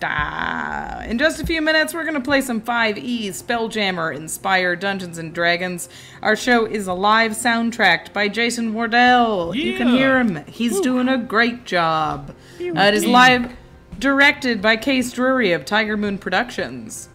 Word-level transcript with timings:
Da. 0.00 1.02
In 1.02 1.18
just 1.18 1.40
a 1.40 1.46
few 1.46 1.60
minutes, 1.60 1.92
we're 1.92 2.04
going 2.04 2.14
to 2.14 2.20
play 2.20 2.40
some 2.40 2.60
5e 2.60 3.28
Spelljammer 3.28 4.16
inspired 4.16 4.80
Dungeons 4.80 5.18
and 5.18 5.34
Dragons. 5.34 5.88
Our 6.22 6.36
show 6.36 6.64
is 6.64 6.86
a 6.86 6.94
live 6.94 7.32
soundtracked 7.32 8.12
by 8.12 8.28
Jason 8.28 8.72
Wardell. 8.74 9.54
You 9.54 9.76
can 9.76 9.88
hear 9.88 10.18
him. 10.18 10.44
He's 10.46 10.80
doing 10.80 11.08
a 11.08 11.18
great 11.18 11.64
job. 11.64 12.34
Uh, 12.60 12.80
it 12.80 12.94
is 12.94 13.04
live 13.04 13.54
directed 13.98 14.62
by 14.62 14.76
Case 14.76 15.12
Drury 15.12 15.52
of 15.52 15.64
Tiger 15.64 15.96
Moon 15.96 16.18
Productions. 16.18 17.10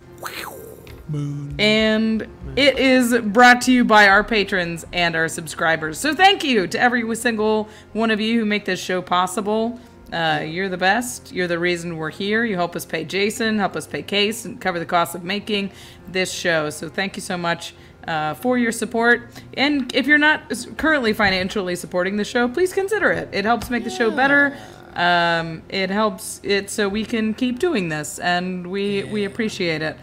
Moon. 1.07 1.55
And 1.59 2.27
it 2.55 2.79
is 2.79 3.15
brought 3.19 3.61
to 3.61 3.71
you 3.71 3.83
by 3.83 4.07
our 4.07 4.23
patrons 4.23 4.85
and 4.93 5.15
our 5.15 5.27
subscribers. 5.27 5.99
So 5.99 6.15
thank 6.15 6.43
you 6.43 6.67
to 6.67 6.79
every 6.79 7.15
single 7.15 7.69
one 7.93 8.11
of 8.11 8.19
you 8.21 8.39
who 8.39 8.45
make 8.45 8.65
this 8.65 8.79
show 8.79 9.01
possible. 9.01 9.79
Uh, 10.13 10.43
you're 10.45 10.69
the 10.69 10.77
best. 10.77 11.31
You're 11.31 11.47
the 11.47 11.59
reason 11.59 11.97
we're 11.97 12.11
here. 12.11 12.45
You 12.45 12.55
help 12.55 12.75
us 12.75 12.85
pay 12.85 13.03
Jason, 13.05 13.57
help 13.57 13.75
us 13.75 13.87
pay 13.87 14.03
Case, 14.03 14.45
and 14.45 14.61
cover 14.61 14.77
the 14.79 14.85
cost 14.85 15.15
of 15.15 15.23
making 15.23 15.71
this 16.07 16.31
show. 16.31 16.69
So 16.69 16.89
thank 16.89 17.15
you 17.15 17.21
so 17.21 17.37
much 17.37 17.73
uh, 18.07 18.35
for 18.35 18.57
your 18.57 18.71
support. 18.71 19.29
And 19.55 19.93
if 19.95 20.05
you're 20.05 20.19
not 20.19 20.53
currently 20.77 21.11
financially 21.13 21.75
supporting 21.75 22.17
the 22.17 22.23
show, 22.23 22.47
please 22.47 22.71
consider 22.71 23.11
it. 23.11 23.29
It 23.33 23.45
helps 23.45 23.69
make 23.69 23.83
the 23.83 23.89
show 23.89 24.11
better. 24.11 24.55
Um, 24.93 25.63
it 25.69 25.89
helps 25.89 26.39
it 26.43 26.69
so 26.69 26.87
we 26.87 27.03
can 27.03 27.33
keep 27.33 27.59
doing 27.59 27.89
this, 27.89 28.17
and 28.19 28.67
we 28.67 29.03
we 29.05 29.25
appreciate 29.25 29.81
it. 29.81 29.97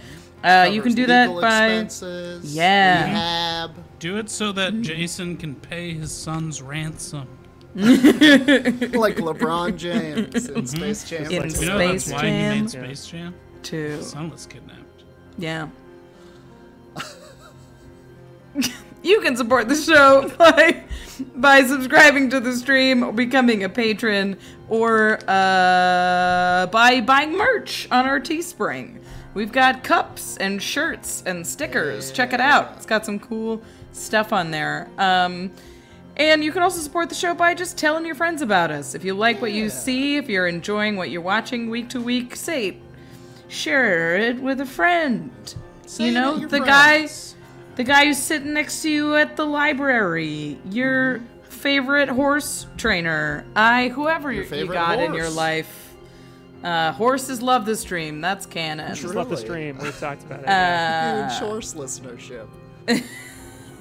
Uh, 0.45 0.69
you 0.71 0.83
can 0.83 0.93
do 0.93 1.07
that 1.07 1.29
by 1.41 1.69
expenses, 1.69 2.55
Yeah. 2.55 3.05
rehab. 3.05 3.71
Do 4.01 4.19
it 4.19 4.29
so 4.29 4.51
that 4.53 4.83
Jason 4.83 5.37
can 5.37 5.55
pay 5.55 5.95
his 5.95 6.11
son's 6.13 6.61
ransom. 6.61 7.29
like 7.75 9.17
LeBron 9.17 9.77
James 9.77 10.49
in 10.49 10.67
Space 10.67 11.05
Jam. 11.09 11.31
In 11.31 11.43
like 11.43 11.61
You 11.61 11.67
know 11.67 11.79
Space 11.79 12.05
that's 12.07 12.23
why 12.23 12.27
he 12.27 12.33
made 12.33 12.71
Space 12.71 13.07
Jam? 13.07 13.35
to 13.65 13.77
His 13.77 14.11
son 14.11 14.31
was 14.31 14.47
kidnapped. 14.47 15.05
yeah. 15.39 15.69
you 19.03 19.21
can 19.21 19.37
support 19.37 19.69
the 19.69 19.75
show 19.75 20.29
by 20.39 20.83
by 21.37 21.63
subscribing 21.65 22.31
to 22.31 22.41
the 22.41 22.55
stream, 22.55 23.03
or 23.03 23.13
becoming 23.13 23.65
a 23.65 23.69
patron, 23.69 24.37
or 24.69 25.19
uh, 25.29 26.67
by 26.67 27.01
buying 27.05 27.33
merch 27.37 27.89
on 27.91 28.07
our 28.07 28.21
Teespring. 28.21 28.99
We've 29.35 29.53
got 29.53 29.83
cups 29.83 30.37
and 30.39 30.63
shirts 30.63 31.23
and 31.25 31.47
stickers. 31.47 32.13
Check 32.13 32.33
it 32.33 32.41
out. 32.41 32.73
It's 32.77 32.87
got 32.87 33.07
some 33.07 33.19
cool 33.19 33.63
stuff 33.93 34.33
on 34.33 34.51
there. 34.51 34.89
Um, 34.99 35.51
and 36.17 36.45
you 36.45 36.53
can 36.53 36.63
also 36.63 36.81
support 36.81 37.09
the 37.09 37.15
show 37.15 37.35
by 37.35 37.55
just 37.55 37.79
telling 37.79 38.05
your 38.05 38.15
friends 38.15 38.43
about 38.43 38.71
us. 38.71 38.95
If 38.95 39.05
you 39.05 39.15
like 39.15 39.41
what 39.41 39.53
you 39.53 39.71
see, 39.71 40.17
if 40.17 40.29
you're 40.29 40.47
enjoying 40.47 40.97
what 40.97 41.11
you're 41.11 41.21
watching 41.23 41.71
week 41.71 41.89
to 41.91 42.01
week, 42.01 42.37
say 42.37 42.69
it. 42.69 42.77
Share 43.49 44.17
it 44.17 44.41
with 44.41 44.61
a 44.61 44.67
friend. 44.67 45.31
Say 45.87 46.07
you 46.07 46.13
know, 46.13 46.35
to 46.35 46.41
your 46.41 46.49
the 46.49 46.61
guy 46.61 46.99
friends. 47.01 47.37
the 47.77 47.85
guy 47.85 48.07
who's 48.07 48.19
sitting 48.19 48.55
next 48.55 48.81
to 48.83 48.91
you 48.91 49.15
at 49.17 49.37
the 49.37 49.45
library, 49.45 50.59
your 50.71 51.21
favorite 51.51 52.09
horse 52.09 52.67
trainer, 52.79 53.45
I 53.55 53.89
whoever 53.89 54.33
you 54.33 54.45
favorite 54.45 54.75
got 54.75 54.99
in 55.01 55.13
your 55.13 55.29
life. 55.29 55.95
Uh, 56.65 56.93
horses 56.93 57.43
love 57.43 57.67
the 57.67 57.77
stream. 57.77 58.21
That's 58.21 58.47
canon. 58.47 58.95
True. 58.97 59.13
Love 59.13 59.29
the 59.29 59.37
stream. 59.37 59.79
We've 59.83 59.99
talked 59.99 60.23
about 60.23 60.41
it. 60.41 60.47
yeah. 60.47 61.27
Uh, 61.27 61.31
Huge 61.31 61.49
horse 61.49 61.75
listenership. 61.75 62.47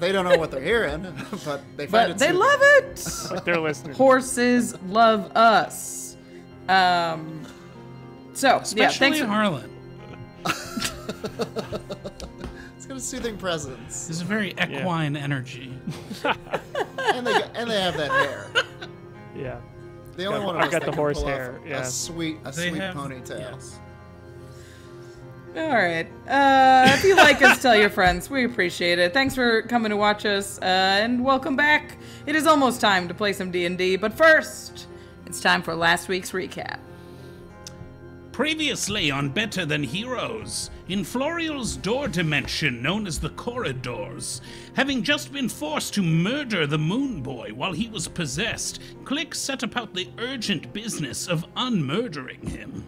they 0.02 0.10
don't 0.12 0.24
know 0.24 0.36
what 0.36 0.50
they're 0.50 0.60
hearing, 0.60 1.02
but 1.44 1.62
they 1.76 1.86
find 1.86 1.90
but 1.90 2.10
it 2.10 2.18
they 2.18 2.26
soothing. 2.26 2.40
love 2.40 2.60
it. 2.62 3.06
Like 3.30 3.44
they're 3.44 3.60
listening. 3.60 3.94
Horses 3.94 4.76
love 4.82 5.30
us. 5.36 6.16
Um. 6.68 7.42
So 8.34 8.48
yeah, 8.48 8.58
Especially 8.62 8.98
thanks. 8.98 9.20
Harlan. 9.20 9.70
It's 12.76 12.86
got 12.86 12.96
a 12.96 13.00
soothing 13.00 13.36
presence, 13.38 14.06
There's 14.06 14.20
a 14.22 14.24
very 14.24 14.50
equine 14.60 15.16
energy. 15.16 15.72
and 16.24 17.24
they 17.26 17.42
and 17.54 17.70
they 17.70 17.80
have 17.80 17.96
that 17.96 18.10
hair. 18.10 18.50
Yeah. 19.36 19.60
The 20.16 20.26
only 20.26 20.40
Got- 20.40 20.46
one 20.46 20.56
of 20.56 20.60
I've 20.62 20.66
us 20.66 20.72
got 20.72 20.80
that 20.80 20.86
the 20.86 20.90
can 20.92 20.98
horse 20.98 21.18
pull 21.20 21.28
off 21.28 21.34
hair, 21.36 21.60
A 21.64 21.68
yeah. 21.68 21.82
sweet, 21.84 22.38
a 22.44 22.50
They 22.52 22.70
sweet 22.70 22.80
have 22.82 22.94
ponytail. 22.96 23.38
yes. 23.54 23.78
All 25.54 25.68
right. 25.68 26.06
Uh, 26.26 26.90
if 26.94 27.04
you 27.04 27.14
like 27.14 27.42
us, 27.42 27.60
tell 27.60 27.76
your 27.76 27.90
friends. 27.90 28.30
We 28.30 28.46
appreciate 28.46 28.98
it. 28.98 29.12
Thanks 29.12 29.34
for 29.34 29.60
coming 29.62 29.90
to 29.90 29.98
watch 29.98 30.24
us, 30.24 30.58
uh, 30.58 30.64
and 30.64 31.22
welcome 31.22 31.56
back. 31.56 31.98
It 32.24 32.34
is 32.34 32.46
almost 32.46 32.80
time 32.80 33.06
to 33.08 33.12
play 33.12 33.34
some 33.34 33.50
D 33.50 33.66
and 33.66 33.76
D, 33.76 33.96
but 33.96 34.14
first, 34.14 34.86
it's 35.26 35.42
time 35.42 35.60
for 35.60 35.74
last 35.74 36.08
week's 36.08 36.32
recap. 36.32 36.78
Previously 38.32 39.10
on 39.10 39.28
Better 39.28 39.66
Than 39.66 39.82
Heroes, 39.82 40.70
in 40.88 41.04
Florial's 41.04 41.76
door 41.76 42.08
dimension 42.08 42.80
known 42.82 43.06
as 43.06 43.20
the 43.20 43.28
Corridors, 43.28 44.40
having 44.74 45.02
just 45.02 45.34
been 45.34 45.50
forced 45.50 45.92
to 45.94 46.02
murder 46.02 46.66
the 46.66 46.78
Moon 46.78 47.20
Boy 47.20 47.50
while 47.54 47.72
he 47.72 47.88
was 47.88 48.08
possessed, 48.08 48.80
Klik 49.04 49.34
set 49.34 49.62
about 49.62 49.92
the 49.92 50.08
urgent 50.18 50.72
business 50.72 51.28
of 51.28 51.44
unmurdering 51.58 52.48
him. 52.48 52.86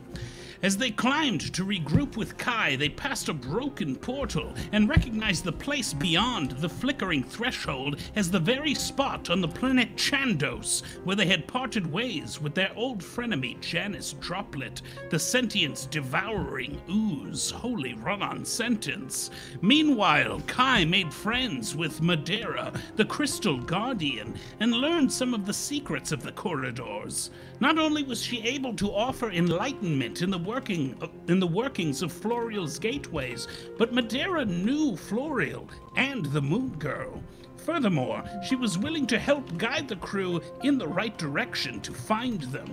As 0.65 0.79
they 0.79 0.93
climbed 0.93 1.53
to 1.53 1.63
regroup 1.63 2.17
with 2.17 2.39
Kai, 2.39 2.77
they 2.77 2.89
passed 2.89 3.29
a 3.29 3.35
broken 3.35 3.95
portal 3.95 4.55
and 4.73 4.89
recognized 4.89 5.45
the 5.45 5.53
place 5.53 5.93
beyond 5.93 6.53
the 6.53 6.71
flickering 6.71 7.23
threshold 7.23 8.01
as 8.17 8.31
the 8.31 8.41
very 8.41 8.73
spot 8.73 9.29
on 9.29 9.43
the 9.43 9.47
planet 9.47 9.95
Chandos 9.97 10.83
where 11.05 11.17
they 11.17 11.27
had 11.27 11.47
parted 11.47 11.87
ways 11.93 12.41
with 12.41 12.55
their 12.55 12.73
old 12.77 13.01
frenemy 13.01 13.61
Janice 13.61 14.15
Droplet, 14.15 14.81
the 15.11 15.19
sentience 15.19 15.85
devouring 15.85 16.81
ooze 16.89 17.51
wholly 17.51 17.93
run 17.93 18.23
on 18.23 18.43
sentence. 18.47 19.31
Meanwhile, 19.61 20.41
Kai 20.47 20.87
made 20.87 21.13
friends 21.13 21.77
with 21.77 22.01
Madeira, 22.01 22.73
the 22.97 23.05
Crystal 23.05 23.59
Guardian, 23.59 24.35
and 24.61 24.73
learned 24.73 25.13
some 25.13 25.35
of 25.35 25.45
the 25.45 25.53
secrets 25.53 26.11
of 26.11 26.23
the 26.23 26.33
corridors. 26.33 27.29
Not 27.61 27.79
only 27.79 28.03
was 28.03 28.23
she 28.23 28.43
able 28.43 28.75
to 28.75 28.93
offer 28.93 29.31
enlightenment 29.31 30.23
in 30.23 30.31
the 30.31 30.39
working 30.39 30.97
uh, 31.01 31.07
in 31.29 31.39
the 31.39 31.47
workings 31.47 32.03
of 32.03 32.13
Florial's 32.13 32.79
gateways, 32.79 33.47
but 33.79 33.93
Madeira 33.93 34.45
knew 34.45 34.97
Florial 34.97 35.69
and 35.97 36.27
the 36.27 36.43
Moon 36.43 36.71
Girl. 36.79 37.23
Furthermore, 37.59 38.25
she 38.47 38.57
was 38.57 38.77
willing 38.77 39.07
to 39.07 39.19
help 39.19 39.57
guide 39.57 39.89
the 39.89 39.97
crew 39.97 40.43
in 40.63 40.79
the 40.79 40.89
right 40.89 41.17
direction 41.17 41.81
to 41.81 41.93
find 41.93 42.43
them. 42.43 42.71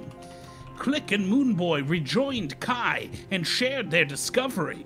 Klik 0.78 1.12
and 1.12 1.32
Moonboy 1.32 1.88
rejoined 1.88 2.60
Kai 2.60 3.10
and 3.30 3.46
shared 3.46 3.92
their 3.92 4.04
discovery. 4.04 4.86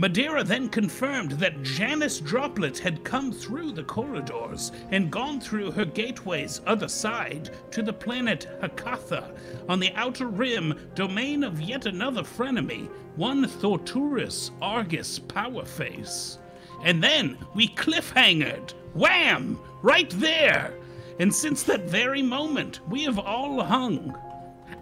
Madeira 0.00 0.44
then 0.44 0.68
confirmed 0.68 1.32
that 1.32 1.60
Janice 1.64 2.20
Droplet 2.20 2.78
had 2.78 3.02
come 3.02 3.32
through 3.32 3.72
the 3.72 3.82
corridors 3.82 4.70
and 4.92 5.10
gone 5.10 5.40
through 5.40 5.72
her 5.72 5.84
gateway's 5.84 6.60
other 6.66 6.86
side 6.86 7.50
to 7.72 7.82
the 7.82 7.92
planet 7.92 8.46
Hakatha, 8.62 9.36
on 9.68 9.80
the 9.80 9.92
outer 9.96 10.28
rim, 10.28 10.78
domain 10.94 11.42
of 11.42 11.60
yet 11.60 11.86
another 11.86 12.22
frenemy, 12.22 12.88
one 13.16 13.44
Thorturus 13.44 14.52
Argus 14.62 15.18
Powerface. 15.18 16.38
And 16.84 17.02
then 17.02 17.36
we 17.56 17.66
cliffhangered. 17.66 18.74
Wham! 18.94 19.58
Right 19.82 20.10
there! 20.10 20.74
And 21.18 21.34
since 21.34 21.64
that 21.64 21.90
very 21.90 22.22
moment, 22.22 22.78
we 22.88 23.02
have 23.02 23.18
all 23.18 23.64
hung. 23.64 24.16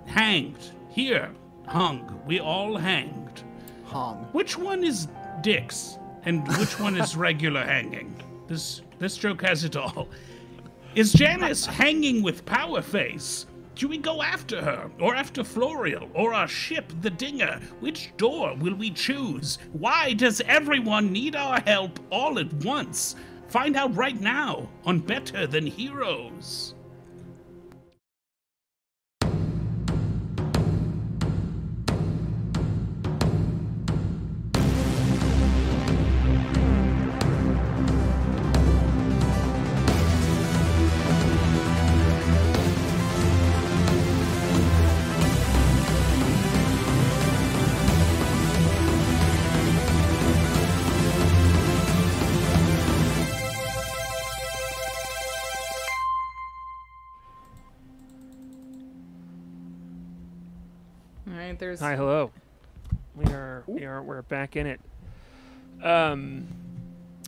Hanged. 0.05 0.73
Here. 0.91 1.31
Hung. 1.67 2.21
We 2.27 2.39
all 2.39 2.77
hanged. 2.77 3.46
Hong. 3.87 4.29
Which 4.33 4.59
one 4.59 4.85
is 4.85 5.09
dicks 5.43 5.99
and 6.25 6.47
which 6.59 6.79
one 6.79 6.97
is 6.97 7.17
regular 7.29 7.65
hanging? 7.65 8.15
This 8.47 8.83
this 8.99 9.17
joke 9.17 9.43
has 9.43 9.65
it 9.65 9.77
all. 9.77 10.09
Is 10.95 11.13
Janice 11.13 11.67
hanging 11.67 12.23
with 12.23 12.47
Powerface? 12.47 13.47
Do 13.75 13.89
we 13.89 13.99
go 13.99 14.23
after 14.23 14.63
her, 14.63 14.91
or 14.99 15.15
after 15.15 15.43
Florial, 15.43 16.09
or 16.15 16.33
our 16.33 16.49
ship, 16.49 16.91
the 17.03 17.11
Dinger? 17.11 17.61
Which 17.81 18.11
door 18.17 18.57
will 18.57 18.75
we 18.75 18.91
choose? 18.91 19.59
Why 19.73 20.15
does 20.15 20.41
everyone 20.47 21.13
need 21.13 21.37
our 21.37 21.61
help 21.61 22.01
all 22.11 22.39
at 22.39 22.51
once? 22.65 23.17
Find 23.49 23.77
out 23.77 23.95
right 23.95 24.19
now 24.19 24.71
on 24.87 25.01
Better 25.01 25.47
Than 25.47 25.67
Heroes. 25.67 26.75
All 61.57 61.59
right, 61.59 61.61
there's 61.61 61.81
Hi, 61.81 61.97
hello. 61.97 62.31
we 63.15 63.25
are 63.33 63.65
we 63.67 63.87
are 63.87 64.03
we're 64.03 64.21
back 64.21 64.57
in 64.57 64.67
it. 64.67 64.79
Um, 65.83 66.49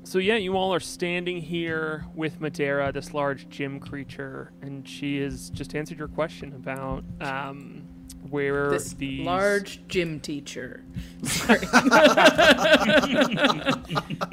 so 0.05 0.19
yeah, 0.19 0.37
you 0.37 0.55
all 0.55 0.75
are 0.75 0.81
standing 0.81 1.41
here 1.41 2.05
with 2.15 2.39
Madeira, 2.39 2.93
this 2.93 3.15
large 3.15 3.49
gym 3.49 3.81
creature, 3.81 4.53
and 4.61 4.87
she 4.87 5.23
has 5.23 5.49
just 5.49 5.75
answered 5.75 5.97
your 5.97 6.09
question 6.09 6.53
about 6.53 7.05
um, 7.23 7.89
where 8.29 8.69
This 8.69 8.93
these 8.93 9.25
large 9.25 9.89
gym 9.89 10.21
teacher. 10.21 10.85
Sorry. 11.23 11.61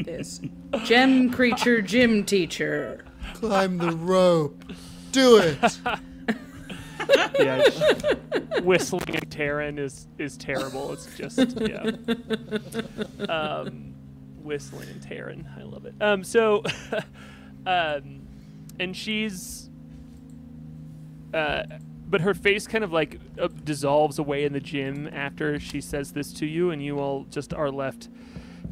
this 0.03 0.41
gem 0.83 1.31
creature 1.31 1.81
gym 1.81 2.25
teacher. 2.25 3.05
Climb 3.35 3.77
the 3.77 3.95
rope. 3.95 4.61
Do 5.13 5.37
it. 5.37 5.57
yeah, 7.39 7.63
whistling 8.61 9.15
and 9.15 9.31
Terran 9.31 9.79
is 9.79 10.07
is 10.17 10.37
terrible. 10.37 10.93
It's 10.93 11.15
just 11.17 11.59
yeah. 11.59 11.91
Um, 13.29 13.93
whistling 14.45 14.89
and 14.89 15.01
Terran, 15.01 15.49
I 15.57 15.63
love 15.63 15.85
it. 15.85 15.95
Um, 15.99 16.23
so, 16.23 16.63
um, 17.65 18.21
and 18.79 18.95
she's, 18.95 19.69
uh, 21.33 21.63
but 22.07 22.21
her 22.21 22.33
face 22.33 22.67
kind 22.67 22.83
of 22.83 22.93
like 22.93 23.19
uh, 23.41 23.47
dissolves 23.63 24.19
away 24.19 24.45
in 24.45 24.53
the 24.53 24.59
gym 24.59 25.09
after 25.11 25.59
she 25.59 25.81
says 25.81 26.13
this 26.13 26.31
to 26.33 26.45
you, 26.45 26.71
and 26.71 26.83
you 26.83 26.99
all 26.99 27.25
just 27.29 27.53
are 27.53 27.71
left 27.71 28.09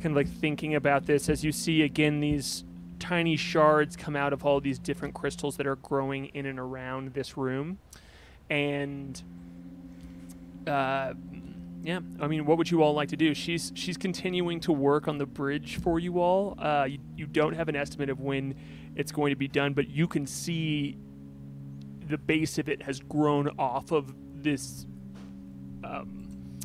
kind 0.02 0.12
of 0.12 0.16
like 0.16 0.28
thinking 0.28 0.76
about 0.76 1.06
this 1.06 1.30
as 1.30 1.46
you 1.46 1.52
see 1.52 1.84
again 1.84 2.20
these 2.20 2.66
tiny 3.00 3.38
shards 3.38 3.96
come 3.96 4.16
out 4.16 4.34
of 4.34 4.46
all 4.46 4.60
these 4.60 4.78
different 4.80 5.14
crystals 5.14 5.56
that 5.56 5.66
are 5.68 5.78
growing 5.78 6.26
in 6.28 6.46
and 6.46 6.60
around 6.60 7.14
this 7.14 7.38
room 7.38 7.78
and 8.54 9.20
uh, 10.68 11.14
yeah, 11.82 12.00
I 12.20 12.28
mean, 12.28 12.46
what 12.46 12.60
would 12.60 12.70
you 12.70 12.84
all 12.84 12.94
like 12.94 13.10
to 13.10 13.18
do? 13.18 13.34
She's 13.34 13.72
she's 13.74 13.98
continuing 13.98 14.60
to 14.62 14.72
work 14.72 15.08
on 15.08 15.18
the 15.18 15.26
bridge 15.26 15.78
for 15.78 16.00
you 16.00 16.20
all. 16.20 16.56
Uh, 16.60 16.86
you, 16.88 17.00
you 17.18 17.26
don't 17.26 17.54
have 17.54 17.68
an 17.68 17.76
estimate 17.76 18.12
of 18.12 18.20
when 18.22 18.56
it's 18.96 19.12
going 19.12 19.32
to 19.32 19.36
be 19.36 19.48
done, 19.48 19.74
but 19.74 19.90
you 19.90 20.08
can 20.08 20.28
see 20.28 20.98
the 22.08 22.18
base 22.18 22.60
of 22.60 22.70
it 22.70 22.84
has 22.84 23.00
grown 23.00 23.50
off 23.58 23.92
of 23.92 24.14
this 24.36 24.86
um, 25.84 26.60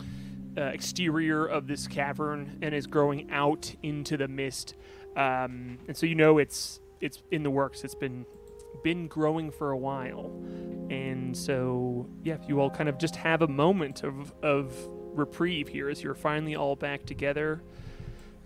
uh, 0.59 0.65
exterior 0.65 1.47
of 1.47 1.67
this 1.67 1.87
cavern 1.87 2.59
and 2.61 2.75
is 2.75 2.87
growing 2.87 3.31
out 3.31 3.75
into 3.83 4.19
the 4.19 4.29
mist. 4.29 4.75
Um, 5.17 5.79
and 5.89 5.97
so 5.97 6.05
you 6.05 6.15
know 6.15 6.37
it's 6.37 6.81
it's 7.01 7.23
in 7.31 7.43
the 7.43 7.51
works. 7.51 7.83
It's 7.83 7.95
been 7.95 8.27
been 8.83 9.09
growing 9.09 9.51
for 9.51 9.71
a 9.71 9.79
while. 9.79 10.33
And 10.91 11.37
so, 11.37 12.09
yeah, 12.23 12.39
you 12.47 12.61
all 12.61 12.71
kind 12.71 12.89
of 12.89 12.99
just 12.99 13.17
have 13.17 13.43
a 13.43 13.49
moment 13.49 14.05
of, 14.05 14.33
of 14.43 14.75
reprieve 15.15 15.69
here 15.69 15.89
as 15.91 16.03
you're 16.03 16.15
finally 16.15 16.57
all 16.57 16.77
back 16.77 17.05
together 17.05 17.63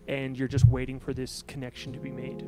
and 0.09 0.37
you're 0.37 0.49
just 0.49 0.67
waiting 0.67 0.99
for 0.99 1.13
this 1.15 1.43
connection 1.43 1.93
to 1.93 2.01
be 2.01 2.11
made. 2.11 2.45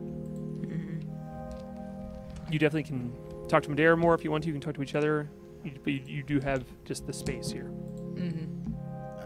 You 2.50 2.58
definitely 2.58 2.84
can 2.84 3.12
talk 3.48 3.62
to 3.64 3.70
Madeira 3.70 3.96
more 3.96 4.14
if 4.14 4.24
you 4.24 4.30
want 4.30 4.44
to. 4.44 4.48
You 4.48 4.54
can 4.54 4.60
talk 4.60 4.74
to 4.74 4.82
each 4.82 4.94
other. 4.94 5.28
You, 5.64 5.72
but 5.82 5.92
you, 5.92 6.02
you 6.06 6.22
do 6.22 6.40
have 6.40 6.64
just 6.84 7.06
the 7.06 7.12
space 7.12 7.50
here. 7.50 7.70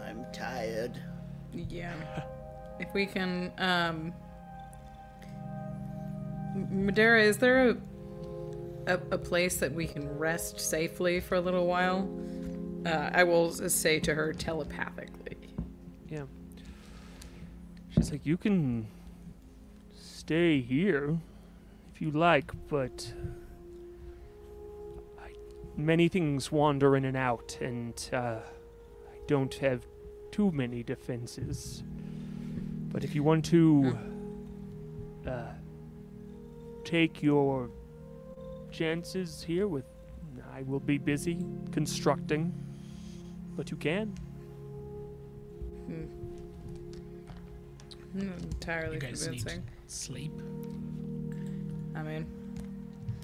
I'm 0.03 0.25
tired. 0.33 0.99
Yeah. 1.53 1.93
If 2.79 2.93
we 2.93 3.05
can, 3.05 3.51
um, 3.57 4.13
Madeira, 6.71 7.21
is 7.23 7.37
there 7.37 7.69
a, 7.69 7.77
a 8.87 8.99
a 9.11 9.17
place 9.17 9.57
that 9.57 9.73
we 9.73 9.87
can 9.87 10.07
rest 10.17 10.59
safely 10.59 11.19
for 11.19 11.35
a 11.35 11.41
little 11.41 11.67
while? 11.67 12.09
Uh, 12.85 13.09
I 13.13 13.23
will 13.23 13.51
say 13.51 13.99
to 13.99 14.15
her 14.15 14.33
telepathically. 14.33 15.37
Yeah. 16.09 16.23
She's 17.89 18.11
like, 18.11 18.25
you 18.25 18.37
can 18.37 18.87
stay 19.99 20.61
here 20.61 21.17
if 21.93 22.01
you 22.01 22.11
like, 22.11 22.51
but 22.67 23.13
I, 25.19 25.31
many 25.75 26.07
things 26.07 26.51
wander 26.51 26.95
in 26.95 27.05
and 27.05 27.17
out, 27.17 27.57
and 27.59 28.09
uh, 28.13 28.37
I 28.37 29.17
don't 29.27 29.53
have 29.55 29.85
too 30.31 30.51
many 30.51 30.83
defenses. 30.83 31.83
But 32.91 33.03
if 33.03 33.13
you 33.13 33.23
want 33.23 33.43
to 33.45 33.97
uh, 35.27 35.53
take 36.83 37.21
your 37.21 37.69
chances 38.71 39.43
here 39.43 39.67
with, 39.67 39.85
I 40.53 40.61
will 40.63 40.79
be 40.79 40.97
busy 40.97 41.39
constructing, 41.71 42.53
but 43.55 43.71
you 43.71 43.77
can. 43.77 44.13
Hmm. 45.87 46.05
Not 48.13 48.39
entirely 48.41 48.95
You 48.95 49.01
guys 49.01 49.27
need 49.27 49.37
convincing. 49.37 49.63
sleep. 49.87 50.31
I 51.95 52.03
mean, 52.03 52.25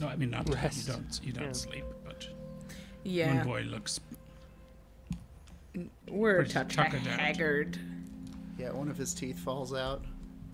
No, 0.01 0.07
I 0.07 0.15
mean 0.15 0.29
not 0.29 0.47
Rest. 0.49 0.87
you 0.87 0.93
don't 0.93 1.19
you 1.23 1.31
don't 1.31 1.45
Yeah. 1.45 1.51
sleep, 1.53 1.85
but 2.03 2.27
yeah, 3.03 3.33
Moon 3.33 3.45
Boy 3.45 3.61
looks 3.61 3.99
we're 6.09 6.39
a 6.39 6.47
touch 6.47 6.75
haggard. 6.75 7.77
Yeah, 8.57 8.71
one 8.71 8.89
of 8.89 8.97
his 8.97 9.13
teeth 9.13 9.39
falls 9.39 9.73
out. 9.73 10.03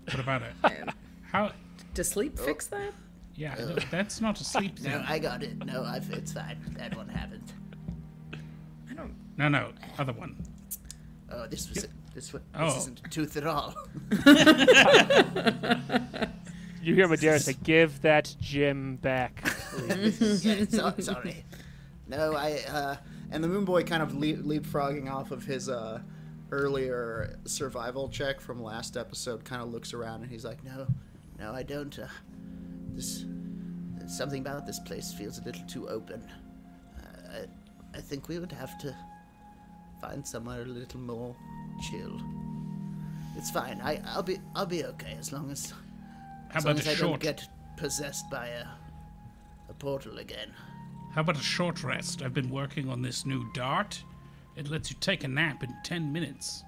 what 0.06 0.18
about 0.20 0.42
it? 0.42 0.54
How 1.22 1.52
Does 1.94 2.08
sleep 2.08 2.36
oh. 2.40 2.44
fix 2.44 2.66
that? 2.68 2.92
Yeah, 3.34 3.54
no, 3.58 3.76
that's 3.90 4.20
not 4.20 4.40
a 4.40 4.44
sleep 4.44 4.78
thing. 4.80 4.92
No, 4.92 5.04
I 5.06 5.18
got 5.18 5.42
it. 5.42 5.64
No, 5.64 5.84
I've, 5.84 6.10
it's 6.10 6.32
fine. 6.32 6.58
That 6.78 6.96
one 6.96 7.08
happened. 7.08 7.52
I 8.90 8.94
don't. 8.94 9.14
No, 9.36 9.48
no, 9.48 9.72
other 9.98 10.12
one. 10.12 10.36
Oh, 11.30 11.46
this 11.46 11.68
was 11.68 11.86
this 12.14 12.32
one. 12.32 12.42
Oh. 12.54 12.66
This 12.66 12.76
isn't 12.78 13.00
a 13.04 13.08
tooth 13.08 13.36
at 13.36 13.46
all. 13.46 13.74
You 16.82 16.96
hear 16.96 17.06
Madeira 17.06 17.38
say, 17.38 17.54
"Give 17.62 18.00
that 18.02 18.34
Jim 18.40 18.96
back." 18.96 19.40
yeah, 19.88 20.64
so, 20.68 20.92
sorry. 20.98 21.44
No, 22.08 22.34
I 22.34 22.58
uh, 22.68 22.96
and 23.30 23.42
the 23.42 23.46
Moon 23.46 23.64
Boy 23.64 23.84
kind 23.84 24.02
of 24.02 24.16
leap, 24.16 24.38
leapfrogging 24.38 25.08
off 25.08 25.30
of 25.30 25.44
his 25.44 25.68
uh, 25.68 26.00
earlier 26.50 27.38
survival 27.44 28.08
check 28.08 28.40
from 28.40 28.60
last 28.60 28.96
episode. 28.96 29.44
Kind 29.44 29.62
of 29.62 29.72
looks 29.72 29.94
around 29.94 30.22
and 30.22 30.30
he's 30.30 30.44
like, 30.44 30.64
"No, 30.64 30.88
no, 31.38 31.52
I 31.52 31.62
don't. 31.62 31.96
Uh, 31.96 32.08
this 32.94 33.24
something 34.06 34.40
about 34.40 34.66
this 34.66 34.78
place 34.78 35.12
feels 35.12 35.38
a 35.38 35.44
little 35.44 35.64
too 35.66 35.88
open. 35.88 36.22
Uh, 36.98 37.38
I, 37.94 37.98
I 37.98 38.00
think 38.00 38.28
we 38.28 38.38
would 38.38 38.52
have 38.52 38.76
to 38.78 38.94
find 40.00 40.26
somewhere 40.26 40.62
a 40.62 40.66
little 40.66 41.00
more 41.00 41.36
chill. 41.90 42.20
It's 43.36 43.50
fine. 43.50 43.80
I, 43.82 44.02
I'll 44.06 44.22
be, 44.22 44.38
I'll 44.54 44.66
be 44.66 44.84
okay 44.84 45.16
as 45.18 45.32
long 45.32 45.50
as, 45.50 45.72
How 46.50 46.58
as 46.58 46.64
long 46.64 46.78
as 46.78 46.86
a 46.86 46.90
I 46.90 46.94
don't 46.96 47.20
get 47.20 47.48
possessed 47.76 48.28
by 48.30 48.48
a, 48.48 48.66
a 49.68 49.74
portal 49.74 50.18
again." 50.18 50.52
How 51.14 51.20
about 51.20 51.36
a 51.36 51.42
short 51.42 51.84
rest? 51.84 52.22
I've 52.22 52.34
been 52.34 52.50
working 52.50 52.88
on 52.88 53.02
this 53.02 53.26
new 53.26 53.44
dart. 53.52 54.02
It 54.56 54.70
lets 54.70 54.90
you 54.90 54.96
take 55.00 55.24
a 55.24 55.28
nap 55.28 55.62
in 55.62 55.74
10 55.84 56.12
minutes. 56.12 56.64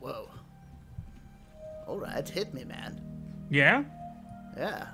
Whoa. 0.00 0.28
All 1.86 1.98
right, 1.98 2.26
hit 2.26 2.54
me, 2.54 2.64
man. 2.64 3.00
Yeah? 3.50 3.84
Yeah. 4.56 4.86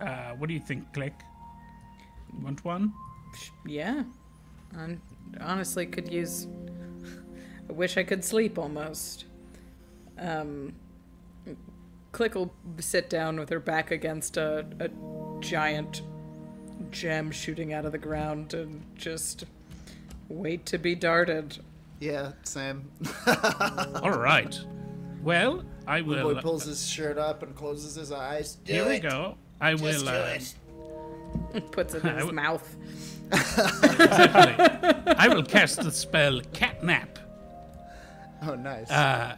Uh, 0.00 0.32
what 0.32 0.48
do 0.48 0.54
you 0.54 0.60
think, 0.60 0.92
Klik? 0.92 1.14
You 2.32 2.44
want 2.44 2.64
one? 2.64 2.92
Yeah. 3.66 4.04
I 4.76 4.96
honestly 5.40 5.86
could 5.86 6.12
use. 6.12 6.46
I 7.68 7.72
wish 7.72 7.96
I 7.96 8.02
could 8.02 8.24
sleep 8.24 8.58
almost. 8.58 9.24
Um, 10.18 10.74
Click 12.12 12.34
will 12.34 12.52
sit 12.78 13.10
down 13.10 13.38
with 13.38 13.50
her 13.50 13.60
back 13.60 13.90
against 13.90 14.36
a, 14.38 14.64
a 14.80 14.88
giant 15.40 16.02
gem 16.90 17.30
shooting 17.30 17.72
out 17.74 17.84
of 17.84 17.92
the 17.92 17.98
ground 17.98 18.54
and 18.54 18.82
just 18.94 19.44
wait 20.28 20.64
to 20.66 20.78
be 20.78 20.94
darted. 20.94 21.58
Yeah, 22.00 22.32
same. 22.42 22.90
All 24.02 24.18
right. 24.18 24.58
Well, 25.22 25.64
I 25.86 26.00
will. 26.00 26.28
The 26.28 26.34
boy 26.36 26.40
pulls 26.40 26.64
his 26.64 26.88
shirt 26.88 27.18
up 27.18 27.42
and 27.42 27.54
closes 27.54 27.94
his 27.96 28.12
eyes. 28.12 28.56
Do 28.64 28.72
here 28.72 28.88
we 28.88 28.98
go. 28.98 29.36
I 29.60 29.72
Just 29.72 29.82
will. 29.82 30.02
do 30.02 30.08
Uh, 30.08 30.38
it. 31.54 31.70
Puts 31.72 31.94
it 31.94 32.02
in 32.04 32.10
I 32.10 32.14
his 32.16 32.24
would- 32.26 32.34
mouth. 32.34 32.76
exactly. 33.32 35.14
I 35.16 35.28
will 35.28 35.42
cast 35.42 35.82
the 35.82 35.90
spell 35.90 36.40
Catnap. 36.52 37.08
Oh, 38.42 38.54
nice. 38.54 38.90
Uh, 38.90 39.36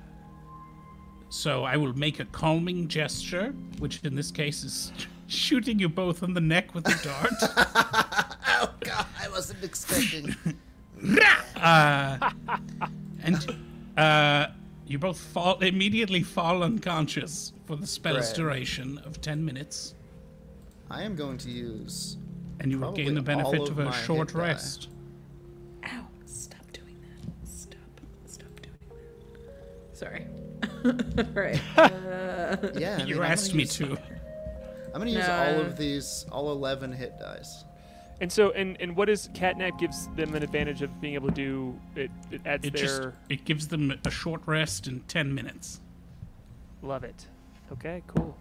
so 1.30 1.64
I 1.64 1.76
will 1.76 1.92
make 1.96 2.20
a 2.20 2.24
calming 2.26 2.88
gesture, 2.88 3.54
which 3.78 4.00
in 4.02 4.14
this 4.14 4.30
case 4.30 4.64
is 4.64 4.92
shooting 5.26 5.78
you 5.78 5.88
both 5.88 6.22
on 6.22 6.34
the 6.34 6.40
neck 6.40 6.74
with 6.74 6.86
a 6.88 7.04
dart. 7.04 7.32
oh 8.60 8.74
God, 8.80 9.06
I 9.22 9.28
wasn't 9.28 9.62
expecting. 9.62 10.34
uh, 11.56 12.30
and 13.22 13.56
uh, 13.96 14.46
you 14.86 14.98
both 14.98 15.18
fall 15.18 15.58
immediately 15.60 16.22
fall 16.22 16.62
unconscious 16.62 17.52
for 17.66 17.76
the 17.76 17.86
spell's 17.86 18.28
Right. 18.28 18.36
duration 18.36 18.98
of 19.04 19.20
ten 19.20 19.44
minutes, 19.44 19.94
I 20.90 21.02
am 21.02 21.14
going 21.16 21.38
to 21.38 21.50
use. 21.50 22.16
and 22.60 22.70
you 22.70 22.78
will 22.78 22.92
gain 22.92 23.14
the 23.14 23.22
benefit 23.22 23.60
of 23.68 23.78
of 23.78 23.86
a 23.86 23.92
short 23.92 24.30
hit 24.30 24.36
die. 24.38 24.46
rest. 24.48 24.88
Ow! 25.86 26.06
Stop 26.26 26.72
doing 26.72 26.96
that. 27.02 27.48
Stop. 27.48 28.00
Stop 28.26 28.48
doing 28.62 28.76
Sorry. 29.92 30.26
right. 31.34 31.60
Uh, 32.08 32.56
Yeah, 32.74 32.94
I 32.94 32.98
mean, 32.98 33.06
you 33.08 33.14
I'm 33.16 33.20
gonna 33.20 33.28
asked 33.32 33.54
me 33.54 33.60
use- 33.64 33.76
to. 33.76 33.98
I'm 34.94 35.00
gonna 35.00 35.10
use 35.10 35.26
No, 35.28 35.32
all 35.54 35.60
of 35.60 35.76
these, 35.76 36.24
all 36.32 36.50
11 36.50 36.92
hit 36.92 37.18
dice. 37.20 37.64
And 38.20 38.32
so, 38.32 38.50
and 38.52 38.76
and 38.80 38.96
what 38.96 39.08
is 39.08 39.28
catnap 39.28 39.78
gives 39.78 40.08
them 40.16 40.34
an 40.34 40.42
advantage 40.42 40.82
of 40.82 41.00
being 41.00 41.14
able 41.14 41.28
to 41.28 41.34
do 41.34 41.78
it? 41.94 42.10
It 42.32 42.40
adds 42.46 42.66
It 42.66 42.72
their 42.72 42.82
just 42.82 43.02
it 43.28 43.44
gives 43.44 43.68
them 43.68 43.92
a 44.04 44.10
short 44.10 44.40
rest 44.46 44.88
in 44.88 45.00
ten 45.02 45.32
minutes. 45.34 45.80
love 46.82 47.04
it. 47.04 47.26
Okay, 47.72 48.02
cool. 48.08 48.36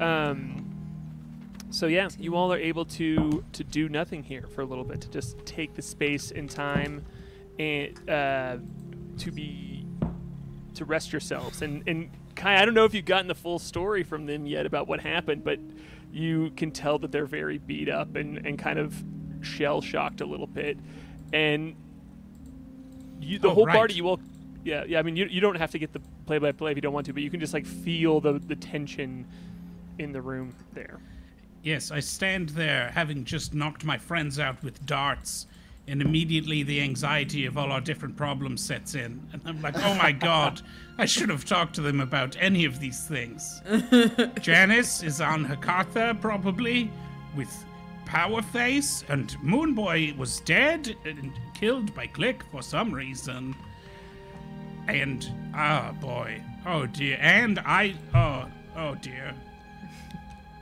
Um, 0.00 0.73
so 1.74 1.86
yeah, 1.86 2.08
you 2.18 2.36
all 2.36 2.52
are 2.52 2.58
able 2.58 2.84
to 2.84 3.44
to 3.52 3.64
do 3.64 3.88
nothing 3.88 4.22
here 4.22 4.46
for 4.54 4.60
a 4.62 4.64
little 4.64 4.84
bit 4.84 5.00
to 5.02 5.10
just 5.10 5.44
take 5.44 5.74
the 5.74 5.82
space 5.82 6.30
and 6.30 6.48
time 6.50 7.04
and 7.58 8.08
uh, 8.08 8.58
to 9.18 9.30
be 9.32 9.84
to 10.74 10.84
rest 10.84 11.12
yourselves 11.12 11.62
and 11.62 11.82
and 11.88 12.10
Kai, 12.36 12.60
I 12.60 12.64
don't 12.64 12.74
know 12.74 12.84
if 12.84 12.94
you've 12.94 13.04
gotten 13.04 13.28
the 13.28 13.34
full 13.34 13.58
story 13.58 14.02
from 14.02 14.26
them 14.26 14.44
yet 14.46 14.66
about 14.66 14.88
what 14.88 15.00
happened, 15.00 15.44
but 15.44 15.60
you 16.12 16.50
can 16.56 16.70
tell 16.72 16.98
that 16.98 17.12
they're 17.12 17.26
very 17.26 17.58
beat 17.58 17.88
up 17.88 18.16
and, 18.16 18.44
and 18.44 18.58
kind 18.58 18.78
of 18.78 19.02
shell 19.40 19.80
shocked 19.80 20.20
a 20.20 20.26
little 20.26 20.48
bit. 20.48 20.76
And 21.32 21.76
you, 23.20 23.38
the 23.38 23.48
Oh, 23.48 23.54
whole 23.54 23.66
right. 23.66 23.76
party, 23.76 23.94
you 23.94 24.08
all, 24.08 24.20
yeah, 24.64 24.84
yeah. 24.84 24.98
I 24.98 25.02
mean, 25.02 25.14
you, 25.16 25.26
you 25.26 25.40
don't 25.40 25.54
have 25.56 25.70
to 25.72 25.78
get 25.78 25.92
the 25.92 26.00
play 26.26 26.38
by 26.38 26.50
play 26.52 26.72
if 26.72 26.76
you 26.76 26.82
don't 26.82 26.92
want 26.92 27.06
to, 27.06 27.12
but 27.12 27.22
you 27.22 27.30
can 27.30 27.38
just 27.40 27.54
like 27.54 27.66
feel 27.66 28.20
the, 28.20 28.32
the 28.32 28.56
tension 28.56 29.26
in 29.98 30.10
the 30.12 30.20
room 30.20 30.54
there. 30.72 30.98
Yes, 31.64 31.90
I 31.90 32.00
stand 32.00 32.50
there 32.50 32.90
having 32.94 33.24
just 33.24 33.54
knocked 33.54 33.86
my 33.86 33.96
friends 33.96 34.38
out 34.38 34.62
with 34.62 34.84
darts, 34.84 35.46
and 35.88 36.02
immediately 36.02 36.62
the 36.62 36.82
anxiety 36.82 37.46
of 37.46 37.56
all 37.56 37.72
our 37.72 37.80
different 37.80 38.16
problems 38.16 38.62
sets 38.62 38.94
in. 38.94 39.26
And 39.32 39.40
I'm 39.46 39.62
like, 39.62 39.74
oh 39.78 39.94
my 39.94 40.12
god, 40.12 40.60
I 40.98 41.06
should 41.06 41.30
have 41.30 41.46
talked 41.46 41.74
to 41.76 41.80
them 41.80 42.00
about 42.00 42.36
any 42.38 42.66
of 42.66 42.80
these 42.80 43.06
things. 43.08 43.62
Janice 44.42 45.02
is 45.02 45.22
on 45.22 45.46
Hakatha, 45.46 46.20
probably, 46.20 46.90
with 47.34 47.64
Powerface, 48.04 49.02
and 49.08 49.30
Moonboy 49.42 50.18
was 50.18 50.40
dead 50.40 50.94
and 51.06 51.32
killed 51.54 51.94
by 51.94 52.06
Klik 52.06 52.42
for 52.52 52.62
some 52.62 52.92
reason. 52.92 53.56
And, 54.86 55.26
ah, 55.54 55.94
boy. 55.98 56.42
Oh 56.66 56.84
dear. 56.84 57.16
And 57.22 57.58
I, 57.60 57.94
oh, 58.14 58.50
oh 58.76 58.96
dear. 58.96 59.34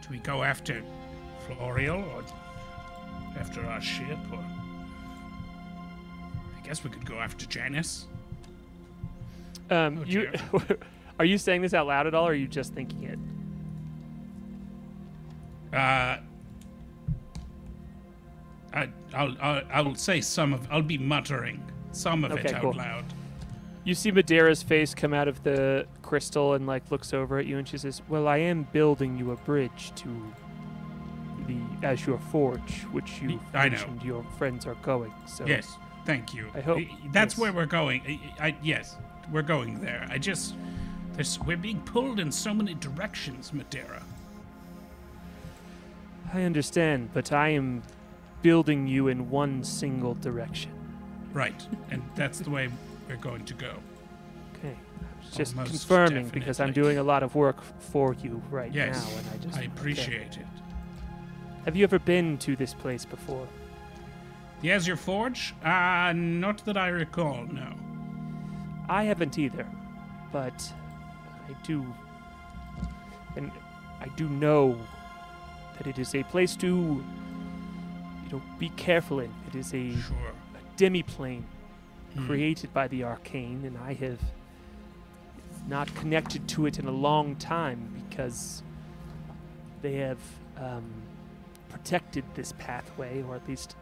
Do 0.02 0.08
we 0.10 0.18
go 0.18 0.42
after 0.42 0.82
Florial 1.48 2.02
or 2.14 2.22
after 3.38 3.64
our 3.66 3.80
ship 3.80 4.18
or 4.32 4.38
I 6.56 6.66
guess 6.66 6.84
we 6.84 6.90
could 6.90 7.04
go 7.04 7.16
after 7.16 7.46
Janice. 7.46 8.06
Um, 9.70 9.98
Oh, 10.00 10.04
you 10.04 10.30
are 11.18 11.24
you 11.24 11.38
saying 11.38 11.62
this 11.62 11.72
out 11.74 11.86
loud 11.86 12.06
at 12.06 12.14
all, 12.14 12.26
or 12.26 12.32
are 12.32 12.34
you 12.34 12.46
just 12.46 12.74
thinking 12.74 13.04
it? 13.04 13.18
Uh 15.76 16.18
I, 18.74 18.88
I'll, 19.14 19.36
I'll 19.40 19.62
I'll 19.72 19.94
say 19.94 20.20
some 20.20 20.52
of 20.52 20.66
I'll 20.70 20.82
be 20.82 20.98
muttering 20.98 21.62
some 21.92 22.24
of 22.24 22.32
it 22.32 22.52
out 22.54 22.62
cool. 22.62 22.72
loud. 22.72 23.04
You 23.84 23.94
see 23.94 24.12
Madeira's 24.12 24.62
face 24.62 24.94
come 24.94 25.12
out 25.12 25.26
of 25.26 25.42
the 25.42 25.86
crystal 26.02 26.54
and 26.54 26.66
like 26.66 26.90
looks 26.90 27.12
over 27.12 27.38
at 27.38 27.46
you, 27.46 27.58
and 27.58 27.66
she 27.66 27.78
says, 27.78 28.00
"Well, 28.08 28.28
I 28.28 28.36
am 28.38 28.64
building 28.72 29.18
you 29.18 29.32
a 29.32 29.36
bridge 29.36 29.92
to 29.96 30.32
the 31.48 31.56
Azure 31.86 32.18
Forge, 32.30 32.82
which 32.92 33.20
you 33.20 33.40
I 33.52 33.64
know. 33.68 33.70
mentioned 33.76 34.02
your 34.04 34.24
friends 34.38 34.66
are 34.66 34.76
going. 34.76 35.12
So 35.26 35.44
Yes, 35.46 35.76
thank 36.06 36.32
you. 36.32 36.48
I 36.54 36.60
hope- 36.60 36.78
that's 37.12 37.34
yes. 37.34 37.38
where 37.40 37.52
we're 37.52 37.66
going. 37.66 38.02
I, 38.38 38.46
I, 38.48 38.56
yes, 38.62 38.96
we're 39.32 39.42
going 39.42 39.80
there. 39.80 40.06
I 40.08 40.18
just 40.18 40.54
there's 41.14 41.40
we're 41.40 41.56
being 41.56 41.80
pulled 41.80 42.20
in 42.20 42.30
so 42.30 42.54
many 42.54 42.74
directions, 42.74 43.52
Madeira. 43.52 44.02
I 46.32 46.42
understand, 46.44 47.10
but 47.12 47.32
I 47.32 47.48
am 47.48 47.82
building 48.42 48.86
you 48.86 49.08
in 49.08 49.28
one 49.28 49.64
single 49.64 50.14
direction. 50.14 50.70
Right, 51.32 51.66
and 51.90 52.02
that's 52.14 52.38
the 52.38 52.50
way 52.50 52.68
we're 53.12 53.20
going 53.22 53.44
to 53.44 53.54
go. 53.54 53.74
Okay, 54.58 54.76
just 55.32 55.54
Almost 55.56 55.70
confirming 55.70 56.28
because 56.28 56.60
I'm 56.60 56.72
doing 56.72 56.98
a 56.98 57.02
lot 57.02 57.22
of 57.22 57.34
work 57.34 57.62
for 57.80 58.14
you 58.14 58.42
right 58.50 58.72
Yes, 58.72 59.04
now, 59.04 59.18
and 59.18 59.28
I 59.28 59.36
just 59.44 59.56
I 59.56 59.58
okay. 59.60 59.66
appreciate 59.66 60.36
it. 60.36 60.46
Have 61.64 61.76
you 61.76 61.84
ever 61.84 61.98
been 61.98 62.38
to 62.38 62.56
this 62.56 62.74
place 62.74 63.04
before? 63.04 63.46
The 64.62 64.72
Azure 64.72 64.96
Forge? 64.96 65.54
Uh, 65.64 66.12
not 66.14 66.64
that 66.64 66.76
I 66.76 66.88
recall, 66.88 67.44
no. 67.46 67.72
I 68.88 69.04
haven't 69.04 69.38
either, 69.38 69.66
but 70.32 70.72
I 71.48 71.52
do, 71.64 71.84
and 73.36 73.50
I 74.00 74.08
do 74.16 74.28
know 74.28 74.78
that 75.78 75.86
it 75.86 75.98
is 75.98 76.14
a 76.14 76.22
place 76.24 76.56
to, 76.56 76.66
you 76.66 78.32
know, 78.32 78.42
be 78.58 78.70
careful 78.70 79.20
in. 79.20 79.32
It 79.48 79.54
is 79.56 79.72
a, 79.74 79.92
Sure. 80.00 80.16
a 80.54 80.76
demi-plane 80.76 81.44
Hmm. 82.14 82.26
created 82.26 82.72
by 82.74 82.88
the 82.88 83.04
arcane, 83.04 83.64
and 83.64 83.78
I 83.78 83.94
have 83.94 84.20
not 85.66 85.94
connected 85.94 86.46
to 86.48 86.66
it 86.66 86.78
in 86.78 86.86
a 86.86 86.92
long 86.92 87.36
time 87.36 87.88
because 88.08 88.62
they 89.80 89.94
have 89.94 90.18
um, 90.58 90.84
protected 91.70 92.24
this 92.34 92.52
pathway, 92.58 93.22
or 93.22 93.34
at 93.34 93.48
least 93.48 93.76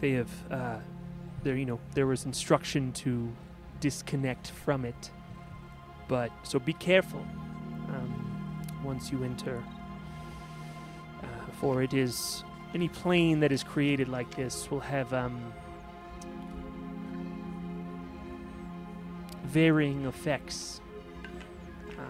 they 0.00 0.12
have. 0.12 0.52
Uh, 0.52 0.78
there, 1.44 1.56
you 1.56 1.66
know, 1.66 1.80
there 1.94 2.06
was 2.06 2.24
instruction 2.24 2.92
to 2.92 3.28
disconnect 3.80 4.50
from 4.50 4.84
it, 4.84 5.10
but 6.06 6.30
so 6.44 6.58
be 6.58 6.72
careful 6.72 7.24
um, 7.88 8.62
once 8.84 9.10
you 9.10 9.24
enter, 9.24 9.62
uh, 11.20 11.26
for 11.60 11.82
it 11.82 11.94
is 11.94 12.44
any 12.74 12.88
plane 12.88 13.40
that 13.40 13.52
is 13.52 13.62
created 13.62 14.08
like 14.08 14.34
this 14.34 14.70
will 14.70 14.80
have 14.80 15.12
um, 15.12 15.52
varying 19.44 20.06
effects. 20.06 20.80
Uh, 21.98 22.02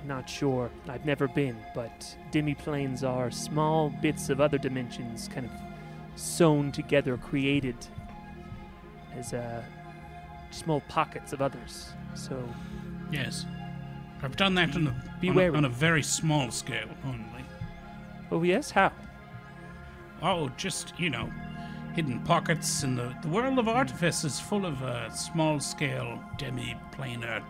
I'm 0.00 0.06
not 0.08 0.28
sure. 0.28 0.70
I've 0.88 1.06
never 1.06 1.28
been, 1.28 1.56
but 1.74 2.16
demi-planes 2.30 3.02
are 3.04 3.30
small 3.30 3.90
bits 4.02 4.28
of 4.28 4.40
other 4.40 4.58
dimensions, 4.58 5.28
kind 5.28 5.46
of 5.46 5.52
sewn 6.20 6.72
together, 6.72 7.16
created 7.16 7.76
as 9.16 9.32
uh, 9.32 9.62
small 10.50 10.80
pockets 10.88 11.32
of 11.32 11.40
others. 11.42 11.92
So 12.14 12.42
Yes. 13.10 13.46
I've 14.22 14.36
done 14.36 14.54
that 14.54 14.74
on 14.76 14.86
a, 14.86 15.28
on, 15.28 15.38
a, 15.38 15.52
on 15.52 15.64
a 15.64 15.68
very 15.68 16.02
small 16.02 16.50
scale 16.50 16.88
only. 17.04 17.44
Oh 18.30 18.42
yes, 18.42 18.70
how? 18.70 18.92
Oh, 20.22 20.50
just, 20.56 20.92
you 20.98 21.10
know, 21.10 21.30
hidden 21.94 22.20
pockets 22.20 22.82
and 22.84 22.96
the, 22.98 23.14
the 23.22 23.28
world 23.28 23.58
of 23.58 23.68
artifice 23.68 24.24
is 24.24 24.38
full 24.40 24.64
of 24.66 24.82
uh, 24.82 25.10
small 25.10 25.58
scale, 25.60 26.18
demi 26.38 26.76
planar 26.92 27.42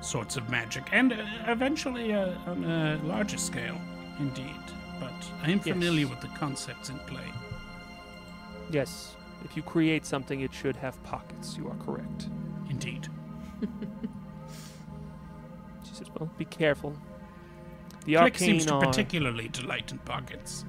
sorts 0.00 0.36
of 0.36 0.48
magic, 0.48 0.88
and 0.92 1.12
uh, 1.12 1.16
eventually 1.48 2.12
uh, 2.14 2.32
on 2.46 2.64
a 2.64 2.98
larger 3.04 3.36
scale, 3.36 3.78
indeed. 4.18 4.44
But 5.00 5.12
I 5.42 5.50
am 5.50 5.58
Yes. 5.64 5.68
familiar 5.74 6.06
with 6.08 6.20
the 6.20 6.28
concepts 6.28 6.88
in 6.88 6.98
play. 7.00 7.32
Yes, 8.70 9.14
if 9.44 9.56
you 9.56 9.62
create 9.62 10.04
something, 10.06 10.40
it 10.40 10.52
should 10.52 10.76
have 10.76 11.00
pockets. 11.04 11.56
You 11.56 11.68
are 11.68 11.76
correct. 11.84 12.28
Indeed. 12.70 13.08
She 15.84 15.94
says, 15.94 16.08
"Well, 16.18 16.30
be 16.36 16.44
careful. 16.44 16.94
The 18.04 18.14
Klik 18.14 18.20
arcane 18.22 18.38
seems 18.48 18.66
to 18.66 18.74
are 18.74 18.84
particularly 18.86 19.48
delight 19.48 19.90
in 19.90 19.98
pockets. 19.98 20.64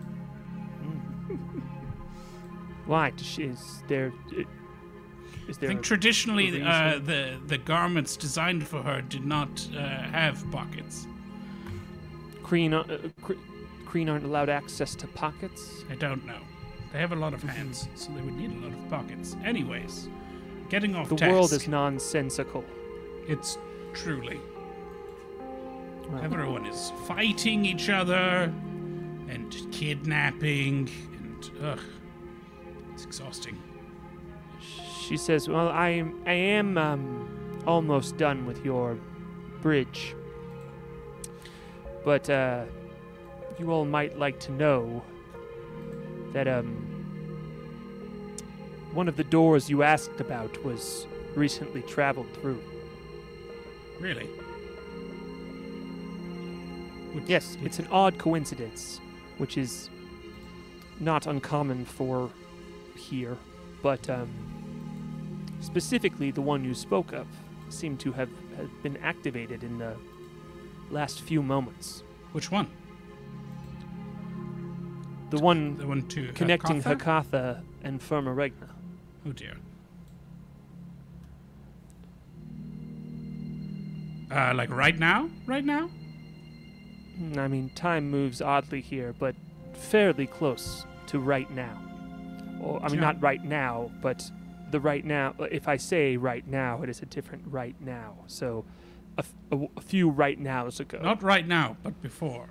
Why? 2.90 3.14
Is 3.38 3.84
there? 3.88 4.12
i- 4.32 4.46
Is 5.48 5.58
I 5.58 5.60
there? 5.62 5.70
think 5.70 5.80
a- 5.80 5.84
traditionally 5.84 6.62
uh, 6.62 7.00
the 7.00 7.38
the 7.48 7.58
garments 7.58 8.18
designed 8.18 8.68
for 8.68 8.82
her 8.84 9.02
did 9.02 9.26
not 9.26 9.50
uh, 9.76 9.80
have 10.12 10.44
pockets. 10.52 11.08
Kreen, 12.44 12.74
uh, 12.74 13.34
Kreen 13.86 14.10
aren't 14.12 14.26
allowed 14.26 14.50
access 14.50 14.96
to 14.96 15.08
pockets. 15.08 15.84
I 15.92 15.96
don't 15.96 16.26
know. 16.26 16.40
They 16.92 17.00
have 17.00 17.12
a 17.12 17.16
lot 17.16 17.34
of 17.36 17.44
hands, 17.44 17.88
so 17.96 18.12
they 18.12 18.22
would 18.22 18.36
need 18.36 18.52
a 18.52 18.66
lot 18.66 18.74
of 18.74 18.90
pockets. 18.90 19.36
Anyways, 19.46 20.10
getting 20.70 20.96
off 20.96 21.10
The 21.10 21.16
task. 21.16 21.32
world 21.32 21.54
is 21.54 21.68
nonsensical. 21.68 22.64
It's 23.28 23.60
truly. 23.94 24.40
Well, 26.10 26.24
Everyone 26.24 26.66
is 26.66 26.92
fighting 27.08 27.66
each 27.66 27.90
other 27.90 28.52
and 29.30 29.56
kidnapping 29.72 30.90
and 31.20 31.52
ugh. 31.64 31.80
It's 33.00 33.06
exhausting. 33.06 33.58
She 35.00 35.16
says, 35.16 35.48
"Well, 35.48 35.70
I 35.70 35.88
am, 35.88 36.22
I 36.26 36.34
am 36.34 36.78
um, 36.78 37.64
almost 37.66 38.18
done 38.18 38.46
with 38.46 38.66
your 38.66 38.98
bridge, 39.62 40.14
but 42.04 42.30
uh, 42.30 42.66
you 43.58 43.72
all 43.72 43.86
might 43.86 44.20
like 44.20 44.38
to 44.42 44.52
know 44.52 45.02
that 46.34 46.50
um, 46.50 46.76
one 48.92 49.08
of 49.08 49.16
the 49.16 49.24
doors 49.24 49.70
you 49.70 49.82
asked 49.82 50.20
about 50.20 50.62
was 50.66 51.08
recently 51.36 51.82
traveled 51.84 52.28
through. 52.34 52.62
Really? 54.02 54.28
Would- 57.14 57.30
Yes, 57.30 57.56
would- 57.56 57.66
it's 57.68 57.80
an 57.80 57.88
odd 57.92 58.18
coincidence, 58.18 59.00
which 59.38 59.58
is 59.58 59.90
not 61.00 61.28
uncommon 61.28 61.86
for 61.86 62.30
here, 63.00 63.38
but 63.82 64.10
um, 64.10 64.30
specifically 65.62 66.32
the 66.32 66.42
one 66.42 66.64
you 66.64 66.74
spoke 66.74 67.14
of 67.14 67.28
seemed 67.70 68.00
to 68.02 68.12
have, 68.12 68.30
have 68.58 68.84
been 68.84 68.98
activated 68.98 69.64
in 69.64 69.78
the 69.78 69.96
last 70.92 71.22
few 71.22 71.42
moments. 71.42 72.04
Which 72.34 72.52
one? 72.52 72.68
The 75.30 75.38
one 75.38 75.78
The 75.78 75.88
one 75.88 76.08
to 76.10 76.32
connecting 76.34 76.82
Hakatha? 76.82 76.98
Hakatha 76.98 77.62
and 77.84 78.02
Firma 78.02 78.34
Regna. 78.34 78.70
Oh 79.28 79.32
dear. 79.32 79.56
Uh, 84.32 84.54
like 84.56 84.70
right 84.70 84.98
now? 84.98 85.30
Right 85.46 85.66
now? 85.66 85.90
Hmm, 87.18 87.38
I 87.40 87.48
mean, 87.48 87.70
time 87.76 88.10
moves 88.10 88.42
oddly 88.42 88.82
here, 88.82 89.14
but 89.18 89.36
fairly 89.74 90.28
close 90.28 90.86
to 91.08 91.20
right 91.20 91.50
now. 91.52 91.89
Or, 92.62 92.82
I 92.84 92.90
mean, 92.90 93.00
not 93.00 93.22
right 93.22 93.44
now, 93.44 93.92
but 94.02 94.30
the 94.72 94.80
right 94.80 95.04
now. 95.06 95.34
If 95.52 95.68
I 95.68 95.78
say 95.78 96.18
right 96.18 96.46
now, 96.48 96.82
it 96.84 96.90
is 96.90 97.02
a 97.02 97.06
different 97.06 97.44
right 97.48 97.76
now. 97.80 98.16
So, 98.28 98.66
a, 99.18 99.22
f- 99.22 99.34
a 99.48 99.52
w- 99.52 99.70
a 99.78 99.82
few 99.82 100.10
right 100.10 100.40
nows 100.40 100.80
ago. 100.80 101.00
Not 101.02 101.24
right 101.24 101.48
now, 101.48 101.78
but 101.84 102.02
before. 102.02 102.50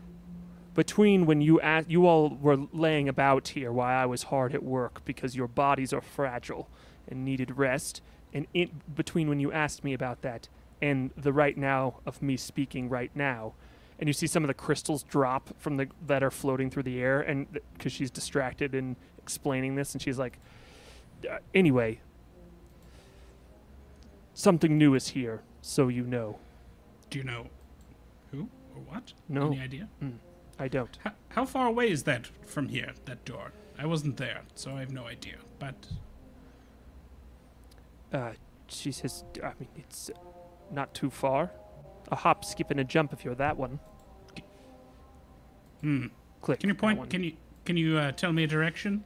Between 0.75 1.27
when 1.27 1.41
you 1.41 1.61
a- 1.61 1.85
you 1.89 2.07
all 2.07 2.37
were 2.41 2.57
laying 2.73 3.09
about 3.09 3.49
here 3.49 3.73
while 3.73 3.99
I 4.01 4.07
was 4.07 4.25
hard 4.25 4.55
at 4.55 4.63
work 4.63 5.05
because 5.05 5.35
your 5.37 5.49
bodies 5.49 5.93
are 5.93 6.01
fragile 6.01 6.69
and 7.09 7.25
needed 7.25 7.57
rest, 7.59 8.01
and 8.33 8.47
in 8.55 8.81
between 8.95 9.29
when 9.29 9.41
you 9.41 9.51
asked 9.53 9.83
me 9.83 9.93
about 9.95 10.23
that 10.23 10.49
and 10.81 11.11
the 11.17 11.33
right 11.33 11.57
now 11.57 11.97
of 12.07 12.23
me 12.23 12.37
speaking 12.37 12.89
right 12.89 13.11
now, 13.15 13.55
and 13.99 14.09
you 14.09 14.13
see 14.13 14.29
some 14.29 14.45
of 14.45 14.49
the 14.49 14.55
crystals 14.55 15.03
drop 15.03 15.51
from 15.59 15.77
the 15.79 15.89
that 16.07 16.23
are 16.23 16.31
floating 16.31 16.71
through 16.71 16.85
the 16.85 17.01
air, 17.03 17.21
and 17.21 17.47
because 17.73 17.91
she's 17.93 18.11
distracted 18.11 18.73
in 18.75 18.95
explaining 19.29 19.75
this, 19.75 19.93
and 19.93 20.01
she's 20.01 20.19
like, 20.19 20.39
"Uh, 21.31 21.37
anyway, 21.55 22.01
something 24.33 24.79
new 24.79 24.95
is 24.95 25.09
here, 25.09 25.43
so 25.61 25.89
you 25.89 26.03
know. 26.05 26.39
Do 27.11 27.19
you 27.19 27.25
know 27.25 27.47
who 28.31 28.49
or 28.75 28.81
what? 28.89 29.13
No. 29.29 29.49
Any 29.49 29.61
idea? 29.61 29.89
I 30.59 30.69
don't. 30.69 30.97
How, 31.05 31.13
how 31.29 31.45
far 31.45 31.67
away 31.67 31.91
is 31.91 32.05
that 32.05 32.27
from 32.47 32.69
here, 32.69 32.93
that 33.05 33.25
door? 33.27 33.53
I 33.79 33.85
wasn't 33.87 34.17
there, 34.17 34.41
so 34.55 34.73
I 34.77 34.81
have 34.81 34.91
no 34.93 35.05
idea. 35.07 35.37
But 35.59 35.75
Uh, 38.13 38.33
she 38.69 38.91
says, 38.91 39.25
I 39.45 39.53
mean, 39.61 39.69
it's 39.77 40.11
not 40.73 40.95
too 40.95 41.11
far. 41.11 41.51
A 42.11 42.17
hop, 42.17 42.45
skip, 42.45 42.71
and 42.71 42.81
a 42.81 42.85
jump 42.85 43.13
if 43.13 43.25
you're 43.25 43.35
that 43.37 43.57
one. 43.59 43.79
hmm. 45.83 46.07
Klik. 46.41 46.61
Can 46.61 46.69
you 46.71 46.75
point? 46.75 47.11
Can 47.11 47.23
you 47.25 47.33
can 47.67 47.77
you 47.77 47.99
uh, 47.99 48.13
tell 48.13 48.33
me 48.33 48.45
a 48.45 48.47
direction? 48.47 49.05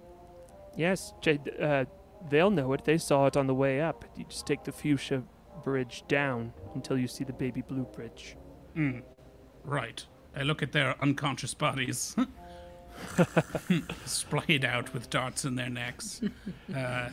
Yes, 0.77 1.13
uh, 1.61 1.85
they'll 2.31 2.51
know 2.51 2.73
it. 2.73 2.85
They 2.85 2.99
saw 2.99 3.27
it 3.27 3.37
on 3.37 3.47
the 3.47 3.55
way 3.55 3.81
up. 3.81 4.05
You 4.17 4.25
just 4.29 4.47
take 4.47 4.65
the 4.65 4.73
fuchsia 4.73 5.23
bridge 5.63 6.05
down 6.09 6.53
until 6.75 6.99
you 6.99 7.09
see 7.09 7.25
the 7.25 7.33
baby 7.33 7.63
blue 7.63 7.85
bridge. 7.85 8.37
Hmm. 8.75 9.01
Right. 9.65 10.05
I 10.37 10.43
look 10.43 10.63
at 10.63 10.73
their 10.73 11.01
unconscious 11.03 11.55
bodies, 11.55 12.17
splayed 14.07 14.65
out 14.65 14.93
with 14.95 15.11
darts 15.11 15.45
in 15.45 15.57
their 15.57 15.69
necks. 15.69 16.23
Uh, 16.75 17.11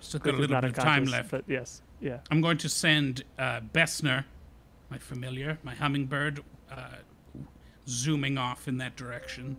still 0.00 0.20
got 0.20 0.34
a 0.34 0.36
little 0.36 0.60
bit 0.60 0.70
of 0.70 0.74
time 0.74 1.04
left. 1.04 1.30
But 1.30 1.44
yes, 1.46 1.82
yeah. 2.00 2.18
I'm 2.30 2.40
going 2.40 2.58
to 2.58 2.68
send 2.68 3.22
uh, 3.38 3.60
Bessner, 3.60 4.24
my 4.90 4.98
familiar, 4.98 5.58
my 5.62 5.74
hummingbird, 5.74 6.42
uh, 6.70 6.96
zooming 7.86 8.36
off 8.36 8.66
in 8.66 8.78
that 8.78 8.96
direction. 8.96 9.56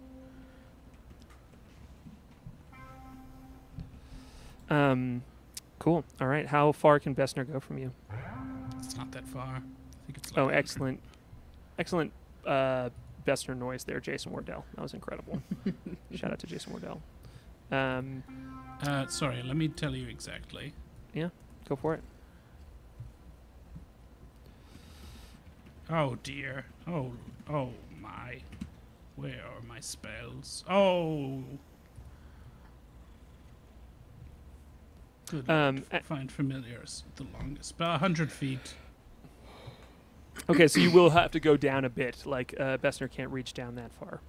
Um, 4.72 5.24
cool. 5.80 6.04
All 6.20 6.28
right. 6.28 6.48
How 6.48 6.72
far 6.72 7.00
can 7.00 7.14
Bessner 7.14 7.52
go 7.52 7.60
from 7.60 7.78
you? 7.78 7.92
It's 8.80 8.96
not 8.96 9.12
that 9.12 9.28
far. 9.28 9.58
I 9.58 10.06
think 10.06 10.18
it's. 10.18 10.32
Like 10.32 10.40
Oh, 10.40 10.48
excellent, 10.48 11.00
excellent. 11.78 12.12
Uh, 12.48 12.90
Bessner 13.28 13.56
noise 13.56 13.84
there, 13.84 14.00
Jason 14.00 14.32
Wardell. 14.32 14.66
That 14.76 14.82
was 14.82 14.94
incredible. 14.94 15.42
Shout 16.16 16.32
out 16.32 16.40
to 16.40 16.48
Jason 16.48 16.72
Wardell. 16.72 17.02
Um, 17.72 18.24
Uh, 18.82 19.06
sorry, 19.08 19.44
let 19.44 19.56
me 19.56 19.68
tell 19.68 19.96
you 19.96 20.08
exactly. 20.08 20.74
Yeah, 21.14 21.30
go 21.70 21.76
for 21.76 21.94
it. 21.94 22.02
Oh 25.90 26.16
dear. 26.24 26.66
Oh, 26.88 27.12
oh 27.50 27.70
my. 28.02 28.40
Where 29.18 29.42
are 29.46 29.62
my 29.68 29.80
spells? 29.82 30.64
Oh. 30.70 31.44
Good. 35.32 35.50
Um, 35.50 35.84
find 36.04 36.32
familiars 36.32 37.04
the 37.16 37.24
longest, 37.34 37.72
about 37.72 38.00
hundred 38.00 38.32
feet. 38.32 38.76
Okay, 40.50 40.68
so 40.68 40.80
you 40.80 40.92
will 40.92 41.10
have 41.12 41.32
to 41.32 41.40
go 41.40 41.56
down 41.58 41.86
a 41.86 41.90
bit. 41.90 42.26
Like 42.26 42.54
uh, 42.60 42.78
Bessner 42.78 43.10
can't 43.10 43.32
reach 43.32 43.54
down 43.54 43.76
that 43.76 43.92
far. 43.94 44.22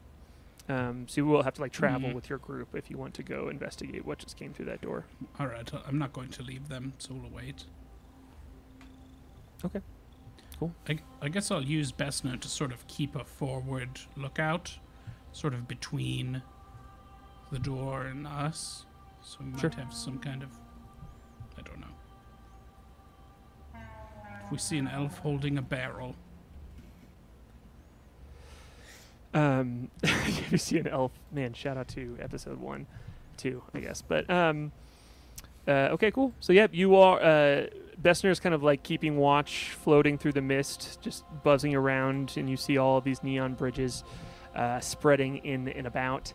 Um, 0.68 1.06
so 1.08 1.20
you 1.20 1.26
will 1.26 1.42
have 1.42 1.54
to 1.54 1.60
like 1.60 1.72
travel 1.72 2.10
Mhm. 2.10 2.14
with 2.14 2.28
your 2.30 2.38
group 2.38 2.74
if 2.74 2.88
you 2.90 2.96
want 2.96 3.14
to 3.14 3.22
go 3.24 3.48
investigate 3.48 4.04
what 4.04 4.18
just 4.18 4.36
came 4.36 4.52
through 4.52 4.66
that 4.66 4.80
door. 4.80 5.06
All 5.40 5.46
right, 5.48 5.68
I'm 5.86 5.98
not 5.98 6.12
going 6.12 6.28
to 6.30 6.42
leave 6.42 6.68
them, 6.68 6.92
so 6.98 7.14
we'll 7.14 7.30
wait. 7.30 7.64
Okay. 9.64 9.80
Cool. 10.58 10.72
I, 10.88 10.98
I 11.20 11.28
guess 11.28 11.50
I'll 11.50 11.62
use 11.64 11.90
Bessner 11.92 12.38
to 12.40 12.48
sort 12.48 12.72
of 12.72 12.86
keep 12.86 13.16
a 13.16 13.24
forward 13.24 14.00
lookout, 14.16 14.78
sort 15.32 15.54
of 15.54 15.66
between 15.66 16.42
the 17.50 17.58
door 17.58 18.02
and 18.02 18.26
us. 18.26 18.84
So 19.22 19.38
we 19.40 19.58
Sure. 19.58 19.70
might 19.70 19.78
have 19.78 19.92
some 19.94 20.18
kind 20.18 20.42
of. 20.42 20.50
We 24.52 24.58
see 24.58 24.78
an 24.78 24.86
elf 24.86 25.18
holding 25.18 25.56
a 25.58 25.62
barrel, 25.62 26.14
Um, 29.34 29.88
you 30.50 30.58
see 30.58 30.78
an 30.78 30.86
elf. 30.86 31.10
Man, 31.32 31.54
shout 31.54 31.78
out 31.78 31.88
to 31.88 32.18
episode 32.20 32.60
one, 32.60 32.86
two, 33.38 33.62
I 33.74 33.80
guess. 33.80 34.02
But 34.02 34.28
um, 34.28 34.72
uh, 35.66 35.88
okay, 35.92 36.10
cool. 36.10 36.34
So 36.40 36.52
yep, 36.52 36.70
you 36.74 36.96
are. 36.96 37.20
Uh, 37.20 37.66
Bessner's 38.00 38.40
kind 38.40 38.54
of 38.54 38.62
like 38.62 38.82
keeping 38.82 39.16
watch, 39.16 39.70
floating 39.70 40.18
through 40.18 40.32
the 40.32 40.42
mist, 40.42 41.00
just 41.00 41.24
buzzing 41.42 41.74
around, 41.74 42.34
and 42.36 42.50
you 42.50 42.56
see 42.58 42.76
all 42.76 42.98
of 42.98 43.04
these 43.04 43.22
neon 43.22 43.54
bridges 43.54 44.04
uh, 44.54 44.80
spreading 44.80 45.38
in 45.38 45.68
and 45.68 45.86
about. 45.86 46.32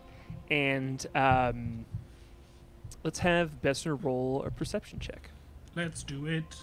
And 0.50 1.06
um, 1.14 1.84
let's 3.04 3.20
have 3.20 3.62
Bessner 3.62 4.02
roll 4.02 4.42
a 4.44 4.50
perception 4.50 4.98
check. 4.98 5.30
let's 5.76 6.02
do 6.02 6.26
it. 6.26 6.56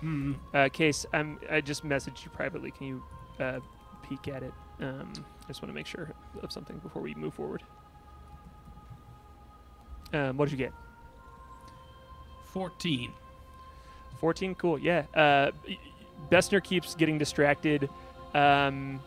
Hmm. 0.00 0.34
Uh, 0.54 0.68
Case, 0.68 1.06
I'm, 1.12 1.38
I 1.50 1.60
just 1.60 1.84
messaged 1.84 2.24
you 2.24 2.30
privately. 2.30 2.70
Can 2.70 2.86
you 2.86 3.02
uh, 3.40 3.60
peek 4.08 4.28
at 4.28 4.42
it? 4.42 4.52
Um, 4.80 5.12
I 5.44 5.48
just 5.48 5.60
want 5.62 5.70
to 5.70 5.74
make 5.74 5.86
sure 5.86 6.10
of 6.42 6.52
something 6.52 6.78
before 6.78 7.02
we 7.02 7.14
move 7.14 7.34
forward. 7.34 7.62
Um, 10.12 10.36
what 10.36 10.48
did 10.48 10.58
you 10.58 10.64
get? 10.64 10.72
14. 12.52 13.12
14? 14.20 14.54
Cool, 14.54 14.78
yeah. 14.78 15.04
Uh, 15.14 15.50
Bessner 16.30 16.62
keeps 16.62 16.94
getting 16.94 17.18
distracted 17.18 17.88
um, 18.34 19.00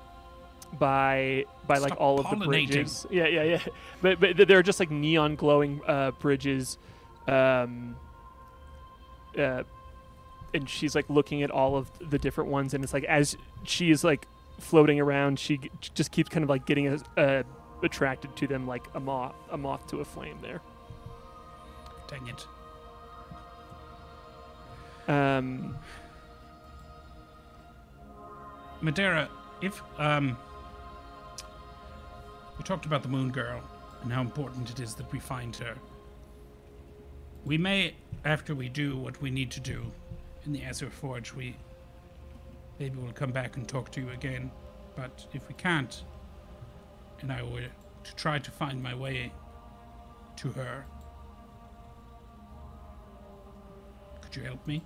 by 0.79 1.45
by 1.67 1.77
like 1.77 1.99
all 1.99 2.19
of 2.19 2.29
the 2.29 2.45
bridges. 2.45 3.05
Yeah, 3.09 3.27
yeah, 3.27 3.43
yeah. 3.43 3.59
But 4.01 4.19
but 4.19 4.37
th- 4.37 4.47
they're 4.47 4.63
just 4.63 4.79
like 4.79 4.91
neon 4.91 5.35
glowing 5.35 5.81
uh, 5.85 6.11
bridges. 6.11 6.77
Um, 7.27 7.95
uh, 9.37 9.63
and 10.53 10.69
she's 10.69 10.95
like 10.95 11.09
looking 11.09 11.43
at 11.43 11.51
all 11.51 11.75
of 11.75 11.91
the 12.09 12.17
different 12.17 12.49
ones, 12.49 12.73
and 12.73 12.83
it's 12.83 12.93
like 12.93 13.03
as 13.05 13.37
she 13.63 13.91
is 13.91 14.03
like 14.03 14.27
floating 14.59 14.99
around, 14.99 15.39
she 15.39 15.57
g- 15.57 15.71
just 15.93 16.11
keeps 16.11 16.29
kind 16.29 16.43
of 16.43 16.49
like 16.49 16.65
getting 16.65 16.87
uh, 17.17 17.43
attracted 17.83 18.35
to 18.37 18.47
them, 18.47 18.67
like 18.67 18.85
a 18.93 18.99
moth, 18.99 19.35
a 19.49 19.57
moth 19.57 19.87
to 19.87 20.01
a 20.01 20.05
flame. 20.05 20.37
There. 20.41 20.61
Dang 22.07 22.27
it. 22.27 22.45
Um, 25.07 25.77
Madeira, 28.81 29.29
if 29.61 29.81
um, 29.97 30.37
we 32.57 32.63
talked 32.63 32.85
about 32.85 33.03
the 33.03 33.09
Moon 33.09 33.31
Girl 33.31 33.61
and 34.03 34.11
how 34.11 34.21
important 34.21 34.69
it 34.69 34.79
is 34.79 34.95
that 34.95 35.11
we 35.11 35.19
find 35.19 35.55
her. 35.57 35.75
We 37.45 37.57
may, 37.57 37.95
after 38.23 38.53
we 38.53 38.69
do 38.69 38.97
what 38.97 39.21
we 39.21 39.31
need 39.31 39.51
to 39.51 39.59
do 39.59 39.91
in 40.45 40.51
the 40.51 40.63
Azure 40.63 40.89
Forge, 40.89 41.33
we 41.33 41.55
maybe 42.79 42.97
we'll 42.97 43.11
come 43.13 43.31
back 43.31 43.57
and 43.57 43.67
talk 43.67 43.91
to 43.91 44.01
you 44.01 44.09
again. 44.09 44.51
But 44.95 45.25
if 45.33 45.47
we 45.47 45.53
can't, 45.55 46.03
and 47.21 47.31
I 47.31 47.41
will 47.43 47.59
to 48.03 48.15
try 48.15 48.39
to 48.39 48.51
find 48.51 48.81
my 48.81 48.95
way 48.95 49.31
to 50.37 50.51
her, 50.53 50.85
Could 54.31 54.39
you 54.39 54.47
help 54.47 54.65
me? 54.65 54.81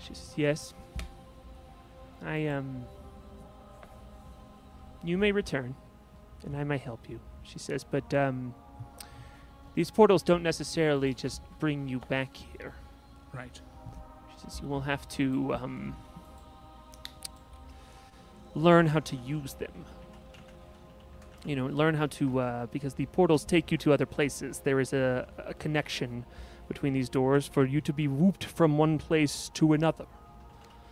She 0.00 0.08
says, 0.08 0.32
Yes. 0.36 0.74
I, 2.24 2.48
um. 2.48 2.84
You 5.04 5.18
may 5.18 5.30
return, 5.30 5.76
and 6.44 6.56
I 6.56 6.64
may 6.64 6.78
help 6.78 7.08
you, 7.08 7.20
she 7.44 7.60
says, 7.60 7.84
but, 7.84 8.12
um. 8.12 8.54
These 9.74 9.90
portals 9.90 10.22
don't 10.22 10.42
necessarily 10.42 11.14
just 11.14 11.42
bring 11.58 11.88
you 11.88 11.98
back 12.08 12.36
here. 12.36 12.74
Right. 13.32 13.60
She 14.34 14.44
says, 14.44 14.60
You 14.62 14.68
will 14.68 14.82
have 14.82 15.08
to, 15.10 15.54
um. 15.54 15.96
Learn 18.54 18.86
how 18.86 19.00
to 19.00 19.16
use 19.16 19.54
them. 19.54 19.84
You 21.44 21.56
know, 21.56 21.66
learn 21.66 21.96
how 21.96 22.06
to, 22.06 22.38
uh, 22.38 22.66
because 22.66 22.94
the 22.94 23.06
portals 23.06 23.44
take 23.44 23.72
you 23.72 23.78
to 23.78 23.92
other 23.92 24.06
places. 24.06 24.60
There 24.60 24.78
is 24.78 24.92
a, 24.92 25.26
a 25.38 25.54
connection 25.54 26.24
between 26.68 26.92
these 26.92 27.08
doors 27.08 27.46
for 27.46 27.66
you 27.66 27.80
to 27.80 27.92
be 27.92 28.06
whooped 28.08 28.44
from 28.44 28.78
one 28.78 28.98
place 28.98 29.50
to 29.54 29.72
another. 29.72 30.06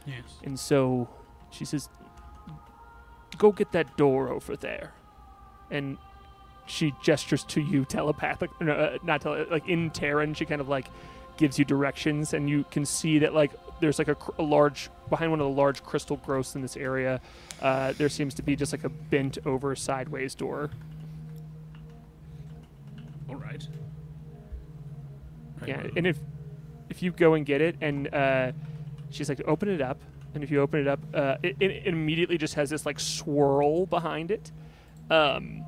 Yes. 0.05 0.25
And 0.42 0.59
so 0.59 1.09
she 1.51 1.64
says, 1.64 1.88
Go 3.38 3.53
get 3.53 3.73
that 3.73 3.97
door 3.97 4.29
over 4.29 4.57
there. 4.57 4.92
And 5.71 5.97
she 6.66 6.92
gestures 7.03 7.44
to 7.44 7.61
you 7.61 7.85
telepathic, 7.85 8.51
no, 8.61 8.72
uh, 8.72 8.98
not 9.03 9.20
tele- 9.20 9.46
like 9.51 9.68
in 9.68 9.90
Terran. 9.90 10.35
She 10.35 10.44
kind 10.44 10.61
of 10.61 10.68
like 10.68 10.87
gives 11.37 11.59
you 11.59 11.64
directions, 11.64 12.33
and 12.35 12.48
you 12.48 12.64
can 12.70 12.85
see 12.85 13.18
that 13.20 13.35
like 13.35 13.53
there's 13.81 13.98
like 13.98 14.09
a, 14.09 14.14
cr- 14.14 14.31
a 14.38 14.42
large 14.42 14.90
behind 15.11 15.31
one 15.31 15.40
of 15.40 15.46
the 15.46 15.53
large 15.53 15.83
crystal 15.83 16.16
growths 16.18 16.55
in 16.55 16.62
this 16.62 16.77
area. 16.77 17.20
Uh, 17.61 17.92
there 17.98 18.09
seems 18.09 18.35
to 18.35 18.42
be 18.42 18.57
just 18.57 18.72
like 18.72 18.85
a 18.85 18.88
bent 18.88 19.38
over 19.44 19.75
sideways 19.75 20.35
door. 20.35 20.70
All 23.29 23.37
right. 23.37 23.66
Yeah, 25.66 25.87
and 25.96 26.07
if 26.07 26.18
if 26.90 27.03
you 27.03 27.12
go 27.12 27.35
and 27.35 27.46
get 27.46 27.61
it, 27.61 27.77
and 27.81 28.12
uh, 28.14 28.53
she's 29.11 29.29
like, 29.29 29.40
open 29.46 29.68
it 29.68 29.81
up, 29.81 29.98
and 30.35 30.42
if 30.44 30.51
you 30.51 30.61
open 30.61 30.81
it 30.81 30.88
up, 30.88 31.01
uh, 31.14 31.37
it, 31.42 31.57
it 31.61 31.87
immediately 31.87 32.37
just 32.37 32.55
has 32.55 32.70
this 32.70 32.85
like 32.85 33.01
swirl 33.01 33.87
behind 33.87 34.31
it, 34.31 34.51
um, 35.11 35.64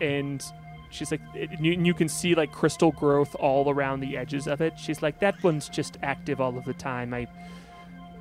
and 0.00 0.44
she's 0.90 1.10
like, 1.10 1.20
and 1.34 1.64
you, 1.64 1.72
and 1.74 1.86
you 1.86 1.94
can 1.94 2.08
see 2.08 2.34
like 2.34 2.52
crystal 2.52 2.92
growth 2.92 3.34
all 3.36 3.70
around 3.70 4.00
the 4.00 4.16
edges 4.16 4.46
of 4.46 4.60
it. 4.60 4.78
She's 4.78 5.02
like, 5.02 5.18
that 5.20 5.42
one's 5.42 5.68
just 5.68 5.98
active 6.02 6.40
all 6.40 6.56
of 6.58 6.64
the 6.64 6.74
time. 6.74 7.14
I. 7.14 7.26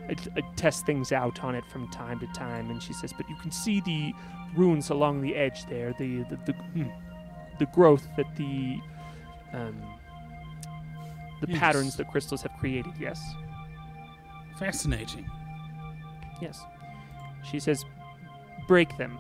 I, 0.10 0.16
I 0.36 0.42
test 0.58 0.86
things 0.86 1.14
out 1.14 1.46
on 1.46 1.56
it 1.56 1.64
from 1.72 1.90
time 1.90 2.20
to 2.20 2.28
time, 2.34 2.70
and 2.70 2.84
she 2.84 2.92
says, 2.92 3.14
"But 3.14 3.30
you 3.30 3.38
can 3.38 3.52
see 3.52 3.80
the 3.80 4.12
runes 4.54 4.90
along 4.90 5.22
the 5.22 5.34
edge 5.34 5.66
there, 5.68 5.94
the 5.98 6.24
the 6.24 6.36
the, 6.46 6.52
hmm, 6.52 6.90
the 7.58 7.68
growth 7.68 8.06
that 8.18 8.26
the 8.36 8.80
um, 9.54 9.82
the 11.40 11.48
Yes. 11.48 11.58
patterns 11.58 11.96
that 11.96 12.12
crystals 12.12 12.42
have 12.42 12.52
created. 12.60 12.92
Yes, 13.00 13.18
fascinating. 14.60 15.26
yes. 16.42 16.60
She 17.50 17.62
says, 17.62 17.86
break 18.68 18.98
them. 18.98 19.18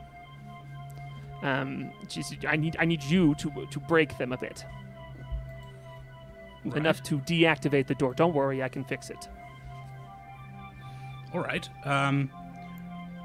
Um, 1.44 1.92
said, 2.08 2.46
I 2.48 2.56
need 2.56 2.78
I 2.80 2.86
need 2.86 3.04
you 3.04 3.36
to 3.36 3.68
to 3.70 3.80
break 3.82 4.18
them 4.18 4.32
a 4.32 4.38
bit, 4.38 4.66
Right. 6.64 6.78
enough 6.78 7.04
to 7.04 7.20
deactivate 7.20 7.88
the 7.88 7.96
door. 7.96 8.14
Don't 8.14 8.34
worry, 8.34 8.64
I 8.64 8.70
can 8.70 8.84
fix 8.86 9.10
it. 9.10 9.28
All 11.34 11.42
right. 11.42 11.68
Um, 11.86 12.30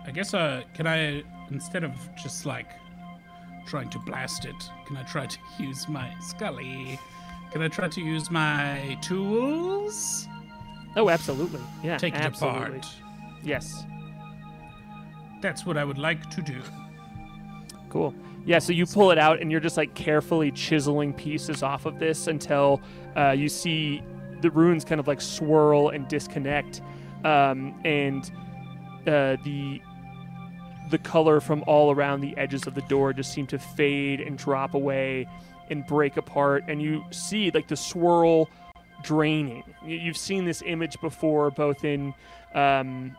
I 0.06 0.10
guess 0.10 0.34
uh, 0.34 0.62
can 0.74 0.86
I 0.88 1.22
instead 1.50 1.84
of 1.84 1.92
just 2.16 2.44
like 2.44 2.70
trying 3.66 3.88
to 3.90 3.98
blast 4.00 4.44
it, 4.46 4.56
can 4.86 4.96
I 4.96 5.02
try 5.04 5.26
to 5.26 5.38
use 5.60 5.88
my 5.88 6.12
Scully? 6.20 6.98
Can 7.52 7.62
I 7.62 7.68
try 7.68 7.88
to 7.88 8.00
use 8.00 8.30
my 8.30 8.98
tools? 9.00 10.26
Oh, 10.96 11.08
absolutely. 11.08 11.60
Yeah, 11.84 11.98
Take 11.98 12.14
it 12.14 12.20
absolutely. 12.20 12.78
apart. 12.78 12.86
Yes. 13.44 13.84
That's 15.40 15.64
what 15.64 15.76
I 15.76 15.84
would 15.84 15.98
like 15.98 16.28
to 16.30 16.42
do. 16.42 16.60
Cool. 17.90 18.14
Yeah, 18.44 18.58
so 18.60 18.72
you 18.72 18.86
pull 18.86 19.10
it 19.10 19.18
out 19.18 19.40
and 19.40 19.50
you're 19.50 19.60
just 19.60 19.76
like 19.76 19.94
carefully 19.94 20.50
chiseling 20.50 21.12
pieces 21.12 21.62
off 21.62 21.84
of 21.86 21.98
this 21.98 22.26
until 22.28 22.80
uh, 23.16 23.30
you 23.32 23.48
see 23.48 24.02
the 24.40 24.50
runes 24.50 24.84
kind 24.84 25.00
of 25.00 25.06
like 25.08 25.20
swirl 25.20 25.88
and 25.90 26.06
disconnect, 26.08 26.80
um, 27.24 27.78
and 27.84 28.30
uh, 29.06 29.36
the 29.44 29.80
the 30.90 30.98
color 30.98 31.40
from 31.40 31.62
all 31.66 31.90
around 31.92 32.20
the 32.22 32.34
edges 32.38 32.66
of 32.66 32.74
the 32.74 32.80
door 32.82 33.12
just 33.12 33.32
seem 33.32 33.46
to 33.46 33.58
fade 33.58 34.20
and 34.20 34.38
drop 34.38 34.72
away 34.74 35.26
and 35.70 35.86
break 35.86 36.16
apart, 36.16 36.64
and 36.68 36.80
you 36.80 37.04
see 37.10 37.50
like 37.50 37.68
the 37.68 37.76
swirl 37.76 38.48
draining. 39.02 39.62
You- 39.84 39.96
You've 39.98 40.16
seen 40.16 40.44
this 40.46 40.62
image 40.64 40.98
before, 41.02 41.50
both 41.50 41.84
in 41.84 42.14
um, 42.54 43.14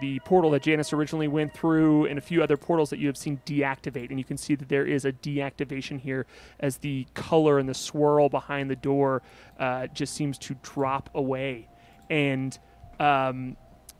the 0.00 0.18
portal 0.20 0.50
that 0.50 0.62
Janice 0.62 0.92
originally 0.92 1.28
went 1.28 1.54
through 1.54 2.06
and 2.06 2.18
a 2.18 2.20
few 2.20 2.42
other 2.42 2.56
portals 2.56 2.90
that 2.90 2.98
you 2.98 3.06
have 3.06 3.16
seen 3.16 3.40
deactivate. 3.46 4.10
And 4.10 4.18
you 4.18 4.24
can 4.24 4.36
see 4.36 4.54
that 4.54 4.68
there 4.68 4.86
is 4.86 5.04
a 5.04 5.12
deactivation 5.12 6.00
here 6.00 6.26
as 6.60 6.78
the 6.78 7.06
color 7.14 7.58
and 7.58 7.68
the 7.68 7.74
swirl 7.74 8.28
behind 8.28 8.70
the 8.70 8.76
door 8.76 9.22
uh, 9.58 9.86
just 9.88 10.14
seems 10.14 10.38
to 10.38 10.54
drop 10.62 11.10
away. 11.14 11.68
And 12.10 12.58
um, 12.98 13.56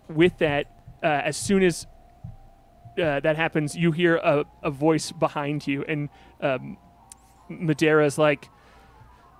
with 0.08 0.38
that, 0.38 0.66
uh, 1.02 1.06
as 1.06 1.36
soon 1.36 1.62
as 1.62 1.86
uh, 2.98 3.20
that 3.20 3.36
happens, 3.36 3.76
you 3.76 3.92
hear 3.92 4.16
a, 4.16 4.44
a 4.62 4.70
voice 4.70 5.10
behind 5.12 5.66
you, 5.66 5.84
and 5.88 6.08
um, 6.40 6.76
Madeira 7.48 8.06
is 8.06 8.18
like, 8.18 8.48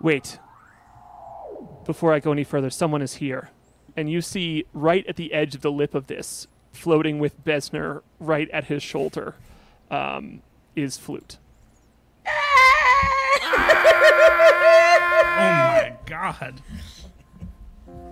Wait, 0.00 0.38
before 1.86 2.12
I 2.12 2.18
go 2.18 2.32
any 2.32 2.44
further, 2.44 2.68
someone 2.68 3.00
is 3.00 3.14
here 3.14 3.50
and 3.96 4.10
you 4.10 4.20
see 4.20 4.64
right 4.72 5.06
at 5.06 5.16
the 5.16 5.32
edge 5.32 5.54
of 5.54 5.60
the 5.60 5.72
lip 5.72 5.94
of 5.94 6.06
this, 6.06 6.46
floating 6.72 7.18
with 7.18 7.42
Bessner 7.44 8.02
right 8.18 8.50
at 8.50 8.64
his 8.64 8.82
shoulder, 8.82 9.34
um, 9.90 10.42
is 10.74 10.96
Flute. 10.96 11.38
Oh 15.36 15.36
my 15.36 15.92
god. 16.06 16.62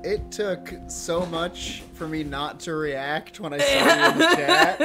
It 0.03 0.33
took 0.33 0.75
so 0.89 1.25
much 1.27 1.83
for 1.95 2.09
me 2.09 2.25
not 2.25 2.59
to 2.61 2.75
react 2.75 3.39
when 3.39 3.53
I 3.53 3.59
saw 3.59 3.75
you 3.75 3.81
in 4.11 4.19
the 4.19 4.25
chat. 4.37 4.81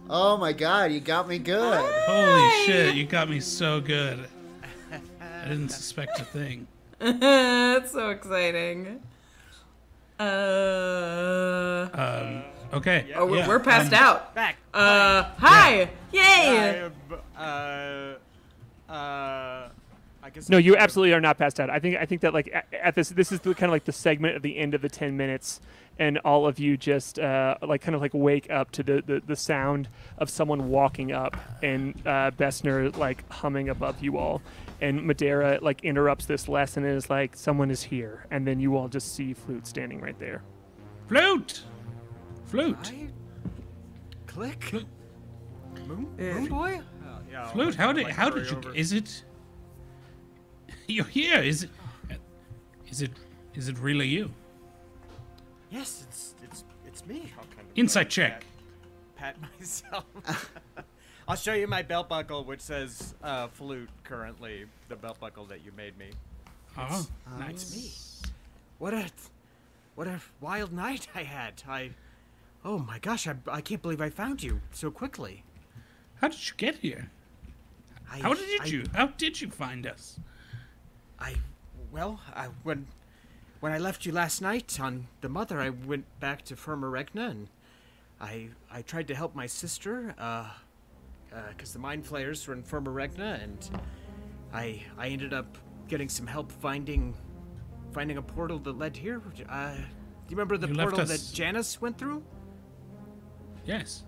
oh 0.08 0.36
my 0.36 0.52
god, 0.52 0.92
you 0.92 1.00
got 1.00 1.26
me 1.28 1.38
good. 1.38 1.84
Holy 2.06 2.64
shit, 2.64 2.94
you 2.94 3.04
got 3.04 3.28
me 3.28 3.40
so 3.40 3.80
good. 3.80 4.28
I 5.20 5.48
didn't 5.48 5.70
suspect 5.70 6.20
a 6.20 6.24
thing. 6.24 6.68
That's 6.98 7.92
so 7.92 8.10
exciting. 8.10 9.02
Uh, 10.18 11.88
Um, 11.92 12.42
okay. 12.72 13.12
oh, 13.14 13.26
we're, 13.26 13.36
yeah, 13.38 13.48
we're 13.48 13.60
passed 13.60 13.92
um, 13.92 14.02
out. 14.02 14.34
Back. 14.34 14.56
Uh, 14.72 15.24
hi! 15.38 15.82
I 15.82 15.90
Yay! 16.12 16.80
am, 16.84 16.92
uh, 17.36 17.40
uh, 18.90 19.68
I 20.22 20.30
guess. 20.32 20.48
No, 20.48 20.56
I'm 20.56 20.64
you 20.64 20.72
gonna- 20.72 20.82
absolutely 20.84 21.12
are 21.12 21.20
not 21.20 21.36
passed 21.38 21.60
out. 21.60 21.68
I 21.68 21.78
think 21.78 21.96
I 21.98 22.06
think 22.06 22.22
that 22.22 22.32
like 22.32 22.48
at, 22.52 22.66
at 22.82 22.94
this 22.94 23.10
this 23.10 23.30
is 23.30 23.40
the 23.40 23.54
kind 23.54 23.64
of 23.70 23.72
like 23.72 23.84
the 23.84 23.92
segment 23.92 24.34
at 24.36 24.42
the 24.42 24.56
end 24.56 24.72
of 24.74 24.80
the 24.80 24.88
ten 24.88 25.16
minutes, 25.16 25.60
and 25.98 26.18
all 26.18 26.46
of 26.46 26.58
you 26.58 26.76
just 26.76 27.18
uh, 27.18 27.56
like 27.62 27.80
kind 27.80 27.94
of 27.94 28.00
like 28.00 28.14
wake 28.14 28.50
up 28.50 28.70
to 28.72 28.82
the, 28.82 29.02
the, 29.04 29.22
the 29.26 29.36
sound 29.36 29.88
of 30.18 30.30
someone 30.30 30.68
walking 30.68 31.12
up, 31.12 31.36
and 31.62 31.94
uh, 32.06 32.30
Bessner 32.32 32.96
like 32.96 33.28
humming 33.30 33.68
above 33.68 34.02
you 34.02 34.18
all, 34.18 34.42
and 34.80 35.04
Madeira 35.06 35.58
like 35.62 35.84
interrupts 35.84 36.26
this 36.26 36.48
lesson 36.48 36.84
and 36.84 36.96
is 36.96 37.10
like, 37.10 37.36
"Someone 37.36 37.70
is 37.70 37.82
here," 37.82 38.26
and 38.30 38.46
then 38.46 38.60
you 38.60 38.76
all 38.76 38.88
just 38.88 39.14
see 39.14 39.32
Flute 39.34 39.66
standing 39.66 40.00
right 40.00 40.18
there. 40.18 40.42
Flute! 41.08 41.62
Flute! 42.46 42.92
I... 42.94 43.08
Klik. 44.26 44.62
Flute. 44.62 44.86
Moon, 45.86 46.08
Moon 46.18 46.46
boy. 46.46 46.80
Oh, 47.06 47.18
yeah, 47.30 47.46
Flute, 47.48 47.74
how 47.74 47.92
did 47.92 48.04
like, 48.04 48.14
how 48.14 48.30
did 48.30 48.50
you 48.50 48.56
over. 48.56 48.74
is 48.74 48.92
it 48.92 49.24
You're 50.86 51.04
here. 51.04 51.42
Is 51.42 51.64
it 51.64 51.70
is 52.90 53.02
it 53.02 53.10
is 53.54 53.68
it 53.68 53.78
really 53.78 54.06
you? 54.06 54.30
Yes, 55.70 56.04
it's 56.08 56.34
it's 56.42 56.64
it's 56.86 57.06
me. 57.06 57.32
I'll 57.38 57.44
kind 57.44 57.60
of 57.68 57.76
Insight 57.78 58.10
check. 58.10 58.44
Pat, 59.16 59.36
pat 59.40 59.50
myself. 59.60 60.04
I'll 61.28 61.36
show 61.36 61.54
you 61.54 61.66
my 61.66 61.82
belt 61.82 62.08
buckle, 62.08 62.44
which 62.44 62.60
says 62.60 63.14
uh, 63.22 63.48
flute 63.48 63.88
currently. 64.04 64.66
The 64.88 64.96
belt 64.96 65.18
buckle 65.18 65.44
that 65.46 65.64
you 65.64 65.72
made 65.76 65.98
me. 65.98 66.10
Oh, 66.78 67.06
It's 67.50 67.72
nice. 67.74 68.22
me. 68.24 68.30
What 68.78 68.94
a 68.94 69.06
what 69.96 70.06
a 70.06 70.20
wild 70.40 70.72
night 70.72 71.08
I 71.14 71.22
had. 71.24 71.62
I 71.68 71.90
oh 72.64 72.78
my 72.78 72.98
gosh, 72.98 73.26
I, 73.26 73.34
I 73.50 73.60
can't 73.60 73.82
believe 73.82 74.00
I 74.00 74.10
found 74.10 74.42
you 74.42 74.60
so 74.72 74.90
quickly. 74.90 75.42
How 76.20 76.28
did 76.28 76.48
you 76.48 76.54
get 76.56 76.76
here? 76.76 77.10
I, 78.12 78.18
How 78.18 78.34
did 78.34 78.60
I, 78.60 78.64
you 78.66 78.84
how 78.94 79.08
did 79.08 79.40
you 79.40 79.50
find 79.50 79.86
us? 79.86 80.20
I 81.18 81.34
well, 81.90 82.20
I 82.34 82.48
when 82.62 82.86
when 83.60 83.72
I 83.72 83.78
left 83.78 84.06
you 84.06 84.12
last 84.12 84.40
night 84.40 84.78
on 84.80 85.08
the 85.20 85.28
mother, 85.28 85.60
I 85.60 85.70
went 85.70 86.04
back 86.20 86.42
to 86.46 86.56
Firma 86.56 86.88
Regna 86.88 87.28
and 87.28 87.48
I 88.20 88.48
I 88.70 88.82
tried 88.82 89.08
to 89.08 89.14
help 89.14 89.34
my 89.34 89.46
sister. 89.46 90.14
Uh, 90.18 90.48
because 91.50 91.72
the 91.72 91.78
mind 91.78 92.06
flayers 92.06 92.46
were 92.46 92.54
in 92.54 92.62
Firma 92.62 92.90
Regna, 92.90 93.38
and 93.42 93.68
I 94.52 94.82
I 94.96 95.08
ended 95.08 95.34
up 95.34 95.58
getting 95.88 96.08
some 96.08 96.26
help 96.26 96.50
finding 96.50 97.14
finding 97.92 98.16
a 98.16 98.22
portal 98.22 98.58
that 98.60 98.78
led 98.78 98.96
here. 98.96 99.20
Uh, 99.48 99.74
do 99.74 99.80
you 100.28 100.36
remember 100.36 100.56
the 100.56 100.68
You 100.68 100.74
portal 100.74 101.04
that 101.04 101.30
Janice 101.32 101.80
went 101.80 101.98
through? 101.98 102.22
Yes. 103.64 104.04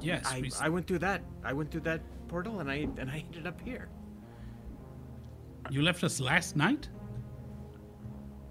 Yes. 0.00 0.24
I, 0.26 0.48
I 0.60 0.68
went 0.68 0.86
through 0.86 1.00
that. 1.00 1.22
I 1.44 1.52
went 1.52 1.70
through 1.70 1.82
that 1.82 2.00
portal, 2.28 2.60
and 2.60 2.70
I 2.70 2.88
and 2.98 3.10
I 3.10 3.24
ended 3.26 3.46
up 3.46 3.60
here. 3.60 3.88
you 5.70 5.82
left 5.82 6.04
us 6.04 6.20
last 6.20 6.56
night? 6.56 6.88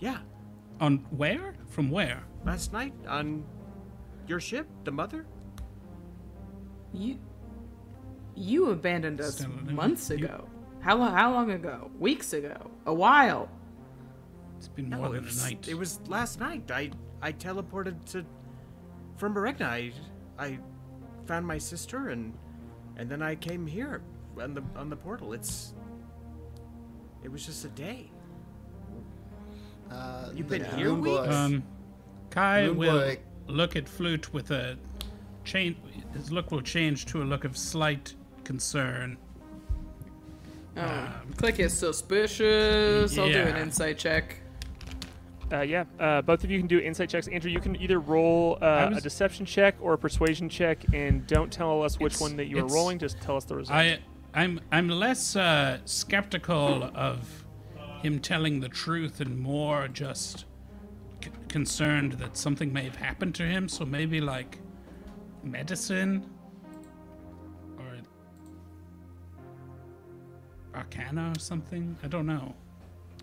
Yeah, 0.03 0.17
On 0.81 0.97
where? 1.15 1.53
From 1.67 1.89
where? 1.89 2.23
last 2.43 2.73
night 2.73 2.93
on 3.07 3.45
your 4.27 4.41
ship, 4.41 4.67
the 4.83 4.91
Mother. 4.91 5.25
You 6.91 7.17
you 8.35 8.71
abandoned 8.71 9.21
us 9.21 9.35
Still 9.35 9.51
in 9.59 9.69
it. 9.69 9.73
months 9.73 10.09
You- 10.09 10.17
ago. 10.17 10.49
How 10.81 10.97
long? 10.97 11.13
How 11.13 11.31
long 11.31 11.51
ago? 11.51 11.89
Weeks 11.99 12.33
ago? 12.33 12.69
A 12.85 12.93
while? 12.93 13.47
It's 14.57 14.67
been 14.67 14.89
more 14.89 15.07
it 15.07 15.11
than 15.13 15.23
was, 15.25 15.39
a 15.41 15.45
night. 15.47 15.67
It 15.69 15.75
was 15.77 16.01
last 16.07 16.39
night. 16.41 16.69
I 16.69 16.91
I 17.21 17.31
teleported 17.31 18.03
to 18.11 18.25
from 19.15 19.37
Regna. 19.37 19.65
I 19.67 19.93
I 20.37 20.59
found 21.25 21.47
my 21.47 21.57
sister 21.59 22.09
and 22.09 22.33
and 22.97 23.09
then 23.09 23.21
I 23.21 23.35
came 23.35 23.65
here 23.65 24.01
on 24.41 24.53
the 24.53 24.63
on 24.75 24.89
the 24.89 24.97
portal. 24.97 25.31
It's 25.31 25.73
it 27.23 27.31
was 27.31 27.45
just 27.45 27.63
a 27.63 27.69
day. 27.69 28.11
Uh, 29.91 30.29
You've 30.33 30.49
the 30.49 30.59
been 30.59 30.77
here 30.77 30.89
Moon 30.93 31.01
weeks? 31.01 31.33
Um, 31.35 31.63
Kai 32.29 32.67
Moon 32.67 32.77
will 32.77 32.99
Boy- 32.99 33.19
look 33.47 33.75
at 33.75 33.87
Flute 33.87 34.33
with 34.33 34.51
a 34.51 34.77
change. 35.43 35.77
His 36.13 36.31
look 36.31 36.51
will 36.51 36.61
change 36.61 37.05
to 37.07 37.21
a 37.21 37.25
look 37.25 37.43
of 37.43 37.57
slight 37.57 38.13
concern. 38.43 39.17
Oh, 40.75 41.07
Klik 41.37 41.59
is 41.59 41.73
suspicious. 41.77 43.17
I'll 43.17 43.27
do 43.29 43.37
an 43.37 43.55
yeah. 43.55 43.61
insight 43.61 43.97
check. 43.97 44.39
Uh, 45.51 45.61
yeah, 45.61 45.83
uh, 45.99 46.19
both 46.23 46.43
of 46.43 46.49
you 46.49 46.57
can 46.57 46.65
do 46.67 46.79
insight 46.79 47.09
checks. 47.09 47.27
Andrew, 47.27 47.51
you 47.51 47.59
can 47.59 47.75
either 47.79 47.99
roll 47.99 48.57
uh, 48.59 48.87
was- 48.89 48.97
a 48.97 49.01
deception 49.01 49.45
check 49.45 49.75
or 49.81 49.93
a 49.93 49.97
persuasion 49.97 50.49
check, 50.49 50.83
and 50.93 51.27
don't 51.27 51.51
tell 51.51 51.83
us 51.83 51.99
which 51.99 52.13
It's- 52.13 52.21
one 52.21 52.37
that 52.37 52.45
you 52.47 52.57
are 52.59 52.65
rolling. 52.67 52.97
Just 52.97 53.21
tell 53.21 53.37
us 53.37 53.43
the 53.45 53.55
result. 53.55 53.77
I, 53.77 53.99
I'm, 54.33 54.59
I'm 54.71 54.87
less 54.89 55.35
uh, 55.35 55.77
skeptical 55.85 56.89
of 56.95 57.42
him 58.03 58.19
telling 58.19 58.59
the 58.59 58.69
truth 58.69 59.21
and 59.21 59.39
more 59.39 59.87
just 59.87 60.45
c- 61.23 61.31
concerned 61.47 62.13
that 62.13 62.35
something 62.37 62.71
may 62.71 62.83
have 62.83 62.97
happened 62.97 63.33
to 63.35 63.43
him. 63.43 63.67
So 63.69 63.85
maybe 63.85 64.19
like 64.21 64.59
medicine 65.43 66.29
or 67.79 67.95
arcana 70.75 71.31
or 71.35 71.39
something. 71.39 71.95
I 72.03 72.07
don't 72.07 72.25
know. 72.25 72.53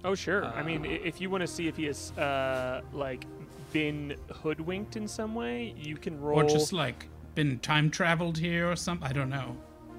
oh, 0.05 0.15
sure. 0.15 0.45
I 0.47 0.63
mean, 0.63 0.85
if 0.85 1.21
you 1.21 1.29
want 1.31 1.43
to 1.43 1.47
see 1.47 1.69
if 1.69 1.77
he 1.77 1.85
has 1.85 2.13
uh, 2.13 2.81
like 2.93 3.27
been 3.73 4.17
hoodwinked 4.33 4.97
in 4.97 5.07
some 5.07 5.35
way, 5.35 5.75
you 5.77 5.97
can 5.97 6.19
roll. 6.21 6.41
Or 6.41 6.45
just 6.49 6.73
like 6.73 7.07
been 7.35 7.59
time 7.59 7.91
traveled 7.91 8.39
here 8.39 8.71
or 8.71 8.77
something. 8.77 9.07
I 9.07 9.13
don't 9.13 9.31
know. 9.31 9.57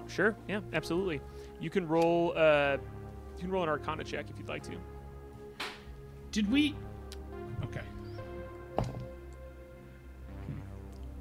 Sure. 0.08 0.36
Yeah, 0.48 0.62
absolutely. 0.74 1.22
You 1.60 1.70
can 1.70 1.88
roll. 1.88 2.34
Uh, 2.36 2.78
you 3.42 3.48
can 3.48 3.52
roll 3.52 3.64
an 3.64 3.70
Arcana 3.70 4.04
check 4.04 4.30
if 4.30 4.38
you'd 4.38 4.48
like 4.48 4.62
to. 4.62 4.78
Did 6.32 6.52
we? 6.52 6.76
Okay. 7.64 7.82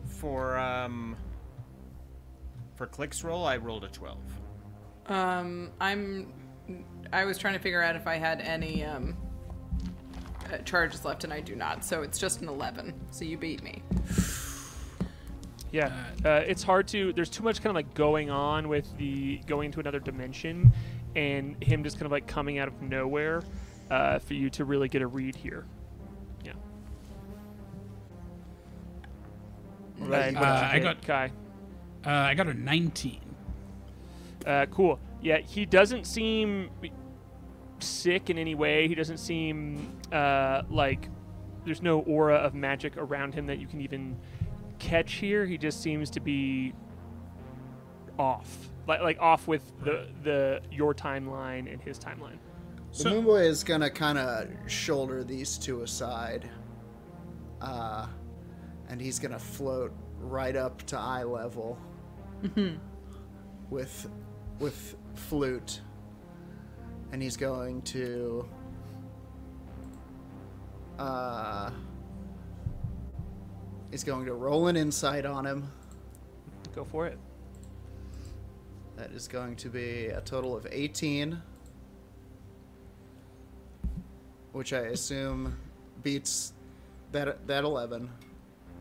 For 0.05 0.59
um 0.59 1.17
for 2.77 2.87
Klik's 2.87 3.25
roll, 3.25 3.47
I 3.47 3.57
rolled 3.57 3.85
a 3.85 3.89
twelve. 3.89 4.19
Um, 5.07 5.71
I'm. 5.81 6.31
I 7.11 7.25
was 7.25 7.39
trying 7.39 7.55
to 7.55 7.59
figure 7.59 7.83
out 7.83 7.97
if 7.97 8.07
I 8.07 8.17
had 8.17 8.43
any 8.43 8.85
um 8.85 9.17
uh, 10.53 10.59
charges 10.59 11.07
left, 11.07 11.25
and 11.25 11.33
I 11.33 11.41
do 11.41 11.57
not. 11.57 11.87
So 11.87 12.03
it's 12.03 12.19
just 12.19 12.43
an 12.43 12.49
eleven. 12.49 13.01
So 13.11 13.25
you 13.25 13.39
beat 13.39 13.63
me. 13.63 13.83
Yeah, 15.73 15.93
uh, 16.25 16.43
it's 16.49 16.65
hard 16.65 16.89
to. 16.89 17.13
There's 17.13 17.31
too 17.31 17.45
much 17.45 17.59
kind 17.63 17.69
of 17.69 17.77
like 17.77 17.95
going 17.95 18.29
on 18.29 18.69
with 18.69 18.93
the 18.99 19.37
going 19.47 19.71
to 19.71 19.79
another 19.79 20.01
dimension, 20.01 20.73
and 21.17 21.63
him 21.63 21.83
just 21.85 21.97
kind 21.97 22.07
of 22.07 22.13
like 22.13 22.27
coming 22.27 22.59
out 22.59 22.69
of 22.69 22.81
nowhere 22.83 23.43
uh, 23.91 24.19
for 24.19 24.35
you 24.35 24.51
to 24.51 24.65
really 24.65 24.89
get 24.89 25.03
a 25.03 25.07
read 25.07 25.35
here. 25.37 25.67
Yeah. 26.45 26.53
Right, 29.99 30.35
Uh, 30.35 30.41
what 30.41 30.47
did 30.47 30.61
you 30.61 30.67
I 30.67 30.79
get, 30.79 30.83
got- 30.83 31.03
Kai. 31.03 31.33
Uh, 32.07 32.11
I 32.11 32.35
got 32.35 32.47
a 32.49 32.55
19. 32.55 33.21
Uh, 34.47 34.67
cool. 34.71 34.99
Yeah, 35.21 35.39
he 35.39 35.67
doesn't 35.67 36.07
seem 36.07 36.71
sick 37.81 38.31
in 38.31 38.39
any 38.39 38.55
way. 38.55 38.89
He 38.89 38.95
doesn't 38.95 39.19
seem 39.19 39.99
uh, 40.11 40.63
like 40.71 41.09
there's 41.67 41.83
no 41.83 42.01
aura 42.01 42.37
of 42.37 42.55
magic 42.55 42.97
around 42.97 43.35
him 43.35 43.47
that 43.47 43.59
you 43.59 43.67
can 43.67 43.83
even 43.83 44.17
catch 44.79 45.15
here. 45.15 45.45
He 45.45 45.59
just 45.59 45.83
seems 45.83 46.09
to 46.11 46.21
be 46.21 46.73
off, 48.19 48.71
like 48.87 49.01
like 49.01 49.19
off 49.21 49.47
with 49.49 49.63
the 49.85 50.09
the 50.23 50.61
your 50.71 50.95
timeline 50.95 51.73
and 51.73 51.81
his 51.81 51.99
timeline. 51.99 52.39
The 52.93 52.97
So- 52.99 53.11
Moon 53.11 53.25
Boy 53.25 53.43
is 53.43 53.63
gonna 53.65 53.91
kind 53.91 54.19
of 54.19 54.49
shoulder 54.67 55.23
these 55.25 55.57
two 55.59 55.83
aside, 55.83 56.49
uh, 57.61 58.07
and 58.89 59.01
he's 59.01 59.19
gonna 59.19 59.39
float 59.39 59.93
right 60.19 60.57
up 60.57 60.83
to 60.87 60.99
eye 60.99 61.23
level 61.25 61.79
with 63.71 64.09
with 64.59 64.97
flute, 65.15 65.81
and 67.13 67.23
he's 67.23 67.37
going 67.37 67.83
to 67.83 68.47
uh, 70.99 71.71
he's 73.91 74.05
going 74.05 74.27
to 74.27 74.35
roll 74.35 74.67
an 74.69 74.77
insight 74.77 75.25
on 75.25 75.47
him. 75.47 75.71
Go 76.75 76.85
for 76.85 77.07
it. 77.07 77.19
That 79.01 79.13
is 79.13 79.29
going 79.29 79.57
to 79.57 79.71
be 79.71 80.09
a 80.09 80.21
total 80.21 80.55
of 80.55 80.67
18. 80.71 81.41
Which 84.53 84.75
I 84.75 84.81
assume 84.81 85.57
beats 86.03 86.53
that 87.13 87.47
that 87.47 87.65
11. 87.65 88.11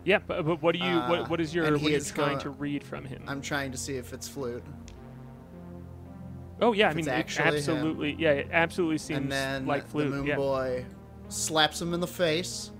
Yeah, 0.03 0.19
but, 0.19 0.45
but 0.45 0.61
what 0.61 0.73
do 0.73 0.79
you 0.79 0.85
Uh, 0.91 1.09
what, 1.09 1.29
what 1.29 1.39
is 1.39 1.55
your 1.55 1.71
what 1.71 1.73
are 1.81 1.89
you 1.89 1.95
is 1.95 2.11
trying 2.11 2.35
go- 2.35 2.43
to 2.43 2.49
read 2.49 2.83
from 2.83 3.05
him? 3.05 3.23
I'm 3.27 3.41
trying 3.41 3.71
to 3.71 3.77
see 3.77 3.95
if 3.95 4.11
it's 4.11 4.27
flute. 4.27 4.61
oh 6.61 6.73
yeah, 6.73 6.89
I 6.89 6.93
mean 6.93 7.07
it 7.07 7.11
actually 7.11 7.47
him. 7.47 7.55
absolutely 7.55 8.15
yeah, 8.19 8.31
it 8.31 8.49
absolutely 8.51 8.97
seems 8.97 9.19
And 9.19 9.31
then 9.31 9.65
like 9.65 9.87
flute. 9.87 10.09
the 10.11 10.17
Moon 10.17 10.25
yeah. 10.25 10.35
Boy 10.35 10.85
slaps 11.29 11.81
him 11.81 11.93
in 11.93 12.01
the 12.01 12.07
face 12.07 12.71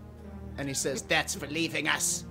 and 0.57 0.67
he 0.67 0.73
says, 0.73 1.03
That's 1.03 1.35
for 1.35 1.47
leaving 1.47 1.87
us. 1.87 2.25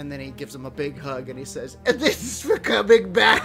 And 0.00 0.10
then 0.10 0.18
he 0.18 0.30
gives 0.30 0.54
him 0.54 0.64
a 0.64 0.70
big 0.70 0.98
hug 0.98 1.28
and 1.28 1.38
he 1.38 1.44
says, 1.44 1.76
And 1.84 2.00
this 2.00 2.22
is 2.22 2.40
for 2.40 2.56
coming 2.56 3.12
back. 3.12 3.42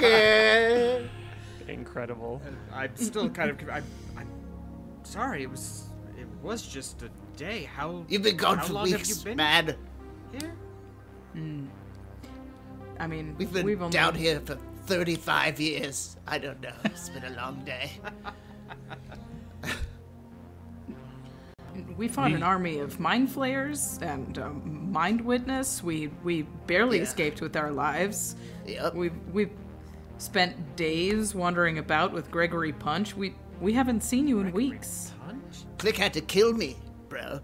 Incredible. 1.68 2.42
And 2.44 2.56
I'm 2.74 2.96
still 2.96 3.30
kind 3.30 3.50
of. 3.50 3.68
I'm, 3.70 3.84
I'm 4.18 4.28
sorry. 5.04 5.44
It 5.44 5.50
was. 5.50 5.90
It 6.18 6.26
was 6.42 6.62
just 6.66 7.02
a 7.02 7.10
day. 7.36 7.70
How? 7.72 8.04
You've 8.08 8.24
been 8.24 8.36
gone 8.36 8.58
how 8.58 8.64
for 8.64 8.72
long 8.72 8.88
have 8.90 8.98
weeks, 8.98 9.18
you 9.20 9.24
been 9.26 9.36
man. 9.36 9.76
here? 10.32 10.56
Hmm. 11.34 11.66
I 12.98 13.06
mean, 13.06 13.36
We've 13.38 13.52
been 13.52 13.66
we've 13.66 13.80
only, 13.80 13.92
down 13.92 14.16
here 14.16 14.40
for 14.40 14.56
35 14.86 15.60
years. 15.60 16.16
I 16.26 16.38
don't 16.38 16.60
know. 16.60 16.74
It's 16.86 17.10
been 17.10 17.22
a 17.26 17.36
long 17.36 17.62
day. 17.64 17.92
We 22.00 22.08
fought 22.08 22.32
an 22.32 22.42
army 22.42 22.78
of 22.78 22.98
mind 22.98 23.30
flayers 23.30 23.98
and 24.00 24.38
um, 24.38 24.90
mind 24.90 25.20
witness. 25.20 25.82
We 25.82 26.06
we 26.24 26.42
barely 26.66 26.96
Yeah. 26.96 27.02
escaped 27.02 27.42
with 27.42 27.56
our 27.56 27.70
lives. 27.70 28.36
Yep. 28.66 28.94
We've 28.94 29.12
we've 29.34 29.50
spent 30.16 30.76
days 30.76 31.34
wandering 31.34 31.76
about 31.76 32.10
with 32.14 32.30
Gregory 32.30 32.72
Punch. 32.72 33.14
We 33.14 33.34
we 33.60 33.74
haven't 33.74 34.02
seen 34.02 34.26
you 34.26 34.40
in 34.40 34.50
weeks. 34.50 35.12
Punch? 35.26 35.66
Klik 35.76 35.98
had 35.98 36.14
to 36.14 36.22
kill 36.22 36.54
me, 36.54 36.78
bro. 37.10 37.40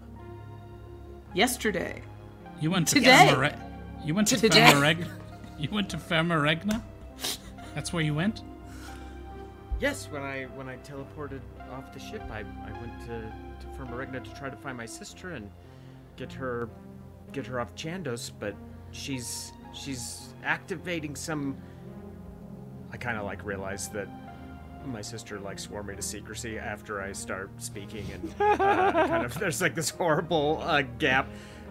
Yesterday. 1.35 2.01
You 2.59 2.71
went 2.71 2.87
to 2.87 2.95
Today. 2.95 3.27
Fermare- 3.29 3.59
You 4.03 4.15
went 4.15 4.27
to 4.29 4.37
Today. 4.37 4.61
Fermareg- 4.71 5.07
You 5.59 5.69
went 5.71 5.87
to 5.91 5.99
Firma 5.99 6.39
Regna? 6.39 6.83
That's 7.75 7.93
where 7.93 8.01
you 8.01 8.15
went? 8.15 8.41
Yes. 9.79 10.07
When 10.09 10.23
I 10.23 10.45
when 10.55 10.67
I 10.67 10.77
teleported 10.77 11.41
off 11.71 11.93
the 11.93 11.99
ship, 11.99 12.23
I, 12.31 12.39
I 12.39 12.71
went 12.81 13.05
to 13.05 13.31
to 13.61 13.67
Firma 13.77 13.95
Regna 13.95 14.19
to 14.19 14.33
try 14.35 14.49
to 14.49 14.55
find 14.55 14.77
my 14.77 14.85
sister 14.85 15.31
and 15.31 15.49
get 16.15 16.31
her 16.33 16.69
get 17.33 17.45
her 17.45 17.59
off 17.59 17.75
Chandos, 17.75 18.31
but 18.39 18.55
she's 18.91 19.51
she's 19.73 20.33
activating 20.43 21.15
some. 21.15 21.55
I 22.91 22.97
kind 22.97 23.17
of 23.17 23.25
like 23.25 23.43
realized 23.45 23.91
that 23.93 24.07
my 24.85 25.01
sister 25.01 25.39
like 25.39 25.59
swore 25.59 25.83
me 25.83 25.95
to 25.95 26.01
secrecy 26.01 26.57
after 26.57 27.01
I 27.01 27.11
start 27.11 27.49
speaking, 27.61 28.05
and 28.13 28.33
uh, 28.59 28.91
kind 29.07 29.25
of 29.25 29.33
there's 29.39 29.61
like 29.61 29.75
this 29.75 29.89
horrible 29.89 30.59
uh, 30.63 30.83
gap. 30.99 31.27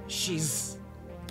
She's 0.08 0.78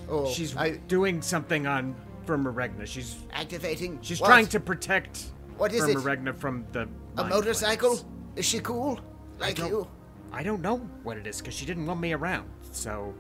Oh, 0.08 0.30
she's 0.32 0.56
I, 0.56 0.78
doing 0.88 1.20
something 1.22 1.66
on 1.66 1.96
Firma 2.28 2.52
Regna. 2.52 2.86
She's 2.86 3.16
Activating. 3.34 3.98
she's 4.02 4.22
what? 4.22 4.28
trying 4.28 4.46
to 4.48 4.60
protect 4.60 5.32
What 5.58 5.74
is 5.74 5.84
Firma 5.84 6.00
it? 6.00 6.04
Regna 6.04 6.34
from 6.34 6.64
the 6.74 6.88
A 7.18 7.24
motorcycle? 7.24 7.96
Flayers. 7.96 8.06
Is 8.36 8.46
she 8.46 8.60
cool? 8.60 9.00
Like 9.40 9.56
don't- 9.56 9.70
you? 9.70 9.88
I 10.36 10.44
don't 10.44 10.62
know 10.62 10.78
what 11.04 11.18
it 11.18 11.26
is 11.26 11.38
because 11.40 11.54
she 11.54 11.66
didn't 11.66 11.86
want 11.86 12.00
me 12.02 12.12
around. 12.14 12.50
So 12.72 13.14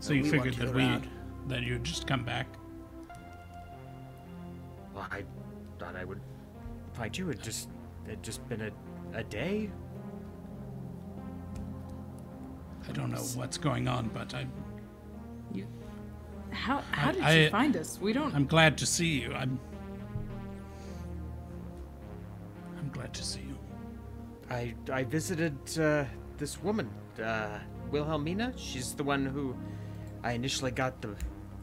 So 0.00 0.14
you 0.14 0.22
we 0.22 0.30
figured 0.30 0.56
you 0.56 0.64
that 0.66 0.74
we 0.74 0.82
around. 0.82 1.08
that 1.48 1.62
you'd 1.62 1.84
just 1.84 2.06
come 2.06 2.24
back. 2.24 2.46
well, 4.94 5.06
I 5.10 5.24
thought 5.78 5.94
I 5.94 6.04
would 6.04 6.20
find 6.94 7.16
you. 7.16 7.28
It 7.30 7.42
just 7.42 7.68
it 8.08 8.22
just 8.22 8.46
been 8.48 8.62
a 8.62 8.70
a 9.18 9.22
day. 9.24 9.70
I 12.88 12.92
don't 12.92 13.10
know 13.10 13.20
what's 13.36 13.58
going 13.58 13.86
on, 13.88 14.08
but 14.08 14.34
I 14.34 14.46
You, 15.52 15.66
how 16.50 16.78
how 16.92 17.10
I- 17.10 17.12
did 17.12 17.22
I- 17.22 17.32
you 17.44 17.50
find 17.50 17.76
us? 17.76 17.98
We 18.00 18.12
don't. 18.14 18.34
I'm 18.34 18.46
glad 18.46 18.78
to 18.78 18.86
see 18.86 19.20
you. 19.20 19.32
I'm 19.34 19.60
I'm 22.78 22.88
glad 22.90 23.12
to 23.14 23.22
see 23.22 23.40
you. 23.40 23.51
I 24.52 24.74
I 24.92 25.04
visited 25.04 25.56
uh, 25.78 26.04
this 26.36 26.62
woman, 26.62 26.90
uh, 27.22 27.58
Wilhelmina. 27.90 28.52
She's 28.56 28.92
the 28.92 29.02
one 29.02 29.24
who 29.24 29.56
I 30.22 30.32
initially 30.32 30.70
got 30.70 31.00
the 31.00 31.14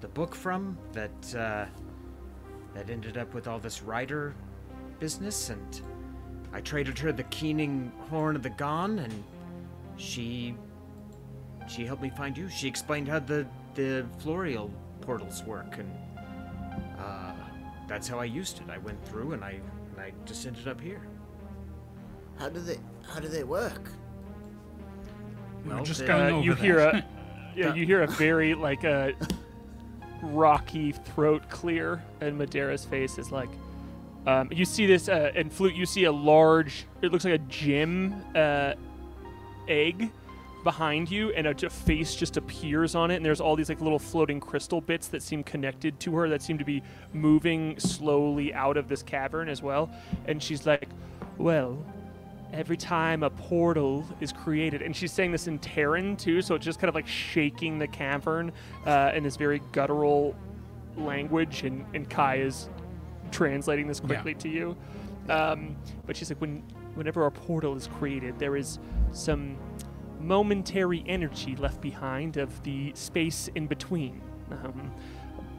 the 0.02 0.08
book 0.08 0.34
from 0.34 0.75
that 0.93 1.36
uh, 1.36 1.65
that 2.73 2.89
ended 2.89 3.15
up 3.17 3.34
with 3.36 3.47
all 3.47 3.60
this 3.60 3.84
rider 3.84 4.34
business, 4.99 5.52
and 5.52 5.82
I 6.52 6.62
traded 6.62 6.97
her 6.99 7.12
the 7.12 7.25
Keening 7.25 7.91
Horn 8.10 8.36
of 8.36 8.41
the 8.41 8.49
Gone, 8.49 8.97
and 8.97 9.23
she 9.97 10.56
she 11.67 11.86
helped 11.86 12.02
me 12.02 12.10
find 12.10 12.36
you. 12.36 12.49
She 12.49 12.67
explained 12.67 13.08
how 13.08 13.19
the 13.19 13.45
the 13.75 14.04
Florial 14.17 14.71
portals 15.02 15.43
work, 15.43 15.78
and 15.78 15.91
uh, 16.97 17.34
that's 17.88 18.08
how 18.08 18.17
I 18.17 18.25
used 18.25 18.62
it. 18.62 18.69
I 18.71 18.80
went 18.80 19.06
through, 19.08 19.34
and 19.34 19.45
I 19.45 19.60
and 19.91 19.99
I 19.99 20.12
just 20.25 20.47
ended 20.47 20.67
up 20.67 20.82
here. 20.82 21.02
How 22.39 22.49
do 22.49 22.60
they 22.60 22.78
how 23.08 23.19
do 23.19 23.28
they 23.28 23.43
work? 23.43 23.91
We 25.63 25.69
were 25.69 25.75
Well, 25.75 25.84
just 25.86 26.06
going 26.06 26.34
Uh, 26.34 26.38
over 26.38 26.45
you 26.45 26.54
that. 26.56 26.63
hear 26.63 26.80
a 26.80 27.06
yeah, 27.56 27.73
you 27.75 27.86
hear 27.86 28.02
a 28.04 28.08
very 28.08 28.54
like 28.56 28.84
a 28.84 29.13
rocky 30.23 30.91
throat 30.91 31.49
clear, 31.49 32.02
and 32.21 32.38
Madeira's 32.39 32.86
face 32.86 33.17
is 33.17 33.32
like. 33.32 33.49
Um, 34.28 34.49
you 34.52 34.65
see 34.65 34.86
this, 34.86 35.08
uh, 35.08 35.32
and 35.34 35.52
flute. 35.52 35.75
You 35.75 35.86
see 35.86 36.04
a 36.04 36.12
large. 36.12 36.86
It 37.02 37.12
looks 37.12 37.23
like 37.23 37.36
a 37.36 37.38
gem 37.39 38.21
uh, 38.36 38.73
egg 39.67 40.12
behind 40.65 41.10
you, 41.10 41.32
and 41.32 41.47
a 41.47 41.69
face 41.69 42.15
just 42.15 42.36
appears 42.36 42.95
on 42.95 43.12
it. 43.12 43.15
And 43.15 43.25
there's 43.25 43.39
all 43.39 43.56
these 43.56 43.69
like 43.69 43.80
little 43.80 43.97
floating 43.97 44.39
crystal 44.41 44.82
bits 44.82 45.08
that 45.08 45.23
seem 45.23 45.41
connected 45.41 45.99
to 46.02 46.15
her 46.15 46.30
that 46.30 46.41
seem 46.41 46.58
to 46.58 46.65
be 46.65 46.84
moving 47.13 47.80
slowly 47.80 48.54
out 48.54 48.75
of 48.75 48.89
this 48.89 49.02
cavern 49.02 49.47
as 49.47 49.63
well. 49.63 49.89
And 50.25 50.43
she's 50.43 50.65
like, 50.67 50.89
"Well, 51.38 51.84
every 52.53 52.77
time 52.77 53.23
a 53.23 53.29
portal 53.29 54.05
is 54.19 54.31
created, 54.31 54.81
and 54.81 54.95
she's 54.95 55.12
saying 55.12 55.31
this 55.31 55.47
in 55.47 55.59
Terran 55.59 56.15
too, 56.15 56.41
so 56.41 56.55
it's 56.55 56.65
just 56.65 56.79
kind 56.79 56.89
of 56.89 56.95
like 56.95 57.07
shaking 57.07 57.79
the 57.79 57.88
cavern 57.88 58.51
uh, 58.85 59.12
in 59.13 59.23
this 59.23 59.35
very 59.35 59.62
guttural 59.71 60.35
language, 60.97 61.63
and, 61.63 61.85
and 61.93 62.09
Kai 62.09 62.38
is 62.38 62.69
translating 63.31 63.88
this 63.88 63.99
quickly 63.99 64.33
to 64.35 64.49
you. 64.49 64.75
Um, 65.29 65.75
but 66.05 66.17
she's 66.17 66.29
like, 66.31 66.41
when 66.41 66.63
whenever 66.95 67.25
a 67.25 67.31
portal 67.31 67.75
is 67.75 67.88
created, 67.88 68.39
there 68.39 68.55
is 68.55 68.79
some 69.12 69.57
momentary 70.19 71.03
energy 71.07 71.55
left 71.55 71.79
behind 71.81 72.38
of 72.38 72.62
the 72.63 72.91
space 72.95 73.49
in 73.55 73.67
between. 73.67 74.21
Um, 74.51 74.91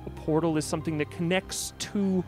a 0.06 0.10
portal 0.10 0.56
is 0.56 0.64
something 0.64 0.98
that 0.98 1.10
connects 1.10 1.72
two 1.78 2.24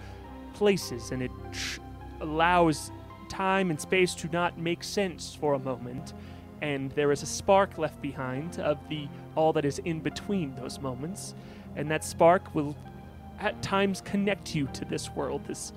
places, 0.55 1.11
and 1.11 1.23
it 1.23 1.31
tr- 1.53 1.81
allows 2.21 2.93
time 3.33 3.71
and 3.71 3.81
space 3.81 4.15
to 4.15 4.29
not 4.29 4.59
make 4.59 4.85
sense 4.85 5.35
for 5.35 5.55
a 5.55 5.59
moment 5.59 6.13
and 6.61 6.93
there 6.93 7.11
is 7.11 7.23
a 7.23 7.27
spark 7.27 7.79
left 7.79 8.01
behind 8.03 8.61
of 8.61 8.79
the 8.91 9.09
all 9.37 9.55
that 9.55 9.65
is 9.65 9.79
in 9.81 10.01
between 10.01 10.55
those 10.57 10.79
moments 10.81 11.35
and 11.77 11.91
that 11.91 12.05
spark 12.05 12.55
will 12.55 12.77
at 13.41 13.61
times 13.63 14.03
connect 14.03 14.55
you 14.55 14.69
to 14.75 14.85
this 14.85 15.09
world 15.11 15.41
this 15.47 15.73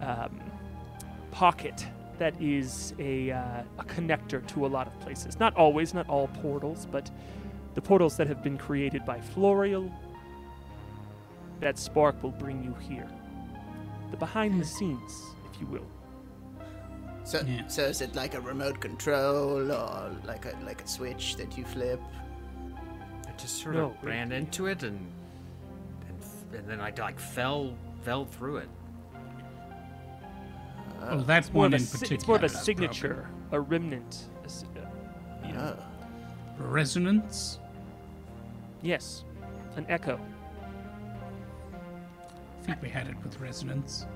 um, 0.00 0.40
pocket 1.30 1.86
that 2.18 2.34
is 2.40 2.94
a, 2.98 3.30
uh, 3.30 3.62
a 3.78 3.84
connector 3.84 4.46
to 4.48 4.66
a 4.66 4.68
lot 4.68 4.86
of 4.86 5.00
places. 5.00 5.40
Not 5.40 5.56
always 5.56 5.94
not 5.94 6.08
all 6.08 6.26
portals 6.42 6.86
but 6.90 7.10
the 7.74 7.80
portals 7.80 8.16
that 8.16 8.26
have 8.26 8.42
been 8.42 8.58
created 8.58 9.04
by 9.06 9.20
florial 9.20 9.90
that 11.60 11.78
spark 11.78 12.20
will 12.24 12.32
bring 12.32 12.62
you 12.64 12.74
here. 12.74 13.08
The 14.10 14.16
behind 14.16 14.60
the 14.60 14.64
scenes 14.64 15.12
if 15.48 15.60
you 15.60 15.66
will 15.68 15.86
So 17.24 17.40
Yeah. 17.46 17.66
so 17.68 17.82
is 17.84 18.00
it 18.00 18.14
like 18.14 18.34
a 18.34 18.40
remote 18.40 18.80
control 18.80 19.70
or 19.72 20.10
like 20.24 20.44
a 20.46 20.56
like 20.64 20.82
a 20.82 20.88
switch 20.88 21.36
that 21.36 21.56
you 21.56 21.64
flip? 21.64 22.00
I 23.28 23.32
just 23.36 23.58
sort 23.62 23.76
No, 23.76 23.86
of 23.86 24.02
ran 24.04 24.32
into 24.32 24.66
it 24.66 24.82
and 24.82 24.98
and, 26.08 26.18
f- 26.20 26.54
and 26.58 26.68
then 26.68 26.80
I 26.80 26.92
like 26.98 27.20
fell 27.20 27.74
fell 28.02 28.24
through 28.24 28.58
it. 28.58 28.68
Oh, 31.04 31.20
that 31.22 31.52
more 31.52 31.62
one 31.64 31.74
of 31.74 31.80
a 31.80 31.82
in 31.82 31.86
particular. 31.88 32.14
it's 32.14 32.26
more 32.26 32.36
of 32.36 32.42
a 32.42 32.46
is 32.46 32.60
signature, 32.60 33.28
a 33.50 33.60
remnant. 33.60 34.28
a 34.42 34.44
s- 34.46 34.64
uh, 34.76 35.46
you 35.46 35.52
know, 35.52 35.76
Oh. 35.78 36.64
Resonance. 36.64 37.58
yes, 38.82 39.24
an 39.76 39.84
echo. 39.88 40.20
I 42.60 42.64
think 42.64 42.82
we 42.82 42.88
had 42.88 43.08
it 43.08 43.16
with 43.24 43.40
resonance. 43.40 44.06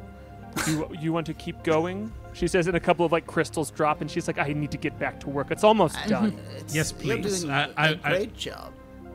You 0.66 0.88
you 1.00 1.12
want 1.12 1.26
to 1.26 1.34
keep 1.34 1.62
going? 1.62 2.12
She 2.32 2.48
says, 2.48 2.66
and 2.66 2.76
a 2.76 2.80
couple 2.80 3.04
of 3.06 3.12
like 3.12 3.26
crystals 3.26 3.70
drop, 3.70 4.00
and 4.00 4.10
she's 4.10 4.26
like, 4.26 4.38
"I 4.38 4.48
need 4.52 4.70
to 4.70 4.78
get 4.78 4.98
back 4.98 5.20
to 5.20 5.28
work. 5.30 5.50
It's 5.50 5.64
almost 5.64 5.96
done." 6.06 6.38
It's- 6.56 6.74
Yes, 6.74 6.92
You're 7.00 7.16
please. 7.18 7.40
doing 7.42 7.52
I- 7.52 7.64
a 7.66 7.72
I- 7.76 7.88
I- 8.04 8.10
great 8.10 8.36
job. 8.36 8.72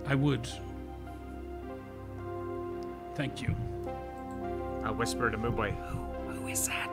I 0.08 0.15
would. 0.15 0.47
Thank 3.15 3.41
you. 3.41 3.56
I 4.84 4.91
whispered 4.91 5.32
to 5.34 5.38
Moonboy, 5.38 5.71
"Who, 5.88 5.97
who 6.34 6.47
is 6.47 6.67
that?" 6.67 6.89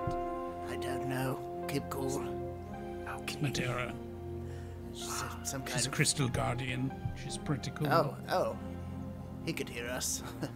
I 0.70 0.76
don't 0.76 1.06
know. 1.08 1.38
Keep 1.68 1.88
cool. 1.90 2.22
Oh, 3.08 3.22
can 3.26 3.42
Madeira. 3.42 3.92
She's 4.94 5.22
a- 5.22 5.46
some 5.46 5.62
kind 5.62 5.72
She's 5.78 5.86
a 5.86 5.88
of. 5.90 5.94
crystal 5.94 6.28
guardian. 6.28 6.90
She's 7.22 7.36
pretty 7.38 7.70
cool. 7.74 7.88
Oh, 7.92 8.14
oh. 8.30 8.56
He 9.44 9.52
could 9.52 9.68
hear 9.68 9.88
us. 9.88 10.22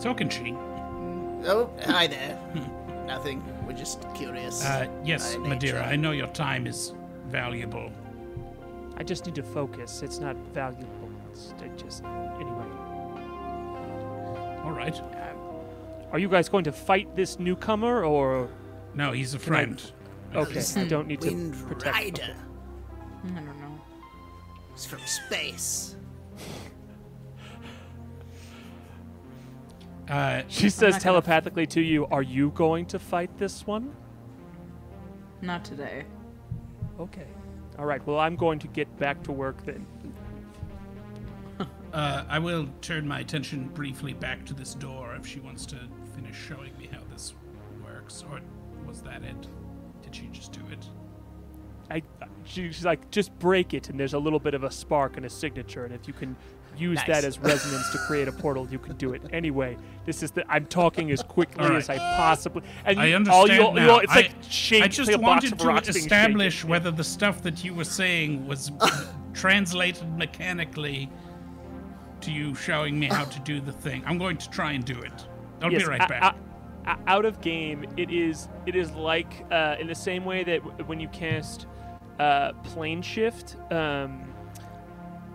So 0.00 0.12
can 0.12 0.28
she. 0.28 0.54
Oh, 1.44 1.70
hi 1.84 2.06
there. 2.06 2.38
Nothing. 3.06 3.42
We're 3.66 3.72
just 3.74 4.04
curious. 4.14 4.64
Uh, 4.64 4.88
yes, 5.04 5.36
by 5.36 5.48
Madeira. 5.48 5.84
I 5.86 5.96
know 5.96 6.12
your 6.12 6.28
time 6.28 6.66
is 6.66 6.94
valuable. 7.28 7.90
I 8.96 9.02
just 9.02 9.26
need 9.26 9.34
to 9.34 9.42
focus. 9.42 10.02
It's 10.02 10.18
not 10.20 10.36
valuable. 10.54 11.10
It's 11.32 11.52
I 11.62 11.68
just 11.76 12.04
anyway. 12.04 12.64
All 14.64 14.72
right. 14.72 14.98
Are 16.12 16.18
you 16.18 16.28
guys 16.28 16.48
going 16.48 16.64
to 16.64 16.72
fight 16.72 17.14
this 17.16 17.38
newcomer, 17.40 18.04
or 18.04 18.48
No, 18.94 19.12
he's 19.12 19.34
a 19.34 19.38
I- 19.38 19.40
friend. 19.40 19.82
okay? 20.34 20.62
I 20.76 20.84
don't 20.84 21.08
need 21.08 21.20
to 21.22 21.28
Wind 21.28 21.54
protect. 21.68 21.94
Rider. 21.96 22.36
I 23.24 23.28
don't 23.40 23.46
know. 23.60 23.80
It's 24.72 24.86
from 24.86 25.00
space. 25.00 25.96
Uh, 30.08 30.42
She 30.48 30.68
says 30.68 30.80
not 30.80 30.90
gonna- 30.92 31.00
telepathically 31.02 31.66
to 31.68 31.80
you, 31.80 32.06
"Are 32.06 32.22
you 32.22 32.50
going 32.50 32.86
to 32.86 32.98
fight 32.98 33.36
this 33.38 33.66
one?" 33.66 33.94
Not 35.40 35.64
today. 35.64 36.04
Okay. 36.98 37.26
All 37.78 37.86
right. 37.86 38.04
Well, 38.06 38.18
I'm 38.18 38.36
going 38.36 38.58
to 38.60 38.68
get 38.68 38.94
back 38.98 39.22
to 39.24 39.32
work 39.32 39.64
then. 39.64 39.86
uh, 41.92 42.24
I 42.28 42.38
will 42.38 42.68
turn 42.80 43.06
my 43.06 43.20
attention 43.20 43.68
briefly 43.68 44.12
back 44.12 44.44
to 44.46 44.54
this 44.54 44.74
door 44.74 45.14
if 45.16 45.26
she 45.26 45.40
wants 45.40 45.66
to 45.66 45.76
finish 46.14 46.36
showing 46.36 46.76
me 46.78 46.88
how 46.92 47.00
this 47.10 47.34
works. 47.84 48.24
Or 48.30 48.40
was 48.86 49.02
that 49.02 49.22
it? 49.22 49.48
Did 50.02 50.14
she 50.14 50.28
just 50.28 50.52
do 50.52 50.60
it? 50.70 50.86
I, 51.90 52.02
she, 52.44 52.70
she's 52.72 52.84
like, 52.84 53.10
just 53.10 53.36
break 53.38 53.74
it, 53.74 53.90
and 53.90 54.00
there's 54.00 54.14
a 54.14 54.18
little 54.18 54.38
bit 54.38 54.54
of 54.54 54.64
a 54.64 54.70
spark 54.70 55.16
and 55.16 55.26
a 55.26 55.30
signature, 55.30 55.84
and 55.84 55.94
if 55.94 56.08
you 56.08 56.14
can 56.14 56.34
use 56.76 56.96
Nice. 56.98 57.06
that 57.06 57.24
as 57.24 57.38
resonance 57.38 57.90
to 57.90 57.98
create 57.98 58.28
a 58.28 58.32
portal, 58.32 58.66
you 58.70 58.78
can 58.78 58.96
do 58.96 59.12
it. 59.12 59.22
Anyway, 59.32 59.76
this 60.04 60.22
is 60.22 60.30
the. 60.30 60.44
I'm 60.48 60.66
talking 60.66 61.10
as 61.10 61.22
quickly 61.22 61.62
All 61.64 61.70
right. 61.70 61.76
as 61.78 61.88
I 61.90 61.96
possibly. 61.98 62.62
And 62.84 62.98
I 63.00 63.12
understand 63.12 63.28
all 63.30 63.48
you, 63.48 63.54
you 63.80 63.86
now. 63.86 63.86
know, 63.86 63.98
it's 63.98 64.12
I, 64.12 64.16
like 64.16 64.32
shake. 64.48 64.82
I 64.82 64.88
just 64.88 65.08
like 65.10 65.16
a 65.16 65.22
box 65.22 65.28
wanted 65.28 65.52
of 65.52 65.58
to 65.58 65.66
rocks 65.66 65.86
being 65.88 65.98
establish 66.04 66.64
whether 66.64 66.90
the 66.90 67.04
stuff 67.04 67.42
that 67.42 67.64
you 67.64 67.74
were 67.74 67.84
saying 67.84 68.46
was 68.46 68.70
translated 69.34 70.08
mechanically 70.16 71.10
to 72.20 72.30
you 72.32 72.54
showing 72.54 72.98
me 72.98 73.06
how 73.06 73.24
to 73.24 73.40
do 73.40 73.60
the 73.60 73.72
thing. 73.72 74.02
I'm 74.06 74.18
going 74.18 74.36
to 74.38 74.50
try 74.50 74.72
and 74.72 74.84
do 74.84 74.98
it. 75.00 75.12
I'll 75.62 75.72
Yes, 75.72 75.82
be 75.82 75.88
right 75.88 76.02
o- 76.02 76.06
back. 76.08 76.36
o- 76.86 76.90
o- 76.90 76.96
out 77.06 77.24
of 77.24 77.40
game, 77.40 77.84
it 77.96 78.10
is 78.10 78.48
it 78.66 78.74
is 78.74 78.90
like 78.92 79.44
uh, 79.50 79.76
in 79.78 79.86
the 79.86 79.94
same 79.94 80.24
way 80.24 80.44
that 80.44 80.64
w- 80.64 80.84
when 80.86 81.00
you 81.00 81.08
cast 81.08 81.66
uh, 82.18 82.52
plane 82.62 83.02
shift, 83.02 83.56
um, 83.70 84.33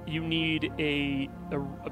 you 0.09 0.21
need 0.21 0.71
a, 0.79 1.29
a, 1.51 1.59
a, 1.59 1.91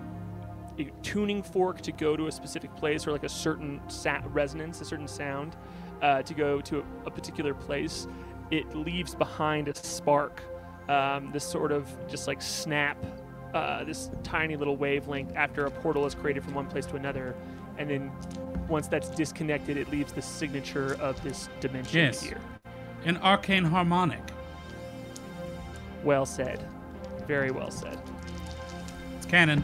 a 0.79 0.91
tuning 1.03 1.43
fork 1.43 1.81
to 1.81 1.91
go 1.91 2.15
to 2.17 2.27
a 2.27 2.31
specific 2.31 2.75
place 2.75 3.07
or 3.07 3.11
like 3.11 3.23
a 3.23 3.29
certain 3.29 3.79
sa- 3.89 4.21
resonance, 4.27 4.81
a 4.81 4.85
certain 4.85 5.07
sound 5.07 5.55
uh, 6.01 6.21
to 6.23 6.33
go 6.33 6.61
to 6.61 6.79
a, 6.79 6.83
a 7.07 7.11
particular 7.11 7.53
place, 7.53 8.07
it 8.51 8.75
leaves 8.75 9.15
behind 9.15 9.67
a 9.67 9.75
spark, 9.75 10.41
um, 10.89 11.31
this 11.31 11.43
sort 11.43 11.71
of 11.71 11.89
just 12.07 12.27
like 12.27 12.41
snap, 12.41 12.97
uh, 13.53 13.83
this 13.83 14.09
tiny 14.23 14.55
little 14.55 14.77
wavelength 14.77 15.35
after 15.35 15.65
a 15.65 15.71
portal 15.71 16.05
is 16.05 16.15
created 16.15 16.43
from 16.43 16.53
one 16.53 16.67
place 16.67 16.85
to 16.85 16.95
another. 16.95 17.35
And 17.77 17.89
then 17.89 18.11
once 18.67 18.87
that's 18.87 19.09
disconnected, 19.09 19.77
it 19.77 19.89
leaves 19.91 20.13
the 20.13 20.21
signature 20.21 20.95
of 20.99 21.21
this 21.23 21.49
dimension 21.59 21.97
Yes. 21.97 22.21
here. 22.21 22.39
An 23.05 23.17
arcane 23.17 23.63
harmonic. 23.63 24.21
Well 26.03 26.25
said. 26.25 26.65
Very 27.27 27.51
well 27.51 27.71
said. 27.71 27.99
It's 29.17 29.25
canon. 29.25 29.63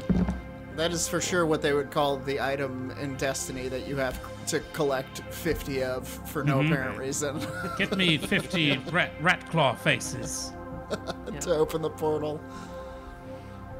That 0.75 0.91
is 0.91 1.07
for 1.07 1.21
sure 1.21 1.45
what 1.45 1.61
they 1.61 1.73
would 1.73 1.91
call 1.91 2.17
the 2.17 2.41
item 2.41 2.91
in 2.99 3.15
Destiny 3.15 3.67
that 3.67 3.87
you 3.87 3.95
have 3.97 4.19
to 4.47 4.59
collect 4.73 5.19
50 5.31 5.83
of 5.83 6.07
for 6.07 6.43
no 6.43 6.59
apparent 6.59 6.97
reason 6.97 7.39
Get 7.77 7.95
me 7.95 8.17
50 8.17 8.77
rat, 8.91 9.11
rat 9.21 9.49
claw 9.49 9.73
faces. 9.75 10.51
to 11.41 11.55
open 11.55 11.81
the 11.81 11.89
portal. 11.89 12.41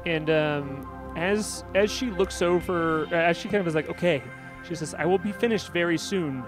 And 0.06 0.30
um, 0.30 0.88
as 1.16 1.64
as 1.74 1.90
she 1.90 2.10
looks 2.10 2.42
over, 2.42 3.06
as 3.14 3.36
she 3.36 3.48
kind 3.48 3.60
of 3.60 3.66
is 3.66 3.74
like, 3.74 3.88
okay, 3.88 4.22
she 4.66 4.74
says, 4.74 4.94
"I 4.94 5.04
will 5.04 5.18
be 5.18 5.32
finished 5.32 5.72
very 5.72 5.98
soon. 5.98 6.44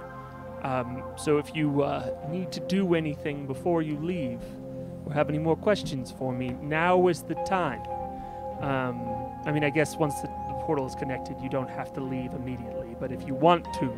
Um, 0.62 1.04
so 1.16 1.38
if 1.38 1.54
you 1.54 1.82
uh, 1.82 2.10
need 2.28 2.50
to 2.52 2.60
do 2.60 2.94
anything 2.94 3.46
before 3.46 3.82
you 3.82 3.96
leave, 3.98 4.40
or 5.06 5.12
have 5.14 5.28
any 5.28 5.38
more 5.38 5.56
questions 5.56 6.10
for 6.18 6.32
me, 6.32 6.50
now 6.62 7.06
is 7.08 7.22
the 7.22 7.34
time. 7.46 7.80
Um, 8.60 9.00
I 9.44 9.52
mean, 9.52 9.62
I 9.64 9.70
guess 9.70 9.96
once 9.96 10.14
the, 10.20 10.28
the 10.48 10.54
portal 10.64 10.86
is 10.86 10.94
connected, 10.94 11.40
you 11.40 11.48
don't 11.48 11.70
have 11.70 11.92
to 11.94 12.00
leave 12.00 12.32
immediately. 12.34 12.96
But 12.98 13.12
if 13.12 13.26
you 13.26 13.34
want 13.34 13.64
to, 13.74 13.92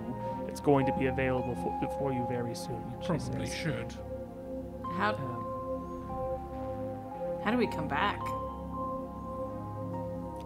it's 0.49 0.61
going 0.61 0.85
to 0.87 0.93
be 0.93 1.07
available 1.07 1.55
for, 1.57 1.99
for 1.99 2.13
you 2.13 2.27
very 2.29 2.55
soon. 2.55 2.83
she 3.01 3.07
Probably 3.07 3.47
says. 3.47 3.57
should. 3.57 3.95
How 4.97 5.15
Um, 5.15 5.45
how 7.45 7.51
do 7.53 7.57
we 7.57 7.67
come 7.69 7.89
back? 7.89 8.21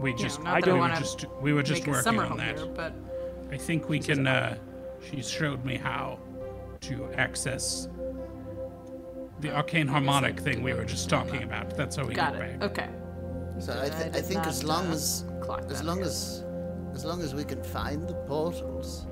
We 0.01 0.11
You 0.13 0.17
just, 0.19 0.43
know, 0.43 0.51
I 0.51 0.61
don't, 0.61 0.75
we 0.75 0.75
were 0.75 0.79
wanna 0.81 0.99
just, 0.99 1.25
we 1.41 1.53
were 1.53 1.63
just 1.63 1.81
Make 1.83 1.89
a 1.89 1.91
working 1.91 2.03
summer 2.05 2.23
on 2.25 2.29
home 2.31 2.39
that. 2.39 2.59
here, 2.59 2.67
but 2.67 2.93
I 3.51 3.57
think 3.57 3.89
we 3.89 3.99
can. 3.99 4.27
Uh, 4.27 4.57
she 5.11 5.23
showed 5.23 5.65
me 5.65 5.77
how 5.77 6.19
to 6.83 7.09
access 7.15 7.89
the 9.43 9.55
arcane 9.55 9.87
harmonic 9.89 10.41
thing 10.41 10.63
we 10.63 10.73
were 10.73 10.85
just 10.85 11.11
talking 11.11 11.43
about. 11.43 11.77
That's 11.77 11.97
how 11.97 12.05
we 12.07 12.15
got 12.15 12.33
get 12.35 12.43
it. 12.43 12.61
back. 12.61 12.71
Okay. 12.71 12.89
So 13.61 13.73
I 13.73 13.87
I, 13.87 13.89
th- 13.91 14.07
I 14.07 14.09
did 14.09 14.25
think 14.25 14.47
as 14.47 14.65
long 14.65 14.87
uh, 14.89 14.93
as 14.95 15.25
clock 15.41 15.65
as 15.71 15.83
long 15.83 15.99
here. 15.99 16.07
as 16.07 16.45
as 16.95 17.05
long 17.05 17.21
as 17.23 17.35
we 17.35 17.45
can 17.45 17.63
find 17.63 18.09
the 18.09 18.15
portals, 18.27 19.07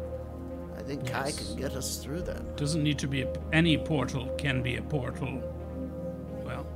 I 0.78 0.82
think 0.82 1.06
Kai 1.06 1.32
can 1.32 1.56
get 1.56 1.72
us 1.74 1.98
through 2.02 2.22
them. 2.22 2.46
Doesn't 2.56 2.82
need 2.82 2.98
to 3.00 3.08
be 3.08 3.22
a, 3.22 3.32
any 3.52 3.76
portal. 3.78 4.26
Can 4.38 4.62
be 4.62 4.76
a 4.76 4.82
portal. 4.82 5.42
Well, 6.44 6.66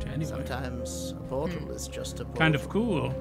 to 0.00 0.08
anywhere. 0.08 0.26
Sometimes 0.46 1.12
a 1.18 1.22
portal 1.28 1.58
Hmm. 1.60 1.70
is 1.72 1.88
just 1.88 2.20
a 2.20 2.24
portal. 2.24 2.40
Kind 2.40 2.54
of 2.54 2.68
cool. 2.68 3.14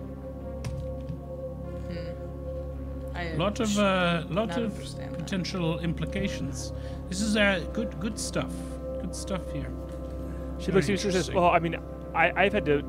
I 3.13 3.33
Lot 3.35 3.59
of 3.59 3.77
uh, 3.77 4.23
lot 4.29 4.51
of 4.57 4.71
understand 4.71 5.11
that. 5.13 5.19
potential 5.19 5.79
implications. 5.79 6.71
This 7.09 7.21
is 7.21 7.35
uh, 7.35 7.63
good 7.73 7.99
good 7.99 8.17
stuff. 8.17 8.53
Good 9.01 9.15
stuff 9.15 9.51
here. 9.51 9.69
She 10.61 10.71
looks 10.71 10.85
at 10.85 10.89
you 10.89 10.93
and 11.09 11.13
says, 11.13 11.31
"Well, 11.31 11.45
I 11.47 11.59
mean, 11.59 11.75
I, 12.13 12.31
I've 12.35 12.53
had 12.53 12.65
to 12.65 12.83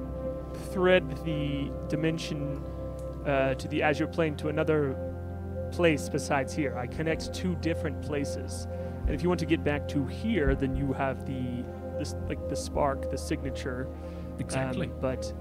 thread 0.73 1.09
the 1.25 1.71
dimension 1.89 2.63
uh, 3.27 3.55
to 3.55 3.69
the 3.69 3.83
Azure 3.83 4.07
plane 4.07 4.37
to 4.37 4.49
another 4.49 4.97
place 5.73 6.09
besides 6.09 6.53
here. 6.55 6.77
I 6.77 6.87
connect 6.87 7.33
two 7.33 7.55
different 7.57 8.03
places, 8.03 8.67
and 9.07 9.11
if 9.15 9.23
you 9.23 9.29
want 9.29 9.41
to 9.41 9.47
get 9.47 9.65
back 9.65 9.89
to 9.89 10.05
here, 10.07 10.55
then 10.55 10.77
you 10.77 10.93
have 10.93 11.25
the 11.27 11.65
this 11.99 12.15
like 12.29 12.49
the 12.49 12.57
spark, 12.57 13.11
the 13.11 13.19
signature. 13.19 13.89
um, 13.89 14.39
Exactly. 14.39 14.91
but 15.01 15.33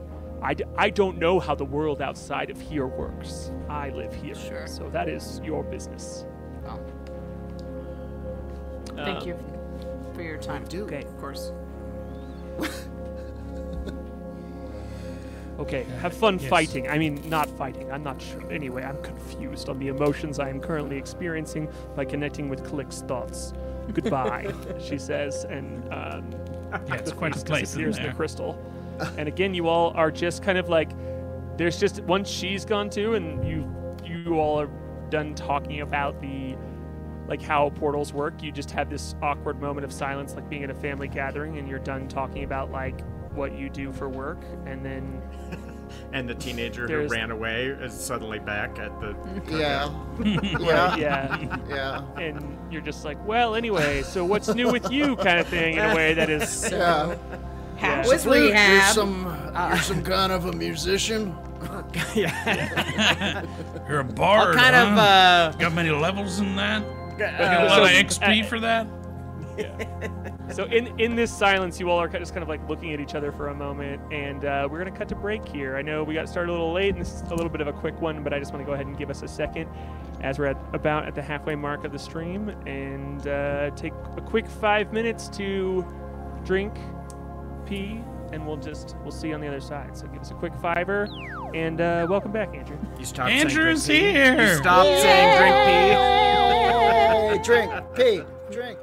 I, 0.41 0.53
d- 0.53 0.63
I 0.77 0.89
don't 0.89 1.17
know 1.17 1.39
how 1.39 1.55
the 1.55 1.65
world 1.65 2.01
outside 2.01 2.49
of 2.49 2.59
here 2.59 2.87
works. 2.87 3.51
I 3.69 3.89
live 3.89 4.13
here, 4.13 4.35
Sure. 4.35 4.67
so 4.67 4.89
that 4.89 5.07
is 5.07 5.39
your 5.43 5.63
business. 5.63 6.25
Oh, 6.67 6.79
thank 8.95 9.21
Um, 9.21 9.27
you 9.27 9.37
for 10.13 10.21
your 10.23 10.37
time. 10.37 10.63
do. 10.65 10.83
Okay. 10.85 11.03
Of 11.03 11.17
course. 11.19 11.51
Okay, 15.61 15.85
have 16.01 16.13
fun 16.13 16.39
yes. 16.39 16.49
fighting. 16.49 16.89
I 16.89 16.97
mean, 16.97 17.21
not 17.29 17.47
fighting. 17.47 17.91
I'm 17.91 18.01
not 18.01 18.19
sure. 18.19 18.51
Anyway, 18.51 18.83
I'm 18.83 18.99
confused 19.03 19.69
on 19.69 19.77
the 19.77 19.89
emotions 19.89 20.39
I 20.39 20.49
am 20.49 20.59
currently 20.59 20.97
experiencing 20.97 21.69
by 21.95 22.03
connecting 22.03 22.49
with 22.49 22.65
Klik's 22.65 23.01
thoughts. 23.01 23.53
Goodbye, 23.93 24.51
she 24.83 24.97
says, 24.97 25.43
and 25.43 25.83
um, 25.93 26.31
Yeah, 26.87 26.95
it's 26.95 27.11
quite 27.11 27.35
a 27.35 27.45
place 27.45 27.75
in 27.75 27.91
the 27.91 28.13
crystal. 28.15 28.59
and 29.17 29.27
again, 29.27 29.53
you 29.53 29.67
all 29.67 29.91
are 29.91 30.09
just 30.09 30.41
kind 30.41 30.57
of 30.57 30.67
like, 30.67 30.89
there's 31.57 31.79
just 31.79 32.01
once 32.01 32.27
she's 32.27 32.65
gone 32.65 32.89
too, 32.89 33.13
and 33.13 33.47
you 33.47 33.69
you 34.03 34.39
all 34.39 34.59
are 34.59 34.69
done 35.09 35.35
talking 35.35 35.81
about 35.81 36.19
the 36.21 36.50
like 37.31 37.41
how 37.41 37.69
portals 37.71 38.13
work. 38.13 38.43
You 38.43 38.51
just 38.51 38.69
have 38.71 38.89
this 38.89 39.15
awkward 39.21 39.59
moment 39.61 39.85
of 39.85 39.93
silence, 39.93 40.35
like 40.35 40.47
being 40.49 40.63
at 40.63 40.69
a 40.69 40.75
family 40.75 41.07
gathering, 41.07 41.57
and 41.57 41.67
you're 41.67 41.79
done 41.79 42.07
talking 42.09 42.43
about 42.43 42.71
like 42.71 43.01
what 43.33 43.53
you 43.57 43.69
do 43.69 43.91
for 43.93 44.09
work, 44.09 44.37
and 44.67 44.85
then 44.85 45.21
And 46.13 46.27
the 46.27 46.35
teenager 46.35 46.87
who 46.87 47.07
ran 47.07 47.31
away 47.31 47.67
is 47.67 47.93
suddenly 47.93 48.39
back 48.39 48.79
at 48.79 48.91
the. 48.99 49.15
Yeah. 49.49 49.89
yeah. 50.59 50.95
yeah. 50.97 51.57
Yeah. 51.69 52.03
and 52.21 52.57
you're 52.71 52.81
just 52.81 53.05
like, 53.05 53.17
well, 53.25 53.55
anyway, 53.55 54.01
so 54.03 54.25
what's 54.25 54.53
new 54.53 54.71
with 54.71 54.91
you, 54.91 55.15
kind 55.17 55.39
of 55.39 55.47
thing, 55.47 55.75
in 55.77 55.85
a 55.89 55.95
way 55.95 56.13
that 56.13 56.29
is, 56.29 56.69
Yeah. 56.71 57.15
How 57.77 57.87
Yeah. 57.87 58.07
was 58.07 58.25
You're- 58.25 58.47
You're 58.49 58.81
some, 58.83 59.51
you're 59.69 59.77
some 59.79 60.03
kind 60.03 60.31
of 60.31 60.45
a 60.45 60.51
musician. 60.53 61.35
yeah. 62.15 63.43
You're 63.87 63.99
a 63.99 64.03
bard. 64.03 64.55
What 64.55 64.57
kind 64.57 64.75
huh? 64.75 64.81
of 64.83 64.97
uh, 64.97 65.57
Got 65.57 65.73
many 65.73 65.91
levels 65.91 66.39
in 66.39 66.55
that? 66.55 66.83
Got 67.21 67.41
a 67.41 67.61
Uh, 67.61 67.69
lot 67.69 67.81
of 67.83 67.87
so- 68.11 68.21
XP 68.21 68.45
for 68.45 68.59
that? 68.59 68.87
so 70.53 70.63
in 70.65 70.87
in 70.99 71.15
this 71.15 71.31
silence, 71.31 71.79
you 71.79 71.89
all 71.89 71.99
are 71.99 72.07
just 72.07 72.33
kind 72.33 72.41
of 72.41 72.49
like 72.49 72.67
looking 72.69 72.93
at 72.93 72.99
each 72.99 73.15
other 73.15 73.31
for 73.31 73.49
a 73.49 73.53
moment, 73.53 74.01
and 74.11 74.45
uh, 74.45 74.67
we're 74.71 74.77
gonna 74.79 74.89
cut 74.97 75.07
to 75.09 75.15
break 75.15 75.45
here. 75.47 75.75
I 75.75 75.81
know 75.81 76.03
we 76.03 76.13
got 76.13 76.29
started 76.29 76.49
a 76.51 76.53
little 76.53 76.71
late, 76.73 76.93
and 76.95 77.01
this 77.01 77.13
is 77.15 77.21
a 77.23 77.35
little 77.35 77.49
bit 77.49 77.61
of 77.61 77.67
a 77.67 77.73
quick 77.73 77.99
one, 78.01 78.23
but 78.23 78.33
I 78.33 78.39
just 78.39 78.53
want 78.53 78.61
to 78.63 78.65
go 78.65 78.73
ahead 78.73 78.85
and 78.87 78.97
give 78.97 79.09
us 79.09 79.21
a 79.23 79.27
second, 79.27 79.69
as 80.21 80.39
we're 80.39 80.45
at 80.47 80.57
about 80.73 81.05
at 81.05 81.15
the 81.15 81.21
halfway 81.21 81.55
mark 81.55 81.83
of 81.83 81.91
the 81.91 81.99
stream, 81.99 82.49
and 82.65 83.27
uh, 83.27 83.69
take 83.71 83.93
a 84.17 84.21
quick 84.21 84.47
five 84.47 84.93
minutes 84.93 85.27
to 85.29 85.85
drink, 86.45 86.73
pee, 87.65 88.01
and 88.31 88.47
we'll 88.47 88.57
just 88.57 88.95
we'll 89.03 89.11
see 89.11 89.27
you 89.27 89.33
on 89.35 89.41
the 89.41 89.47
other 89.47 89.61
side. 89.61 89.95
So 89.97 90.07
give 90.07 90.21
us 90.21 90.31
a 90.31 90.35
quick 90.35 90.55
fiver, 90.55 91.07
and 91.53 91.81
uh, 91.81 92.07
welcome 92.09 92.31
back, 92.31 92.53
Andrew. 92.55 92.77
you 92.97 93.05
stopped 93.05 93.29
saying 93.29 93.41
Andrew's 93.41 93.85
drink 93.85 94.01
pee? 94.03 94.11
here. 94.11 94.41
You 94.53 94.55
stopped 94.57 95.01
saying 95.01 95.37
drink 95.37 95.55
pee. 95.65 95.93
Hey, 97.31 97.39
drink, 97.43 97.71
pee, 97.95 98.21
drink. 98.53 98.77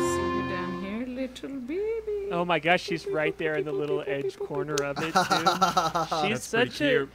See 0.00 0.22
you 0.36 0.48
down 0.48 0.80
here, 0.82 1.06
little 1.06 1.60
baby. 1.60 2.28
Oh 2.30 2.44
my 2.44 2.58
gosh, 2.58 2.82
she's 2.82 3.06
right 3.06 3.36
there 3.38 3.56
in 3.56 3.64
the 3.64 3.72
little 3.72 4.02
edge 4.06 4.36
corner 4.38 4.74
of 4.74 4.98
it. 4.98 5.12
Too. 5.12 5.12
She's 6.28 6.34
That's 6.34 6.44
such 6.44 6.80
a. 6.82 6.88
cute. 6.90 7.10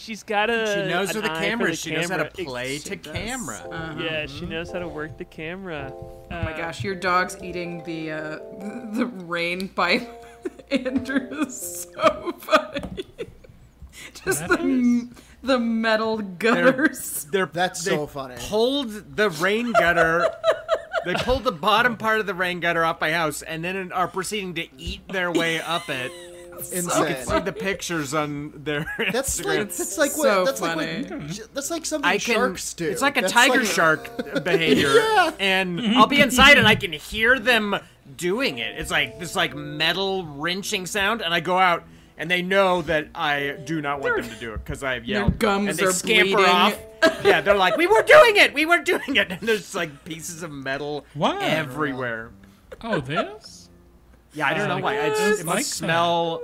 She's 0.00 0.22
got 0.22 0.48
a. 0.50 0.66
She 0.66 0.88
knows 0.88 1.10
an 1.10 1.20
where 1.20 1.28
the 1.28 1.32
eye 1.36 1.44
camera 1.44 1.70
is. 1.70 1.80
She 1.80 1.90
knows 1.92 2.08
how 2.08 2.16
to 2.16 2.24
play 2.30 2.78
She 2.78 2.88
to 2.90 2.96
does. 2.96 3.12
camera. 3.12 3.58
Uh-huh. 3.70 4.00
Yeah, 4.02 4.26
she 4.26 4.46
knows 4.46 4.70
how 4.72 4.78
to 4.78 4.88
work 4.88 5.18
the 5.18 5.24
camera. 5.26 5.92
Oh 5.92 6.24
my 6.30 6.52
gosh, 6.56 6.82
your 6.82 6.94
dog's 6.94 7.36
eating 7.42 7.84
the 7.84 8.12
uh, 8.12 8.18
the 8.94 9.06
rain 9.26 9.68
pipe. 9.68 10.08
Andrew 10.70 11.42
is 11.42 11.86
so 11.94 12.32
funny. 12.38 13.04
Just 14.24 14.48
the, 14.48 14.58
m- 14.58 15.14
the 15.42 15.58
metal 15.58 16.18
gutters. 16.18 17.24
They're, 17.30 17.46
That's 17.46 17.84
they 17.84 17.90
so 17.90 18.06
funny. 18.06 18.36
Pulled 18.38 19.16
the 19.16 19.30
rain 19.30 19.72
gutter. 19.72 20.26
they 21.04 21.14
pulled 21.14 21.44
the 21.44 21.52
bottom 21.52 21.96
part 21.96 22.20
of 22.20 22.26
the 22.26 22.34
rain 22.34 22.60
gutter 22.60 22.84
off 22.84 23.00
my 23.00 23.12
house, 23.12 23.42
and 23.42 23.62
then 23.64 23.92
are 23.92 24.08
proceeding 24.08 24.54
to 24.54 24.66
eat 24.78 25.06
their 25.08 25.30
way 25.30 25.60
up 25.60 25.88
it. 25.90 26.10
Insane. 26.72 27.26
See 27.26 27.40
the 27.40 27.52
pictures 27.52 28.14
on 28.14 28.52
their 28.64 28.86
That's 29.12 29.40
Instagram. 29.40 29.44
like 29.58 29.68
that's 29.76 29.98
like 29.98 30.16
what 30.16 30.22
so 30.24 30.44
that's 30.44 30.60
funny. 30.60 31.02
like 31.02 31.10
what, 31.10 31.54
that's 31.54 31.70
like 31.70 31.86
something 31.86 32.10
can. 32.10 32.18
sharks 32.20 32.74
do. 32.74 32.88
It's 32.88 33.02
like 33.02 33.16
a 33.16 33.22
That's 33.22 33.32
tiger 33.32 33.58
like- 33.58 33.66
shark 33.66 34.16
behavior, 34.44 34.92
Yeah. 34.94 35.32
and 35.40 35.80
I'll 35.96 36.06
be 36.06 36.20
inside 36.20 36.58
and 36.58 36.66
I 36.66 36.74
can 36.74 36.92
hear 36.92 37.38
them 37.38 37.76
doing 38.16 38.58
it. 38.58 38.78
It's 38.78 38.90
like 38.90 39.18
this 39.18 39.34
like 39.36 39.54
metal 39.54 40.24
wrenching 40.26 40.86
sound, 40.86 41.22
and 41.22 41.32
I 41.34 41.40
go 41.40 41.58
out. 41.58 41.84
And 42.18 42.30
they 42.30 42.42
know 42.42 42.82
that 42.82 43.08
I 43.14 43.56
do 43.64 43.80
not 43.80 44.00
want 44.02 44.16
them 44.20 44.28
to 44.28 44.38
do 44.38 44.52
it 44.52 44.58
because 44.58 44.82
I've 44.84 45.06
yelled. 45.06 45.38
gums 45.38 45.70
and 45.70 45.78
they 45.78 45.84
are 45.86 45.90
scamper 45.90 46.32
bleeding. 46.36 46.44
off. 46.54 46.78
Yeah, 47.24 47.40
they're 47.40 47.56
like, 47.56 47.78
"We 47.78 47.86
were 47.86 48.02
doing 48.02 48.36
it. 48.36 48.52
We 48.52 48.66
were 48.66 48.76
doing 48.82 49.16
it." 49.16 49.30
And 49.30 49.40
there's 49.40 49.74
like 49.74 50.04
pieces 50.04 50.42
of 50.42 50.50
metal 50.52 51.06
Wow. 51.14 51.38
everywhere. 51.40 52.30
Oh, 52.82 53.00
this? 53.00 53.70
Yeah, 54.34 54.48
I 54.48 54.52
don't 54.54 54.68
know 54.68 54.76
why. 54.76 54.96
It, 54.96 55.12
It's 55.12 55.40
it 55.40 55.46
like 55.46 55.56
must 55.60 55.70
smell. 55.72 56.42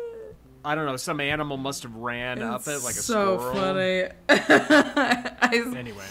I 0.66 0.74
don't 0.74 0.86
know. 0.86 0.96
Some 0.96 1.20
animal 1.20 1.56
must 1.56 1.82
have 1.84 1.94
ran 1.94 2.42
up 2.42 2.66
it 2.66 2.82
like 2.82 2.94
a 2.94 2.98
squirrel. 2.98 3.38
so 3.38 3.50
squirrel. 3.50 3.54
funny. 3.54 4.08
I 4.28 5.72
Anyway, 5.76 6.04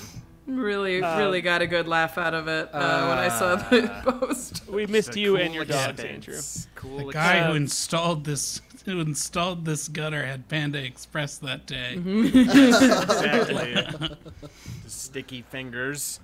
really, 0.47 1.03
Uh, 1.03 1.17
really 1.19 1.41
got 1.41 1.61
a 1.61 1.67
good 1.67 1.87
laugh 1.87 2.17
out 2.17 2.33
of 2.33 2.47
it 2.47 2.69
uh, 2.73 3.07
when 3.07 3.17
I 3.17 3.27
saw 3.27 3.55
the 3.57 3.87
post. 4.11 4.63
We 4.69 4.85
missed 4.87 5.15
you 5.15 5.33
cool 5.33 5.41
and 5.41 5.53
your 5.53 5.65
dogs, 5.65 5.99
expense. 5.99 6.09
Andrew. 6.13 6.41
Cool. 6.75 7.07
The 7.07 7.13
guy 7.13 7.43
who 7.43 7.53
installed 7.55 8.23
this 8.25 8.61
who 8.85 8.99
installed 9.01 9.65
this 9.65 9.87
gutter 9.87 10.25
had 10.25 10.47
Panda 10.47 10.83
Express 10.83 11.37
that 11.39 11.65
day. 11.65 11.93
exactly. 11.95 13.73
The 13.73 14.89
sticky 14.89 15.41
fingers. 15.43 16.19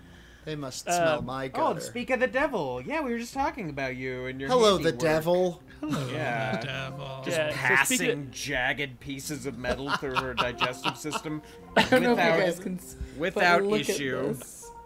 They 0.46 0.56
must 0.56 0.88
Uh, 0.88 0.92
smell 0.94 1.22
my 1.22 1.46
Oh, 1.54 1.74
gutter. 1.74 1.82
speak 1.82 2.10
of 2.10 2.20
the 2.20 2.28
devil. 2.28 2.82
Yeah, 2.84 3.02
we 3.02 3.12
were 3.12 3.20
just 3.20 3.34
talking 3.34 3.70
about 3.70 3.96
you 3.96 4.26
and 4.26 4.40
your. 4.40 4.50
Hello, 4.50 4.78
the 4.78 4.86
handiwork. 4.90 5.00
devil. 5.00 5.64
Yeah. 5.84 6.58
The 6.62 6.68
devil. 6.68 7.22
Just 7.26 7.38
Yeah, 7.38 7.50
so 7.50 7.56
passing 7.56 7.98
speaking 7.98 8.28
jagged 8.32 9.00
pieces 9.00 9.46
of 9.46 9.58
metal 9.58 9.90
through 9.98 10.16
her 10.16 10.34
digestive 10.34 10.98
system 10.98 11.42
I 11.78 11.84
don't 11.84 12.04
know 12.04 12.14
if 12.18 12.60
you 12.66 12.78
without 13.18 13.60
can. 13.60 13.70
without 13.70 13.90
issue. 13.90 14.36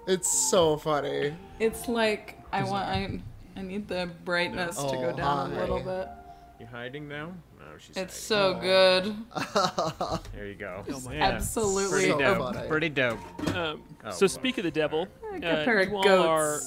It's 0.08 0.32
so 0.52 0.78
funny. 0.78 1.34
It's 1.60 1.88
like 1.88 2.39
I 2.52 2.64
want. 2.64 2.88
I, 2.88 3.20
I 3.58 3.62
need 3.62 3.88
the 3.88 4.10
brightness 4.24 4.76
to 4.76 4.84
go 4.84 5.12
Oh, 5.14 5.18
down 5.18 5.52
a 5.54 5.60
little 5.60 5.80
bit. 5.80 6.08
You 6.60 6.68
hiding 6.68 7.08
now? 7.08 7.34
No, 7.60 7.66
she's. 7.78 7.98
It's 7.98 8.30
hiding. 8.30 8.54
so 8.54 8.60
good. 8.62 9.16
There 10.34 10.48
you 10.48 10.56
go. 10.56 10.84
Oh 10.89 11.02
Yeah. 11.12 11.26
Absolutely. 11.32 11.89
Pretty 11.98 12.12
So 12.12 12.20
dope. 12.20 12.54
funny. 12.56 12.68
Pretty 12.68 12.89
dope. 12.89 13.20
Um, 13.56 13.82
Oh, 14.08 14.12
so 14.12 14.28
fuck. 14.28 14.39
speak 14.39 14.58
of 14.60 14.64
the 14.66 14.72
devil, 14.72 15.08
Like 15.32 15.43
uh, 15.43 15.48
a 15.48 15.66
pair 15.66 15.80
of 15.80 15.89
you 15.89 15.96
all 15.98 16.08
are 16.28 16.60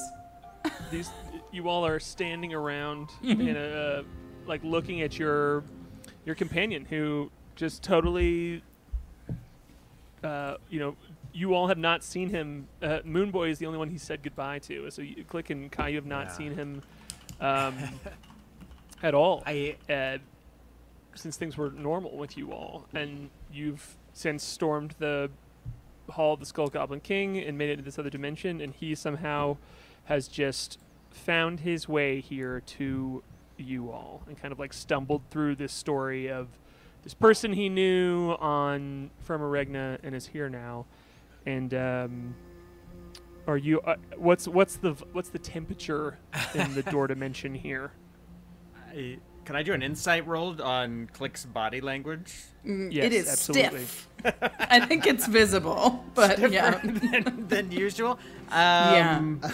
these 0.91 1.09
you 1.53 1.69
all 1.69 1.87
are 1.87 2.01
standing 2.01 2.53
around 2.53 3.11
in 3.23 3.57
a 3.57 4.03
like 4.49 4.63
looking 4.65 5.03
at 5.03 5.19
your 5.19 5.63
your 6.25 6.35
companion 6.35 6.85
who 6.85 7.31
just 7.57 7.83
totally 7.83 8.63
uh, 10.25 10.57
you 10.69 10.81
know 10.81 10.97
you 11.33 11.55
all 11.55 11.69
have 11.69 11.79
not 11.79 12.03
seen 12.03 12.29
him 12.31 12.67
uh, 12.83 13.01
moonboy 13.07 13.51
is 13.51 13.59
the 13.59 13.67
only 13.67 13.79
one 13.79 13.89
he 13.89 13.99
said 13.99 14.23
goodbye 14.23 14.59
to 14.59 14.91
so 14.91 15.03
you 15.03 15.25
Klik 15.25 15.51
and 15.51 15.71
kai 15.71 15.89
you 15.89 15.97
have 15.97 16.07
not 16.07 16.27
Yeah. 16.27 16.33
seen 16.33 16.55
him 16.55 16.83
um, 17.41 17.75
at 19.03 19.15
all 19.15 19.43
I 19.47 19.77
uh, 19.89 20.19
since 21.15 21.37
things 21.37 21.57
were 21.57 21.71
normal 21.71 22.17
with 22.17 22.37
you 22.37 22.53
all, 22.53 22.87
and 22.95 23.29
you've 23.53 23.97
since 24.13 24.45
stormed 24.45 24.95
the 25.01 25.29
hall 26.11 26.35
of 26.35 26.41
the 26.41 26.47
Skull 26.47 26.69
Goblin 26.69 27.01
King 27.01 27.39
and 27.39 27.59
made 27.59 27.71
it 27.71 27.73
into 27.73 27.85
this 27.85 27.99
other 27.99 28.11
dimension, 28.11 28.61
and 28.61 28.73
he 28.73 28.95
somehow 28.95 29.57
has 30.05 30.29
just 30.29 30.79
found 31.11 31.61
his 31.61 31.89
way 31.89 32.21
here 32.21 32.61
to 32.67 33.23
you 33.59 33.91
all, 33.91 34.23
and 34.27 34.41
kind 34.41 34.53
of 34.53 34.59
like 34.59 34.73
stumbled 34.73 35.23
through 35.31 35.57
this 35.57 35.73
story 35.73 36.29
of 36.31 36.49
this 37.03 37.15
person 37.15 37.53
he 37.53 37.69
knew 37.69 38.33
on 38.41 39.11
Firma 39.21 39.47
Regna 39.47 39.99
and 40.03 40.15
is 40.15 40.27
here 40.27 40.49
now, 40.49 40.87
and 41.47 41.73
um, 41.75 42.35
are 43.47 43.57
you? 43.57 43.81
Uh, 43.81 43.97
what's 44.17 44.47
what's 44.49 44.77
the 44.77 44.93
what's 45.13 45.29
the 45.31 45.39
temperature 45.39 46.19
in 46.55 46.75
the 46.75 46.83
door 46.83 47.07
dimension 47.15 47.55
here? 47.55 47.93
I- 48.91 49.19
Can 49.45 49.57
I 49.57 49.63
do 49.63 49.73
an 49.73 49.83
insight 49.83 50.27
roll 50.27 50.61
on 50.61 51.09
Klik's 51.15 51.47
body 51.47 51.81
language? 51.81 52.35
Mm, 52.67 52.93
Yes, 52.93 53.05
it 53.07 53.13
is 53.15 53.29
absolutely. 53.31 53.85
stiff. 53.87 54.09
I 54.61 54.81
think 54.81 55.07
it's 55.07 55.27
visible, 55.27 56.05
but 56.15 56.39
yeah. 56.51 56.79
than, 56.85 57.47
than 57.49 57.73
usual. 57.73 58.19
Um, 58.51 59.41
Yeah. 59.43 59.51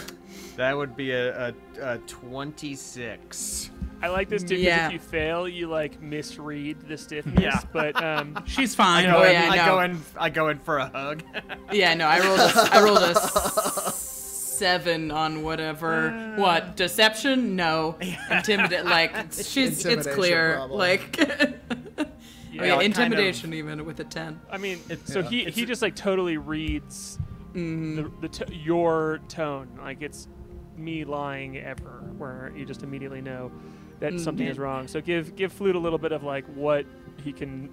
That 0.57 0.77
would 0.77 0.97
be 0.97 1.11
a, 1.13 1.49
a, 1.49 1.55
a 1.81 1.99
26. 1.99 3.71
I 4.05 4.09
like 4.09 4.29
this 4.29 4.43
too 4.43 4.49
because 4.51 4.65
Yeah. 4.65 4.87
if 4.89 4.93
you 4.93 4.99
fail, 4.99 5.49
you 5.49 5.67
like 5.69 6.01
misread 6.03 6.77
the 6.89 6.99
stiffness. 6.99 7.43
Yeah. 7.43 7.61
But 7.73 8.03
um, 8.03 8.43
She's 8.47 8.75
fine. 8.75 9.05
Go 9.07 9.19
Oh, 9.19 9.23
in- 9.23 9.33
yeah, 9.33 9.49
I 9.51 9.63
I 9.63 9.67
go 9.67 9.81
in. 9.81 10.01
I 10.19 10.31
go 10.31 10.49
in 10.51 10.59
for 10.59 10.79
a 10.79 10.87
hug. 10.89 11.23
Yeah, 11.73 11.95
no, 11.95 12.07
I 12.07 12.21
rolled 12.21 12.39
a, 12.39 12.69
I 12.73 12.83
rolled 12.83 12.99
a 13.03 13.91
seven 13.93 15.11
on 15.11 15.43
whatever. 15.43 16.35
what 16.37 16.77
deception? 16.77 17.57
No, 17.57 17.97
intimidate. 18.31 18.85
Like 18.85 19.33
she's, 19.33 19.85
it's 19.85 20.07
clear. 20.07 20.55
problem. 20.57 20.79
Like, 20.79 21.17
oh 21.19 21.27
yeah, 21.99 22.05
yeah, 22.53 22.65
it 22.65 22.69
kind 22.71 22.83
intimidation 22.83 23.55
even 23.55 23.85
with 23.85 23.99
a 24.01 24.05
ten. 24.05 24.41
I 24.51 24.59
mean, 24.59 24.79
so 25.07 25.21
Yeah. 25.21 25.29
he 25.31 25.41
It's 25.47 25.57
he 25.57 25.63
a- 25.63 25.67
just 25.67 25.83
like 25.83 25.97
totally 25.97 26.37
reads 26.37 27.19
Mm-hmm. 27.55 27.95
the, 27.97 28.11
the 28.23 28.29
t- 28.47 28.55
your 28.57 29.21
tone 29.29 29.69
like 29.81 30.03
it's 30.03 30.27
me 30.77 31.05
lying 31.05 31.57
ever, 31.57 32.03
where 32.19 32.53
you 32.57 32.65
just 32.65 32.83
immediately 32.83 33.21
know 33.21 33.53
that 34.05 34.13
mm-hmm. 34.13 34.23
something 34.23 34.47
is 34.47 34.59
wrong. 34.59 34.87
So 34.87 35.01
give 35.01 35.35
give 35.35 35.51
Flute 35.51 35.77
a 35.77 35.79
little 35.79 35.99
bit 35.99 36.13
of 36.13 36.23
like 36.23 36.45
what 36.55 36.85
he 37.23 37.33
can 37.33 37.71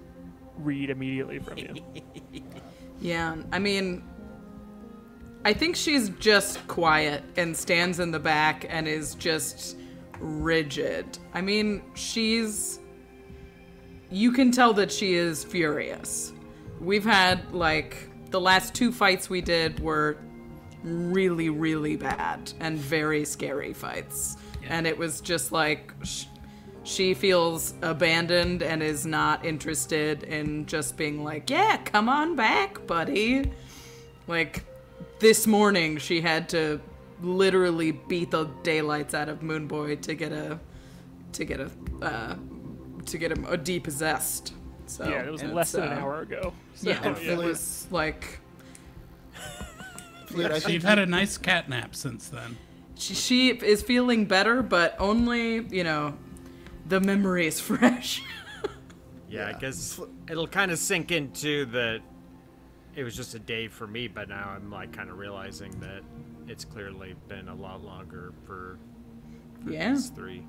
read 0.56 0.88
immediately 0.88 1.38
from 1.38 1.58
you. 1.58 1.74
Yeah, 3.00 3.34
I 3.50 3.58
mean, 3.58 4.04
I 5.44 5.52
think 5.54 5.74
she's 5.74 6.08
just 6.20 6.64
quiet 6.68 7.24
and 7.36 7.56
stands 7.56 7.98
in 7.98 8.12
the 8.12 8.20
back 8.20 8.64
and 8.68 8.86
is 8.86 9.16
just 9.16 9.76
rigid. 10.20 11.18
I 11.34 11.40
mean, 11.40 11.82
she's. 11.94 12.78
You 14.08 14.30
can 14.30 14.52
tell 14.52 14.72
that 14.74 14.92
she 14.92 15.14
is 15.14 15.42
furious. 15.42 16.32
We've 16.78 17.04
had, 17.04 17.52
like, 17.52 18.08
the 18.30 18.40
last 18.40 18.72
two 18.72 18.92
fights 18.92 19.28
we 19.28 19.40
did 19.40 19.80
were 19.80 20.18
really, 20.84 21.48
really 21.48 21.96
bad 21.96 22.52
and 22.60 22.78
very 22.78 23.24
scary 23.24 23.72
fights. 23.72 24.36
And 24.68 24.86
it 24.86 24.96
was 24.96 25.20
just 25.20 25.52
like. 25.52 25.92
Sh- 26.02 26.26
she 26.84 27.14
feels 27.14 27.74
abandoned 27.82 28.62
and 28.62 28.82
is 28.82 29.06
not 29.06 29.44
interested 29.44 30.24
in 30.24 30.66
just 30.66 30.96
being 30.96 31.22
like, 31.22 31.48
yeah, 31.48 31.76
come 31.76 32.08
on 32.08 32.34
back, 32.34 32.86
buddy. 32.86 33.52
Like, 34.26 34.64
this 35.20 35.46
morning 35.46 35.98
she 35.98 36.20
had 36.20 36.48
to 36.50 36.80
literally 37.22 37.92
beat 37.92 38.32
the 38.32 38.44
daylights 38.62 39.14
out 39.14 39.28
of 39.28 39.40
Moonboy 39.40 40.00
to 40.02 40.14
get 40.14 40.32
a, 40.32 40.58
to 41.32 41.44
get 41.44 41.60
a, 41.60 41.70
uh, 42.02 42.36
to 43.06 43.18
get 43.18 43.30
him 43.30 43.44
a 43.48 43.56
depossessed. 43.56 44.54
So 44.86 45.08
yeah, 45.08 45.22
it 45.22 45.30
was 45.30 45.42
it's, 45.42 45.52
less 45.52 45.72
than 45.72 45.84
an 45.84 45.98
uh, 45.98 46.00
hour 46.00 46.20
ago. 46.22 46.52
So, 46.74 46.90
Yeah, 46.90 47.16
it 47.16 47.38
was 47.38 47.86
like 47.90 48.40
Flute, 50.26 50.50
I 50.50 50.58
think 50.58 50.74
You've 50.74 50.82
had 50.82 50.98
a 50.98 51.06
nice 51.06 51.38
cat 51.38 51.68
nap 51.68 51.94
since 51.94 52.28
then. 52.28 52.56
She, 53.02 53.14
she 53.14 53.48
is 53.50 53.82
feeling 53.82 54.24
better, 54.26 54.62
but 54.62 54.96
only 54.98 55.66
you 55.74 55.84
know, 55.84 56.16
the 56.86 57.00
memory 57.00 57.46
is 57.46 57.60
fresh. 57.70 58.22
Yeah, 59.28 59.48
I 59.54 59.58
guess 59.58 59.98
it'll 60.30 60.46
kind 60.46 60.70
of 60.70 60.78
sink 60.78 61.10
into 61.10 61.64
that 61.66 62.00
it 62.94 63.04
was 63.04 63.16
just 63.16 63.34
a 63.34 63.38
day 63.38 63.68
for 63.68 63.86
me, 63.86 64.06
but 64.08 64.28
now 64.28 64.52
I'm 64.54 64.70
like 64.70 64.92
kind 64.92 65.08
of 65.08 65.16
realizing 65.16 65.70
that 65.80 66.02
it's 66.46 66.64
clearly 66.64 67.14
been 67.28 67.48
a 67.48 67.54
lot 67.54 67.82
longer 67.82 68.34
for, 68.46 68.78
for 69.64 69.70
Yeah. 69.70 69.92
these 69.92 70.10
three. 70.10 70.42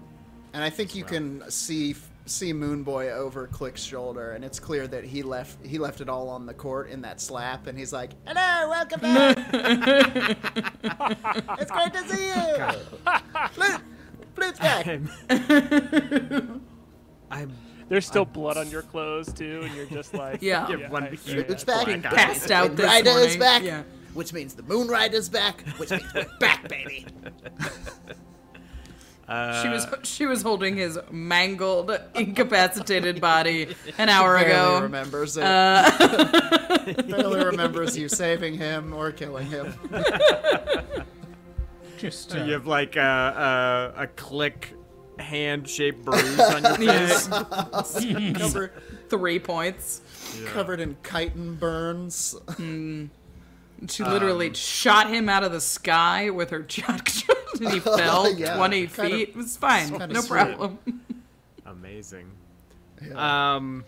And 0.54 0.62
I 0.64 0.70
think 0.70 0.96
you 0.96 1.06
can 1.06 1.50
see 1.50 1.96
see 2.26 2.54
Moon 2.54 2.84
Boy 2.84 3.12
over 3.12 3.48
Klik's 3.48 3.84
shoulder, 3.84 4.32
and 4.32 4.44
it's 4.46 4.60
clear 4.60 4.88
that 4.88 5.04
he 5.04 5.24
left 5.24 5.66
he 5.66 5.78
left 5.78 6.02
it 6.02 6.10
all 6.10 6.30
on 6.30 6.46
the 6.46 6.54
court 6.54 6.90
in 6.90 7.02
that 7.02 7.20
slap, 7.22 7.68
and 7.68 7.78
he's 7.78 7.92
like, 7.94 8.12
"Hello, 8.26 8.70
welcome 8.70 9.02
back. 9.02 9.38
it's 11.60 11.72
great 11.72 11.94
to 11.94 12.08
see 12.08 12.28
you. 12.28 13.14
Flute, 13.52 13.82
Flute's 14.36 14.60
back. 14.60 14.88
I'm, 14.88 15.10
I'm 17.30 17.52
There's 17.90 18.06
still 18.08 18.26
blood 18.26 18.58
on 18.58 18.70
your 18.70 18.82
clothes 18.84 19.34
too, 19.34 19.62
and 19.64 19.76
you're 19.76 19.86
just 19.88 20.14
like, 20.14 20.42
Yeah. 20.42 20.68
Give 20.68 20.90
one 20.90 21.04
I- 21.04 21.10
huge 21.10 21.46
Flute's 21.48 21.64
back. 21.64 21.86
black. 21.86 22.04
Passed 22.04 22.52
out 22.52 22.76
this 22.76 22.86
Rider 22.86 23.10
is 23.20 23.38
back, 23.38 23.64
Yeah. 23.64 23.84
which 24.14 24.34
means 24.34 24.54
the 24.54 24.64
Moon 24.64 24.88
Rider's 24.88 25.30
back, 25.30 25.62
which 25.78 25.92
means 25.92 26.04
we're 26.16 26.26
back, 26.40 26.68
baby. 26.68 27.06
She 29.26 29.70
was 29.70 29.88
she 30.04 30.26
was 30.26 30.42
holding 30.42 30.76
his 30.76 31.00
mangled, 31.10 31.92
incapacitated 32.14 33.22
body 33.22 33.74
an 33.98 34.10
hour 34.10 34.38
Barely 34.38 34.52
ago. 34.52 34.82
remembers 34.82 35.38
it. 35.38 35.44
Uh, 35.44 35.90
Barely 37.08 37.46
remembers 37.46 37.98
you 37.98 38.10
saving 38.10 38.58
him 38.58 38.94
or 38.94 39.12
killing 39.14 39.48
him. 39.48 39.74
Just 41.98 42.34
You 42.34 42.42
uh, 42.42 42.48
have 42.48 42.68
like 42.68 42.96
a, 42.98 43.94
a, 43.98 44.04
a 44.04 44.08
Klik 44.08 44.74
hand 45.20 45.70
shaped 45.70 46.04
bruise 46.04 46.40
on 46.40 46.64
your 46.64 46.76
face. 46.76 47.28
Covered, 48.38 48.72
Three 49.10 49.40
points. 49.40 50.02
covered 50.48 50.80
in 50.82 50.98
chitin 51.10 51.56
burns. 51.56 52.36
She 53.90 54.04
literally 54.04 54.48
Um, 54.48 54.54
shot 54.54 55.10
him 55.10 55.28
out 55.30 55.44
of 55.44 55.52
the 55.52 55.62
sky 55.62 56.30
with 56.30 56.50
her 56.52 56.66
shotgun, 56.68 57.36
and 57.62 57.70
he 57.74 57.80
fell 57.82 58.32
Yeah, 58.32 58.56
twenty 58.56 58.88
kind 58.88 59.12
of- 59.12 59.18
feet. 59.20 59.30
it 59.30 59.36
was 59.36 59.58
fine, 59.58 59.92
no 59.92 60.22
sweet. 60.22 60.28
problem. 60.30 60.80
Amazing. 61.66 62.32
Yeah. 63.06 63.56
Um, 63.56 63.84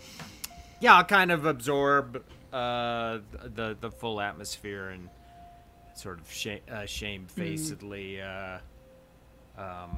yeah, 0.81 0.95
I'll 0.95 1.03
kind 1.05 1.31
of 1.31 1.45
absorb 1.45 2.23
uh, 2.51 3.19
the 3.55 3.77
the 3.79 3.91
full 3.91 4.19
atmosphere 4.19 4.89
and 4.89 5.09
sort 5.95 6.19
of 6.19 6.29
sh- 6.31 6.59
uh, 6.69 6.85
shamefacedly 6.85 8.21
uh, 8.21 8.57
um, 9.57 9.97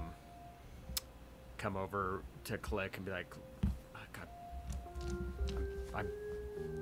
come 1.57 1.75
over 1.75 2.21
to 2.45 2.57
Klik 2.59 2.97
and 2.97 3.05
be 3.05 3.11
like, 3.11 3.33
"Ah, 3.95 3.99
God, 4.13 4.27
I'm, 5.95 6.07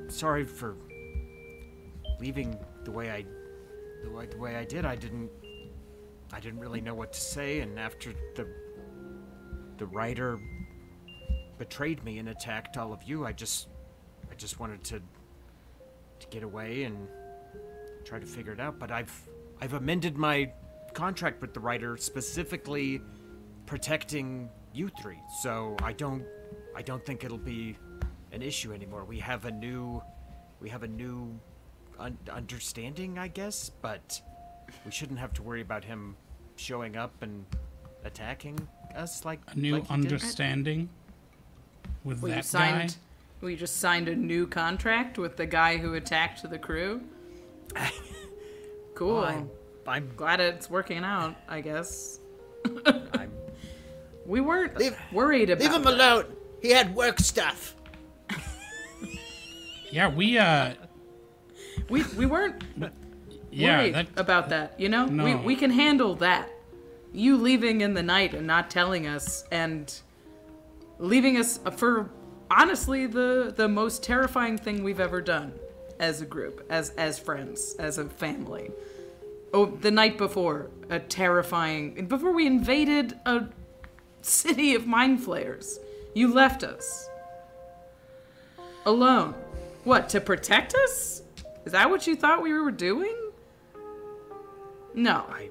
I'm 0.03 0.09
sorry 0.09 0.43
for 0.43 0.75
leaving 2.19 2.57
the 2.85 2.91
way 2.91 3.11
I, 3.11 3.25
the 4.03 4.09
way, 4.09 4.25
the 4.27 4.37
way 4.37 4.55
I 4.55 4.63
did. 4.63 4.85
I 4.85 4.95
didn't, 4.95 5.29
I 6.31 6.39
didn't 6.39 6.59
really 6.59 6.81
know 6.81 6.95
what 6.95 7.13
to 7.13 7.19
say, 7.19 7.59
and 7.59 7.77
after 7.77 8.13
the, 8.35 8.47
the 9.77 9.85
writer 9.87 10.39
betrayed 11.57 12.03
me 12.03 12.19
and 12.19 12.29
attacked 12.29 12.77
all 12.77 12.93
of 12.93 13.03
you, 13.03 13.25
I 13.25 13.31
just, 13.31 13.67
I 14.31 14.35
just 14.35 14.59
wanted 14.59 14.83
to, 14.85 14.99
to 16.19 16.27
get 16.29 16.43
away 16.43 16.83
and 16.83 17.07
try 18.05 18.19
to 18.19 18.25
figure 18.25 18.53
it 18.53 18.59
out. 18.59 18.79
But 18.79 18.91
I've, 18.91 19.13
I've 19.61 19.73
amended 19.73 20.17
my 20.17 20.51
contract 20.93 21.41
with 21.41 21.53
the 21.53 21.59
writer 21.59 21.97
specifically 21.97 23.01
protecting 23.65 24.49
you 24.73 24.89
three. 25.01 25.19
So 25.41 25.75
I 25.83 25.93
don't 25.93 26.23
I 26.75 26.81
don't 26.81 27.05
think 27.05 27.23
it'll 27.23 27.37
be 27.37 27.77
an 28.31 28.41
issue 28.41 28.73
anymore. 28.73 29.05
We 29.05 29.19
have 29.19 29.45
a 29.45 29.51
new 29.51 30.01
we 30.59 30.69
have 30.69 30.83
a 30.83 30.87
new 30.87 31.39
un- 31.99 32.17
understanding, 32.31 33.17
I 33.19 33.27
guess, 33.27 33.69
but 33.81 34.21
we 34.85 34.91
shouldn't 34.91 35.19
have 35.19 35.33
to 35.33 35.43
worry 35.43 35.61
about 35.61 35.83
him 35.83 36.15
showing 36.55 36.95
up 36.95 37.11
and 37.21 37.45
attacking 38.03 38.57
us 38.95 39.25
like 39.25 39.39
A 39.49 39.57
new 39.57 39.73
like 39.73 39.83
he 39.83 39.87
did. 39.87 39.93
understanding 39.93 40.89
with 42.03 42.21
Well, 42.21 42.29
you 42.29 42.35
that 42.35 42.45
signed. 42.45 42.89
guy. 42.91 42.95
Well, 43.41 43.51
you 43.51 43.57
just 43.57 43.77
signed 43.77 44.07
a 44.07 44.15
new 44.15 44.47
contract 44.47 45.17
with 45.17 45.35
the 45.37 45.45
guy 45.45 45.77
who 45.77 45.93
attacked 45.95 46.49
the 46.49 46.57
crew. 46.57 47.01
cool. 48.95 49.19
I'm, 49.19 49.49
I'm, 49.87 50.09
Glad 50.15 50.39
it's 50.39 50.69
working 50.69 51.03
out. 51.03 51.35
I 51.49 51.61
guess 51.61 52.19
I'm 52.85 53.31
we 54.25 54.41
weren't 54.41 54.75
Leave- 54.77 54.97
worried 55.11 55.49
about. 55.51 55.63
Leave 55.63 55.73
him 55.73 55.83
that. 55.83 55.93
alone. 55.93 56.25
He 56.61 56.71
had 56.71 56.95
work 56.95 57.19
stuff. 57.19 57.75
Yeah, 59.91 60.09
we 60.13 60.37
uh 60.37 60.73
We 61.89 62.03
we 62.17 62.25
weren't 62.25 62.63
yeah, 63.51 63.79
worried 63.79 63.95
that 63.95 64.07
about 64.17 64.49
that. 64.49 64.79
You 64.79 64.89
know, 64.89 65.05
we 65.05 65.35
we 65.35 65.55
can 65.55 65.71
handle 65.71 66.15
that. 66.15 66.49
You 67.13 67.37
leaving 67.37 67.81
in 67.81 67.93
the 67.93 68.03
night 68.03 68.33
and 68.33 68.45
not 68.45 68.69
telling 68.69 69.07
us, 69.07 69.45
and 69.51 69.93
leaving 70.99 71.37
us 71.37 71.59
for 71.77 72.09
honestly 72.49 73.05
the 73.05 73.53
the 73.55 73.67
most 73.67 74.03
terrifying 74.03 74.57
thing 74.57 74.83
we've 74.83 74.99
ever 74.99 75.21
done 75.21 75.53
as 75.99 76.21
a 76.21 76.25
group, 76.25 76.65
as 76.69 76.89
as 76.91 77.19
friends, 77.19 77.75
as 77.79 77.97
a 77.97 78.05
family. 78.05 78.71
Oh, 79.53 79.67
the 79.67 79.91
night 79.91 80.17
before, 80.17 80.69
a 80.89 80.99
terrifying 80.99 82.07
before 82.07 82.33
we 82.33 82.45
invaded 82.45 83.17
a 83.25 83.45
city 84.21 84.75
of 84.75 84.85
mind 84.85 85.23
flayers. 85.23 85.79
You 86.13 86.33
left 86.33 86.63
us 86.63 87.09
alone. 88.85 89.35
What 89.83 90.09
to 90.09 90.21
protect 90.21 90.73
us? 90.73 91.21
Is 91.65 91.71
that 91.71 91.89
what 91.89 92.05
you 92.07 92.15
thought 92.15 92.41
we 92.41 92.53
were 92.53 92.71
doing? 92.71 93.15
No, 94.93 95.25
I 95.29 95.49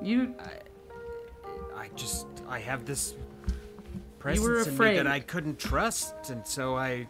you. 0.00 0.34
I 1.76 1.88
just 1.96 2.26
I 2.48 2.58
have 2.58 2.84
this 2.84 3.14
You 3.14 3.22
presence 4.18 4.46
in 4.66 4.72
me 4.72 4.74
afraid. 4.74 4.98
that 4.98 5.06
I 5.06 5.20
couldn't 5.20 5.58
trust, 5.58 6.30
and 6.30 6.46
so 6.46 6.76
I 6.76 7.06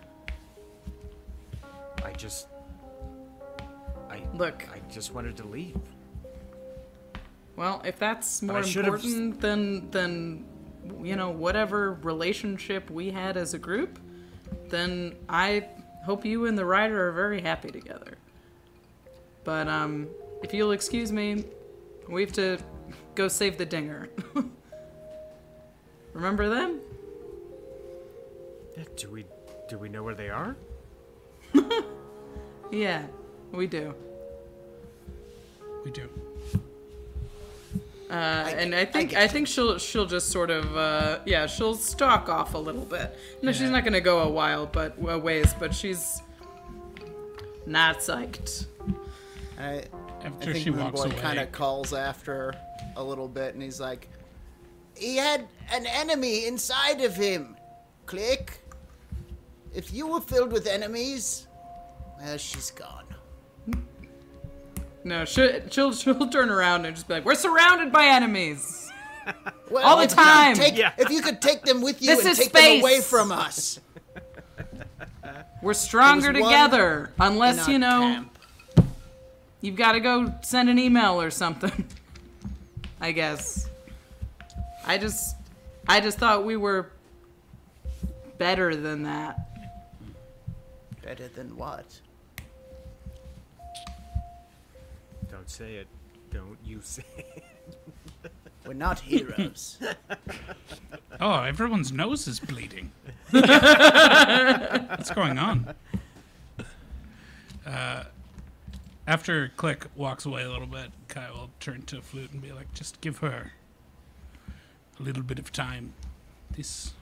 I 2.04 2.12
just 2.12 2.48
I 4.10 4.22
Look. 4.34 4.66
I 4.72 4.78
just 4.92 5.14
wanted 5.14 5.36
to 5.38 5.46
leave. 5.46 5.76
Well, 7.56 7.82
if 7.84 7.98
that's 7.98 8.42
more 8.42 8.58
I 8.58 8.60
important 8.60 9.40
than 9.40 9.90
than 9.90 10.44
you 11.02 11.16
know 11.16 11.30
whatever 11.30 11.94
relationship 12.02 12.90
we 12.90 13.10
had 13.10 13.36
as 13.36 13.54
a 13.54 13.58
group, 13.58 13.98
then 14.68 15.16
I 15.28 15.66
hope 16.04 16.24
you 16.24 16.46
and 16.46 16.56
the 16.58 16.64
writer 16.64 17.08
are 17.08 17.12
very 17.12 17.40
happy 17.40 17.70
together. 17.70 18.14
But 19.44 19.68
um, 19.68 20.08
if 20.42 20.52
you'll 20.54 20.72
excuse 20.72 21.12
me, 21.12 21.44
we 22.08 22.22
have 22.22 22.32
to 22.32 22.58
go 23.14 23.28
save 23.28 23.58
the 23.58 23.66
dinger. 23.66 24.08
Remember 26.12 26.48
them? 26.48 26.80
Yeah, 28.76 28.84
Do 28.96 29.10
we 29.10 29.24
do 29.68 29.78
we 29.78 29.88
know 29.88 30.02
where 30.02 30.14
they 30.14 30.28
are? 30.30 30.56
Yeah, 32.72 33.02
we 33.52 33.66
do. 33.66 33.94
we 35.84 35.90
do. 35.90 36.08
Uh, 38.12 38.52
and 38.58 38.74
I 38.74 38.84
think 38.84 39.14
I, 39.14 39.26
think 39.26 39.48
she'll 39.48 39.78
she'll 39.78 40.04
just 40.04 40.28
sort 40.28 40.50
of 40.50 40.76
uh, 40.76 41.20
yeah 41.24 41.46
she'll 41.46 41.74
stalk 41.74 42.28
off 42.28 42.52
a 42.52 42.58
little 42.58 42.84
bit. 42.84 43.16
No, 43.40 43.52
she's 43.52 43.70
not 43.70 43.84
gonna 43.84 44.02
go 44.02 44.18
a 44.18 44.28
while, 44.28 44.66
but 44.66 44.94
a 45.08 45.18
ways. 45.18 45.54
But 45.58 45.74
she's 45.74 46.20
not 47.66 48.00
psyched. 48.00 48.66
I, 49.58 49.64
I 49.64 49.82
After 50.24 50.52
think 50.52 50.62
she 50.62 50.68
walks 50.70 51.00
Moonboy 51.00 51.06
away. 51.06 51.20
kind 51.20 51.38
of 51.38 51.52
calls 51.52 51.94
after 51.94 52.54
a 52.96 53.02
little 53.02 53.28
bit, 53.28 53.54
and 53.54 53.62
he's 53.62 53.80
like, 53.80 54.08
"He 54.94 55.16
had 55.16 55.48
an 55.72 55.86
enemy 55.86 56.44
inside 56.46 57.00
of 57.00 57.16
him. 57.16 57.56
Klik. 58.04 58.58
If 59.74 59.90
you 59.90 60.06
were 60.06 60.20
filled 60.20 60.52
with 60.52 60.66
enemies, 60.66 61.46
well, 62.20 62.36
she's 62.36 62.70
gone." 62.72 63.01
No, 65.04 65.24
she'll, 65.24 65.68
she'll 65.70 65.92
she'll 65.92 66.28
turn 66.28 66.48
around 66.50 66.84
and 66.86 66.94
just 66.94 67.08
be 67.08 67.14
like, 67.14 67.24
"We're 67.24 67.34
surrounded 67.34 67.92
by 67.92 68.06
enemies." 68.06 68.90
Well, 69.70 69.86
All 69.86 69.96
the 69.96 70.06
time. 70.08 70.54
Take, 70.56 70.76
Yeah. 70.76 70.92
If 70.98 71.08
you 71.10 71.22
could 71.22 71.40
take 71.40 71.62
them 71.62 71.80
with 71.80 72.02
you 72.02 72.08
This 72.08 72.20
and 72.24 72.28
is 72.32 72.38
take 72.38 72.52
them 72.52 72.80
away 72.80 72.94
space. 72.96 73.08
from 73.08 73.30
us. 73.32 73.80
We're 75.62 75.74
stronger 75.74 76.32
There 76.32 76.32
was 76.34 76.42
one 76.42 76.50
together, 76.52 77.10
unless 77.20 77.68
you 77.68 77.78
know 77.78 78.00
camp. 78.00 78.38
you've 79.60 79.76
got 79.76 79.92
to 79.92 80.00
go 80.00 80.34
send 80.42 80.68
an 80.68 80.78
email 80.78 81.22
or 81.22 81.30
something. 81.30 81.86
I 83.00 83.12
guess. 83.12 83.70
I 84.84 84.98
just 84.98 85.36
I 85.88 86.00
just 86.00 86.18
thought 86.18 86.44
we 86.44 86.56
were 86.56 86.90
better 88.38 88.74
than 88.74 89.04
that. 89.04 89.38
Better 91.02 91.28
than 91.28 91.56
what? 91.56 91.86
Say 95.52 95.74
it. 95.74 95.86
Don't 96.30 96.56
you 96.64 96.80
say 96.80 97.04
it. 97.18 97.44
We're 98.66 98.72
not 98.72 99.00
heroes. 99.00 99.78
Oh, 101.20 101.42
everyone's 101.42 101.92
nose 101.92 102.26
is 102.26 102.40
bleeding. 102.40 102.90
What's 103.30 105.10
going 105.10 105.38
on? 105.38 105.74
Uh, 107.64 108.04
after 109.06 109.52
Klik 109.56 109.86
walks 109.94 110.24
away 110.24 110.42
a 110.42 110.50
little 110.50 110.66
bit, 110.66 110.90
Kai 111.06 111.30
will 111.30 111.50
turn 111.60 111.82
to 111.82 112.00
Flute 112.00 112.32
and 112.32 112.40
be 112.42 112.50
like, 112.50 112.72
just 112.72 113.00
give 113.02 113.18
her 113.18 113.52
a 114.98 115.02
little 115.02 115.22
bit 115.22 115.38
of 115.38 115.52
time. 115.52 115.92
This. 116.56 116.94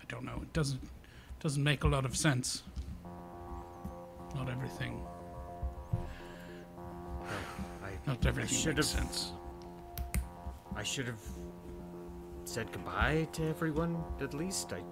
I 0.00 0.04
don't 0.08 0.24
know. 0.24 0.38
It 0.40 0.52
doesn't 0.52 0.80
doesn't 1.40 1.62
make 1.62 1.82
a 1.84 1.88
lot 1.88 2.06
of 2.06 2.16
sense. 2.16 2.62
Not 4.34 4.48
everything. 4.48 5.02
I 8.06 8.10
Not 8.10 8.26
everything 8.26 8.58
should've- 8.58 8.76
makes 8.76 8.88
sense. 8.88 9.32
I 10.74 10.82
should 10.82 11.06
have 11.06 11.20
said 12.44 12.70
goodbye 12.72 13.28
to 13.32 13.48
everyone 13.48 14.02
at 14.20 14.34
least. 14.34 14.72
I 14.72 14.82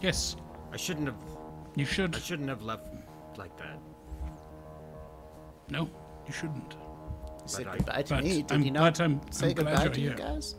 Yes, 0.00 0.36
I 0.72 0.76
shouldn't 0.76 1.06
have 1.06 1.16
you 1.74 1.84
should. 1.84 2.14
I 2.16 2.18
shouldn't 2.18 2.48
have 2.48 2.62
left 2.62 2.88
like 3.36 3.56
that. 3.58 3.78
No, 5.68 5.90
you 6.26 6.32
shouldn't. 6.32 6.74
He 7.42 7.48
said 7.48 7.64
But 7.66 7.72
I- 7.72 7.76
goodbye 7.78 8.02
to 8.02 8.14
but 8.14 8.24
me. 8.24 8.42
Did 8.42 8.52
I'm 8.52 8.62
he 8.62 8.70
not 8.70 8.94
glad 8.96 9.00
I'm- 9.10 9.20
say 9.32 9.48
I'm 9.48 9.54
goodbye 9.54 9.88
to 9.88 10.00
you 10.00 10.08
here. 10.08 10.16
guys? 10.16 10.54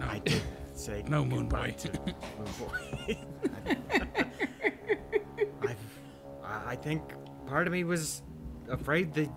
No. 0.00 0.06
I 0.06 0.18
did 0.20 0.42
say 0.74 1.02
No, 1.08 1.24
Moon 1.24 1.48
goodbye 1.48 1.70
Boy. 1.70 1.76
to 1.76 2.00
Moon 2.00 2.14
Boy. 2.58 3.18
I've, 5.62 5.98
I 6.44 6.70
I 6.72 6.76
think 6.76 7.02
part 7.46 7.66
of 7.66 7.72
me 7.72 7.84
was 7.84 8.22
afraid 8.68 9.12
that 9.14 9.28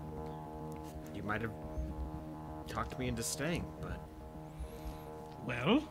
you 1.22 1.28
might 1.28 1.41
have 1.41 1.51
talked 2.67 2.97
me 2.97 3.07
into 3.07 3.22
staying, 3.24 3.65
but 3.80 3.99
Well, 5.45 5.88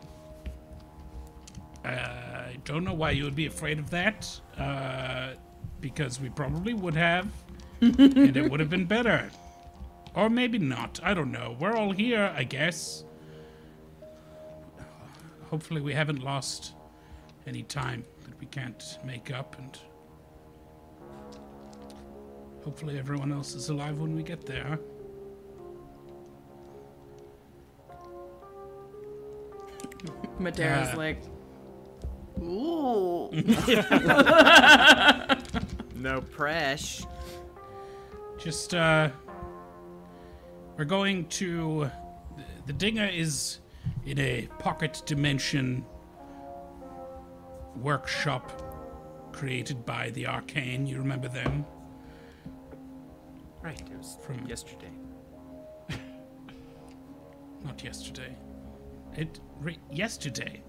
I 1.83 2.57
don't 2.65 2.83
know 2.83 2.93
why 2.93 3.11
you 3.11 3.23
would 3.23 3.35
be 3.35 3.45
afraid 3.45 3.79
of 3.79 3.89
that. 3.91 4.39
Uh, 4.57 5.33
because 5.79 6.19
we 6.19 6.29
probably 6.29 6.73
would 6.73 6.95
have, 6.95 7.27
and 7.81 8.37
it 8.37 8.51
would 8.51 8.59
have 8.59 8.69
been 8.69 8.85
better. 8.85 9.29
Or 10.13 10.29
maybe 10.29 10.59
not. 10.59 10.99
I 11.01 11.13
don't 11.13 11.31
know. 11.31 11.55
We're 11.59 11.75
all 11.75 11.91
here, 11.91 12.31
I 12.35 12.43
guess. 12.43 13.03
Hopefully, 15.49 15.81
we 15.81 15.93
haven't 15.93 16.21
lost 16.23 16.73
any 17.47 17.63
time 17.63 18.03
that 18.25 18.39
we 18.39 18.45
can't 18.45 18.99
make 19.03 19.31
up, 19.31 19.57
and 19.57 19.77
hopefully, 22.63 22.99
everyone 22.99 23.31
else 23.31 23.55
is 23.55 23.69
alive 23.69 23.97
when 23.99 24.15
we 24.15 24.21
get 24.23 24.45
there. 24.45 24.79
Madera's 30.39 30.93
Uh, 30.93 30.97
like, 30.97 31.21
ooh. 32.41 33.29
No 35.95 36.21
press. 36.21 37.05
Just, 38.39 38.73
uh. 38.73 39.09
We're 40.77 40.85
going 40.85 41.27
to. 41.27 41.91
The 42.65 42.73
Dinger 42.73 43.05
is 43.05 43.59
in 44.05 44.17
a 44.17 44.47
pocket 44.57 45.03
dimension 45.05 45.85
workshop 47.75 49.29
created 49.31 49.85
by 49.85 50.09
the 50.11 50.25
Arcane. 50.27 50.87
You 50.87 50.97
remember 50.97 51.27
them? 51.27 51.65
Right, 53.61 53.79
it 53.79 53.95
was 53.97 54.17
From- 54.25 54.37
from 54.39 54.47
yesterday. 54.47 54.89
Not 57.63 57.83
yesterday. 57.83 58.35
It. 59.15 59.39
Re- 59.59 59.77
yesterday. 59.91 60.63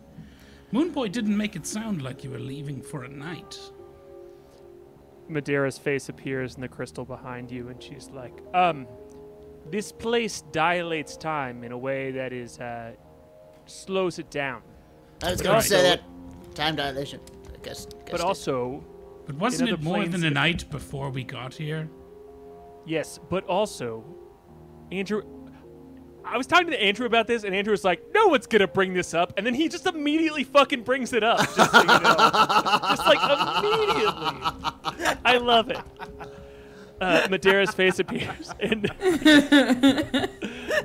Moonboy 0.72 1.12
didn't 1.12 1.36
make 1.36 1.56
it 1.56 1.66
sound 1.66 2.02
like 2.02 2.24
you 2.24 2.30
were 2.30 2.38
leaving 2.38 2.80
for 2.82 3.04
a 3.04 3.08
night. 3.08 3.58
Madeira's 5.28 5.78
face 5.78 6.08
appears 6.08 6.54
in 6.56 6.60
the 6.60 6.68
crystal 6.68 7.04
behind 7.04 7.50
you, 7.50 7.68
and 7.68 7.82
she's 7.82 8.10
like, 8.10 8.32
"Um, 8.54 8.86
this 9.70 9.92
place 9.92 10.42
dilates 10.52 11.16
time 11.16 11.64
in 11.64 11.72
a 11.72 11.78
way 11.78 12.10
that 12.12 12.32
is 12.32 12.58
uh, 12.58 12.92
slows 13.66 14.18
it 14.18 14.30
down, 14.30 14.62
I 15.22 15.30
was 15.30 15.40
But 15.40 15.44
going 15.48 15.60
to 15.62 15.66
say 15.66 15.82
that 15.82 16.02
time 16.54 16.76
dilation. 16.76 17.20
I 17.54 17.58
guess. 17.62 17.86
but 17.86 18.06
guessed 18.06 18.14
it. 18.14 18.20
also 18.20 18.84
But 19.26 19.36
wasn't 19.36 19.70
it 19.70 19.82
more 19.82 20.04
than 20.06 20.24
a 20.24 20.30
night 20.30 20.68
before 20.70 21.10
we 21.10 21.22
got 21.24 21.54
here? 21.54 21.88
yes, 22.84 23.18
but 23.30 23.44
also, 23.46 24.04
Andrew." 24.90 25.22
I 26.24 26.36
was 26.36 26.46
talking 26.46 26.68
to 26.70 26.82
Andrew 26.82 27.06
about 27.06 27.26
this, 27.26 27.44
and 27.44 27.54
Andrew 27.54 27.72
was 27.72 27.84
like, 27.84 28.02
"No 28.14 28.28
one's 28.28 28.46
gonna 28.46 28.66
bring 28.68 28.94
this 28.94 29.12
up," 29.14 29.32
and 29.36 29.46
then 29.46 29.54
he 29.54 29.68
just 29.68 29.86
immediately 29.86 30.44
fucking 30.44 30.82
brings 30.82 31.12
it 31.12 31.22
up, 31.22 31.38
just 31.54 31.70
so 31.72 31.80
you 31.80 31.86
know, 31.86 31.98
just 32.88 33.06
like 33.06 33.18
immediately. 33.58 35.16
I 35.24 35.38
love 35.42 35.70
it. 35.70 35.78
Uh, 37.00 37.26
Madera's 37.28 37.74
face 37.74 37.98
appears, 37.98 38.54
and 38.60 38.86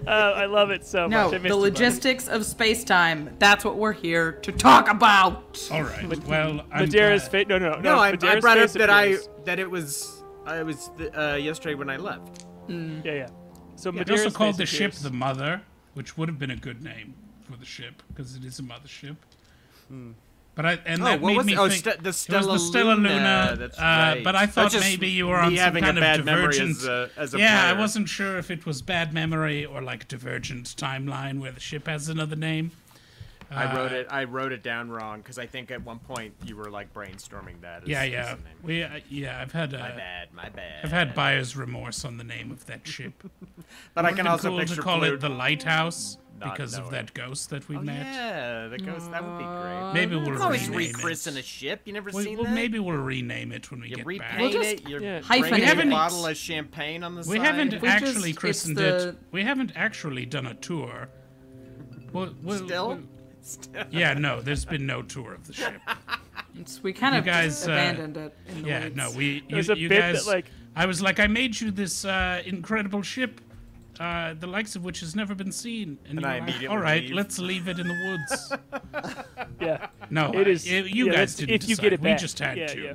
uh, 0.08 0.10
I 0.10 0.46
love 0.46 0.72
it 0.72 0.86
so 0.86 1.08
No, 1.08 1.26
much. 1.26 1.34
I 1.36 1.38
missed 1.38 1.44
the 1.44 1.48
you, 1.50 1.50
buddy. 1.50 1.62
logistics 1.62 2.28
of 2.28 2.44
space 2.46 2.84
time. 2.84 3.36
That's 3.40 3.64
what 3.64 3.78
we're 3.78 3.94
here 3.94 4.32
to 4.34 4.52
talk 4.52 4.90
about. 4.90 5.68
All 5.72 5.84
right. 5.84 6.26
well, 6.26 6.62
I'm 6.72 6.86
Madera's 6.90 7.22
glad- 7.24 7.32
face. 7.32 7.46
No, 7.50 7.58
no, 7.60 7.76
no. 7.76 7.80
No, 7.82 7.98
I, 8.00 8.10
I 8.22 8.40
brought 8.40 8.58
up 8.58 8.64
face 8.70 8.74
that 8.74 8.90
I 8.90 9.18
that 9.46 9.60
it 9.60 9.70
was 9.70 10.24
I 10.46 10.64
was 10.64 10.90
th- 10.98 11.12
uh, 11.16 11.36
yesterday 11.40 11.76
when 11.76 11.90
I 11.90 11.98
left. 11.98 12.46
Yeah, 12.68 12.78
yeah. 13.06 13.28
So 13.78 13.90
It 13.92 13.96
Madera's 13.96 14.26
also 14.26 14.38
called 14.38 14.58
the 14.58 14.66
ship 14.66 14.92
the 14.94 15.12
Mother, 15.12 15.62
which 15.94 16.18
would 16.18 16.28
have 16.28 16.38
been 16.40 16.52
a 16.52 16.56
good 16.56 16.84
name 16.84 17.14
for 17.50 17.56
the 17.58 17.66
ship 17.66 18.04
because 18.10 18.36
it 18.36 18.44
is 18.44 18.60
a 18.60 18.64
mothership. 18.64 19.16
But 20.56 20.66
I 20.66 20.80
and 20.88 21.02
Oh, 21.04 21.06
that 21.06 21.22
what 21.22 21.28
made 21.30 21.38
was 21.38 21.46
me 21.46 21.54
it? 21.54 21.60
Oh, 21.60 21.70
think 21.70 21.82
Ste- 21.82 21.84
the 21.86 21.92
it 21.92 22.06
was 22.06 22.18
Stella 22.18 22.54
the 22.54 22.60
Stella 22.60 22.94
Luna, 22.96 23.10
Luna. 23.10 23.66
uh, 23.78 23.82
right. 23.82 24.24
But 24.24 24.36
I 24.36 24.48
thought 24.48 24.74
maybe 24.80 25.08
you 25.08 25.28
were 25.28 25.38
on 25.38 25.52
some 25.52 25.58
having 25.58 25.84
a 25.84 25.88
kind 25.88 25.98
of 26.00 26.02
bad 26.02 26.26
memory 26.26 26.46
divergent. 26.54 26.78
as 26.78 26.86
a- 26.86 27.10
as 27.16 27.34
a 27.36 27.38
yeah, 27.38 27.66
I 27.68 27.74
wasn't 27.74 28.10
sure 28.10 28.40
if 28.40 28.50
it 28.50 28.66
was 28.66 28.82
bad 28.82 29.14
memory 29.14 29.64
or 29.66 29.82
like 29.84 30.04
a 30.04 30.08
divergent 30.08 30.66
timeline 30.76 31.40
where 31.40 31.52
the 31.52 31.60
ship 31.60 31.86
has 31.88 32.10
another 32.10 32.36
name. 32.36 32.72
I 33.50 33.76
wrote 33.76 33.92
Uh, 33.92 33.96
it. 33.96 34.08
I 34.10 34.24
wrote 34.26 34.52
it 34.52 34.62
down 34.64 34.90
wrong 34.90 35.20
because 35.20 35.38
I 35.40 35.46
think 35.46 35.72
at 35.72 35.84
one 35.84 36.00
point 36.00 36.34
you 36.46 36.56
were 36.58 36.70
like 36.70 36.94
brainstorming 36.94 37.62
that. 37.62 37.84
As, 37.84 37.90
Yeah, 37.90 38.04
yeah. 38.04 38.36
the. 38.36 38.42
We 38.62 38.84
uh, 38.84 39.00
yeah, 39.10 39.40
I've 39.42 39.52
had 39.54 39.74
uh, 39.74 39.78
My 39.80 39.92
bad. 39.92 40.34
My 40.34 40.50
bad. 40.50 40.84
I've 40.84 40.92
had 40.92 41.14
buyer's 41.16 41.56
remorse 41.56 42.04
on 42.04 42.18
the 42.18 42.24
name 42.24 42.52
of 42.52 42.66
that 42.66 42.86
ship. 42.88 43.14
but 43.94 44.04
I 44.06 44.10
Would've 44.10 44.18
can 44.18 44.28
also 44.28 44.50
cool 44.50 44.60
picture 44.60 44.76
to 44.76 44.82
call 44.82 45.00
Blue- 45.00 45.14
it 45.14 45.22
the 45.22 45.30
lighthouse 45.30 46.18
Not 46.40 46.52
because 46.54 46.78
of 46.78 46.92
that 46.92 47.14
ghost 47.14 47.50
that 47.52 47.68
we 47.70 47.78
Oh, 47.78 47.82
met. 47.82 48.06
yeah, 48.06 48.68
the 48.68 48.78
ghost. 48.80 49.10
That 49.12 49.24
would 49.24 49.38
be 49.38 49.46
great. 49.46 49.92
Maybe 49.94 50.16
we'll 50.18 50.26
can 50.34 50.42
always 50.42 50.68
rename 50.70 50.94
rechristen 50.94 51.38
it. 51.38 51.40
a 51.40 51.42
ship. 51.44 51.82
You 51.86 51.94
never 51.94 52.12
We, 52.14 52.24
seen 52.26 52.36
well, 52.38 52.46
that? 52.48 52.54
maybe 52.54 52.80
we'll 52.80 52.98
rename 52.98 53.54
it 53.54 53.72
when 53.72 53.80
we 53.80 53.88
you 53.88 53.96
get 53.96 54.06
repaint 54.06 54.30
back. 54.30 54.40
We'll 54.42 54.52
just- 54.52 54.70
it. 54.74 54.90
You're 54.90 55.02
yeah. 55.02 55.22
bringing 55.22 55.52
hyphenate 55.62 55.88
a 55.88 55.90
bottle 55.90 56.26
of 56.28 56.36
champagne 56.36 57.04
on 57.04 57.16
the 57.16 57.24
side. 57.24 57.32
We 57.32 57.38
side. 57.38 57.46
haven't 57.46 57.82
We 57.82 57.88
actually 57.88 58.32
just- 58.32 58.40
christened 58.40 58.78
the- 58.78 59.10
it. 59.10 59.18
We 59.32 59.44
haven't 59.44 59.72
actually 59.76 60.26
done 60.26 60.46
a 60.48 60.54
tour. 60.54 61.08
Well, 62.14 62.34
well, 62.44 62.58
Still? 62.66 63.00
Well- 63.74 63.86
yeah, 63.92 64.14
no, 64.14 64.42
there's 64.42 64.66
been 64.66 64.86
no 64.86 65.02
tour 65.02 65.34
of 65.34 65.46
the 65.48 65.54
ship. 65.54 65.80
It's, 66.60 66.82
we 66.82 66.92
kind 66.94 67.14
You 67.14 67.20
of 67.20 67.26
guys, 67.26 67.56
just 67.58 67.70
uh, 67.70 67.72
abandoned 67.74 68.18
it. 68.18 68.34
In 68.48 68.64
the 68.64 68.68
Yeah, 68.70 68.84
weeds. 68.86 68.96
no, 68.96 69.12
we. 69.12 69.26
You, 69.26 69.42
There's 69.50 69.70
a 69.70 69.78
you 69.78 69.90
bit 69.90 70.00
guys, 70.00 70.26
that, 70.26 70.32
like- 70.32 70.46
I 70.76 70.86
was 70.86 71.02
like, 71.02 71.20
I 71.20 71.28
made 71.28 71.60
you 71.60 71.72
this 71.72 72.06
uh, 72.06 72.42
incredible 72.46 73.02
ship, 73.02 73.42
uh, 74.00 74.34
the 74.36 74.48
likes 74.48 74.76
of 74.76 74.84
which 74.84 75.00
has 75.00 75.16
never 75.16 75.34
been 75.36 75.52
seen. 75.52 75.98
And, 76.10 76.20
And 76.20 76.22
you 76.22 76.28
I 76.28 76.30
were 76.30 76.34
like, 76.34 76.42
immediately 76.44 76.68
All 76.68 76.78
right, 76.80 77.04
leave." 77.04 77.14
let's 77.16 77.40
leave 77.40 77.68
it 77.68 77.80
in 77.80 77.88
the 77.88 77.98
woods. 78.08 78.54
Yeah. 79.62 79.88
No, 80.12 80.32
It 80.34 80.48
is. 80.48 80.68
I- 80.68 80.72
you 80.82 81.08
yeah, 81.08 81.14
guys 81.14 81.36
didn't 81.36 81.56
If 81.56 81.64
you 81.64 81.76
decide. 81.76 81.82
get 81.84 81.94
it 81.94 82.02
we 82.02 82.14
just 82.16 82.38
had 82.40 82.58
yeah, 82.58 82.68
to. 82.68 82.82
Yeah. 82.82 82.94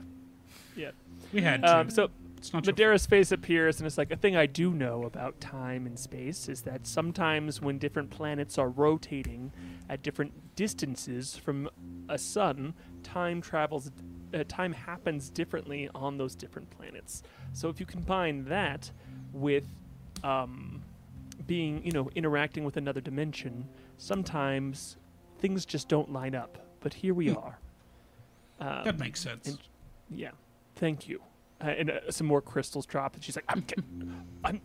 Yeah. 0.77 0.91
We 1.33 1.41
had 1.43 1.63
to. 1.63 1.79
Um, 1.81 1.91
so 1.91 2.09
it's 2.43 2.53
not 2.53 2.65
Madera's 2.65 3.07
face 3.07 3.31
appears, 3.31 3.79
and 3.79 3.87
it's 3.87 3.97
like 3.97 4.11
a 4.11 4.17
thing 4.17 4.35
I 4.35 4.47
do 4.47 4.73
know 4.75 5.05
about 5.05 5.41
time 5.41 5.87
and 5.87 5.97
space 5.97 6.49
is 6.49 6.63
that 6.63 6.89
sometimes 6.89 7.63
when 7.63 7.79
different 7.79 8.11
planets 8.11 8.59
are 8.59 8.69
rotating 8.69 9.53
at 9.89 10.03
different 10.03 10.33
distances 10.57 11.37
from 11.37 11.71
a 12.09 12.19
sun, 12.19 12.75
time 13.05 13.41
travels, 13.41 13.93
uh, 14.35 14.43
time 14.49 14.73
happens 14.73 15.31
differently 15.31 15.89
on 15.95 16.19
those 16.19 16.35
different 16.35 16.69
planets. 16.71 17.23
So 17.53 17.69
if 17.69 17.79
you 17.79 17.87
combine 17.87 18.45
that 18.47 18.91
with 19.33 19.65
um, 20.25 20.83
being, 21.47 21.85
you 21.85 21.93
know, 21.93 22.11
interacting 22.17 22.65
with 22.65 22.77
another 22.77 23.01
dimension, 23.01 23.69
sometimes 23.99 24.97
things 25.39 25.65
just 25.65 25.89
don't 25.89 26.13
line 26.13 26.35
up. 26.35 26.59
But 26.81 26.93
here 26.95 27.15
we 27.15 27.31
are. 27.31 27.61
Um, 28.59 28.83
That 28.83 28.99
makes 28.99 29.21
sense. 29.21 29.47
and- 29.47 29.59
yeah, 30.11 30.33
thank 30.75 31.09
you. 31.09 31.23
Uh, 31.63 31.67
and 31.69 31.91
uh, 31.91 32.11
some 32.11 32.27
more 32.27 32.41
crystals 32.43 32.87
drop, 32.87 33.15
and 33.15 33.23
she's 33.23 33.37
like, 33.37 33.45
"I'm, 33.49 33.61
getting, 33.61 34.25
I'm." 34.45 34.61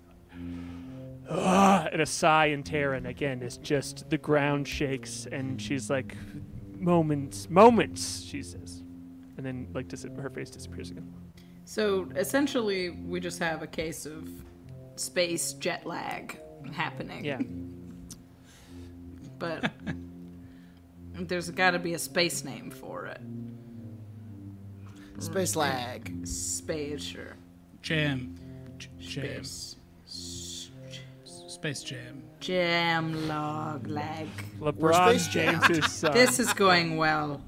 Ah, 1.30 1.88
and 1.92 2.02
a 2.02 2.06
sigh 2.06 2.46
in 2.48 2.64
Terran 2.64 3.06
again 3.06 3.42
is 3.42 3.58
just 3.58 4.10
the 4.10 4.18
ground 4.18 4.68
shakes, 4.68 5.28
and 5.32 5.62
she's 5.62 5.90
like, 5.90 6.16
"Moments, 6.78 7.50
moments," 7.50 8.24
she 8.24 8.42
says, 8.42 8.82
and 9.38 9.46
then 9.46 9.68
like 9.74 9.88
dis- 9.88 10.06
her 10.20 10.30
face 10.30 10.50
disappears 10.50 10.90
again. 10.90 11.14
So 11.66 12.08
essentially, 12.16 12.90
we 12.92 13.20
just 13.20 13.40
have 13.40 13.62
a 13.62 13.68
case 13.68 14.06
of 14.06 14.30
space 14.96 15.54
jet 15.54 15.86
lag 15.86 16.40
happening. 16.74 17.26
Yeah, 17.26 17.42
But 19.38 19.72
there's 21.14 21.50
got 21.50 21.72
to 21.72 21.80
be 21.80 21.94
a 21.94 22.00
space 22.00 22.44
name 22.44 22.72
for 22.72 23.06
it. 23.08 23.22
Space 25.20 25.56
lag. 25.56 26.28
Space, 26.28 27.04
sure. 27.04 27.36
Jam. 27.82 28.36
J- 28.78 28.90
jam. 29.00 29.44
Space. 29.44 29.76
Space 31.26 31.84
Jam. 31.84 32.24
Jam 32.40 33.28
log 33.28 33.88
lag. 33.88 34.28
LeBron 34.60 35.10
Space 35.10 35.28
Jam. 35.28 35.62
James's 35.62 35.92
son. 35.92 36.14
This 36.14 36.40
is 36.40 36.54
going 36.54 36.98
well. 36.98 37.42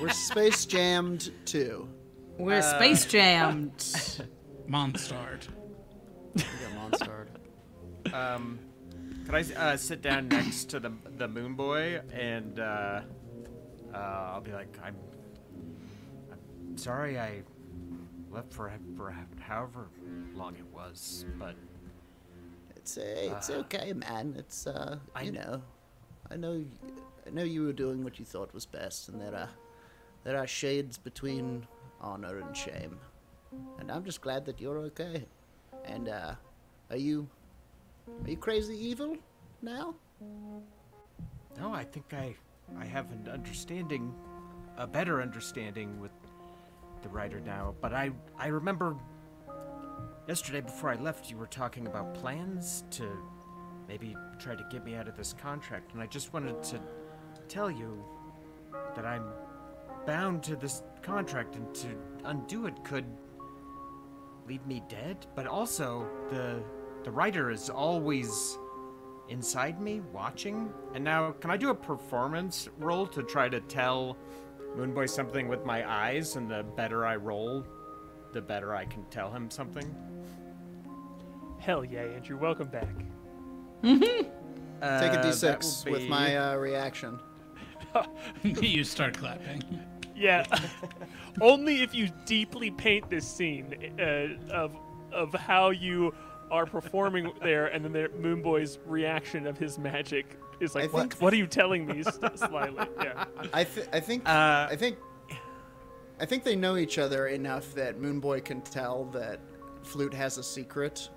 We're 0.00 0.10
space 0.10 0.64
jammed 0.66 1.32
too. 1.44 1.88
We're 2.38 2.62
space 2.62 3.04
jammed. 3.06 3.76
Monstars. 4.68 5.48
We 6.34 6.42
got 6.42 6.92
Monstars. 6.92 8.14
Um, 8.14 8.60
could 9.26 9.34
I 9.34 9.54
uh, 9.54 9.76
sit 9.76 10.00
down 10.00 10.28
next 10.28 10.66
to 10.70 10.80
the 10.80 10.92
the 11.18 11.26
moon 11.26 11.54
boy 11.54 12.00
and 12.12 12.60
uh, 12.60 13.00
uh, 13.92 13.96
I'll 13.96 14.40
be 14.40 14.52
like, 14.52 14.78
I'm, 14.82 14.94
I'm 15.12 15.19
sorry 16.80 17.18
I 17.18 17.42
left 18.30 18.52
for 18.52 18.70
for 18.96 19.14
however 19.40 19.88
long 20.34 20.54
it 20.56 20.66
was, 20.74 21.26
but 21.38 21.54
It's 22.76 22.96
uh, 22.96 23.34
it's 23.36 23.50
okay, 23.50 23.92
man. 23.92 24.34
It's 24.38 24.66
uh, 24.66 24.98
I- 25.14 25.22
you 25.22 25.32
know, 25.32 25.62
I 26.30 26.36
know, 26.36 26.64
I 27.26 27.30
know 27.30 27.42
you 27.44 27.64
were 27.66 27.72
doing 27.74 28.02
what 28.02 28.18
you 28.18 28.24
thought 28.24 28.54
was 28.54 28.64
best, 28.66 29.08
and 29.08 29.20
there 29.20 29.34
are 29.34 29.50
there 30.24 30.36
are 30.38 30.46
shades 30.46 30.96
between 30.98 31.66
honor 32.00 32.38
and 32.38 32.56
shame, 32.56 32.98
and 33.78 33.90
I'm 33.92 34.04
just 34.04 34.20
glad 34.22 34.44
that 34.46 34.60
you're 34.60 34.78
okay. 34.90 35.26
And 35.84 36.08
uh, 36.08 36.34
are 36.90 36.96
you 36.96 37.28
are 38.24 38.30
you 38.30 38.36
crazy 38.38 38.76
evil 38.76 39.16
now? 39.62 39.94
no, 41.58 41.72
I 41.74 41.84
think 41.84 42.14
I 42.14 42.34
I 42.78 42.84
have 42.86 43.10
an 43.12 43.28
understanding, 43.28 44.14
a 44.78 44.86
better 44.86 45.20
understanding 45.20 46.00
with 46.00 46.12
the 47.02 47.08
writer 47.08 47.40
now. 47.40 47.74
But 47.80 47.92
I 47.92 48.10
I 48.38 48.48
remember 48.48 48.96
yesterday 50.28 50.60
before 50.60 50.90
I 50.90 50.96
left, 50.96 51.30
you 51.30 51.36
were 51.36 51.46
talking 51.46 51.86
about 51.86 52.14
plans 52.14 52.84
to 52.92 53.08
maybe 53.88 54.16
try 54.38 54.54
to 54.54 54.64
get 54.70 54.84
me 54.84 54.94
out 54.94 55.08
of 55.08 55.16
this 55.16 55.32
contract, 55.32 55.92
and 55.92 56.02
I 56.02 56.06
just 56.06 56.32
wanted 56.32 56.62
to 56.64 56.80
tell 57.48 57.70
you 57.70 58.04
that 58.94 59.04
I'm 59.04 59.24
bound 60.06 60.42
to 60.44 60.56
this 60.56 60.82
contract, 61.02 61.56
and 61.56 61.74
to 61.74 61.88
undo 62.24 62.66
it 62.66 62.84
could 62.84 63.04
leave 64.46 64.64
me 64.66 64.82
dead. 64.88 65.26
But 65.34 65.46
also, 65.46 66.06
the 66.28 66.62
the 67.04 67.10
writer 67.10 67.50
is 67.50 67.70
always 67.70 68.58
inside 69.28 69.80
me, 69.80 70.02
watching. 70.12 70.72
And 70.94 71.02
now, 71.02 71.32
can 71.32 71.50
I 71.50 71.56
do 71.56 71.70
a 71.70 71.74
performance 71.74 72.68
roll 72.78 73.06
to 73.06 73.22
try 73.22 73.48
to 73.48 73.60
tell 73.60 74.16
Moonboy 74.76 75.08
something 75.08 75.48
with 75.48 75.64
my 75.64 75.88
eyes? 75.90 76.36
And 76.36 76.50
the 76.50 76.64
better 76.76 77.06
I 77.06 77.16
roll, 77.16 77.66
the 78.32 78.40
better 78.40 78.74
I 78.74 78.84
can 78.84 79.04
tell 79.06 79.30
him 79.30 79.50
something. 79.50 79.94
Hell 81.58 81.84
yeah, 81.84 82.02
Andrew. 82.02 82.38
Welcome 82.38 82.68
back. 82.68 82.94
Take 83.82 84.02
a 84.02 84.30
Uh, 84.82 85.00
that 85.00 85.24
d6 85.24 85.84
will 85.84 85.92
with 85.92 86.08
my 86.08 86.36
uh, 86.36 86.56
reaction. 86.56 87.18
you 88.42 88.84
start 88.84 89.18
clapping. 89.18 89.62
Yeah. 90.16 90.46
Only 91.40 91.82
if 91.82 91.94
you 91.94 92.08
deeply 92.24 92.70
paint 92.70 93.10
this 93.10 93.26
scene 93.26 93.92
uh, 93.98 94.52
of 94.52 94.76
of 95.12 95.34
how 95.34 95.70
you 95.70 96.14
are 96.50 96.66
performing 96.66 97.32
there, 97.42 97.66
and 97.66 97.84
then 97.84 97.92
the 97.92 98.08
Moonboy's 98.20 98.78
reaction 98.86 99.46
of 99.46 99.58
his 99.58 99.78
magic 99.78 100.38
is 100.60 100.74
like, 100.74 100.84
I 100.84 100.86
"What? 100.88 101.00
think- 101.10 101.14
What 101.22 101.32
are 101.32 101.36
you 101.36 101.46
telling 101.46 101.86
me?" 101.86 102.00
s- 102.06 102.18
Slyly. 102.36 102.86
Yeah. 103.02 103.24
I, 103.52 103.64
th- 103.64 103.86
I 103.92 104.00
think 104.00 104.28
Uh, 104.28 104.68
I 104.70 104.76
think 104.76 104.96
I 106.20 106.26
think 106.26 106.44
they 106.44 106.56
know 106.56 106.76
each 106.76 106.98
other 106.98 107.28
enough 107.28 107.74
that 107.74 107.98
Moonboy 108.00 108.44
can 108.44 108.60
tell 108.60 109.04
that 109.06 109.40
Flute 109.82 110.12
has 110.14 110.36
a 110.38 110.42
secret, 110.42 111.08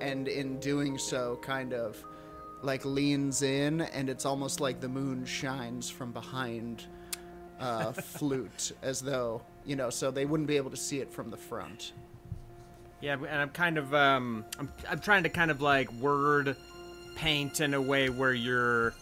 and 0.00 0.26
in 0.28 0.58
doing 0.58 0.96
so, 0.96 1.38
kind 1.42 1.74
of 1.74 2.02
like 2.62 2.84
leans 2.84 3.42
in, 3.42 3.82
and 3.82 4.08
it's 4.08 4.24
almost 4.26 4.60
like 4.60 4.80
the 4.80 4.88
moon 4.88 5.24
shines 5.24 5.88
from 5.90 6.12
behind 6.12 6.84
uh, 7.60 7.92
Flute, 8.16 8.72
as 8.82 9.00
though 9.00 9.42
you 9.66 9.76
know, 9.76 9.90
so 9.90 10.10
they 10.10 10.24
wouldn't 10.24 10.46
be 10.48 10.56
able 10.56 10.70
to 10.70 10.76
see 10.76 11.00
it 11.00 11.12
from 11.12 11.30
the 11.30 11.36
front. 11.36 11.92
Yeah, 13.02 13.14
and 13.14 13.26
I'm 13.42 13.50
kind 13.50 13.76
of 13.78 13.92
um, 13.94 14.44
I'm 14.58 14.70
I'm 14.88 15.00
trying 15.00 15.22
to 15.24 15.28
kind 15.28 15.50
of 15.50 15.60
like 15.60 15.92
word 15.92 16.56
paint 17.20 17.60
in 17.60 17.74
a 17.74 17.80
way 17.80 18.08
where 18.08 18.32
you're 18.32 18.94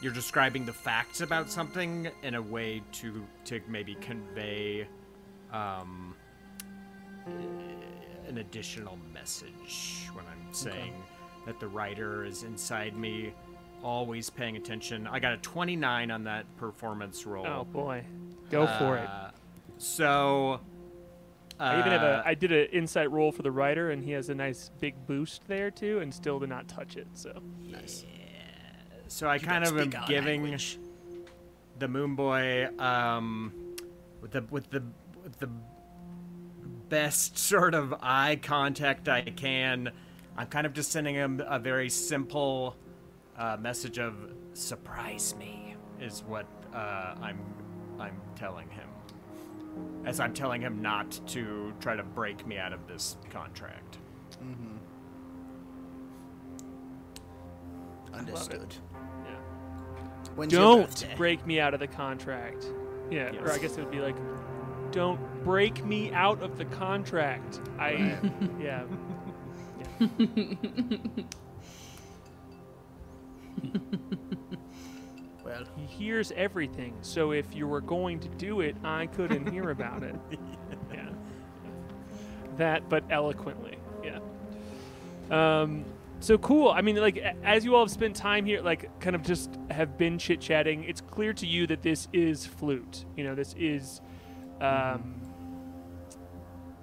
you're 0.00 0.12
describing 0.12 0.66
the 0.66 0.72
facts 0.72 1.20
about 1.20 1.48
something 1.48 2.10
in 2.24 2.34
a 2.34 2.42
way 2.42 2.82
to 2.90 3.24
to 3.44 3.60
maybe 3.68 3.94
convey 3.96 4.86
um 5.52 6.16
an 8.26 8.38
additional 8.38 8.98
message 9.14 10.08
when 10.14 10.24
I'm 10.26 10.52
saying 10.52 10.94
that 11.46 11.60
the 11.60 11.68
writer 11.68 12.24
is 12.24 12.42
inside 12.42 12.96
me 12.96 13.32
always 13.84 14.28
paying 14.28 14.56
attention. 14.56 15.06
I 15.06 15.20
got 15.20 15.34
a 15.34 15.36
29 15.38 16.10
on 16.10 16.24
that 16.24 16.44
performance 16.56 17.24
roll. 17.24 17.46
Oh 17.46 17.64
boy, 17.64 18.02
go 18.50 18.66
for 18.78 18.96
it. 18.96 19.08
Uh, 21.58 21.62
I 21.62 21.78
even 21.80 21.92
have 21.92 22.02
a. 22.02 22.28
uh, 22.28 22.34
did 22.34 22.52
an 22.52 22.66
insight 22.66 23.10
roll 23.10 23.32
for 23.32 23.42
the 23.42 23.50
writer, 23.50 23.90
and 23.90 24.02
he 24.02 24.12
has 24.12 24.28
a 24.28 24.34
nice 24.34 24.70
big 24.78 24.94
boost 25.06 25.42
there 25.48 25.70
too, 25.70 25.98
and 25.98 26.12
still 26.14 26.38
did 26.38 26.48
not 26.48 26.68
touch 26.68 26.96
it. 26.96 27.08
So 27.14 27.42
Nice. 27.70 28.04
So 29.08 29.26
I 29.26 29.38
kind 29.38 29.64
of 29.64 29.78
am 29.78 29.92
giving 30.06 30.58
the 31.78 31.88
Moon 31.88 32.14
Boy 32.14 32.68
um, 32.78 33.52
with 34.20 34.32
the 34.32 34.44
with 34.50 34.70
the 34.70 34.82
with 35.22 35.38
the 35.38 35.48
best 36.88 37.38
sort 37.38 37.74
of 37.74 37.94
eye 38.00 38.38
contact 38.42 39.08
I 39.08 39.22
can. 39.22 39.90
I'm 40.36 40.46
kind 40.46 40.66
of 40.66 40.72
just 40.72 40.92
sending 40.92 41.14
him 41.14 41.42
a 41.46 41.58
very 41.58 41.90
simple 41.90 42.76
uh, 43.36 43.56
message 43.60 43.98
of 43.98 44.14
surprise 44.52 45.34
me 45.38 45.74
is 46.00 46.22
what 46.26 46.46
uh, 46.74 47.14
I'm 47.20 47.40
I'm 47.98 48.20
telling 48.36 48.68
him. 48.70 48.87
As 50.04 50.20
I'm 50.20 50.32
telling 50.32 50.62
him 50.62 50.80
not 50.80 51.20
to 51.28 51.72
try 51.80 51.96
to 51.96 52.02
break 52.02 52.46
me 52.46 52.58
out 52.58 52.72
of 52.72 52.86
this 52.86 53.16
contract. 53.30 53.98
Mm-hmm. 54.42 54.76
Understood. 58.14 58.74
yeah. 59.24 59.36
When's 60.34 60.52
Don't 60.52 61.06
break 61.16 61.46
me 61.46 61.60
out 61.60 61.74
of 61.74 61.80
the 61.80 61.86
contract. 61.86 62.66
Yeah, 63.10 63.32
or 63.42 63.52
I 63.52 63.58
guess 63.58 63.76
it 63.76 63.80
would 63.80 63.90
be 63.90 64.00
like, 64.00 64.16
don't 64.92 65.20
break 65.44 65.84
me 65.84 66.10
out 66.12 66.42
of 66.42 66.56
the 66.56 66.64
contract. 66.66 67.60
I, 67.78 68.18
yeah. 68.60 68.84
Well, 75.48 75.64
He 75.76 75.86
hears 75.86 76.32
everything, 76.36 76.94
so 77.00 77.32
if 77.32 77.54
you 77.54 77.66
were 77.66 77.80
going 77.80 78.20
to 78.20 78.28
do 78.28 78.60
it, 78.60 78.76
I 78.84 79.06
couldn't 79.06 79.50
hear 79.50 79.70
about 79.78 80.02
it. 80.02 80.14
Yeah. 80.92 81.08
That, 82.58 82.88
but 82.88 83.04
eloquently. 83.10 83.78
Yeah. 84.04 84.18
Um, 85.30 85.84
so 86.20 86.36
cool. 86.38 86.68
I 86.70 86.82
mean, 86.82 86.96
like, 86.96 87.18
as 87.44 87.64
you 87.64 87.74
all 87.76 87.84
have 87.84 87.90
spent 87.90 88.14
time 88.16 88.44
here, 88.44 88.60
like, 88.60 89.00
kind 89.00 89.14
of 89.16 89.22
just 89.22 89.50
have 89.70 89.96
been 89.96 90.18
chit 90.18 90.40
chatting, 90.40 90.84
it's 90.84 91.00
clear 91.00 91.32
to 91.34 91.46
you 91.46 91.66
that 91.68 91.82
this 91.82 92.08
is 92.12 92.44
flute. 92.44 93.04
You 93.16 93.24
know, 93.24 93.34
this 93.34 93.54
is 93.56 94.00
um, 94.60 95.14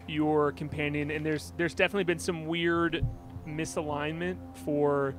your 0.07 0.53
companion, 0.53 1.11
and 1.11 1.25
there's 1.25 1.53
there's 1.57 1.75
definitely 1.75 2.05
been 2.05 2.19
some 2.19 2.45
weird 2.45 3.05
misalignment 3.45 4.37
for 4.65 5.13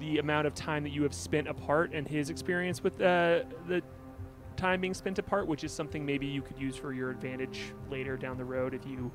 the 0.00 0.18
amount 0.18 0.46
of 0.46 0.54
time 0.54 0.82
that 0.82 0.92
you 0.92 1.02
have 1.02 1.14
spent 1.14 1.48
apart 1.48 1.92
and 1.92 2.06
his 2.06 2.30
experience 2.30 2.82
with 2.82 3.00
uh, 3.00 3.40
the 3.68 3.82
time 4.56 4.80
being 4.80 4.94
spent 4.94 5.18
apart, 5.18 5.46
which 5.46 5.64
is 5.64 5.72
something 5.72 6.04
maybe 6.04 6.26
you 6.26 6.42
could 6.42 6.58
use 6.58 6.76
for 6.76 6.92
your 6.92 7.10
advantage 7.10 7.72
later 7.90 8.16
down 8.16 8.36
the 8.36 8.44
road 8.44 8.74
if 8.74 8.86
you, 8.86 9.10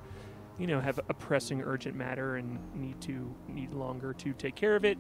you 0.58 0.68
know, 0.68 0.80
have 0.80 1.00
a 1.10 1.14
pressing 1.14 1.62
urgent 1.62 1.96
matter 1.96 2.38
and 2.38 2.60
need 2.76 3.00
to 3.02 3.34
need 3.48 3.74
longer 3.74 4.14
to 4.14 4.34
take 4.34 4.56
care 4.56 4.76
of 4.76 4.86
it. 4.86 4.98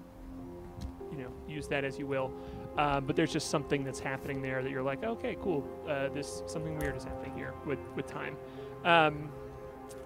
You 1.11 1.17
know, 1.17 1.31
use 1.47 1.67
that 1.67 1.83
as 1.83 1.97
you 1.97 2.05
will. 2.05 2.31
Um, 2.77 3.05
but 3.05 3.15
there's 3.15 3.33
just 3.33 3.49
something 3.49 3.83
that's 3.83 3.99
happening 3.99 4.41
there 4.41 4.61
that 4.63 4.69
you're 4.69 4.83
like, 4.83 5.03
okay, 5.03 5.37
cool. 5.41 5.67
Uh, 5.87 6.09
this 6.09 6.43
something 6.45 6.77
weird 6.79 6.95
is 6.95 7.03
happening 7.03 7.33
here 7.35 7.53
with 7.65 7.79
with 7.95 8.05
time, 8.05 8.37
um, 8.85 9.29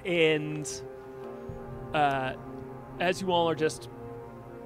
and 0.05 0.81
uh, 1.93 2.33
as 2.99 3.21
you 3.21 3.31
all 3.31 3.49
are 3.49 3.55
just 3.55 3.89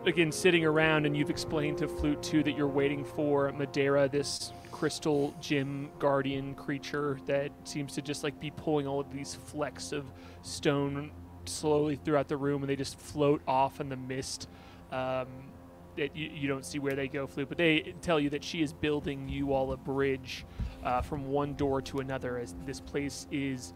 again 0.08 0.32
sitting 0.32 0.66
around 0.66 1.06
and 1.06 1.16
you've 1.18 1.30
explained 1.30 1.78
to 1.80 1.88
Flute 1.88 2.22
2 2.24 2.44
that 2.44 2.56
you're 2.56 2.68
waiting 2.68 3.04
for 3.04 3.52
Madeira, 3.52 4.08
this 4.08 4.54
crystal 4.72 5.34
gem 5.42 5.90
guardian 6.00 6.56
creature 6.56 7.20
that 7.26 7.52
seems 7.64 7.94
to 7.94 8.02
just 8.02 8.24
like 8.24 8.40
be 8.40 8.52
pulling 8.52 8.88
all 8.88 9.00
of 9.00 9.12
these 9.12 9.36
flecks 9.36 9.92
of 9.92 10.06
stone 10.44 11.12
slowly 11.46 11.96
throughout 11.96 12.28
the 12.28 12.38
room 12.38 12.64
and 12.64 12.70
they 12.70 12.76
just 12.76 13.00
float 13.00 13.42
off 13.48 13.82
in 13.82 13.90
the 13.90 13.98
mist. 13.98 14.48
Um, 14.92 15.28
that 15.98 16.16
you, 16.16 16.30
you 16.30 16.48
don't 16.48 16.66
see 16.66 16.80
where 16.80 16.94
they 16.94 17.08
go, 17.08 17.28
Flute, 17.28 17.50
but 17.50 17.58
they 17.58 17.96
tell 18.02 18.20
you 18.20 18.30
that 18.30 18.44
she 18.44 18.62
is 18.62 18.72
building 18.72 19.28
you 19.28 19.52
all 19.52 19.72
a 19.74 19.78
bridge 19.78 20.46
uh, 20.84 21.02
from 21.02 21.28
one 21.28 21.56
door 21.56 21.82
to 21.82 21.98
another 21.98 22.38
as 22.38 22.56
this 22.66 22.80
place 22.80 23.28
is 23.32 23.74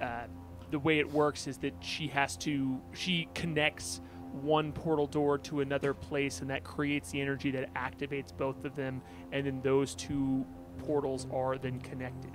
uh, 0.00 0.22
the 0.70 0.78
way 0.78 0.98
it 0.98 1.12
works 1.12 1.46
is 1.46 1.58
that 1.58 1.74
she 1.80 2.06
has 2.08 2.36
to 2.38 2.80
she 2.94 3.28
connects 3.34 4.00
one 4.32 4.72
portal 4.72 5.06
door 5.06 5.38
to 5.38 5.60
another 5.60 5.94
place 5.94 6.40
and 6.40 6.50
that 6.50 6.64
creates 6.64 7.10
the 7.10 7.20
energy 7.20 7.50
that 7.50 7.72
activates 7.74 8.36
both 8.36 8.64
of 8.64 8.76
them 8.76 9.02
and 9.32 9.46
then 9.46 9.60
those 9.62 9.94
two 9.94 10.44
portals 10.78 11.26
are 11.32 11.58
then 11.58 11.80
connected 11.80 12.30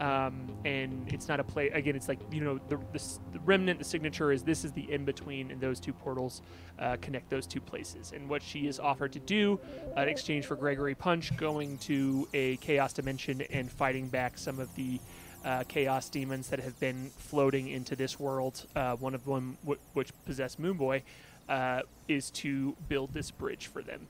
um, 0.00 0.48
and 0.64 1.12
it's 1.12 1.28
not 1.28 1.38
a 1.38 1.44
play 1.44 1.68
again 1.68 1.94
it's 1.94 2.08
like 2.08 2.18
you 2.32 2.40
know 2.40 2.58
the, 2.68 2.76
the, 2.92 3.18
the 3.32 3.40
remnant 3.40 3.78
the 3.78 3.84
signature 3.84 4.32
is 4.32 4.42
this 4.42 4.64
is 4.64 4.72
the 4.72 4.90
in 4.90 5.04
between 5.04 5.50
and 5.50 5.60
those 5.60 5.78
two 5.78 5.92
portals 5.92 6.42
uh, 6.80 6.96
connect 7.00 7.30
those 7.30 7.46
two 7.46 7.60
places 7.60 8.12
and 8.12 8.28
what 8.28 8.42
she 8.42 8.66
is 8.66 8.80
offered 8.80 9.12
to 9.12 9.20
do 9.20 9.60
uh, 9.96 10.00
in 10.00 10.08
exchange 10.08 10.46
for 10.46 10.56
gregory 10.56 10.94
punch 10.94 11.36
going 11.36 11.78
to 11.78 12.26
a 12.34 12.56
chaos 12.56 12.92
dimension 12.92 13.42
and 13.50 13.70
fighting 13.70 14.08
back 14.08 14.36
some 14.36 14.58
of 14.58 14.74
the 14.74 14.98
uh, 15.44 15.62
chaos 15.68 16.08
demons 16.08 16.48
that 16.48 16.58
have 16.60 16.78
been 16.80 17.10
floating 17.18 17.68
into 17.68 17.94
this 17.94 18.18
world. 18.18 18.66
Uh, 18.74 18.96
one 18.96 19.14
of 19.14 19.24
them, 19.24 19.58
w- 19.62 19.80
which 19.92 20.10
possess 20.24 20.56
Moonboy, 20.56 21.02
uh, 21.48 21.82
is 22.08 22.30
to 22.30 22.76
build 22.88 23.12
this 23.12 23.30
bridge 23.30 23.66
for 23.66 23.82
them. 23.82 24.06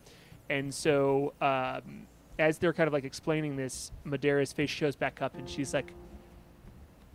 And 0.48 0.72
so, 0.72 1.32
um, 1.40 2.06
as 2.38 2.58
they're 2.58 2.72
kind 2.72 2.86
of 2.86 2.92
like 2.92 3.04
explaining 3.04 3.56
this, 3.56 3.92
Madeira's 4.04 4.52
face 4.52 4.70
shows 4.70 4.96
back 4.96 5.22
up, 5.22 5.34
and 5.36 5.48
she's 5.48 5.72
like, 5.72 5.92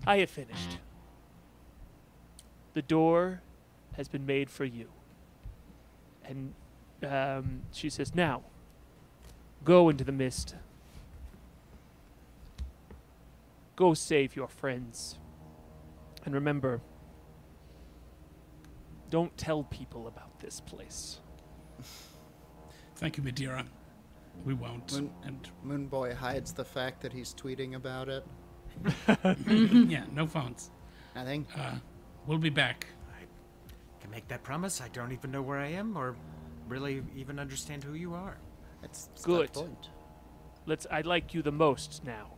"I 0.08 0.18
have 0.20 0.30
finished. 0.30 0.78
The 2.74 2.82
door 2.82 3.42
has 3.94 4.08
been 4.08 4.26
made 4.26 4.50
for 4.50 4.66
you." 4.66 4.90
And 6.26 6.54
um, 7.04 7.62
she 7.72 7.90
says, 7.90 8.16
"Now, 8.16 8.44
go 9.64 9.90
into 9.90 10.04
the 10.04 10.12
mist." 10.12 10.56
Go 13.76 13.94
save 13.94 14.36
your 14.36 14.50
friends. 14.50 15.18
And 16.26 16.34
remember, 16.34 16.82
don't 19.10 19.36
tell 19.38 19.64
people 19.64 20.08
about 20.08 20.40
this 20.40 20.60
place. 20.62 21.20
Thank 22.96 23.18
you, 23.18 23.24
Madeira. 23.24 23.66
We 24.46 24.54
won't. 24.54 24.92
When- 24.92 25.12
And 25.24 25.50
Moonboy 25.66 26.16
hides 26.16 26.54
the 26.54 26.66
fact 26.66 27.02
that 27.02 27.14
he's 27.14 27.34
tweeting 27.34 27.76
about 27.76 28.10
it. 28.10 28.26
yeah, 29.90 30.06
no 30.14 30.26
phones. 30.28 30.72
Nothing. 31.16 31.48
Uh, 31.56 31.76
we'll 32.26 32.38
be 32.38 32.50
back. 32.50 32.88
I 33.18 34.02
can 34.02 34.12
make 34.12 34.28
that 34.30 34.44
promise. 34.44 34.80
I 34.82 34.88
don't 34.90 35.12
even 35.12 35.32
know 35.32 35.42
where 35.42 35.58
I 35.58 35.68
am 35.68 35.98
or 35.98 36.16
really 36.68 37.02
even 37.16 37.40
understand 37.40 37.84
who 37.84 37.94
you 37.94 38.14
are. 38.14 38.38
That's 38.82 39.10
it's 39.14 39.26
Good. 39.26 39.52
Point. 39.54 39.90
Let's. 40.66 40.88
I 40.90 41.02
like 41.02 41.34
you 41.34 41.42
the 41.42 41.52
most 41.52 42.04
now, 42.06 42.32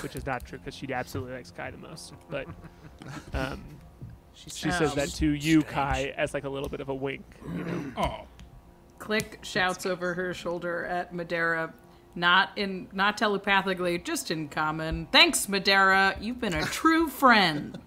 which 0.00 0.16
is 0.16 0.26
not 0.26 0.44
true 0.46 0.58
because 0.58 0.74
she 0.74 0.92
absolutely 0.92 1.34
likes 1.34 1.50
Kai 1.50 1.70
the 1.70 1.78
most. 1.78 2.14
But 2.28 2.46
um, 3.34 3.62
She, 4.44 4.50
she 4.50 4.70
says 4.70 4.94
that 4.94 5.08
to 5.14 5.26
you, 5.30 5.60
strange. 5.60 5.66
Kai, 5.66 6.14
as 6.16 6.32
like 6.32 6.44
a 6.44 6.48
little 6.48 6.68
bit 6.68 6.80
of 6.80 6.88
a 6.88 6.94
wink. 6.94 7.24
You 7.44 7.64
know. 7.64 7.92
Oh, 7.96 8.26
Klik 8.98 9.38
shouts 9.42 9.86
over 9.86 10.14
her 10.14 10.32
shoulder 10.34 10.84
at 10.84 11.12
Madeira, 11.14 11.72
not 12.14 12.50
in 12.56 12.88
not 12.92 13.16
telepathically, 13.16 13.98
just 13.98 14.30
in 14.30 14.48
common. 14.48 15.08
Thanks, 15.10 15.48
Madeira. 15.48 16.16
You've 16.20 16.40
been 16.40 16.54
a 16.54 16.64
true 16.64 17.08
friend. 17.08 17.78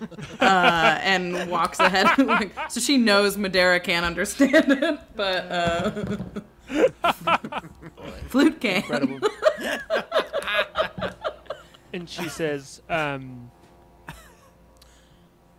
uh, 0.40 0.98
and 1.02 1.50
walks 1.50 1.80
ahead. 1.80 2.06
Like, 2.18 2.52
so 2.70 2.80
she 2.80 2.98
knows 2.98 3.38
Madeira 3.38 3.80
can't 3.80 4.04
understand 4.04 4.70
it, 4.70 5.00
but 5.16 5.50
uh, 5.50 6.16
flute 8.28 8.60
can. 8.60 8.76
Incredible. 8.76 9.28
and 11.92 12.08
she 12.08 12.28
says, 12.28 12.82
um, 12.90 13.50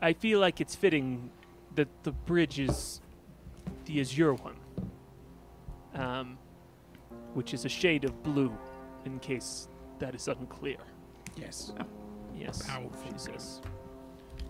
I 0.02 0.14
feel 0.14 0.40
like 0.40 0.62
it's 0.62 0.76
fitting 0.76 1.30
that 1.76 1.88
the 2.04 2.12
bridge 2.12 2.60
is 2.60 3.02
the 3.86 4.00
azure 4.00 4.34
one, 4.34 4.56
um, 5.94 6.38
which 7.34 7.54
is 7.54 7.66
a 7.66 7.70
shade 7.70 8.06
of 8.06 8.24
blue, 8.24 8.52
in 9.06 9.20
case 9.20 9.68
that 10.00 10.16
is 10.16 10.28
unclear. 10.28 10.78
yes. 11.36 11.74
Yes, 12.38 12.66
Powerful 12.66 12.92
she 13.12 13.18
says. 13.18 13.62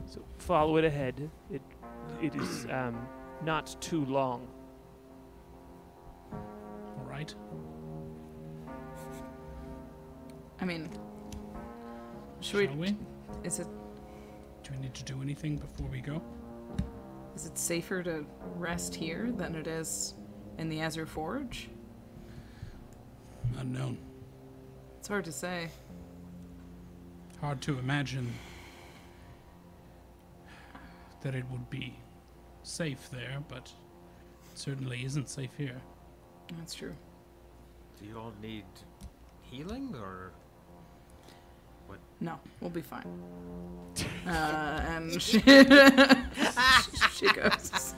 So 0.05 0.23
follow 0.37 0.77
it 0.77 0.85
ahead. 0.85 1.27
It, 1.51 1.61
it 2.21 2.35
is 2.35 2.65
um, 2.69 3.07
not 3.43 3.75
too 3.81 4.05
long. 4.05 4.47
All 6.31 7.05
right. 7.07 7.33
I 10.61 10.65
mean, 10.65 10.87
should 12.41 12.69
Shall 12.69 12.77
we? 12.77 12.91
we? 12.91 12.97
Is 13.43 13.57
it 13.59 13.67
Do 14.69 14.75
we 14.77 14.83
need 14.83 14.93
to 14.93 15.03
do 15.03 15.21
anything 15.21 15.57
before 15.57 15.87
we 15.87 15.99
go? 16.01 16.21
is 17.39 17.45
it 17.45 17.57
safer 17.57 18.03
to 18.03 18.25
rest 18.57 18.93
here 18.93 19.31
than 19.37 19.55
it 19.55 19.65
is 19.65 20.13
in 20.57 20.67
the 20.67 20.81
Azure 20.81 21.05
Forge? 21.05 21.69
Unknown. 23.57 23.97
It's 24.97 25.07
hard 25.07 25.23
to 25.23 25.31
say. 25.31 25.69
Hard 27.39 27.61
to 27.61 27.79
imagine 27.79 28.33
that 31.21 31.33
it 31.33 31.45
would 31.49 31.69
be 31.69 31.95
safe 32.63 33.09
there, 33.09 33.41
but 33.47 33.71
it 34.51 34.59
certainly 34.59 35.05
isn't 35.05 35.29
safe 35.29 35.51
here. 35.57 35.79
That's 36.57 36.73
true. 36.73 36.95
Do 37.97 38.05
you 38.05 38.17
all 38.19 38.33
need 38.41 38.65
healing 39.43 39.95
or 39.95 40.33
No, 42.21 42.39
we'll 42.61 42.69
be 42.69 42.81
fine. 42.81 43.05
Uh, 44.27 44.81
and 44.87 45.21
she, 45.21 45.39
she 45.39 47.27
goes. 47.33 47.95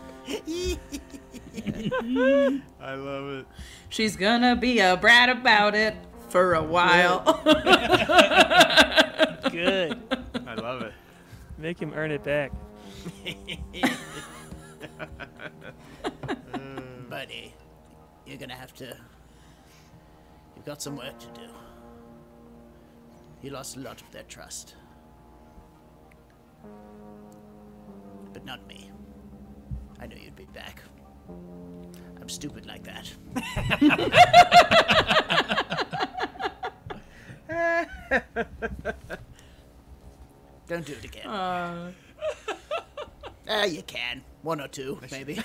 I 2.79 2.95
love 2.95 3.29
it. 3.29 3.45
She's 3.89 4.15
gonna 4.15 4.55
be 4.55 4.79
a 4.79 4.95
brat 4.97 5.29
about 5.29 5.75
it 5.75 5.95
for 6.29 6.53
a 6.55 6.63
while. 6.63 7.21
Good. 9.51 9.99
I 10.47 10.55
love 10.55 10.81
it. 10.83 10.93
Make 11.57 11.79
him 11.79 11.91
earn 11.93 12.11
it 12.11 12.23
back. 12.23 12.51
Buddy, 17.09 17.53
you're 18.25 18.37
gonna 18.37 18.55
have 18.55 18.73
to. 18.75 18.97
You've 20.55 20.65
got 20.65 20.81
some 20.81 20.95
work 20.95 21.19
to 21.19 21.27
do. 21.39 21.47
You 23.41 23.51
lost 23.51 23.77
a 23.77 23.79
lot 23.79 24.01
of 24.01 24.11
their 24.11 24.23
trust. 24.23 24.75
But 28.33 28.45
not 28.45 28.65
me. 28.67 28.91
I 29.99 30.07
knew 30.07 30.17
you'd 30.17 30.35
be 30.35 30.45
back. 30.45 30.81
I'm 32.19 32.29
stupid 32.29 32.65
like 32.65 32.83
that. 32.83 33.11
Don't 40.67 40.85
do 40.85 40.93
it 40.93 41.05
again. 41.05 41.27
Uh, 41.27 41.91
Ah, 43.49 43.65
you 43.65 43.81
can. 43.83 44.23
One 44.43 44.61
or 44.61 44.67
two, 44.69 44.97
maybe. 45.11 45.41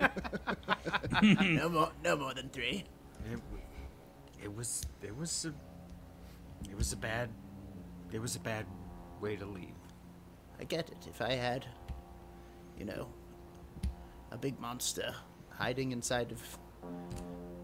no 1.22 1.68
more. 1.68 1.90
No 2.02 2.16
more 2.16 2.32
than 2.32 2.48
three. 2.48 2.84
It, 3.30 3.38
it 4.44 4.56
was 4.56 4.86
it 5.02 5.14
was 5.14 5.44
a 5.44 5.52
it 6.74 6.78
was 6.78 6.92
a 6.92 6.96
bad 6.96 7.28
it 8.12 8.20
was 8.20 8.34
a 8.34 8.40
bad 8.40 8.66
way 9.20 9.36
to 9.36 9.46
leave. 9.46 9.78
I 10.60 10.64
get 10.64 10.88
it. 10.90 11.06
If 11.08 11.22
I 11.22 11.32
had, 11.32 11.64
you 12.76 12.84
know, 12.84 13.08
a 14.32 14.36
big 14.36 14.58
monster 14.58 15.14
hiding 15.50 15.92
inside 15.92 16.32
of 16.32 16.58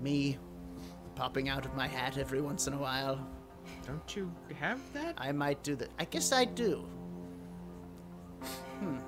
me, 0.01 0.39
popping 1.17 1.49
out 1.49 1.67
of 1.67 1.75
my 1.75 1.89
hat 1.89 2.19
every 2.19 2.41
once 2.41 2.69
in 2.69 2.73
a 2.73 2.79
while, 2.79 3.19
Don't 3.85 4.17
you 4.17 4.33
have 4.61 4.81
that? 4.93 5.15
I 5.19 5.33
might 5.33 5.63
do 5.65 5.75
that. 5.77 5.91
I 5.99 6.05
guess 6.05 6.33
I 6.33 6.45
do. 6.45 6.85
Hmm. 8.79 8.99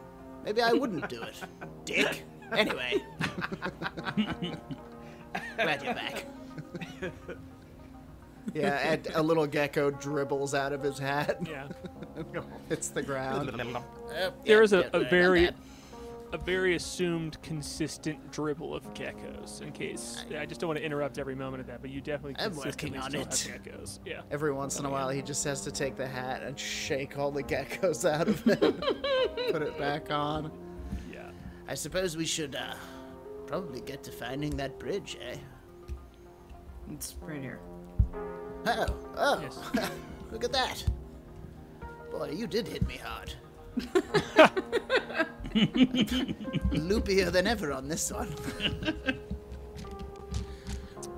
Maybe 0.44 0.62
I 0.62 0.72
wouldn't 0.72 1.08
do 1.08 1.22
it. 1.22 1.36
Dick. 1.84 2.24
Anyway. 2.52 3.02
Glad 5.56 5.82
you're 5.82 5.94
back. 5.94 6.26
Yeah, 8.54 8.92
and 8.92 9.06
a 9.14 9.22
little 9.22 9.46
gecko 9.46 9.90
dribbles 9.90 10.54
out 10.54 10.72
of 10.72 10.82
his 10.82 10.98
hat, 10.98 11.38
Yeah. 11.48 11.68
hits 12.68 12.88
the 12.88 13.02
ground. 13.02 13.48
There 14.44 14.62
is 14.62 14.72
a, 14.72 14.90
a 14.92 15.04
very 15.08 15.50
a 16.32 16.38
very 16.38 16.76
assumed 16.76 17.40
consistent 17.42 18.30
dribble 18.32 18.74
of 18.74 18.82
geckos 18.94 19.60
in 19.60 19.70
case 19.70 20.24
I 20.36 20.46
just 20.46 20.60
don't 20.60 20.68
want 20.68 20.78
to 20.78 20.84
interrupt 20.84 21.18
every 21.18 21.34
moment 21.34 21.60
of 21.60 21.66
that, 21.66 21.82
but 21.82 21.90
you 21.90 22.00
definitely 22.00 22.36
I'm 22.38 22.52
consistently 22.52 22.98
working 22.98 23.16
on 23.16 23.20
it. 23.22 23.48
have 23.52 23.62
geckos. 23.62 23.98
Yeah. 24.06 24.22
Every 24.30 24.50
once 24.50 24.78
in 24.78 24.86
a 24.86 24.90
while, 24.90 25.10
he 25.10 25.20
just 25.20 25.44
has 25.44 25.60
to 25.62 25.70
take 25.70 25.96
the 25.96 26.06
hat 26.06 26.42
and 26.42 26.58
shake 26.58 27.18
all 27.18 27.30
the 27.30 27.42
geckos 27.42 28.08
out 28.10 28.28
of 28.28 28.48
it, 28.48 28.60
put 29.52 29.60
it 29.62 29.78
back 29.78 30.10
on. 30.10 30.50
Yeah. 31.12 31.30
I 31.68 31.74
suppose 31.74 32.16
we 32.16 32.24
should 32.24 32.54
uh, 32.56 32.74
probably 33.46 33.82
get 33.82 34.02
to 34.04 34.10
finding 34.10 34.56
that 34.56 34.78
bridge, 34.78 35.18
eh? 35.20 35.36
it's 36.90 37.14
right 37.20 37.42
here. 37.42 37.60
Oh, 38.66 38.86
oh, 39.16 39.40
Yes. 39.42 39.58
look 40.30 40.44
at 40.44 40.52
that. 40.52 40.84
Boy, 42.10 42.30
you 42.30 42.46
did 42.46 42.68
hit 42.68 42.86
me 42.86 42.98
hard. 43.02 43.32
Loopier 46.72 47.30
than 47.32 47.46
ever 47.46 47.72
on 47.72 47.88
this 47.88 48.12
one. 48.12 48.34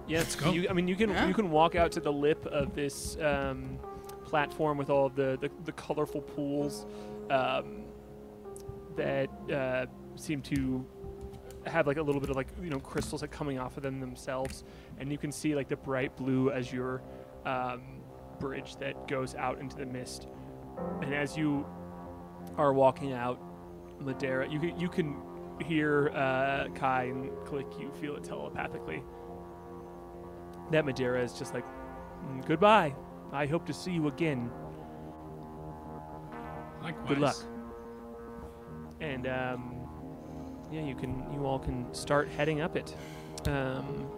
Yes, 0.06 0.36
go. 0.36 0.52
you, 0.52 0.68
I 0.68 0.74
mean, 0.74 0.86
you 0.86 0.96
can 0.96 1.08
Yeah. 1.08 1.26
you 1.26 1.32
can 1.32 1.50
walk 1.50 1.74
out 1.76 1.90
to 1.92 2.00
the 2.00 2.12
lip 2.12 2.44
of 2.44 2.74
this 2.74 3.16
um, 3.22 3.78
platform 4.26 4.76
with 4.76 4.90
all 4.90 5.06
of 5.06 5.14
the, 5.16 5.38
the, 5.40 5.50
the 5.64 5.72
colorful 5.72 6.20
pools 6.20 6.84
um, 7.30 7.84
that 8.96 9.30
uh, 9.50 9.86
seem 10.14 10.42
to 10.42 10.84
have 11.64 11.86
like 11.86 11.96
a 11.96 12.02
little 12.02 12.20
bit 12.20 12.28
of 12.28 12.36
like 12.36 12.48
you 12.62 12.68
know 12.68 12.78
crystals 12.80 13.22
like 13.22 13.30
coming 13.30 13.58
off 13.58 13.78
of 13.78 13.82
them 13.82 13.98
themselves, 13.98 14.62
and 14.98 15.10
you 15.10 15.16
can 15.16 15.32
see 15.32 15.54
like 15.54 15.68
the 15.68 15.76
bright 15.76 16.14
blue 16.16 16.52
azure 16.52 17.00
um, 17.44 17.82
bridge 18.38 18.76
that 18.76 19.08
goes 19.08 19.34
out 19.34 19.60
into 19.60 19.76
the 19.76 19.86
mist. 19.86 20.28
And 21.02 21.14
as 21.14 21.36
you 21.36 21.66
are 22.56 22.72
walking 22.72 23.12
out, 23.12 23.40
Madeira, 24.00 24.48
you 24.48 24.58
can, 24.58 24.78
you 24.78 24.88
can 24.88 25.16
hear 25.64 26.08
uh, 26.10 26.68
Kai 26.74 27.04
and 27.04 27.30
Klik. 27.46 27.66
You 27.78 27.92
feel 28.00 28.16
it 28.16 28.24
telepathically 28.24 29.02
that 30.70 30.84
Madeira 30.84 31.22
is 31.22 31.32
just 31.34 31.54
like, 31.54 31.64
"Mm, 32.24 32.46
goodbye. 32.46 32.94
I 33.32 33.46
hope 33.46 33.66
to 33.66 33.72
see 33.72 33.92
you 33.92 34.08
again. 34.08 34.50
Likewise. 36.82 37.08
Good 37.08 37.18
luck. 37.18 37.36
And 39.00 39.26
um, 39.26 39.74
yeah, 40.70 40.82
you 40.82 40.94
can, 40.94 41.24
you 41.32 41.44
all 41.46 41.58
can 41.58 41.92
start 41.92 42.28
heading 42.28 42.60
up 42.60 42.76
it. 42.76 42.94
Um, 43.46 44.08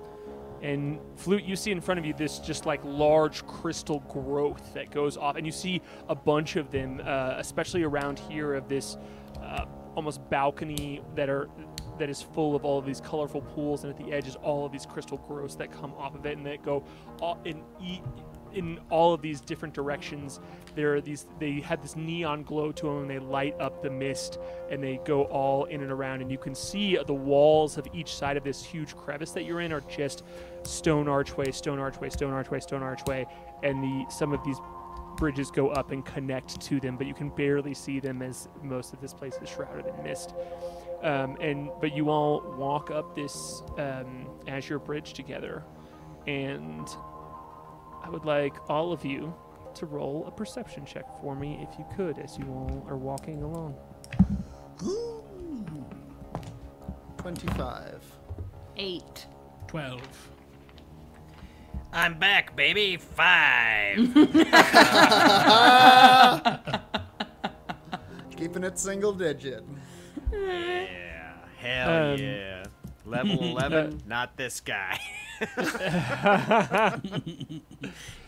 and 0.62 0.98
flute, 1.16 1.44
you 1.44 1.56
see 1.56 1.70
in 1.70 1.80
front 1.80 1.98
of 1.98 2.06
you 2.06 2.14
this 2.14 2.38
just 2.38 2.66
like 2.66 2.80
large 2.84 3.46
crystal 3.46 4.00
growth 4.08 4.74
that 4.74 4.90
goes 4.90 5.16
off, 5.16 5.36
and 5.36 5.46
you 5.46 5.52
see 5.52 5.82
a 6.08 6.14
bunch 6.14 6.56
of 6.56 6.70
them, 6.70 7.00
uh, 7.04 7.34
especially 7.38 7.82
around 7.82 8.18
here, 8.18 8.54
of 8.54 8.68
this 8.68 8.96
uh, 9.42 9.66
almost 9.94 10.28
balcony 10.30 11.02
that 11.14 11.28
are 11.28 11.48
that 11.98 12.10
is 12.10 12.20
full 12.20 12.54
of 12.54 12.64
all 12.64 12.78
of 12.78 12.84
these 12.84 13.00
colorful 13.00 13.40
pools, 13.40 13.84
and 13.84 13.90
at 13.90 14.04
the 14.04 14.12
edge 14.12 14.28
is 14.28 14.36
all 14.36 14.66
of 14.66 14.72
these 14.72 14.84
crystal 14.84 15.18
growths 15.18 15.54
that 15.56 15.72
come 15.72 15.94
off 15.94 16.14
of 16.14 16.26
it 16.26 16.36
and 16.36 16.46
that 16.46 16.62
go 16.62 16.84
all, 17.20 17.38
and 17.46 17.62
e- 17.80 18.02
in 18.56 18.80
all 18.90 19.14
of 19.14 19.22
these 19.22 19.40
different 19.40 19.74
directions. 19.74 20.40
There 20.74 20.94
are 20.94 21.00
these. 21.00 21.26
They 21.38 21.60
have 21.60 21.82
this 21.82 21.96
neon 21.96 22.42
glow 22.42 22.72
to 22.72 22.86
them, 22.86 23.02
and 23.02 23.10
they 23.10 23.18
light 23.18 23.54
up 23.60 23.82
the 23.82 23.90
mist, 23.90 24.38
and 24.70 24.82
they 24.82 25.00
go 25.04 25.24
all 25.24 25.64
in 25.66 25.82
and 25.82 25.92
around. 25.92 26.22
And 26.22 26.30
you 26.30 26.38
can 26.38 26.54
see 26.54 26.98
the 27.06 27.14
walls 27.14 27.78
of 27.78 27.86
each 27.94 28.14
side 28.14 28.36
of 28.36 28.44
this 28.44 28.64
huge 28.64 28.96
crevice 28.96 29.30
that 29.32 29.44
you're 29.44 29.60
in 29.60 29.72
are 29.72 29.82
just 29.82 30.24
stone 30.64 31.08
archway, 31.08 31.52
stone 31.52 31.78
archway, 31.78 32.10
stone 32.10 32.32
archway, 32.32 32.60
stone 32.60 32.82
archway, 32.82 33.26
and 33.62 33.82
the 33.82 34.10
some 34.10 34.32
of 34.32 34.42
these 34.44 34.58
bridges 35.16 35.50
go 35.50 35.68
up 35.70 35.90
and 35.90 36.04
connect 36.04 36.60
to 36.60 36.78
them, 36.78 36.96
but 36.96 37.06
you 37.06 37.14
can 37.14 37.30
barely 37.30 37.74
see 37.74 38.00
them 38.00 38.22
as 38.22 38.48
most 38.62 38.92
of 38.92 39.00
this 39.00 39.12
place 39.14 39.38
is 39.42 39.48
shrouded 39.48 39.86
in 39.86 40.04
mist. 40.04 40.34
Um, 41.02 41.36
and 41.40 41.70
but 41.80 41.96
you 41.96 42.10
all 42.10 42.42
walk 42.56 42.90
up 42.90 43.14
this 43.14 43.62
um, 43.78 44.26
Azure 44.46 44.78
Bridge 44.78 45.12
together, 45.12 45.62
and 46.26 46.88
I 48.06 48.08
would 48.08 48.24
like 48.24 48.54
all 48.70 48.92
of 48.92 49.04
you 49.04 49.34
to 49.74 49.84
roll 49.86 50.24
a 50.28 50.30
perception 50.30 50.86
check 50.86 51.04
for 51.20 51.34
me, 51.34 51.66
if 51.68 51.76
you 51.76 51.84
could, 51.96 52.18
as 52.20 52.38
you 52.38 52.44
all 52.46 52.86
are 52.88 52.96
walking 52.96 53.42
along. 53.42 53.74
25. 57.18 58.00
Eight. 58.76 59.26
12. 59.66 60.00
I'm 61.92 62.16
back, 62.18 62.54
baby. 62.54 62.96
Five. 62.96 63.96
Keeping 68.36 68.64
it 68.64 68.78
single 68.78 69.12
digit. 69.12 69.64
yeah. 70.32 70.86
Hell 71.58 72.12
Um, 72.12 72.18
yeah. 72.18 72.64
Level 73.04 73.42
11, 73.58 74.02
not 74.06 74.36
this 74.36 74.60
guy. 74.60 74.98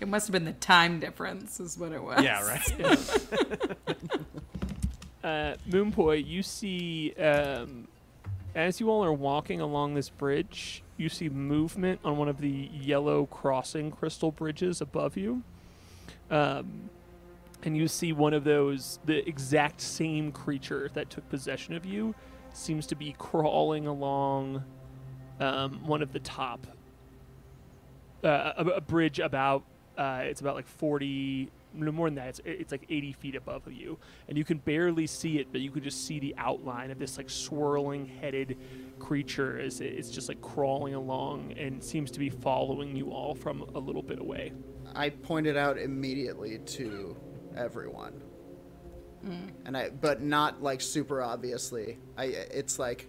It 0.00 0.06
must 0.06 0.26
have 0.28 0.32
been 0.32 0.44
the 0.44 0.52
time 0.52 1.00
difference, 1.00 1.60
is 1.60 1.76
what 1.78 1.92
it 1.92 2.02
was. 2.02 2.22
yeah, 2.22 2.46
right. 2.46 3.76
Uh, 5.24 5.56
Moonboy, 5.68 6.24
you 6.26 6.42
see, 6.42 7.12
um, 7.14 7.88
as 8.54 8.80
you 8.80 8.88
all 8.88 9.04
are 9.04 9.12
walking 9.12 9.60
along 9.60 9.94
this 9.94 10.08
bridge, 10.08 10.82
you 10.96 11.08
see 11.08 11.28
movement 11.28 12.00
on 12.04 12.16
one 12.16 12.28
of 12.28 12.40
the 12.40 12.70
yellow 12.72 13.26
crossing 13.26 13.90
crystal 13.90 14.30
bridges 14.30 14.80
above 14.80 15.16
you. 15.16 15.42
Um, 16.30 16.88
and 17.64 17.76
you 17.76 17.88
see 17.88 18.12
one 18.12 18.32
of 18.32 18.44
those, 18.44 19.00
the 19.04 19.28
exact 19.28 19.80
same 19.80 20.30
creature 20.32 20.88
that 20.94 21.10
took 21.10 21.28
possession 21.28 21.74
of 21.74 21.84
you, 21.84 22.14
seems 22.52 22.86
to 22.86 22.94
be 22.94 23.14
crawling 23.18 23.86
along 23.86 24.62
um, 25.40 25.84
one 25.84 26.00
of 26.00 26.12
the 26.12 26.20
top, 26.20 26.66
uh, 28.24 28.52
a, 28.56 28.64
a 28.64 28.80
bridge 28.80 29.18
about, 29.18 29.64
uh, 29.96 30.20
it's 30.22 30.40
about 30.40 30.54
like 30.54 30.66
40, 30.66 31.50
no 31.74 31.92
more 31.92 32.08
than 32.08 32.16
that, 32.16 32.28
it's, 32.28 32.40
it's 32.44 32.72
like 32.72 32.84
80 32.88 33.12
feet 33.12 33.34
above 33.34 33.66
of 33.66 33.72
you 33.72 33.98
and 34.28 34.36
you 34.38 34.44
can 34.44 34.58
barely 34.58 35.06
see 35.06 35.38
it, 35.38 35.48
but 35.52 35.60
you 35.60 35.70
can 35.70 35.82
just 35.82 36.06
see 36.06 36.18
the 36.18 36.34
outline 36.38 36.90
of 36.90 36.98
this 36.98 37.16
like 37.16 37.30
swirling 37.30 38.06
headed 38.06 38.56
creature 38.98 39.58
as 39.58 39.80
it's 39.80 40.10
just 40.10 40.28
like 40.28 40.40
crawling 40.40 40.94
along 40.94 41.52
and 41.56 41.82
seems 41.82 42.10
to 42.10 42.18
be 42.18 42.30
following 42.30 42.96
you 42.96 43.10
all 43.10 43.34
from 43.34 43.62
a 43.74 43.78
little 43.78 44.02
bit 44.02 44.18
away. 44.18 44.52
I 44.94 45.10
pointed 45.10 45.56
out 45.56 45.78
immediately 45.78 46.58
to 46.58 47.16
everyone. 47.56 48.22
And 49.64 49.76
I 49.76 49.90
but 49.90 50.22
not 50.22 50.62
like 50.62 50.80
super 50.80 51.22
obviously. 51.22 51.98
I 52.16 52.24
it's 52.24 52.78
like 52.78 53.08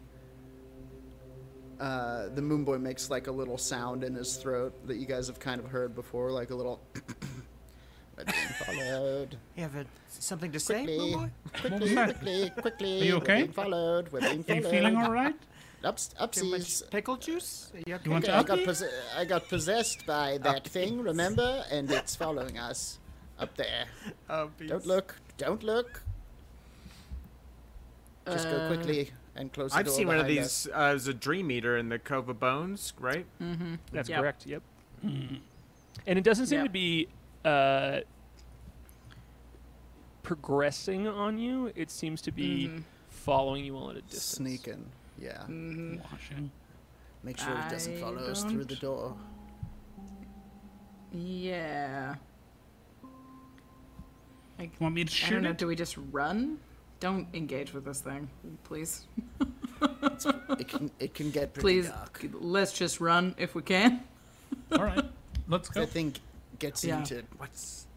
uh, 1.80 2.30
the 2.30 2.42
moon 2.42 2.64
boy 2.64 2.78
makes 2.78 3.10
like 3.10 3.28
a 3.28 3.32
little 3.32 3.58
sound 3.58 4.04
in 4.04 4.14
his 4.16 4.36
throat 4.38 4.74
that 4.88 4.98
you 4.98 5.06
guys 5.06 5.28
have 5.28 5.40
kind 5.40 5.60
of 5.60 5.68
heard 5.68 5.96
before, 5.96 6.32
like 6.32 6.50
a 6.52 6.56
little 6.56 6.82
We're 8.18 8.26
being 8.26 8.38
followed. 8.66 9.38
You 9.56 9.64
have 9.64 9.76
a, 9.78 9.86
something 10.10 10.52
to 10.52 10.60
say, 10.60 10.84
Quickly, 10.84 11.14
boy? 11.14 11.30
quickly, 11.58 11.96
quickly, 11.96 12.50
quickly. 12.62 13.02
Are 13.02 13.06
you 13.06 13.14
We're 13.14 13.18
okay? 13.22 13.36
being 13.44 13.52
followed. 13.54 14.12
We're 14.12 14.20
being 14.20 14.44
Are 14.50 14.56
you 14.56 14.64
feeling 14.70 14.98
all 14.98 15.12
right? 15.12 15.36
Ups, 15.86 16.10
Too 16.10 16.44
much 16.52 16.60
upsies. 16.62 16.90
pickle 16.92 17.16
juice? 17.16 17.72
You 17.88 17.96
okay? 17.96 18.04
You 18.04 18.12
want 18.12 18.26
to 18.26 18.36
I 18.36 18.44
got, 18.44 18.60
uppy? 18.68 18.86
I 19.16 19.24
got 19.24 19.48
possessed 19.48 20.06
by 20.06 20.38
that 20.40 20.68
thing, 20.68 21.02
remember? 21.02 21.64
And 21.72 21.90
it's 21.90 22.18
following 22.18 22.58
us 22.58 23.00
up 23.40 23.56
there. 23.56 23.86
Oh, 24.30 24.50
Don't 24.68 24.86
look. 24.86 25.16
Don't 25.38 25.64
look. 25.64 26.04
Just 28.28 28.50
go 28.50 28.58
Uh, 28.58 28.68
quickly 28.68 29.12
and 29.36 29.52
close 29.54 29.74
I've 29.74 29.90
seen 29.90 30.08
one 30.08 30.18
of 30.20 30.28
these 30.28 30.68
uh, 30.74 30.78
as 30.80 31.08
a 31.08 31.14
dream 31.14 31.50
eater 31.52 31.78
in 31.78 31.90
the 31.90 32.00
Cove 32.00 32.30
of 32.30 32.40
Bones, 32.40 32.94
right? 33.00 33.26
That's 33.92 34.10
Yep. 34.10 34.20
correct. 34.20 34.46
Yep. 34.46 34.62
And 36.08 36.18
it 36.18 36.24
doesn't 36.24 36.48
seem 36.48 36.60
Yep. 36.60 36.68
to 36.68 36.72
be 36.72 37.08
uh, 37.46 38.00
progressing 40.24 41.08
on 41.08 41.38
you. 41.38 41.72
It 41.76 41.92
seems 41.92 42.22
to 42.24 42.32
be 42.32 42.72
following 43.10 43.66
you 43.66 43.76
all 43.76 43.90
at 43.92 43.98
a 43.98 44.02
distance. 44.02 44.24
Sneaking. 44.24 44.86
Yeah. 45.20 45.42
Washing. 46.12 46.52
Make 47.24 47.38
sure 47.38 47.52
it 47.52 47.70
doesn't 47.70 47.98
I 47.98 48.02
follow 48.02 48.18
us 48.18 48.44
through 48.44 48.64
the 48.66 48.76
don't- 48.76 48.82
door. 48.98 49.18
Yeah. 51.12 52.16
Want 54.80 54.94
me 54.96 55.04
to 55.06 55.12
shoot 55.12 55.28
I 55.28 55.30
don't 55.32 55.44
know. 55.44 55.50
it? 55.52 55.58
Do 55.58 55.68
we 55.68 55.76
just 55.76 55.98
run? 56.12 56.60
Don't 57.00 57.28
engage 57.34 57.74
with 57.74 57.86
this 57.86 58.02
thing, 58.02 58.30
please. 58.64 59.08
It 60.60 60.68
can 60.68 60.92
it 61.00 61.14
can 61.14 61.32
get 61.32 61.54
pretty 61.54 61.82
Please, 61.82 61.88
dark. 61.90 62.26
let's 62.34 62.74
just 62.74 63.00
run 63.00 63.34
if 63.38 63.56
we 63.56 63.62
can. 63.62 64.04
All 64.74 64.84
right. 64.84 65.06
Let's 65.48 65.70
go. 65.70 65.82
If 65.82 65.88
that 65.88 65.94
thing 65.94 66.16
gets 66.60 66.84
Yeah. 66.84 67.00
into 67.00 67.24
What's 67.38 67.88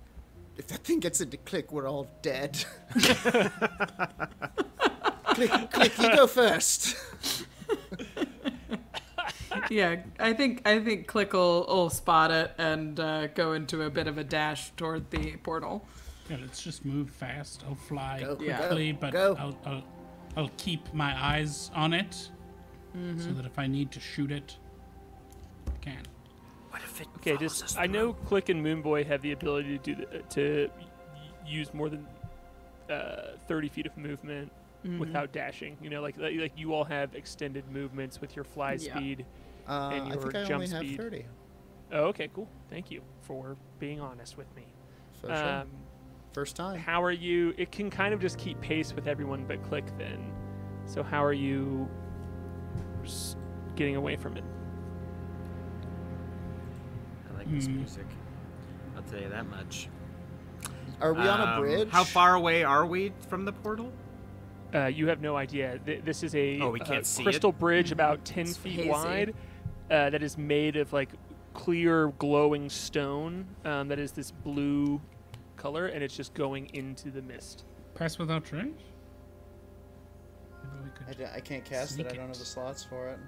if 0.57 0.69
that 0.69 0.85
thing 0.85 1.01
gets 1.01 1.21
into 1.21 1.37
Klik, 1.39 1.73
we're 1.73 1.89
all 1.89 2.07
dead. 2.23 2.65
Klik, 5.35 5.51
Klik, 5.73 5.99
you 5.99 6.15
go 6.15 6.27
first. 6.27 6.95
yeah, 9.71 9.97
I 10.21 10.33
think 10.35 10.63
I 10.67 10.79
think 10.81 11.07
Klik 11.09 11.33
will, 11.33 11.65
will 11.67 11.91
spot 11.91 12.31
it 12.31 12.53
and 12.59 13.01
uh, 13.01 13.27
go 13.29 13.55
into 13.55 13.83
a 13.83 13.91
bit 13.91 14.07
of 14.07 14.19
a 14.19 14.25
dash 14.25 14.71
toward 14.77 15.11
the 15.11 15.37
portal. 15.39 15.85
Yeah, 16.33 16.39
let's 16.41 16.63
just 16.63 16.87
move 16.87 17.11
fast. 17.11 17.63
I'll 17.69 17.75
fly 17.75 18.21
Go, 18.21 18.37
quickly, 18.37 18.93
go, 18.93 18.99
but 18.99 19.13
go. 19.13 19.37
I'll, 19.39 19.59
I'll 19.67 19.83
I'll 20.35 20.51
keep 20.57 20.95
my 20.95 21.15
eyes 21.23 21.71
on 21.75 21.93
it, 21.93 22.31
so 23.19 23.33
that 23.33 23.45
if 23.45 23.59
I 23.59 23.67
need 23.67 23.91
to 23.93 24.01
shoot 24.01 24.33
it, 24.33 24.57
I 25.67 25.77
can. 25.83 25.99
what 26.71 26.81
if 26.83 27.03
it 27.03 27.09
Okay, 27.17 27.37
follows 27.37 27.53
us 27.53 27.61
just 27.61 27.79
I 27.79 27.87
know? 27.87 28.15
Klik 28.15 28.49
and 28.49 28.65
Moonboy 28.65 29.05
have 29.09 29.21
the 29.21 29.33
ability 29.33 29.77
to 29.77 29.95
do 29.95 30.07
the, 30.07 30.19
to 30.31 30.71
use 31.47 31.75
more 31.75 31.91
than 31.91 32.07
uh, 32.89 33.37
30 33.47 33.69
feet 33.69 33.85
of 33.85 33.95
movement 33.99 34.51
without 34.99 35.33
dashing. 35.33 35.77
You 35.83 35.91
know, 35.91 36.01
like 36.01 36.17
like 36.17 36.35
like 36.39 36.53
you 36.57 36.73
all 36.73 36.85
have 36.85 37.15
extended 37.15 37.71
movements 37.71 38.23
with 38.23 38.35
your 38.35 38.47
fly 38.47 38.77
Yeah. 38.81 38.95
speed. 38.97 39.27
Uh, 39.69 39.91
And 39.93 40.09
I 40.09 40.15
your 40.15 40.23
think 40.23 40.35
I 40.37 40.43
jump 40.45 40.55
only 40.55 40.69
have 40.69 40.79
speed. 40.79 40.97
30. 40.97 41.25
Oh, 41.93 42.05
okay, 42.05 42.31
cool. 42.35 42.49
Thank 42.71 42.91
you 42.91 43.03
for 43.21 43.55
being 43.79 44.01
honest 44.01 44.39
with 44.39 44.47
me. 44.57 44.65
For 45.21 45.27
sure. 45.27 45.67
Um, 46.33 46.35
First 46.35 46.57
time. 46.57 46.79
how 46.79 47.03
are 47.03 47.13
you? 47.13 47.53
It 47.59 47.71
can 47.71 47.91
kind 47.91 48.15
of 48.15 48.21
just 48.21 48.39
keep 48.39 48.59
pace 48.61 48.95
with 48.95 49.07
everyone 49.07 49.45
but 49.47 49.63
Klik 49.63 49.85
then. 49.99 50.33
So 50.87 51.03
how 51.03 51.23
are 51.23 51.33
you 51.35 51.89
getting 53.77 53.97
away 53.97 54.17
from 54.17 54.37
it? 54.39 54.45
I 57.33 57.37
like 57.39 57.51
this 57.53 57.67
Hmm. 57.67 57.77
music. 57.77 58.07
I'll 58.97 59.03
tell 59.03 59.21
you 59.21 59.29
that 59.29 59.47
much. 59.49 59.89
Are 61.01 61.13
we 61.13 61.21
on 61.29 61.41
a 61.41 61.45
Um, 61.57 61.61
bridge? 61.61 61.89
How 61.91 62.05
far 62.05 62.35
away 62.35 62.65
are 62.65 62.87
we 62.87 63.13
from 63.29 63.45
the 63.45 63.53
portal? 63.53 63.93
Uh, 64.75 64.87
you 64.87 65.09
have 65.09 65.21
no 65.21 65.37
idea. 65.37 65.79
Th- 65.85 66.03
this 66.03 66.23
is 66.23 66.35
a 66.35 66.61
Oh, 66.61 66.71
we 66.71 66.81
uh, 66.81 66.85
can't 66.85 67.05
see 67.05 67.23
it? 67.23 67.25
crystal 67.25 67.53
bridge 67.53 67.93
about 67.93 68.25
10 68.25 68.47
It's 68.47 68.57
feet 68.57 68.73
hazy. 68.77 68.89
wide 68.89 69.35
uh, 69.91 70.09
that 70.11 70.23
is 70.23 70.39
made 70.39 70.77
of 70.77 70.93
like 70.95 71.11
clear 71.53 72.09
glowing 72.19 72.71
stone 72.71 73.45
um, 73.67 73.89
that 73.89 73.99
is 73.99 74.13
this 74.13 74.31
blue 74.31 74.99
color 75.63 75.87
and 75.87 76.03
it's 76.03 76.17
just 76.17 76.35
going 76.35 76.69
into 76.75 77.11
the 77.11 77.23
mist. 77.23 77.65
Pass 77.95 78.19
without 78.19 78.45
trace. 78.45 78.65
Maybe 78.65 78.75
we 80.85 80.91
could. 80.91 81.07
I, 81.09 81.13
d- 81.13 81.33
I 81.37 81.41
can't 81.41 81.65
cast 81.65 81.93
it. 81.93 81.95
Sneak 81.95 82.13
I 82.13 82.17
don't 82.17 82.29
have 82.29 82.39
the 82.39 82.45
slots 82.45 82.83
for 82.83 83.09
it. 83.09 83.19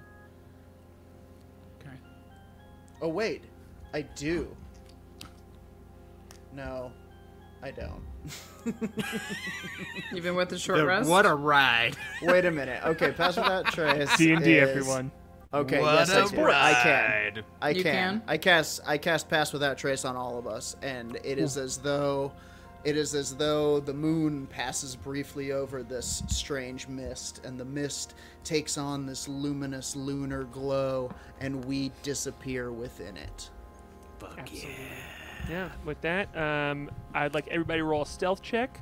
Okay. 1.79 1.95
Oh 3.01 3.07
wait, 3.07 3.43
I 3.93 4.01
do. 4.01 4.55
No, 6.53 6.91
I 7.63 7.71
don't. 7.71 8.01
Even 10.13 10.35
with 10.35 10.49
the 10.49 10.57
short 10.65 10.79
The- 10.79 10.85
rest. 10.85 11.09
what 11.09 11.25
a 11.25 11.33
ride! 11.35 11.95
Wait 12.21 12.45
a 12.45 12.51
minute. 12.51 12.81
Okay, 12.85 13.11
pass 13.11 13.37
without 13.37 13.65
trace. 13.73 14.15
D 14.17 14.33
and 14.33 14.43
D, 14.43 14.55
is- 14.57 14.69
everyone. 14.69 15.11
Okay, 15.55 15.79
what 15.81 16.07
yes, 16.07 16.09
a 16.09 16.13
I, 16.21 16.27
do. 16.27 16.41
I 16.41 16.73
can. 16.73 17.33
ride! 17.33 17.43
I 17.61 17.69
You 17.69 17.83
can. 17.83 17.93
can? 17.93 18.21
I 18.27 18.37
cast. 18.37 18.81
I 18.85 18.97
cast 18.97 19.29
pass 19.29 19.53
without 19.53 19.77
trace 19.77 20.05
on 20.05 20.15
all 20.15 20.37
of 20.37 20.47
us, 20.47 20.75
and 20.81 21.15
it 21.23 21.37
is 21.39 21.57
as 21.57 21.77
though, 21.77 22.31
it 22.83 22.97
is 22.97 23.15
as 23.15 23.35
though 23.35 23.79
the 23.79 23.93
moon 23.93 24.47
passes 24.47 24.95
briefly 24.95 25.51
over 25.53 25.81
this 25.81 26.23
strange 26.27 26.87
mist, 26.87 27.41
and 27.45 27.59
the 27.59 27.65
mist 27.65 28.15
takes 28.43 28.77
on 28.77 29.05
this 29.05 29.27
luminous 29.27 29.95
lunar 29.95 30.43
glow, 30.45 31.09
and 31.39 31.63
we 31.65 31.91
disappear 32.03 32.71
within 32.71 33.15
it. 33.17 33.49
Fuck 34.19 34.37
Absolutely. 34.39 34.71
yeah! 35.49 35.49
yeah. 35.49 35.69
With 35.85 36.01
that, 36.01 36.35
um, 36.37 36.89
I'd 37.13 37.33
like 37.33 37.47
everybody 37.47 37.79
to 37.79 37.83
roll 37.85 38.01
a 38.03 38.05
stealth 38.05 38.41
check. 38.41 38.79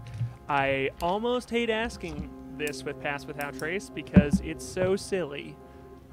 I 0.50 0.90
almost 1.02 1.50
hate 1.50 1.70
asking 1.70 2.30
this 2.58 2.84
with 2.84 3.00
Pass 3.02 3.26
Without 3.26 3.58
Trace 3.58 3.90
because 3.90 4.42
it's 4.44 4.66
so 4.66 4.96
silly, 4.96 5.56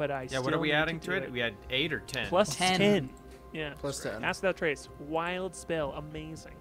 but 0.00 0.10
I 0.10 0.22
Yeah, 0.22 0.28
still 0.28 0.44
what 0.44 0.54
are 0.54 0.58
we 0.58 0.72
adding 0.72 0.98
to 1.00 1.10
to 1.10 1.20
do 1.20 1.26
it? 1.26 1.30
We 1.30 1.40
had 1.40 1.54
eight 1.68 1.92
or 1.92 2.00
ten. 2.00 2.26
Plus 2.28 2.56
10. 2.56 2.78
10. 2.80 3.10
Yeah. 3.52 3.74
Plus 3.78 4.02
10. 4.02 4.24
Ask 4.24 4.40
Without 4.42 4.56
Trace. 4.56 4.88
Wild 4.98 5.54
spell. 5.54 5.92
Amazing. 5.92 6.54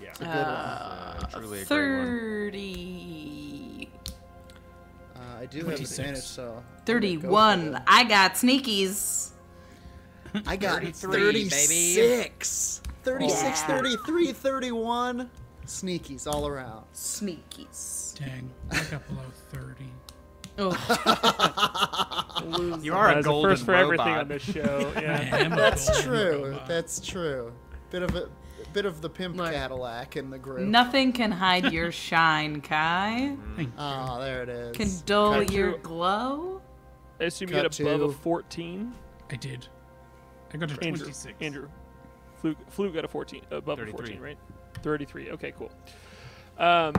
Yeah. 0.00 0.10
It's 0.10 0.20
a 0.20 0.24
good 0.24 0.30
one. 0.30 0.36
Uh, 0.36 1.26
truly 1.30 1.62
a 1.62 1.64
great 1.64 1.96
one. 1.96 2.06
Thirty. 2.06 3.88
Uh, 5.16 5.18
I 5.40 5.46
do 5.46 5.64
have 5.64 5.80
advantage, 5.80 6.18
so. 6.18 6.42
I'm 6.42 6.48
gonna 6.48 6.62
go 6.66 6.84
Thirty-one. 6.84 7.82
I 7.86 8.04
got 8.04 8.34
sneakies. 8.34 9.30
I 10.46 10.56
got 10.56 10.82
33, 10.82 11.32
baby. 11.32 11.48
36. 11.48 12.82
36, 13.04 13.42
Yeah. 13.44 13.66
33, 13.66 14.32
31. 14.32 15.30
Sneakies 15.64 16.26
all 16.26 16.46
around. 16.46 16.84
Sneakies. 16.92 18.18
Dang, 18.18 18.50
I 18.70 18.82
got 18.90 19.06
below 19.08 19.22
30. 19.52 19.91
Oh, 20.58 20.70
You 22.82 22.94
are 22.94 23.10
a 23.10 23.14
That's 23.14 23.26
a 23.26 23.30
golden 23.30 23.50
first 23.52 23.64
for 23.64 23.74
everything 23.74 24.06
robot. 24.06 24.20
on 24.20 24.28
this 24.28 24.42
show. 24.42 24.92
Yeah. 25.00 25.48
That's 25.48 26.02
true. 26.02 26.44
robot. 26.50 26.68
That's 26.68 27.00
true. 27.00 27.52
Bit 27.90 28.02
of 28.02 28.14
a 28.16 28.28
bit 28.72 28.86
of 28.86 29.00
the 29.00 29.08
pimp 29.10 29.36
Look. 29.36 29.52
Cadillac 29.52 30.16
in 30.16 30.30
the 30.30 30.38
group. 30.38 30.60
nothing 30.66 31.12
can 31.12 31.30
hide 31.30 31.72
your 31.72 31.92
shine, 31.92 32.60
Kai. 32.60 33.36
Thank 33.56 33.68
you. 33.68 33.72
Oh, 33.78 34.20
there 34.20 34.42
it 34.42 34.48
is. 34.48 34.76
Can 34.76 34.88
dull 35.06 35.34
Cut 35.34 35.52
your 35.52 35.72
to- 35.72 35.78
glow. 35.78 36.62
I 37.20 37.24
assume 37.24 37.48
you 37.50 37.54
Cut 37.54 37.62
got 37.62 37.80
above 37.80 38.10
a 38.10 38.12
14. 38.12 38.92
I 39.30 39.36
did. 39.36 39.66
I 40.52 40.56
got 40.56 40.70
a 40.70 40.84
Andrew. 40.84 41.04
26. 41.04 41.34
Andrew. 41.40 41.68
Fluke, 42.36 42.56
Fluke 42.70 42.94
got 42.94 43.04
a 43.04 43.08
14. 43.08 43.42
Above 43.52 43.78
a 43.80 43.86
14, 43.86 44.20
right? 44.20 44.38
33. 44.82 45.30
Okay, 45.30 45.52
cool. 45.56 45.70
Um, 46.58 46.94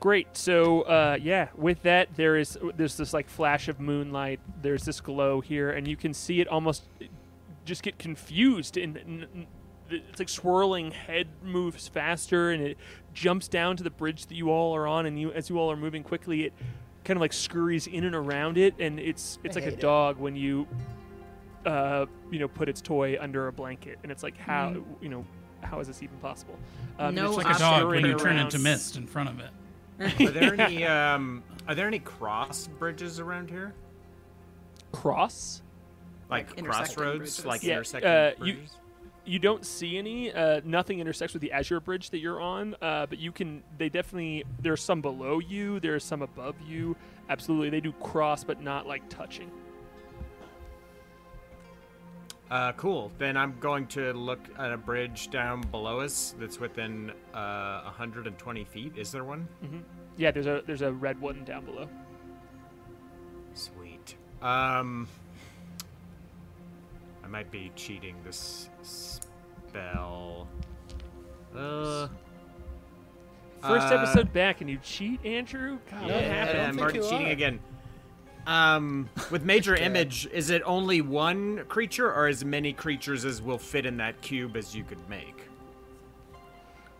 great. 0.00 0.36
So, 0.36 0.82
uh, 0.82 1.18
yeah, 1.20 1.48
with 1.56 1.82
that, 1.82 2.14
there 2.16 2.36
is 2.36 2.58
there's 2.76 2.96
this 2.96 3.12
like 3.12 3.28
flash 3.28 3.68
of 3.68 3.80
moonlight. 3.80 4.40
There's 4.62 4.84
this 4.84 5.00
glow 5.00 5.40
here, 5.40 5.70
and 5.70 5.86
you 5.88 5.96
can 5.96 6.14
see 6.14 6.40
it 6.40 6.48
almost 6.48 6.84
just 7.64 7.82
get 7.82 7.98
confused 7.98 8.76
and. 8.76 8.96
and- 8.96 9.22
and 9.34 9.46
it's 9.88 10.18
like 10.18 10.28
swirling 10.28 10.90
head 10.90 11.28
moves 11.44 11.86
faster 11.86 12.50
and 12.50 12.60
it 12.60 12.76
jumps 13.14 13.46
down 13.46 13.76
to 13.76 13.84
the 13.84 13.90
bridge 13.90 14.26
that 14.26 14.34
you 14.34 14.50
all 14.50 14.74
are 14.74 14.84
on 14.84 15.06
and 15.06 15.16
you 15.16 15.30
as 15.30 15.48
you 15.48 15.60
all 15.60 15.70
are 15.70 15.76
moving 15.76 16.02
quickly 16.02 16.42
it 16.42 16.52
kind 17.04 17.16
of 17.16 17.20
like 17.20 17.32
scurries 17.32 17.86
in 17.86 18.02
and 18.02 18.12
around 18.16 18.58
it 18.58 18.74
and 18.80 18.98
it's 18.98 19.38
it's 19.44 19.56
I 19.56 19.60
like 19.60 19.66
a 19.68 19.70
hate 19.70 19.78
it. 19.78 19.80
dog 19.82 20.18
when 20.18 20.34
you 20.34 20.66
uh, 21.64 22.06
you 22.32 22.40
know, 22.40 22.48
put 22.48 22.68
its 22.68 22.80
toy 22.80 23.16
under 23.20 23.46
a 23.46 23.52
blanket, 23.52 23.98
and 24.02 24.10
it's 24.10 24.22
like, 24.24 24.36
how, 24.38 24.74
you 25.00 25.08
know, 25.08 25.24
how 25.62 25.78
is 25.80 25.86
this 25.86 26.02
even 26.02 26.16
possible? 26.18 26.56
Um, 26.98 27.06
and 27.08 27.16
No 27.16 27.26
it's 27.26 27.36
It's 27.38 27.44
like 27.46 27.56
a 27.56 27.58
dog 27.58 27.86
when 27.88 28.04
you 28.04 28.14
turn 28.16 28.36
around. 28.36 28.46
into 28.46 28.58
mist 28.58 28.96
in 28.96 29.06
front 29.06 29.28
of 29.28 29.38
it. 29.40 29.50
Are 30.00 30.30
there 30.30 30.60
any 30.60 30.84
um 30.84 31.42
are 31.68 31.74
there 31.74 31.86
any 31.88 31.98
cross 31.98 32.66
bridges 32.78 33.18
around 33.20 33.50
here? 33.50 33.74
Cross. 34.92 35.62
Like, 36.30 36.56
Like 36.56 36.64
crossroads, 36.64 37.18
bridges? 37.18 37.44
like 37.46 37.62
Yeah, 37.62 37.74
intersecting 37.74 38.10
uh, 38.10 38.32
you- 38.44 38.58
You 39.24 39.38
don't 39.40 39.66
see 39.66 39.98
any. 39.98 40.32
Uh, 40.32 40.60
nothing 40.64 41.00
intersects 41.00 41.34
with 41.34 41.40
the 41.42 41.50
Azure 41.50 41.80
Bridge 41.80 42.10
that 42.10 42.18
you're 42.18 42.40
on, 42.40 42.76
uh, 42.80 43.06
but 43.06 43.18
you 43.18 43.32
can. 43.32 43.64
They 43.76 43.88
definitely. 43.88 44.44
There's 44.60 44.80
some 44.80 45.00
below 45.02 45.40
you. 45.40 45.80
There's 45.80 46.04
some 46.04 46.22
above 46.22 46.54
you. 46.64 46.94
Absolutely, 47.28 47.70
they 47.70 47.80
do 47.80 47.90
cross, 47.94 48.44
but 48.44 48.62
not 48.62 48.86
like 48.86 49.08
touching. 49.08 49.50
Uh, 52.50 52.72
cool. 52.72 53.10
Then 53.18 53.36
I'm 53.36 53.56
going 53.58 53.86
to 53.88 54.12
look 54.12 54.38
at 54.58 54.70
a 54.72 54.76
bridge 54.76 55.30
down 55.30 55.62
below 55.62 56.00
us 56.00 56.34
that's 56.38 56.60
within 56.60 57.10
uh 57.34 57.82
120 57.84 58.64
feet. 58.64 58.92
Is 58.96 59.10
there 59.10 59.24
one? 59.24 59.48
Yeah, 60.16 60.30
there's 60.30 60.46
a 60.46 60.62
there's 60.66 60.82
a 60.82 60.92
red 60.92 61.20
one 61.20 61.44
down 61.44 61.64
below. 61.64 61.88
Sweet. 63.54 64.14
Um, 64.42 65.08
I 67.24 67.28
might 67.28 67.50
be 67.50 67.72
cheating 67.74 68.14
this 68.24 68.68
spell. 68.82 70.46
Uh. 71.56 72.08
First 73.62 73.90
uh, 73.90 73.96
episode 73.96 74.32
back, 74.32 74.60
and 74.60 74.68
you 74.70 74.78
cheat, 74.82 75.24
Andrew. 75.24 75.78
God, 75.90 76.02
what 76.02 76.10
Yeah, 76.10 76.20
happened? 76.20 76.60
I'm 76.60 76.70
think 76.74 76.82
already 76.82 77.00
cheating 77.00 77.26
are. 77.28 77.30
again. 77.32 77.60
Um, 78.46 79.08
with 79.30 79.44
major 79.44 79.74
image, 79.88 80.26
is 80.32 80.50
it 80.50 80.62
only 80.64 81.00
one 81.00 81.64
creature 81.68 82.12
or 82.12 82.26
as 82.26 82.44
many 82.44 82.72
creatures 82.72 83.24
as 83.24 83.42
will 83.42 83.58
fit 83.58 83.86
in 83.86 83.96
that 83.98 84.20
cube 84.22 84.56
as 84.56 84.74
you 84.74 84.84
could 84.84 85.06
make? 85.08 85.42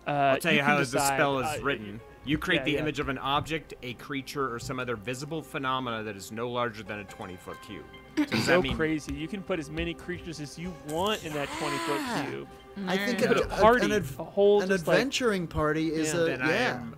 Uh, 0.05 0.11
I'll 0.11 0.37
tell 0.39 0.51
you, 0.53 0.59
can 0.59 0.67
how 0.67 0.77
the 0.77 0.85
spell 0.85 1.39
is 1.39 1.59
Uh, 1.59 1.63
written. 1.63 1.99
You 2.25 2.37
create 2.37 2.59
yeah, 2.59 2.63
the 2.65 2.71
yeah. 2.71 2.79
image 2.79 2.99
of 2.99 3.07
an 3.07 3.17
object, 3.17 3.73
a 3.83 3.93
creature, 3.93 4.53
or 4.53 4.59
some 4.59 4.79
other 4.79 4.97
visible 4.97 5.41
phenomena 5.41 6.03
that 6.03 6.17
is 6.17 6.31
no 6.31 6.49
larger 6.49 6.83
than 6.83 6.99
a 6.99 7.03
20 7.05 7.35
foot 7.37 7.57
cube. 7.65 7.83
So 8.17 8.25
does 8.25 8.43
so 8.45 8.51
that 8.53 8.61
mean 8.63 8.75
crazy. 8.75 9.13
You 9.13 9.27
can 9.27 9.43
put 9.43 9.59
as 9.59 9.69
many 9.69 9.93
creatures 9.93 10.39
as 10.41 10.57
you 10.57 10.73
want 10.89 11.23
in 11.23 11.31
that 11.33 11.47
20 11.59 11.77
foot 11.77 12.01
Yeah. 12.01 12.25
cube. 12.29 12.47
I 12.87 12.97
think 12.97 13.19
Put 13.25 13.37
a, 13.37 13.41
a 13.43 13.45
a- 13.45 13.61
party, 13.61 13.85
an, 13.91 14.03
a 14.19 14.23
whole 14.23 14.61
an 14.61 14.69
just 14.69 14.87
like 14.87 14.95
adventuring 14.97 15.47
party 15.47 15.87
is 15.93 16.13
Yeah. 16.13 16.19
a 16.21 16.23
then 16.25 16.39
yeah. 16.39 16.79
I'm 16.81 16.95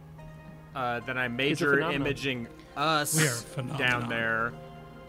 uh, 0.75 0.99
then 1.01 1.17
I'm 1.17 1.35
major 1.35 1.73
phenomenon. 1.75 2.01
imaging 2.01 2.47
us 2.79 3.15
We 3.15 3.27
are 3.27 3.77
down 3.77 4.07
there, 4.09 4.53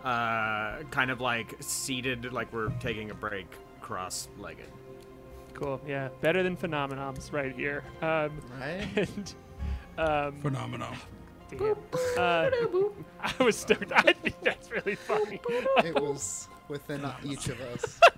uh, 0.05 0.82
kind 0.90 1.10
of 1.10 1.20
like 1.20 1.55
seated, 1.60 2.32
like 2.32 2.52
we're 2.52 2.70
taking 2.80 3.10
a 3.10 3.14
break, 3.14 3.47
cross-legged. 3.80 4.66
cool. 5.55 5.80
Yeah, 5.86 6.09
better 6.20 6.42
than 6.42 6.56
phenomenons 6.56 7.32
right 7.32 7.55
here. 7.55 7.84
Um, 8.02 8.40
right. 8.60 8.88
and 8.97 9.34
um, 9.98 10.40
Phenomenal. 10.40 10.92
damn. 11.51 11.76
Uh, 12.18 12.51
I 13.20 13.42
was 13.42 13.56
stoked. 13.56 13.92
I 13.94 14.12
think 14.14 14.40
that's 14.42 14.70
really 14.70 14.94
funny. 14.97 15.40
it 15.84 15.94
was 16.01 16.48
within 16.68 17.05
each 17.24 17.48
of 17.48 17.60
us. 17.60 18.01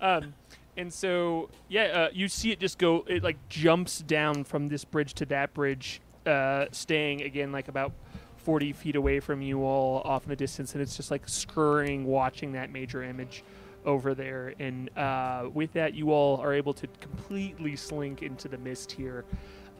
Um, 0.00 0.34
and 0.76 0.92
so 0.92 1.48
yeah, 1.68 1.82
uh, 1.84 2.08
you 2.12 2.26
see 2.26 2.50
it 2.50 2.58
just 2.58 2.76
go. 2.76 3.04
It 3.06 3.22
like 3.22 3.36
jumps 3.48 4.00
down 4.00 4.42
from 4.42 4.66
this 4.66 4.84
bridge 4.84 5.14
to 5.14 5.26
that 5.26 5.54
bridge, 5.54 6.00
uh, 6.26 6.66
staying 6.72 7.22
again 7.22 7.52
like 7.52 7.68
about. 7.68 7.92
40 8.36 8.72
feet 8.72 8.96
away 8.96 9.20
from 9.20 9.40
you 9.40 9.62
all 9.62 10.02
off 10.04 10.24
in 10.24 10.30
the 10.30 10.34
distance 10.34 10.72
and 10.72 10.82
it's 10.82 10.96
just 10.96 11.12
like 11.12 11.28
scurrying 11.28 12.04
watching 12.04 12.50
that 12.50 12.72
major 12.72 13.04
image 13.04 13.44
over 13.84 14.14
there 14.14 14.54
and 14.58 14.96
uh, 14.96 15.48
with 15.52 15.72
that 15.72 15.94
you 15.94 16.10
all 16.10 16.38
are 16.38 16.52
able 16.52 16.72
to 16.72 16.86
completely 17.00 17.76
slink 17.76 18.22
into 18.22 18.48
the 18.48 18.58
mist 18.58 18.90
here 18.92 19.24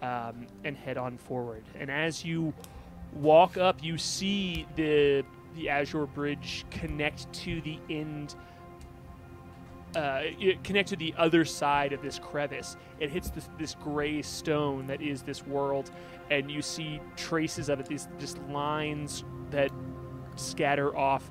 um, 0.00 0.46
and 0.64 0.76
head 0.76 0.96
on 0.96 1.16
forward 1.16 1.64
and 1.78 1.90
as 1.90 2.24
you 2.24 2.52
walk 3.14 3.56
up 3.56 3.82
you 3.82 3.96
see 3.98 4.66
the 4.76 5.24
the 5.54 5.68
azure 5.68 6.06
bridge 6.06 6.64
connect 6.70 7.30
to 7.32 7.60
the 7.60 7.78
end 7.90 8.34
uh, 9.96 10.22
it 10.24 10.62
connect 10.64 10.88
to 10.90 10.96
the 10.96 11.14
other 11.18 11.44
side 11.44 11.92
of 11.92 12.02
this 12.02 12.18
crevice. 12.18 12.76
It 13.00 13.10
hits 13.10 13.30
this, 13.30 13.48
this 13.58 13.74
gray 13.74 14.22
stone 14.22 14.86
that 14.86 15.00
is 15.00 15.22
this 15.22 15.46
world, 15.46 15.90
and 16.30 16.50
you 16.50 16.62
see 16.62 17.00
traces 17.16 17.68
of 17.68 17.80
it. 17.80 17.86
These 17.86 18.08
just 18.18 18.38
lines 18.48 19.24
that 19.50 19.70
scatter 20.36 20.96
off 20.96 21.30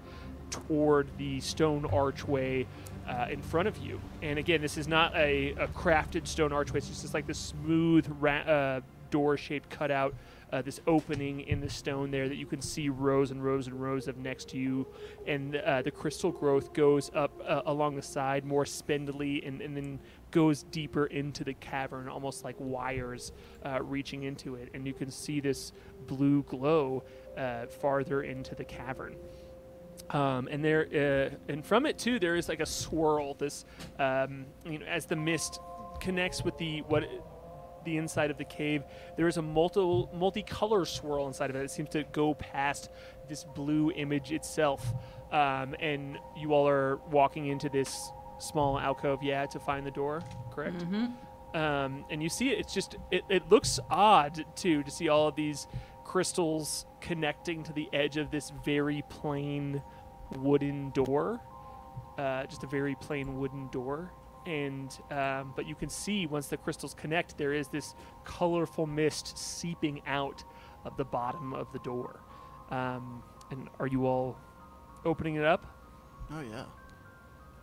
toward 0.50 1.08
the 1.18 1.40
stone 1.40 1.86
archway 1.86 2.68
uh, 3.08 3.28
in 3.32 3.42
front 3.42 3.68
of 3.68 3.78
you. 3.78 4.00
And 4.22 4.38
again, 4.38 4.62
this 4.62 4.78
is 4.78 4.88
not 4.88 5.16
a, 5.16 5.52
a 5.54 5.68
crafted 5.68 6.28
stone 6.28 6.52
archway. 6.54 6.78
It's 6.80 6.88
just 6.88 7.14
like 7.14 7.26
this 7.26 7.40
smooth 7.40 8.06
ra- 8.20 8.42
uh, 8.42 8.82
door-shaped 9.10 9.70
cutout. 9.70 10.14
Uh, 10.52 10.62
this 10.62 10.82
opening 10.86 11.40
in 11.42 11.62
the 11.62 11.70
stone 11.70 12.12
there 12.12 12.28
that 12.28 12.36
you 12.36 12.46
can 12.46 12.62
see 12.62 12.90
rows 12.90 13.32
and 13.32 13.42
rows 13.42 13.68
and 13.68 13.82
rows 13.82 14.10
of 14.10 14.18
next 14.18 14.50
to 14.50 14.58
you, 14.58 14.86
and 15.26 15.56
uh, 15.56 15.82
the 15.82 15.92
crystal 15.92 16.30
growth 16.30 16.74
goes 16.74 17.10
up 17.16 17.32
uh, 17.48 17.62
along 17.68 17.96
the 17.96 18.02
side 18.02 18.44
more 18.44 18.66
spindly 18.66 19.42
and, 19.46 19.62
and 19.62 19.78
then 19.78 20.00
goes 20.32 20.64
deeper 20.64 21.06
into 21.06 21.44
the 21.44 21.54
cavern, 21.54 22.10
almost 22.10 22.44
like 22.44 22.56
wires 22.60 23.32
uh, 23.66 23.82
reaching 23.82 24.24
into 24.24 24.56
it. 24.56 24.70
And 24.74 24.86
you 24.86 24.94
can 24.94 25.12
see 25.12 25.40
this 25.40 25.72
blue 26.08 26.44
glow 26.44 27.04
uh, 27.38 27.68
farther 27.68 28.24
into 28.24 28.56
the 28.56 28.64
cavern. 28.64 29.16
Um, 30.10 30.48
and 30.52 30.64
there, 30.64 30.88
uh, 30.94 31.52
and 31.52 31.66
from 31.66 31.86
it 31.86 31.98
too, 31.98 32.20
there 32.20 32.36
is 32.36 32.50
like 32.50 32.60
a 32.60 32.66
swirl. 32.66 33.36
This, 33.36 33.66
um, 34.00 34.46
you 34.66 34.80
know, 34.80 34.86
as 34.86 35.06
the 35.06 35.16
mist 35.16 35.60
connects 36.00 36.44
with 36.44 36.58
the 36.58 36.82
what 36.82 37.04
the 37.84 37.98
inside 37.98 38.32
of 38.32 38.38
the 38.38 38.46
cave, 38.46 38.84
there 39.18 39.28
is 39.28 39.38
a 39.38 39.42
multi 39.42 39.80
multicolor 39.80 40.86
swirl 40.86 41.28
inside 41.28 41.50
of 41.50 41.56
it. 41.56 41.64
It 41.64 41.72
seems 41.72 41.90
to 41.90 42.04
go 42.04 42.34
past 42.34 42.90
this 43.30 43.44
blue 43.44 43.92
image 43.92 44.32
itself. 44.32 44.94
Um, 45.32 45.76
and 45.80 46.18
you 46.36 46.54
all 46.54 46.68
are 46.68 46.98
walking 47.10 47.48
into 47.48 47.70
this 47.70 48.12
small 48.40 48.78
alcove, 48.78 49.24
yeah, 49.24 49.46
to 49.46 49.60
find 49.60 49.86
the 49.86 49.92
door, 49.92 50.22
correct? 50.52 50.82
Um, 51.54 52.06
and 52.10 52.22
you 52.22 52.30
see 52.30 52.50
it. 52.50 52.60
It's 52.60 52.74
just 52.74 52.96
it, 53.12 53.24
it 53.30 53.50
looks 53.50 53.80
odd 53.90 54.44
too 54.56 54.84
to 54.84 54.92
see 54.92 55.10
all 55.10 55.28
of 55.28 55.36
these 55.36 55.68
crystals 56.04 56.86
connecting 57.00 57.64
to 57.64 57.74
the 57.74 57.88
edge 57.94 58.18
of 58.18 58.32
this 58.32 58.52
very 58.66 59.04
plain 59.10 59.82
wooden 60.38 60.90
door. 60.92 61.40
Uh, 62.18 62.46
just 62.46 62.64
a 62.64 62.68
very 62.68 62.96
plain 62.96 63.40
wooden 63.40 63.68
door. 63.70 64.12
And 64.46 64.98
um, 65.12 65.54
but 65.56 65.68
you 65.68 65.76
can 65.76 65.90
see 65.90 66.26
once 66.26 66.48
the 66.48 66.58
crystals 66.58 66.94
connect, 66.94 67.38
there 67.38 67.54
is 67.54 67.68
this 67.68 67.94
colorful 68.26 68.86
mist 68.88 69.38
seeping 69.38 70.02
out 70.08 70.44
of 70.86 70.98
the 70.98 71.06
bottom 71.06 71.54
of 71.54 71.72
the 71.74 71.80
door. 71.80 72.20
Um, 72.70 73.24
and 73.52 73.70
are 73.80 73.88
you 73.88 74.08
all 74.08 74.38
opening 75.06 75.36
it 75.36 75.44
up? 75.46 75.66
Oh 76.32 76.42
yeah. 76.42 76.64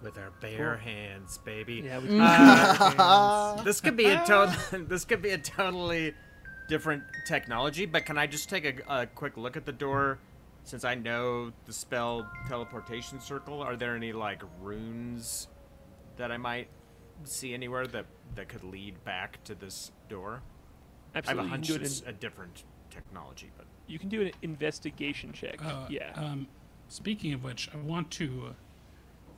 With 0.02 0.16
our 0.18 0.30
bare 0.40 0.76
Cool. 0.76 0.92
hands, 0.92 1.38
baby. 1.38 1.82
Yeah, 1.84 1.98
we 1.98 2.09
Uh, 2.20 3.60
this 3.64 3.80
could 3.80 3.96
be 3.96 4.06
a 4.06 4.18
total. 4.26 4.55
this 4.86 5.05
could 5.05 5.22
be 5.22 5.30
a 5.30 5.38
totally 5.38 6.14
different 6.68 7.02
technology. 7.26 7.84
But 7.86 8.06
can 8.06 8.16
I 8.18 8.26
just 8.28 8.48
take 8.48 8.64
a, 8.88 9.00
a 9.02 9.06
quick 9.06 9.36
look 9.36 9.56
at 9.56 9.66
the 9.66 9.72
door, 9.72 10.20
since 10.62 10.84
I 10.84 10.94
know 10.94 11.50
the 11.66 11.72
spell 11.72 12.30
teleportation 12.48 13.18
circle? 13.20 13.60
Are 13.60 13.74
there 13.76 13.96
any 13.96 14.12
like 14.12 14.42
runes 14.60 15.48
that 16.19 16.31
I 16.31 16.36
might 16.36 16.69
see 17.24 17.55
anywhere 17.55 17.86
that 17.86 18.07
that 18.35 18.49
could 18.49 18.65
lead 18.65 19.03
back 19.05 19.43
to 19.45 19.55
this 19.55 19.90
door? 20.09 20.43
I 21.15 21.19
have 21.19 21.28
a 21.28 21.31
you, 21.31 21.36
can 21.36 21.49
hunch 21.49 21.66
do 21.69 21.74
it 21.74 21.82
it's 21.82 22.01
in, 22.01 22.09
a 22.09 22.12
different 22.12 22.65
technology, 22.90 23.51
but 23.57 23.66
you 23.86 23.99
can 23.99 24.09
do 24.09 24.23
an 24.23 24.32
investigation 24.43 25.32
check. 25.32 25.65
Uh, 25.65 25.86
yeah. 25.89 26.12
Um, 26.15 26.47
speaking 26.89 27.32
of 27.32 27.43
which, 27.43 27.69
I 27.73 27.78
want 27.78 28.11
to 28.12 28.55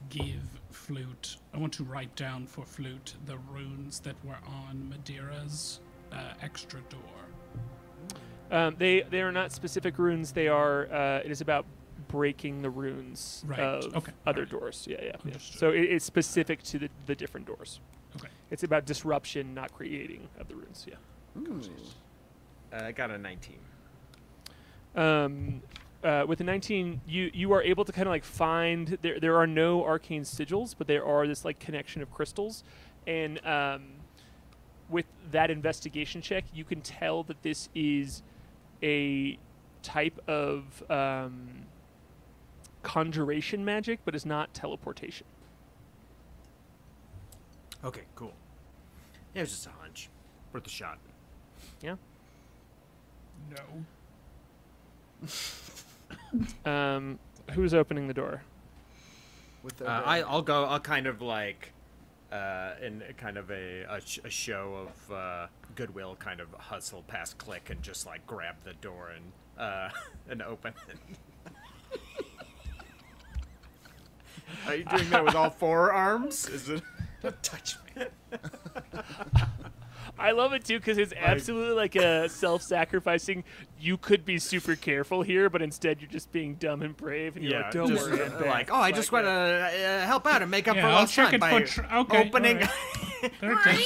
give 0.09 0.61
Flute. 0.71 1.37
I 1.55 1.59
want 1.59 1.73
to 1.75 1.85
write 1.85 2.15
down 2.17 2.47
for 2.47 2.65
Flute 2.65 3.15
the 3.27 3.39
runes 3.53 4.01
that 4.01 4.17
were 4.25 4.39
on 4.47 4.93
Madeira's 4.93 5.81
uh, 6.13 6.35
extra 6.43 6.81
door. 6.89 7.01
Um, 8.51 8.75
they 8.79 9.03
they 9.03 9.21
are 9.21 9.33
not 9.33 9.53
specific 9.53 9.99
runes. 9.99 10.33
They 10.33 10.49
are. 10.49 10.93
Uh, 10.93 11.21
it 11.25 11.31
is 11.31 11.41
about 11.41 11.67
breaking 12.09 12.63
the 12.63 12.71
runes 12.71 13.45
Right, 13.47 13.61
of 13.61 13.95
okay, 13.97 14.13
other 14.27 14.41
alright. 14.43 14.51
doors. 14.51 14.87
Yeah, 14.89 14.99
yeah. 15.03 15.17
yeah. 15.25 15.35
So 15.39 15.71
it, 15.71 15.81
it's 15.83 16.05
specific 16.05 16.63
to 16.65 16.79
the, 16.79 16.89
the 17.07 17.15
different 17.15 17.47
doors. 17.47 17.81
Okay. 18.17 18.29
It's 18.51 18.63
about 18.65 18.87
disruption, 18.87 19.55
not 19.55 19.73
creating 19.73 20.29
of 20.39 20.49
the 20.49 20.57
runes. 20.57 20.87
Yeah. 20.89 20.97
uh, 22.73 22.85
I 22.87 22.93
got 22.93 23.11
a 23.11 23.19
19. 23.19 23.57
Um, 24.97 25.63
uh, 26.03 26.25
with 26.27 26.39
the 26.39 26.45
19, 26.45 27.03
you 27.07 27.31
you 27.33 27.53
are 27.53 27.63
able 27.63 27.85
to 27.85 27.93
kind 27.93 28.09
of 28.09 28.11
like 28.11 28.25
find 28.25 28.99
there 29.03 29.21
there 29.21 29.37
are 29.37 29.47
no 29.47 29.85
arcane 29.85 30.23
sigils, 30.23 30.75
but 30.77 30.87
there 30.87 31.05
are 31.05 31.27
this 31.29 31.45
like 31.45 31.59
connection 31.61 32.03
of 32.03 32.11
crystals, 32.11 32.65
and 33.07 33.45
um, 33.47 33.83
with 34.89 35.07
that 35.31 35.51
investigation 35.51 36.21
check, 36.23 36.45
you 36.53 36.65
can 36.65 36.81
tell 36.81 37.23
that 37.25 37.43
this 37.43 37.69
is 37.75 38.23
a 38.83 39.39
type 39.83 40.19
of 40.27 40.83
um, 40.91 41.49
conjuration 42.83 43.65
magic, 43.65 44.01
but 44.05 44.15
is 44.15 44.25
not 44.27 44.53
teleportation. 44.55 45.27
Okay, 47.85 48.03
cool. 48.15 48.33
Yeah, 49.35 49.41
it 49.41 49.43
was 49.45 49.51
just 49.51 49.67
a 49.67 49.71
hunch. 49.81 50.09
Worth 50.53 50.67
a 50.67 50.71
shot. 50.71 50.99
Yeah. 51.83 51.97
No. 53.51 55.27
Um, 56.65 57.19
who's 57.53 57.75
opening 57.75 58.07
the 58.07 58.15
door? 58.15 58.43
With 59.65 59.77
their 59.79 59.89
Uh, 59.89 60.03
I. 60.03 60.21
I'll 60.23 60.43
go. 60.43 60.65
I'll 60.65 60.79
kind 60.79 61.09
of 61.09 61.21
like, 61.21 61.73
uh, 62.31 62.75
in 62.81 63.03
a 63.09 63.13
kind 63.13 63.37
of 63.37 63.51
a, 63.51 63.83
a, 63.89 64.01
sh- 64.01 64.21
a 64.25 64.31
show 64.31 64.87
of 64.89 65.13
uh, 65.13 65.47
goodwill, 65.75 66.15
kind 66.21 66.41
of 66.41 66.53
hustle 66.55 67.03
past 67.09 67.37
Klik 67.39 67.71
and 67.71 67.83
just 67.83 68.07
like 68.07 68.25
grab 68.29 68.55
the 68.63 68.75
door 68.75 69.11
and 69.11 69.33
uh, 69.59 69.89
and 70.31 70.41
open 70.43 70.73
it. 70.89 70.99
Are 74.67 74.75
you 74.75 74.85
doing 74.85 75.11
that 75.11 75.25
with 75.25 75.35
all 75.35 75.51
four 75.51 75.93
arms? 75.93 76.49
Is 76.49 76.69
it? 76.69 76.83
Don't 77.23 77.43
touch 77.43 77.77
me. 77.97 78.05
I 80.19 80.33
love 80.33 80.53
it 80.53 80.65
too 80.65 80.79
because 80.79 80.99
it's 80.99 81.15
absolutely 81.19 81.75
like 81.75 81.97
a 81.97 82.29
self-sacrificing. 82.29 83.43
You 83.79 83.97
could 83.97 84.25
be 84.27 84.39
super 84.39 84.77
careful 84.77 85.23
here, 85.23 85.49
but 85.49 85.63
instead 85.63 86.01
you're 86.03 86.11
just 86.11 86.31
being 86.31 86.57
dumb 86.57 86.83
and 86.83 86.95
brave, 86.95 87.37
and 87.37 87.45
you're 87.45 87.61
like, 87.63 87.71
"Don't 87.71 87.89
just, 87.89 88.11
worry, 88.11 88.21
uh, 88.23 88.45
like, 88.47 88.71
oh, 88.71 88.77
I 88.77 88.93
just 88.93 89.13
want 89.13 89.25
to 89.25 89.31
uh, 89.31 90.07
help 90.07 90.27
out 90.27 90.43
and 90.43 90.51
make 90.51 90.69
up 90.69 90.77
Yeah, 90.77 90.83
for 90.83 90.89
I'll 90.89 90.95
lost 90.95 91.15
check 91.15 91.27
time 91.27 91.35
it 91.35 91.41
by 91.41 91.63
tr- 91.63 91.83
okay, 91.95 92.29
opening. 92.29 92.57
alright. 93.43 93.61
Okay. 93.71 93.83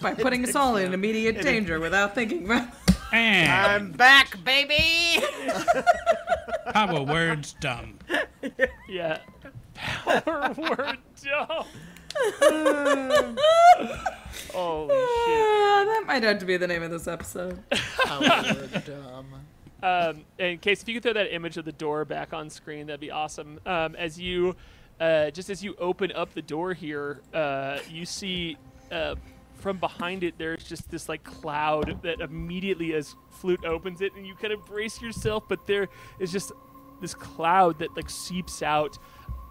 By 0.00 0.14
putting 0.14 0.42
us 0.44 0.54
all 0.56 0.76
in 0.76 0.92
immediate 0.94 1.40
danger 1.42 1.78
without 1.78 2.14
thinking 2.14 2.44
about 2.46 2.68
And 3.12 3.50
I'm 3.52 3.92
back, 3.92 4.42
baby. 4.42 5.22
power 6.72 7.02
words 7.02 7.54
dumb. 7.60 7.98
yeah. 8.88 9.18
Power 9.82 10.54
word 10.56 10.98
dumb. 11.22 11.66
Holy 14.52 14.88
shit. 14.88 15.42
Uh, 15.42 15.84
that 15.84 16.04
might 16.06 16.22
have 16.22 16.38
to 16.38 16.46
be 16.46 16.56
the 16.56 16.66
name 16.66 16.82
of 16.82 16.90
this 16.90 17.08
episode. 17.08 17.58
Power 18.04 18.20
Word 18.20 18.84
dumb. 18.84 19.26
Um, 19.82 20.24
in 20.38 20.58
case 20.58 20.82
if 20.82 20.88
you 20.88 20.94
could 20.94 21.02
throw 21.02 21.12
that 21.14 21.34
image 21.34 21.56
of 21.56 21.64
the 21.64 21.72
door 21.72 22.04
back 22.04 22.32
on 22.32 22.48
screen, 22.48 22.86
that'd 22.86 23.00
be 23.00 23.10
awesome. 23.10 23.58
Um, 23.66 23.96
as 23.96 24.20
you, 24.20 24.54
uh, 25.00 25.30
just 25.30 25.50
as 25.50 25.64
you 25.64 25.74
open 25.78 26.12
up 26.12 26.32
the 26.34 26.42
door 26.42 26.72
here, 26.74 27.20
uh, 27.34 27.78
you 27.90 28.06
see 28.06 28.56
uh, 28.92 29.16
from 29.56 29.78
behind 29.78 30.22
it 30.22 30.34
there's 30.38 30.62
just 30.62 30.88
this 30.90 31.08
like 31.08 31.24
cloud 31.24 32.00
that 32.02 32.20
immediately 32.20 32.94
as 32.94 33.16
flute 33.30 33.64
opens 33.64 34.00
it, 34.00 34.12
and 34.14 34.24
you 34.24 34.36
kind 34.36 34.52
of 34.52 34.64
brace 34.64 35.02
yourself, 35.02 35.44
but 35.48 35.66
there 35.66 35.88
is 36.20 36.30
just 36.30 36.52
this 37.00 37.14
cloud 37.14 37.78
that 37.80 37.94
like 37.96 38.08
seeps 38.08 38.62
out 38.62 38.96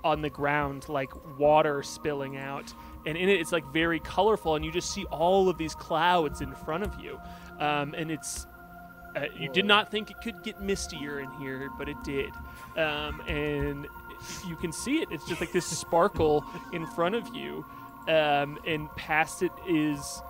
on 0.04 0.22
the 0.22 0.30
ground 0.30 0.88
like 0.90 1.12
water 1.38 1.84
spilling 1.84 2.38
out 2.38 2.74
and 3.06 3.18
in 3.18 3.30
it 3.30 3.40
it's 3.40 3.52
like 3.52 3.66
very 3.72 4.00
colorful 4.00 4.56
and 4.56 4.66
you 4.66 4.72
just 4.72 4.92
see 4.92 5.06
all 5.06 5.50
of 5.50 5.58
these 5.58 5.76
clouds 5.76 6.42
in 6.42 6.54
front 6.54 6.84
of 6.84 7.00
you 7.00 7.20
um, 7.60 7.94
and 7.96 8.12
it's 8.12 8.48
uh, 9.16 9.26
you 9.38 9.50
did 9.50 9.66
not 9.66 9.92
think 9.92 10.10
it 10.10 10.22
could 10.22 10.42
get 10.44 10.62
mistier 10.62 11.20
in 11.20 11.32
here, 11.34 11.70
but 11.78 11.90
it 11.90 12.02
did. 12.04 12.32
Um, 12.78 13.22
and 13.28 13.88
you 14.48 14.56
can 14.56 14.72
see 14.72 15.02
it. 15.02 15.10
It's 15.12 15.28
just 15.28 15.42
like 15.42 15.52
this 15.52 15.66
sparkle 15.66 16.46
in 16.72 16.86
front 16.86 17.16
of 17.16 17.36
you. 17.36 17.66
Um, 18.08 18.58
and 18.66 18.90
past 18.96 19.44
it 19.44 19.52
is, 19.68 20.22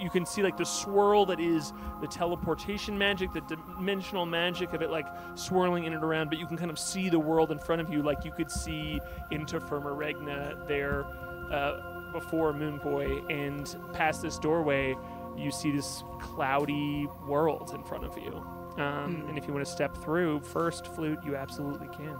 you 0.00 0.10
can 0.10 0.24
see 0.26 0.42
like 0.42 0.56
the 0.56 0.64
swirl 0.64 1.26
that 1.26 1.40
is 1.40 1.72
the 2.00 2.06
teleportation 2.06 2.96
magic, 2.96 3.32
the 3.32 3.40
dimensional 3.40 4.26
magic 4.26 4.72
of 4.72 4.82
it 4.82 4.90
like 4.90 5.06
swirling 5.34 5.84
in 5.84 5.92
and 5.92 6.02
around. 6.02 6.30
But 6.30 6.38
you 6.38 6.46
can 6.46 6.56
kind 6.56 6.70
of 6.70 6.78
see 6.78 7.08
the 7.08 7.18
world 7.18 7.50
in 7.50 7.58
front 7.58 7.80
of 7.80 7.92
you, 7.92 8.02
like 8.02 8.24
you 8.24 8.30
could 8.30 8.50
see 8.50 9.00
into 9.30 9.60
Firma 9.60 9.92
Regna 9.92 10.64
there 10.66 11.04
uh, 11.50 12.12
before 12.12 12.52
Moon 12.52 12.78
Boy. 12.78 13.18
And 13.28 13.74
past 13.92 14.22
this 14.22 14.38
doorway, 14.38 14.96
you 15.36 15.50
see 15.50 15.70
this 15.70 16.02
cloudy 16.20 17.08
world 17.26 17.72
in 17.74 17.82
front 17.82 18.04
of 18.04 18.16
you. 18.18 18.44
Um, 18.76 19.24
And 19.28 19.36
if 19.36 19.46
you 19.46 19.52
want 19.52 19.64
to 19.64 19.70
step 19.70 19.96
through 19.96 20.40
first, 20.40 20.86
flute, 20.86 21.18
you 21.24 21.36
absolutely 21.36 21.88
can. 21.88 22.16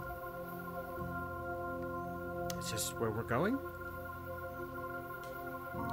Is 2.59 2.71
this 2.71 2.93
where 2.99 3.09
we're 3.09 3.23
going? 3.23 3.57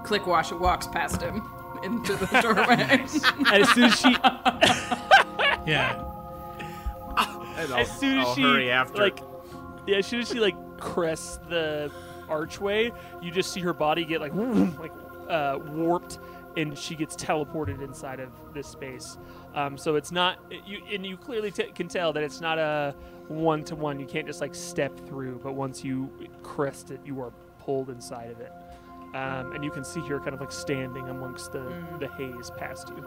Klik 0.04 0.26
wash 0.26 0.52
it 0.52 0.60
walks 0.60 0.86
past 0.86 1.22
him 1.22 1.42
into 1.84 2.14
the 2.16 2.26
doorway. 2.40 3.04
As 3.52 3.68
soon 3.70 3.84
as 3.84 3.98
she, 3.98 4.10
Yeah. 5.66 6.04
And 7.56 7.72
I'll, 7.72 7.80
as 7.80 7.90
soon 7.98 8.18
as 8.20 8.26
I'll 8.28 8.34
she, 8.36 8.42
hurry 8.42 8.70
after. 8.70 8.98
like, 9.02 9.18
yeah, 9.86 9.96
as 9.96 10.06
soon 10.06 10.20
as 10.20 10.28
she 10.28 10.38
like 10.38 10.54
crests 10.78 11.38
the 11.48 11.90
archway, 12.28 12.92
you 13.20 13.30
just 13.32 13.52
see 13.52 13.60
her 13.60 13.72
body 13.74 14.04
get 14.04 14.20
like, 14.20 14.32
like 14.34 14.92
uh, 15.28 15.58
warped, 15.72 16.20
and 16.56 16.78
she 16.78 16.94
gets 16.94 17.16
teleported 17.16 17.82
inside 17.82 18.20
of 18.20 18.30
this 18.54 18.68
space. 18.68 19.18
Um, 19.54 19.76
so 19.76 19.96
it's 19.96 20.12
not 20.12 20.38
you, 20.64 20.78
and 20.92 21.04
you 21.04 21.16
clearly 21.16 21.50
t- 21.50 21.72
can 21.74 21.88
tell 21.88 22.12
that 22.12 22.22
it's 22.22 22.40
not 22.40 22.58
a 22.58 22.94
one 23.26 23.64
to 23.64 23.74
one. 23.74 23.98
You 23.98 24.06
can't 24.06 24.26
just 24.26 24.40
like 24.40 24.54
step 24.54 24.96
through, 25.08 25.40
but 25.42 25.54
once 25.54 25.82
you 25.82 26.10
crest 26.44 26.92
it, 26.92 27.00
you 27.04 27.20
are 27.20 27.32
pulled 27.58 27.90
inside 27.90 28.30
of 28.30 28.40
it. 28.40 28.52
Um, 29.14 29.52
and 29.52 29.64
you 29.64 29.70
can 29.70 29.84
see 29.84 30.00
her 30.08 30.18
kind 30.18 30.34
of 30.34 30.40
like 30.40 30.52
standing 30.52 31.08
amongst 31.08 31.52
the, 31.52 31.72
the 31.98 32.08
haze 32.08 32.50
past 32.58 32.88
you. 32.90 33.04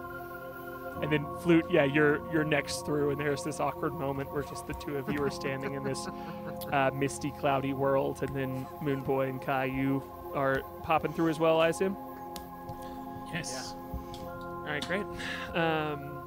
And 1.01 1.11
then 1.11 1.25
flute, 1.41 1.65
yeah, 1.69 1.83
you're 1.83 2.21
you're 2.31 2.43
next 2.43 2.85
through, 2.85 3.11
and 3.11 3.19
there's 3.19 3.43
this 3.43 3.59
awkward 3.59 3.93
moment 3.93 4.31
where 4.31 4.43
just 4.43 4.67
the 4.67 4.73
two 4.73 4.97
of 4.97 5.11
you 5.11 5.23
are 5.23 5.31
standing 5.31 5.73
in 5.73 5.83
this 5.83 6.07
uh, 6.71 6.91
misty, 6.93 7.31
cloudy 7.39 7.73
world, 7.73 8.21
and 8.21 8.35
then 8.35 8.67
Moon 8.81 9.01
Boy 9.01 9.29
and 9.29 9.41
Kai, 9.41 9.65
you 9.65 10.03
are 10.33 10.61
popping 10.83 11.13
through 11.13 11.29
as 11.29 11.39
well, 11.39 11.59
I 11.59 11.69
assume. 11.69 11.97
Yes. 13.33 13.75
All 14.13 14.65
right, 14.65 14.85
great. 14.85 15.05
Um, 15.53 16.21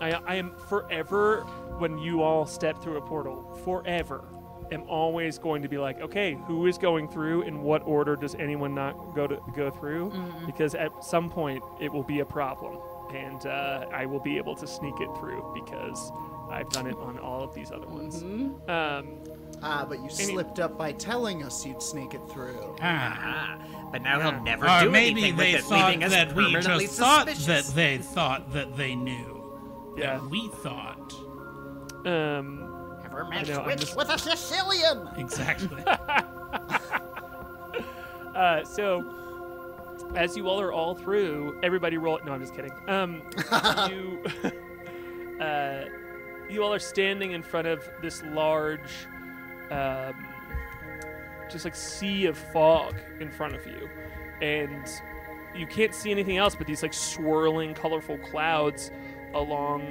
I, 0.00 0.12
I 0.26 0.34
am 0.36 0.52
forever 0.68 1.42
when 1.78 1.98
you 1.98 2.22
all 2.22 2.46
step 2.46 2.82
through 2.82 2.96
a 2.96 3.00
portal. 3.00 3.58
Forever, 3.64 4.24
am 4.72 4.82
always 4.88 5.38
going 5.38 5.62
to 5.62 5.68
be 5.68 5.78
like, 5.78 6.00
okay, 6.00 6.36
who 6.46 6.66
is 6.66 6.78
going 6.78 7.08
through? 7.08 7.42
In 7.42 7.62
what 7.62 7.82
order 7.86 8.16
does 8.16 8.34
anyone 8.36 8.74
not 8.74 9.14
go 9.14 9.26
to 9.26 9.38
go 9.56 9.70
through? 9.70 10.12
Because 10.46 10.74
at 10.74 11.04
some 11.04 11.30
point 11.30 11.62
it 11.80 11.92
will 11.92 12.02
be 12.02 12.20
a 12.20 12.26
problem, 12.26 12.78
and 13.14 13.46
uh, 13.46 13.86
I 13.92 14.06
will 14.06 14.20
be 14.20 14.36
able 14.38 14.54
to 14.56 14.66
sneak 14.66 14.94
it 15.00 15.08
through 15.18 15.52
because 15.54 16.12
I've 16.50 16.68
done 16.70 16.86
it 16.86 16.96
on 16.96 17.18
all 17.18 17.42
of 17.42 17.54
these 17.54 17.70
other 17.70 17.86
ones. 17.86 18.22
Um, 18.68 19.18
Ah, 19.60 19.84
but 19.88 19.98
you 20.00 20.08
slipped 20.08 20.60
up 20.60 20.78
by 20.78 20.92
telling 20.92 21.42
us 21.42 21.66
you'd 21.66 21.82
sneak 21.82 22.14
it 22.14 22.20
through. 22.30 22.76
Ah. 22.80 23.18
Ah, 23.60 23.88
but 23.90 24.02
now 24.02 24.20
he'll 24.20 24.40
never 24.44 24.68
Or 24.68 24.82
do 24.82 24.90
maybe 24.90 25.22
anything 25.22 25.36
they 25.36 25.54
with 25.54 25.62
it, 25.62 25.64
thought 25.64 25.86
leaving 25.90 26.04
us 26.04 26.12
that 26.12 26.28
we 26.36 26.44
permanently 26.44 26.84
just 26.86 26.96
thought 26.96 27.26
that 27.26 27.64
they 27.74 27.98
thought 27.98 28.52
that 28.52 28.76
they 28.76 28.94
knew. 28.94 29.94
Yeah. 29.96 30.18
That 30.18 30.30
we 30.30 30.48
thought. 30.62 31.12
um, 32.06 32.67
Ever 33.18 33.26
I 33.26 33.30
matched 33.36 33.50
know, 33.50 33.62
wits 33.64 33.84
just- 33.84 33.96
with 33.96 34.08
a 34.10 34.18
Sicilian? 34.18 35.08
Exactly. 35.16 35.82
Uh, 38.34 38.62
so, 38.64 39.02
as 40.14 40.36
you 40.36 40.46
all 40.48 40.60
are 40.60 40.72
all 40.72 40.94
through, 40.94 41.58
everybody 41.64 41.96
roll. 41.98 42.20
No, 42.24 42.30
I'm 42.30 42.40
just 42.40 42.54
kidding. 42.54 42.70
Um, 42.86 43.20
you, 43.90 44.22
uh, 45.44 45.86
you 46.48 46.62
all 46.62 46.72
are 46.72 46.78
standing 46.78 47.32
in 47.32 47.42
front 47.42 47.66
of 47.66 47.82
this 48.00 48.22
large, 48.22 49.06
um, 49.72 50.14
just 51.50 51.64
like 51.64 51.74
sea 51.74 52.26
of 52.26 52.38
fog 52.38 52.94
in 53.18 53.28
front 53.28 53.56
of 53.56 53.66
you, 53.66 53.88
and 54.40 54.86
you 55.56 55.66
can't 55.66 55.92
see 55.92 56.12
anything 56.12 56.36
else 56.36 56.54
but 56.54 56.68
these 56.68 56.84
like 56.84 56.94
swirling, 56.94 57.74
colorful 57.74 58.18
clouds 58.18 58.92
along 59.34 59.82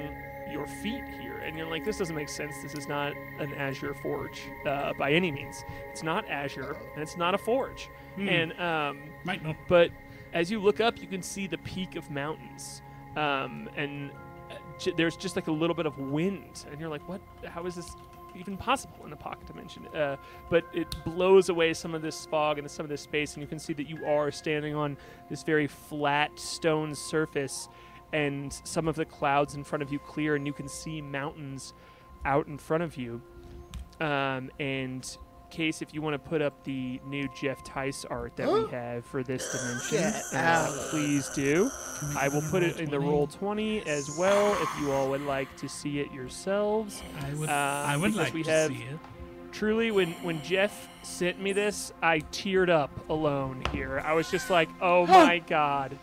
your 0.50 0.66
feet 0.66 1.04
here. 1.20 1.27
And 1.38 1.56
you're 1.56 1.66
like, 1.68 1.84
this 1.84 1.98
doesn't 1.98 2.14
make 2.16 2.28
sense. 2.28 2.54
This 2.62 2.74
is 2.74 2.88
not 2.88 3.12
an 3.38 3.52
Azure 3.54 3.94
forge 3.94 4.42
uh, 4.66 4.92
by 4.94 5.12
any 5.12 5.30
means. 5.30 5.64
It's 5.90 6.02
not 6.02 6.28
Azure, 6.28 6.76
and 6.94 7.02
it's 7.02 7.16
not 7.16 7.34
a 7.34 7.38
forge. 7.38 7.88
And 8.18 8.52
um, 8.60 8.98
Might 9.24 9.42
not. 9.44 9.56
but 9.68 9.90
as 10.32 10.50
you 10.50 10.58
look 10.60 10.80
up, 10.80 11.00
you 11.00 11.06
can 11.06 11.22
see 11.22 11.46
the 11.46 11.58
peak 11.58 11.94
of 11.96 12.10
mountains, 12.10 12.82
um, 13.16 13.68
and 13.76 14.10
uh, 14.50 14.54
j- 14.78 14.92
there's 14.96 15.16
just 15.16 15.36
like 15.36 15.46
a 15.46 15.52
little 15.52 15.74
bit 15.76 15.86
of 15.86 15.98
wind, 15.98 16.64
and 16.70 16.80
you're 16.80 16.88
like, 16.88 17.08
"What? 17.08 17.20
How 17.46 17.64
is 17.66 17.76
this 17.76 17.94
even 18.36 18.56
possible 18.56 18.96
in 19.04 19.10
the 19.10 19.16
pocket 19.16 19.46
dimension?" 19.46 19.86
Uh, 19.94 20.16
but 20.50 20.64
it 20.74 20.92
blows 21.04 21.48
away 21.48 21.72
some 21.74 21.94
of 21.94 22.02
this 22.02 22.26
fog 22.26 22.58
and 22.58 22.68
some 22.68 22.84
of 22.84 22.90
this 22.90 23.02
space, 23.02 23.34
and 23.34 23.42
you 23.42 23.46
can 23.46 23.58
see 23.60 23.72
that 23.74 23.88
you 23.88 24.04
are 24.04 24.32
standing 24.32 24.74
on 24.74 24.96
this 25.30 25.44
very 25.44 25.68
flat 25.68 26.36
stone 26.38 26.94
surface, 26.96 27.68
and 28.12 28.52
some 28.64 28.88
of 28.88 28.96
the 28.96 29.04
clouds 29.04 29.54
in 29.54 29.64
front 29.64 29.82
of 29.82 29.92
you 29.92 29.98
clear, 29.98 30.34
and 30.34 30.46
you 30.46 30.52
can 30.52 30.68
see 30.68 31.00
mountains 31.02 31.72
out 32.24 32.46
in 32.46 32.58
front 32.58 32.82
of 32.82 32.96
you. 32.96 33.20
Um, 34.00 34.50
and 34.58 35.18
Case, 35.50 35.80
if 35.80 35.94
you 35.94 36.02
want 36.02 36.12
to 36.12 36.18
put 36.18 36.42
up 36.42 36.62
the 36.64 37.00
new 37.06 37.26
Jeff 37.40 37.64
Tice 37.64 38.04
art 38.04 38.36
that 38.36 38.52
we 38.52 38.66
have 38.70 39.06
for 39.06 39.22
this 39.22 39.50
dimension, 39.50 40.12
uh, 40.34 40.88
please 40.90 41.28
do. 41.30 41.70
I 42.16 42.28
will 42.28 42.42
put 42.50 42.62
it 42.62 42.78
in 42.80 42.90
the 42.90 43.00
roll 43.00 43.26
20 43.26 43.86
as 43.86 44.14
well 44.18 44.54
if 44.60 44.68
you 44.80 44.92
all 44.92 45.08
would 45.08 45.22
like 45.22 45.54
to 45.56 45.68
see 45.68 46.00
it 46.00 46.12
yourselves. 46.12 47.02
I 47.24 47.32
would. 47.34 47.48
Uh, 47.48 47.52
I 47.52 47.96
would 47.96 48.14
like 48.14 48.34
we 48.34 48.42
to 48.42 48.50
have- 48.50 48.70
see 48.70 48.82
it. 48.82 48.98
Truly, 49.50 49.90
when, 49.90 50.12
when 50.22 50.42
Jeff 50.42 50.88
sent 51.02 51.40
me 51.40 51.52
this, 51.52 51.94
I 52.02 52.18
teared 52.20 52.68
up 52.68 53.08
alone 53.08 53.62
here. 53.72 54.02
I 54.04 54.12
was 54.12 54.30
just 54.30 54.50
like, 54.50 54.68
oh 54.82 55.06
my 55.06 55.38
god, 55.38 55.98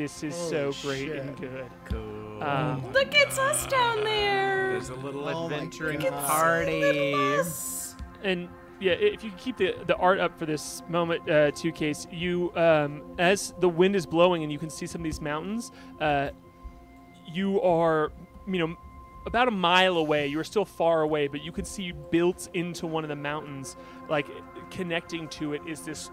this 0.00 0.22
is 0.22 0.34
so 0.34 0.72
Holy 0.72 1.04
great 1.06 1.12
and 1.20 1.36
good. 1.38 1.66
Cool. 1.84 2.42
Um, 2.42 2.90
Look, 2.94 3.08
it's 3.12 3.38
us 3.38 3.66
down 3.66 4.02
there. 4.02 4.70
There's 4.70 4.88
a 4.88 4.94
little 4.94 5.28
Oh 5.28 5.44
adventuring 5.44 6.00
God. 6.00 6.26
party. 6.26 7.12
and 8.24 8.48
yeah, 8.80 8.92
if 8.92 9.22
you 9.22 9.30
keep 9.36 9.58
the, 9.58 9.74
the 9.86 9.96
art 9.96 10.18
up 10.18 10.38
for 10.38 10.46
this 10.46 10.82
moment, 10.88 11.28
uh, 11.28 11.50
two 11.50 11.70
case, 11.70 12.06
you 12.10 12.50
um, 12.56 13.02
as 13.18 13.52
the 13.60 13.68
wind 13.68 13.94
is 13.94 14.06
blowing 14.06 14.42
and 14.42 14.50
you 14.50 14.58
can 14.58 14.70
see 14.70 14.86
some 14.86 15.02
of 15.02 15.04
these 15.04 15.20
mountains, 15.20 15.70
uh, 16.00 16.30
you 17.30 17.60
are 17.60 18.10
you 18.48 18.58
know 18.58 18.74
about 19.26 19.48
a 19.48 19.50
mile 19.50 19.98
away. 19.98 20.28
You're 20.28 20.44
still 20.44 20.64
far 20.64 21.02
away, 21.02 21.28
but 21.28 21.44
you 21.44 21.52
can 21.52 21.66
see 21.66 21.92
built 21.92 22.48
into 22.54 22.86
one 22.86 23.04
of 23.04 23.08
the 23.10 23.16
mountains, 23.16 23.76
like 24.08 24.28
connecting 24.70 25.28
to 25.28 25.52
it, 25.52 25.60
is 25.66 25.82
this 25.82 26.10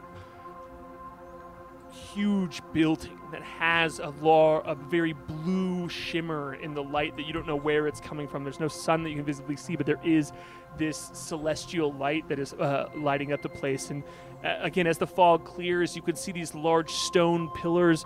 huge 2.14 2.62
building 2.74 3.20
that 3.32 3.42
has 3.42 4.00
a 4.00 4.10
law 4.22 4.60
a 4.62 4.76
very 4.76 5.14
blue 5.14 5.90
shimmer 5.90 6.56
in 6.56 6.74
the 6.74 6.84
light 6.84 7.16
that 7.18 7.26
you 7.26 7.34
don't 7.34 7.48
know 7.48 7.56
where 7.56 7.88
it's 7.88 8.00
coming 8.00 8.28
from. 8.28 8.44
There's 8.44 8.60
no 8.60 8.68
sun 8.68 9.04
that 9.04 9.10
you 9.10 9.18
can 9.18 9.26
visibly 9.26 9.56
see 9.56 9.76
but 9.76 9.86
there 9.86 10.00
is 10.04 10.32
this 10.78 11.10
celestial 11.14 11.92
light 11.94 12.28
that 12.30 12.40
is 12.40 12.54
uh, 12.54 12.90
lighting 12.96 13.34
up 13.34 13.42
the 13.42 13.50
place. 13.50 13.90
And 13.90 14.04
uh, 14.44 14.58
again 14.62 14.88
as 14.88 14.98
the 14.98 15.08
fog 15.08 15.46
clears 15.46 15.96
you 15.96 16.02
can 16.02 16.16
see 16.16 16.32
these 16.32 16.54
large 16.54 16.92
stone 16.92 17.50
pillars 17.56 18.06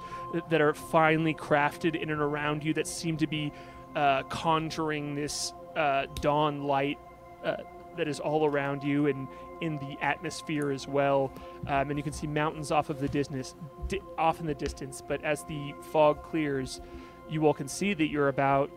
that- 0.49 0.61
are 0.61 0.73
finely 0.73 1.33
crafted 1.33 2.01
in 2.01 2.09
and 2.09 2.21
around 2.21 2.63
you 2.63 2.73
that 2.73 2.87
seem 2.87 3.17
to 3.17 3.27
be 3.27 3.51
uh, 3.95 4.23
conjuring 4.23 5.15
this 5.15 5.53
uh, 5.75 6.05
dawn 6.21 6.63
light 6.63 6.97
uh, 7.43 7.57
that 7.97 8.07
is 8.07 8.19
all 8.19 8.45
around 8.45 8.83
you 8.83 9.07
and 9.07 9.27
in 9.61 9.77
the 9.77 9.97
atmosphere 10.01 10.71
as 10.71 10.87
well. 10.87 11.31
Um, 11.67 11.89
and 11.89 11.97
you 11.97 12.03
can 12.03 12.13
see 12.13 12.27
mountains 12.27 12.71
off 12.71 12.89
of 12.89 12.99
the 12.99 13.07
distance, 13.07 13.55
di- 13.87 14.01
off 14.17 14.39
in 14.39 14.45
the 14.45 14.55
distance. 14.55 15.01
But 15.05 15.23
as 15.23 15.43
the 15.45 15.73
fog 15.91 16.23
clears, 16.23 16.81
you 17.29 17.45
all 17.45 17.53
can 17.53 17.67
see 17.67 17.93
that 17.93 18.07
you're 18.07 18.27
about 18.27 18.71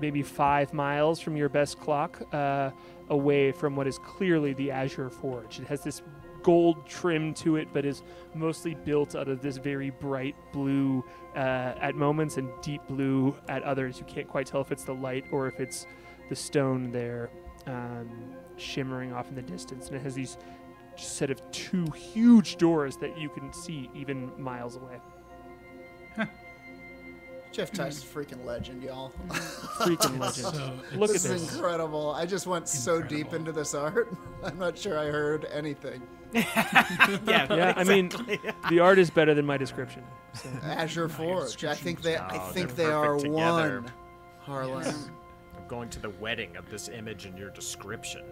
maybe 0.00 0.22
five 0.22 0.72
miles 0.72 1.20
from 1.20 1.36
your 1.36 1.48
best 1.48 1.80
clock 1.80 2.22
uh, 2.32 2.70
away 3.08 3.52
from 3.52 3.74
what 3.74 3.86
is 3.86 3.98
clearly 3.98 4.52
the 4.52 4.70
Azure 4.70 5.10
Forge. 5.10 5.60
It 5.60 5.66
has 5.66 5.82
this 5.82 6.02
gold 6.42 6.86
trim 6.86 7.34
to 7.34 7.56
it, 7.56 7.68
but 7.72 7.84
is 7.84 8.02
mostly 8.34 8.74
built 8.74 9.16
out 9.16 9.28
of 9.28 9.42
this 9.42 9.56
very 9.56 9.90
bright 9.90 10.36
blue 10.52 11.04
uh, 11.34 11.74
at 11.80 11.94
moments 11.94 12.36
and 12.36 12.48
deep 12.62 12.80
blue 12.88 13.34
at 13.48 13.62
others. 13.62 13.98
You 13.98 14.04
can't 14.06 14.28
quite 14.28 14.46
tell 14.46 14.60
if 14.60 14.70
it's 14.70 14.84
the 14.84 14.94
light 14.94 15.24
or 15.32 15.48
if 15.48 15.60
it's 15.60 15.86
the 16.28 16.36
stone 16.36 16.92
there 16.92 17.30
um, 17.68 18.08
shimmering 18.56 19.12
off 19.12 19.28
in 19.28 19.34
the 19.34 19.42
distance. 19.42 19.88
And 19.88 19.96
it 19.96 20.02
has 20.02 20.14
these 20.14 20.36
set 20.96 21.30
of 21.30 21.40
two 21.52 21.86
huge 21.92 22.56
doors 22.56 22.96
that 22.96 23.16
you 23.18 23.28
can 23.28 23.52
see 23.52 23.90
even 23.94 24.30
miles 24.40 24.76
away. 24.76 25.00
Jeff 27.50 27.72
Tice 27.72 27.98
is 27.98 28.02
a 28.02 28.06
freaking 28.06 28.44
legend, 28.44 28.82
y'all. 28.82 29.10
Freaking 29.30 30.18
legend. 30.18 30.54
So 30.54 30.78
Look 30.94 31.08
at 31.10 31.14
this 31.14 31.22
this. 31.22 31.42
is 31.42 31.54
incredible. 31.54 32.10
I 32.10 32.26
just 32.26 32.46
went 32.46 32.68
so 32.68 33.00
deep 33.00 33.32
into 33.32 33.52
this 33.52 33.74
art. 33.74 34.12
I'm 34.44 34.58
not 34.58 34.76
sure 34.76 34.98
I 34.98 35.06
heard 35.06 35.46
anything. 35.46 36.02
yeah, 36.34 37.24
Yeah, 37.26 37.72
I 37.74 37.84
mean, 37.84 38.10
the 38.68 38.80
art 38.80 38.98
is 38.98 39.08
better 39.08 39.32
than 39.32 39.46
my 39.46 39.56
description. 39.56 40.04
So. 40.34 40.50
Azure 40.62 41.08
Forge. 41.08 41.64
I 41.64 41.74
think 41.74 42.02
they. 42.02 42.18
I 42.18 42.38
think 42.52 42.74
they're 42.76 42.88
they 42.88 42.92
are 42.92 43.14
perfect 43.14 43.32
together. 43.32 43.80
one. 43.80 43.92
Harlan. 44.40 44.86
I'm 44.86 45.17
going 45.68 45.88
to 45.90 46.00
the 46.00 46.10
wedding 46.10 46.56
of 46.56 46.68
this 46.70 46.88
image 46.88 47.26
in 47.26 47.36
your 47.36 47.50
description. 47.50 48.24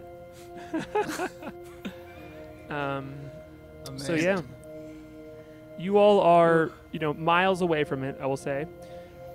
Um, 2.69 3.15
Amazing. 3.87 4.05
so 4.05 4.13
yeah, 4.15 4.41
you 5.79 5.97
all 5.97 6.19
are 6.19 6.71
you 6.91 6.99
know 6.99 7.13
miles 7.13 7.61
away 7.61 7.83
from 7.83 8.03
it. 8.03 8.17
I 8.21 8.25
will 8.25 8.37
say. 8.37 8.65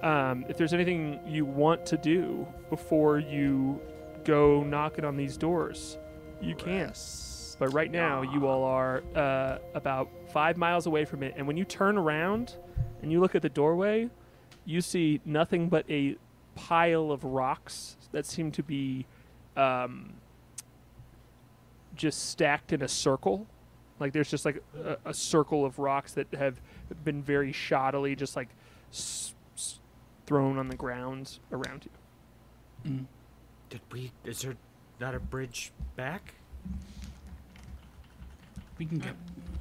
Um, 0.02 0.44
if 0.48 0.58
there's 0.58 0.74
anything 0.74 1.20
you 1.26 1.44
want 1.44 1.86
to 1.86 1.96
do 1.96 2.46
before 2.70 3.20
you 3.20 3.80
go 4.24 4.62
knocking 4.64 5.04
on 5.04 5.16
these 5.16 5.36
doors, 5.36 5.96
you 6.40 6.56
can. 6.56 6.72
Yes. 6.88 7.56
But 7.58 7.72
right 7.72 7.90
now, 7.90 8.22
you 8.22 8.48
all 8.48 8.64
are 8.64 9.04
uh, 9.14 9.58
about 9.74 10.10
five 10.32 10.56
miles 10.56 10.86
away 10.86 11.04
from 11.04 11.22
it. 11.22 11.34
And 11.36 11.46
when 11.46 11.56
you 11.56 11.64
turn 11.64 11.96
around 11.96 12.56
and 13.00 13.12
you 13.12 13.20
look 13.20 13.36
at 13.36 13.42
the 13.42 13.48
doorway, 13.48 14.10
you 14.64 14.80
see 14.80 15.20
nothing 15.24 15.68
but 15.68 15.88
a 15.88 16.16
pile 16.54 17.10
of 17.12 17.24
rocks 17.24 17.96
that 18.12 18.26
seem 18.26 18.50
to 18.52 18.62
be 18.62 19.06
um, 19.56 20.14
just 21.96 22.28
stacked 22.30 22.72
in 22.72 22.82
a 22.82 22.88
circle. 22.88 23.46
Like 24.00 24.12
there's 24.12 24.30
just 24.30 24.44
like 24.44 24.62
a, 24.84 24.96
a 25.06 25.14
circle 25.14 25.64
of 25.64 25.78
rocks 25.78 26.12
that 26.14 26.32
have 26.34 26.60
been 27.04 27.22
very 27.22 27.52
shoddily 27.52 28.16
just 28.16 28.34
like 28.36 28.48
s- 28.92 29.34
s- 29.56 29.78
thrown 30.26 30.58
on 30.58 30.68
the 30.68 30.76
ground 30.76 31.38
around 31.52 31.86
you. 32.84 33.06
Did 33.70 33.80
we? 33.92 34.10
Is 34.24 34.42
there 34.42 34.56
not 35.00 35.14
a 35.14 35.20
bridge 35.20 35.72
back? 35.96 36.34
we 38.78 38.86
can 38.86 38.98
get. 38.98 39.14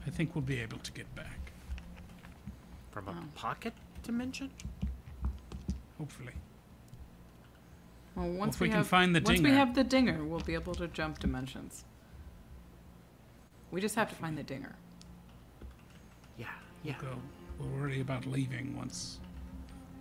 I 0.08 0.10
think 0.10 0.34
we'll 0.36 0.42
be 0.42 0.60
able 0.60 0.80
to 0.80 0.92
get 0.92 1.14
back. 1.16 1.52
From 2.92 3.08
a 3.08 3.16
pocket 3.36 3.74
dimension? 4.04 4.50
Hopefully. 6.00 6.34
Well, 8.16 8.30
once 8.30 8.56
if 8.56 8.62
we 8.62 8.68
can 8.68 8.78
have, 8.78 8.88
find 8.88 9.16
the 9.16 9.20
once 9.20 9.40
we 9.40 9.46
dinger. 9.46 9.56
have 9.58 9.74
the 9.76 9.84
dinger, 9.84 10.24
we'll 10.24 10.40
be 10.42 10.54
able 10.54 10.76
to 10.76 10.88
jump 10.88 11.20
dimensions. 11.20 11.86
We 13.72 13.80
just 13.80 13.96
have 13.96 14.10
to 14.10 14.16
find 14.16 14.38
the 14.38 14.44
dinger. 14.44 14.76
Yeah, 16.38 16.48
yeah. 16.84 16.96
We'll 17.02 17.12
go. 17.12 17.18
We'll 17.60 17.70
worry 17.70 18.02
about 18.02 18.26
leaving 18.26 18.76
once 18.76 19.20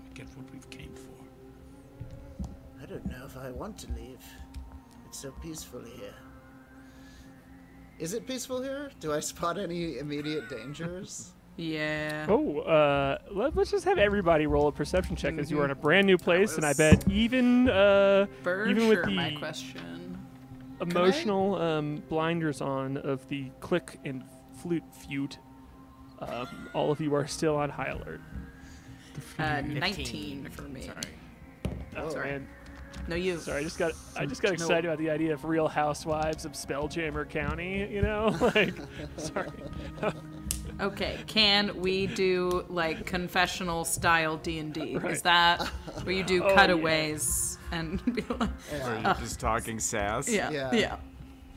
we 0.08 0.14
get 0.14 0.26
what 0.36 0.50
we've 0.52 0.68
came 0.70 0.92
for. 0.94 2.48
I 2.82 2.86
don't 2.86 3.06
know 3.06 3.24
if 3.26 3.36
I 3.36 3.50
want 3.50 3.78
to 3.78 3.86
leave. 3.92 4.24
It's 5.06 5.18
so 5.18 5.30
peaceful 5.42 5.82
here. 5.82 6.14
Is 7.98 8.14
it 8.14 8.26
peaceful 8.26 8.62
here? 8.62 8.90
Do 8.98 9.12
I 9.12 9.20
spot 9.20 9.58
any 9.58 9.98
immediate 9.98 10.48
dangers? 10.48 11.32
Yeah. 11.60 12.24
Oh, 12.28 12.60
uh, 12.60 13.18
let, 13.30 13.56
us 13.58 13.70
just 13.70 13.84
have 13.84 13.98
everybody 13.98 14.46
roll 14.46 14.68
a 14.68 14.72
perception 14.72 15.14
check 15.14 15.36
as 15.36 15.50
you 15.50 15.60
are 15.60 15.66
in 15.66 15.70
a 15.70 15.74
Mhm. 15.76 15.80
brand 15.82 16.06
new 16.06 16.16
place, 16.16 16.56
and 16.56 16.64
I 16.64 16.72
bet 16.72 17.06
even 17.10 17.68
uh, 17.68 18.26
For 18.42 18.64
even 18.66 18.84
sure, 18.84 18.88
with 18.88 19.04
the 19.04 19.10
my 19.10 19.32
question. 19.32 20.18
emotional 20.80 21.56
um, 21.56 22.02
blinders 22.08 22.62
on 22.62 22.96
of 22.96 23.28
the 23.28 23.50
Klik 23.60 23.98
and 24.06 24.24
flute 24.54 24.82
feud, 25.06 25.36
um, 26.20 26.48
all 26.72 26.90
of 26.90 26.98
you 27.00 27.14
are 27.14 27.26
still 27.26 27.56
on 27.56 27.68
high 27.68 27.88
alert. 27.88 28.22
Uh, 29.38 29.60
19 29.60 30.48
for 30.48 30.62
me. 30.62 30.82
Sorry. 30.82 31.74
Oh, 31.98 32.08
Sorry. 32.08 32.30
man. 32.30 32.48
No, 33.06 33.16
you. 33.16 33.36
Sorry, 33.38 33.60
I 33.60 33.64
just 33.64 33.78
got 33.78 33.92
I 34.16 34.24
just 34.24 34.40
got 34.40 34.48
No. 34.48 34.54
excited 34.54 34.86
about 34.86 34.96
the 34.98 35.10
idea 35.10 35.34
of 35.34 35.44
Real 35.44 35.68
Housewives 35.68 36.46
of 36.46 36.52
Spelljammer 36.52 37.28
County. 37.28 37.86
You 37.92 38.00
know, 38.00 38.34
like 38.54 38.74
sorry. 39.18 39.48
Okay, 40.80 41.18
can 41.26 41.78
we 41.80 42.06
do 42.06 42.64
like 42.68 43.04
confessional 43.06 43.84
style 43.84 44.36
D 44.38 44.58
and 44.58 44.72
D? 44.72 44.94
Is 45.04 45.22
that 45.22 45.62
where 46.04 46.14
you 46.14 46.22
do 46.24 46.42
Oh, 46.42 46.48
yeah. 46.48 46.54
cutaways 46.56 47.58
and 47.72 48.02
be 48.14 48.22
like, 48.22 48.48
Or 48.72 48.98
you 48.98 49.06
uh, 49.06 49.14
just 49.20 49.38
talking 49.40 49.78
sass? 49.78 50.28
yeah, 50.28 50.50
Yeah. 50.50 50.70
yeah, 50.72 50.96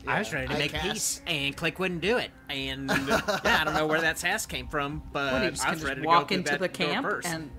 I 0.06 0.18
was 0.18 0.28
trying 0.28 0.48
to 0.48 0.54
I 0.54 0.58
make 0.58 0.72
cast- 0.72 0.92
peace, 0.92 1.22
and 1.26 1.56
Klik 1.56 1.78
wouldn't 1.78 2.02
do 2.02 2.18
it. 2.18 2.30
And 2.50 2.90
uh, 2.90 2.94
yeah, 3.44 3.60
I 3.60 3.64
don't 3.64 3.74
know 3.74 3.86
where 3.86 4.00
that 4.02 4.18
sass 4.18 4.44
came 4.46 4.68
from, 4.68 5.02
but 5.12 5.32
What, 5.32 5.42
you 5.44 5.50
just 5.50 5.62
I 5.62 5.66
can 5.66 5.72
was 5.74 5.80
just 5.80 5.88
ready 5.88 6.00
to 6.02 6.06
walk 6.06 6.22
go 6.22 6.26
through 6.28 6.36
into 6.38 6.50
that 6.50 6.60
the 6.60 6.68
door 6.68 6.86
camp 6.92 7.06
first. 7.06 7.28
and 7.28 7.50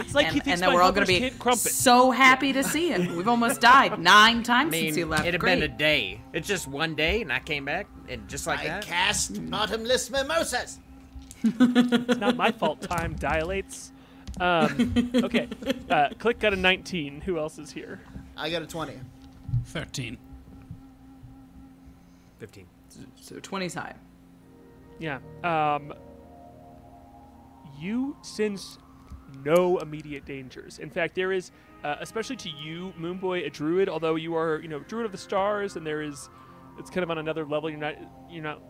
It's 0.00 0.14
like 0.14 0.26
and, 0.26 0.34
he 0.34 0.40
thinks 0.40 0.60
and 0.60 0.68
then 0.68 0.74
we're 0.74 0.82
all 0.82 0.92
gonna 0.92 1.06
be 1.06 1.30
crumpet. 1.30 1.72
so 1.72 2.10
happy 2.10 2.52
to 2.52 2.62
see 2.62 2.88
him. 2.88 3.16
We've 3.16 3.28
almost 3.28 3.60
died 3.72 3.98
nine 3.98 4.42
times 4.42 4.68
I 4.68 4.70
mean, 4.70 4.84
since 4.86 4.96
you 4.96 5.06
left. 5.06 5.26
It 5.26 5.34
had 5.34 5.40
been 5.40 5.62
a 5.62 5.68
day. 5.68 6.20
It's 6.32 6.48
just 6.48 6.66
one 6.66 6.94
day, 6.94 7.22
and 7.22 7.32
I 7.32 7.38
came 7.40 7.64
back, 7.64 7.86
and 8.08 8.26
just 8.28 8.46
like 8.46 8.60
I 8.60 8.66
that. 8.66 8.84
cast 8.84 9.50
bottomless 9.50 10.10
mimosas. 10.10 10.78
It's 11.42 12.18
not 12.18 12.36
my 12.36 12.50
fault. 12.50 12.80
Time 12.90 13.14
dilates. 13.14 13.92
Um, 14.38 15.12
okay, 15.16 15.48
uh, 15.90 16.08
Klik 16.18 16.38
got 16.38 16.52
a 16.52 16.56
19. 16.56 17.22
Who 17.22 17.38
else 17.38 17.58
is 17.58 17.70
here? 17.70 18.00
I 18.36 18.50
got 18.50 18.62
a 18.62 18.66
20. 18.66 18.94
13. 19.66 20.16
15. 22.38 22.66
so 23.20 23.34
20's 23.36 23.74
high. 23.74 23.94
Yeah. 24.98 25.18
Um, 25.44 25.92
you 27.78 28.16
sense 28.22 28.78
no 29.44 29.78
immediate 29.78 30.24
dangers. 30.24 30.78
In 30.78 30.90
fact, 30.90 31.14
there 31.14 31.32
is, 31.32 31.50
uh, 31.84 31.96
especially 32.00 32.36
to 32.36 32.50
you, 32.50 32.92
Moonboy, 32.98 33.46
a 33.46 33.50
druid. 33.50 33.88
Although 33.88 34.16
you 34.16 34.34
are, 34.34 34.60
you 34.60 34.68
know, 34.68 34.80
druid 34.80 35.06
of 35.06 35.12
the 35.12 35.18
stars, 35.18 35.76
and 35.76 35.86
there 35.86 36.02
is, 36.02 36.28
it's 36.78 36.90
kind 36.90 37.02
of 37.02 37.10
on 37.10 37.18
another 37.18 37.44
level. 37.44 37.70
You're 37.70 37.78
not, 37.78 37.94
you're 38.30 38.42
not, 38.42 38.62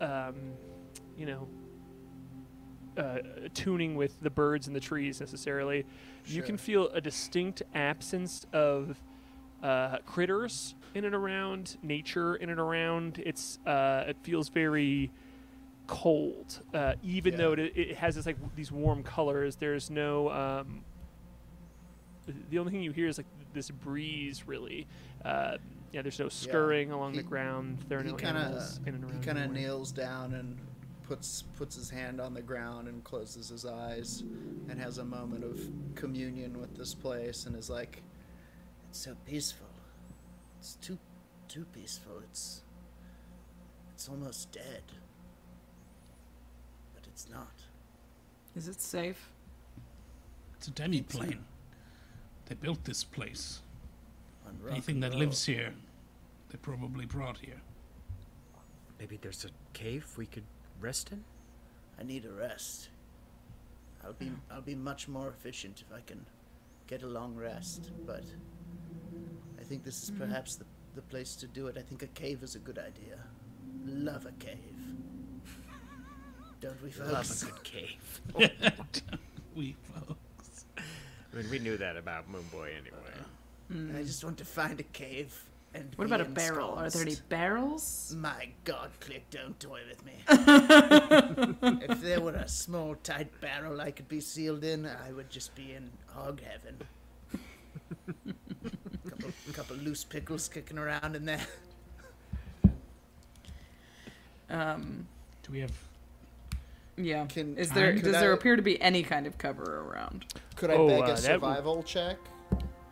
um, 0.00 0.34
you 1.16 1.26
know, 1.26 1.48
uh, 2.96 3.18
tuning 3.54 3.94
with 3.94 4.20
the 4.20 4.30
birds 4.30 4.66
and 4.66 4.76
the 4.76 4.80
trees 4.80 5.20
necessarily. 5.20 5.86
You 6.26 6.42
can 6.42 6.56
feel 6.56 6.88
a 6.88 7.00
distinct 7.00 7.62
absence 7.74 8.46
of 8.52 9.00
uh, 9.62 9.98
critters 10.06 10.74
in 10.94 11.04
and 11.04 11.14
around 11.14 11.76
nature 11.82 12.36
in 12.36 12.50
and 12.50 12.60
around. 12.60 13.22
It's 13.24 13.58
uh, 13.66 14.04
it 14.08 14.16
feels 14.22 14.48
very 14.48 15.10
cold, 15.90 16.60
uh, 16.72 16.94
even 17.02 17.36
though 17.36 17.52
it, 17.52 17.58
it 17.58 17.96
has 17.96 18.14
this 18.14 18.24
like 18.24 18.36
these 18.54 18.70
warm 18.70 19.02
colors. 19.02 19.56
There's 19.56 19.90
no 19.90 20.30
um, 20.30 20.84
the 22.48 22.60
only 22.60 22.70
thing 22.70 22.82
you 22.82 22.92
hear 22.92 23.08
is 23.08 23.18
like 23.18 23.26
this 23.52 23.70
breeze. 23.70 24.46
Really, 24.46 24.86
uh, 25.24 25.56
yeah. 25.92 26.02
There's 26.02 26.20
no 26.20 26.28
scurrying 26.28 26.92
along 26.92 27.14
the 27.14 27.24
ground. 27.24 27.78
There 27.88 27.98
are 27.98 28.02
he 28.04 28.12
no 28.12 28.16
kind 28.16 28.38
animals 28.38 28.78
of 28.78 28.86
in 28.86 28.94
and 28.94 29.12
he 29.12 29.18
kind 29.18 29.38
of 29.38 29.50
kneels 29.50 29.90
down 29.90 30.34
and 30.34 30.56
puts 31.08 31.42
puts 31.58 31.74
his 31.74 31.90
hand 31.90 32.20
on 32.20 32.34
the 32.34 32.42
ground 32.42 32.86
and 32.86 33.02
closes 33.02 33.48
his 33.48 33.66
eyes 33.66 34.22
and 34.68 34.80
has 34.80 34.98
a 34.98 35.04
moment 35.04 35.42
of 35.42 35.60
communion 35.96 36.60
with 36.60 36.76
this 36.76 36.94
place 36.94 37.46
and 37.46 37.56
is 37.56 37.68
like 37.68 38.00
it's 38.88 39.00
so 39.00 39.16
peaceful 39.26 39.66
it's 40.60 40.74
too 40.76 40.96
too 41.48 41.66
peaceful 41.72 42.12
it's 42.22 42.62
it's 43.92 44.08
almost 44.08 44.52
dead 44.52 44.82
it's 47.20 47.30
not 47.30 47.52
Is 48.56 48.66
it 48.68 48.80
safe? 48.80 49.30
It's 50.56 50.68
a 50.68 50.70
demi-plane. 50.70 51.44
They 52.46 52.54
built 52.54 52.84
this 52.84 53.04
place. 53.04 53.62
on 54.46 54.58
Anything 54.70 55.00
that 55.00 55.14
lives 55.14 55.44
here, 55.44 55.72
they 56.50 56.58
probably 56.58 57.04
brought 57.04 57.38
here. 57.38 57.60
Maybe 58.98 59.18
there's 59.20 59.44
a 59.44 59.50
cave 59.72 60.06
we 60.16 60.26
could 60.26 60.44
rest 60.80 61.12
in? 61.12 61.24
I 61.98 62.04
need 62.04 62.24
a 62.24 62.32
rest 62.32 62.88
I'll 64.02 64.14
be 64.14 64.30
I'll 64.50 64.62
be 64.62 64.74
much 64.74 65.06
more 65.06 65.28
efficient 65.28 65.84
if 65.86 65.94
I 65.94 66.00
can 66.00 66.24
get 66.86 67.02
a 67.02 67.06
long 67.06 67.34
rest 67.34 67.90
but 68.06 68.24
I 69.60 69.62
think 69.64 69.84
this 69.84 70.02
is 70.02 70.10
mm-hmm. 70.10 70.24
perhaps 70.24 70.56
the, 70.56 70.64
the 70.94 71.02
place 71.02 71.36
to 71.36 71.46
do 71.46 71.66
it. 71.66 71.76
I 71.76 71.82
think 71.82 72.02
a 72.02 72.06
cave 72.08 72.42
is 72.42 72.54
a 72.54 72.58
good 72.58 72.78
idea. 72.78 73.18
Love 73.84 74.24
a 74.24 74.32
cave. 74.42 74.79
Don't 76.60 76.82
we, 76.82 76.90
folks? 76.90 77.10
Love 77.10 77.26
folks? 77.26 77.42
a 77.42 77.46
good 77.46 77.64
cave. 77.64 78.20
we 79.56 79.76
folks. 79.94 80.66
I 80.76 81.36
mean, 81.36 81.50
we 81.50 81.58
knew 81.58 81.76
that 81.78 81.96
about 81.96 82.30
Moonboy 82.30 82.70
anyway. 82.76 83.98
I 83.98 84.02
just 84.02 84.24
want 84.24 84.36
to 84.38 84.44
find 84.44 84.80
a 84.80 84.84
cave 84.84 85.32
and. 85.74 85.92
What 85.94 86.06
about 86.06 86.20
a 86.20 86.24
barrel? 86.24 86.70
Are 86.70 86.90
there 86.90 87.02
any 87.02 87.16
barrels? 87.28 88.14
My 88.18 88.48
God, 88.64 88.90
Klik, 89.00 89.30
don't 89.30 89.58
toy 89.60 89.80
with 89.88 90.04
me. 90.04 90.14
if 91.88 92.00
there 92.00 92.20
were 92.20 92.34
a 92.34 92.48
small, 92.48 92.96
tight 92.96 93.40
barrel 93.40 93.80
I 93.80 93.92
could 93.92 94.08
be 94.08 94.20
sealed 94.20 94.64
in, 94.64 94.86
I 94.86 95.12
would 95.12 95.30
just 95.30 95.54
be 95.54 95.72
in 95.72 95.88
hog 96.08 96.40
heaven. 96.42 96.78
couple, 99.08 99.30
couple 99.52 99.76
loose 99.76 100.02
pickles 100.02 100.48
kicking 100.48 100.78
around 100.78 101.14
in 101.14 101.24
there. 101.24 101.46
Um, 104.50 105.06
Do 105.44 105.52
we 105.52 105.60
have? 105.60 105.89
Yeah. 107.04 107.26
Can- 107.26 107.56
Is 107.56 107.70
there 107.70 107.92
Could 107.94 108.02
does 108.04 108.12
there 108.12 108.30
I- 108.32 108.34
appear 108.34 108.56
to 108.56 108.62
be 108.62 108.80
any 108.80 109.02
kind 109.02 109.26
of 109.26 109.38
cover 109.38 109.80
around? 109.88 110.26
Could 110.56 110.70
I 110.70 110.74
Oh, 110.74 110.88
beg 110.88 111.00
uh, 111.00 111.04
a 111.04 111.06
that 111.06 111.12
would- 111.14 111.18
survival 111.22 111.82
check? 111.82 112.16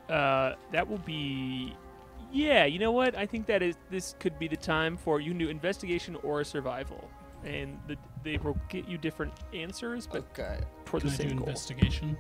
Uh, 0.09 0.55
that 0.73 0.89
will 0.89 0.99
be. 0.99 1.75
Yeah, 2.33 2.65
you 2.67 2.79
know 2.79 2.93
what? 2.93 3.15
I 3.17 3.25
think 3.27 3.47
that 3.47 3.63
is 3.63 3.77
this 3.91 4.15
could 4.19 4.39
be 4.39 4.49
the 4.49 4.57
time 4.57 4.97
for 4.97 5.21
you 5.21 5.31
can 5.31 5.39
do 5.39 5.49
investigation 5.49 6.17
or 6.23 6.45
survival, 6.45 7.11
and 7.45 7.79
the, 7.87 7.97
they 8.23 8.37
will 8.39 8.59
get 8.69 8.87
you 8.89 8.99
different 8.99 9.33
answers, 9.55 10.07
but 10.07 10.25
Okay. 10.39 10.59
toward 10.85 11.03
Can 11.03 11.11
the 11.11 11.15
I 11.15 11.17
do 11.17 11.29
same 11.29 11.37
goal. 11.39 11.47
investigation? 11.49 12.19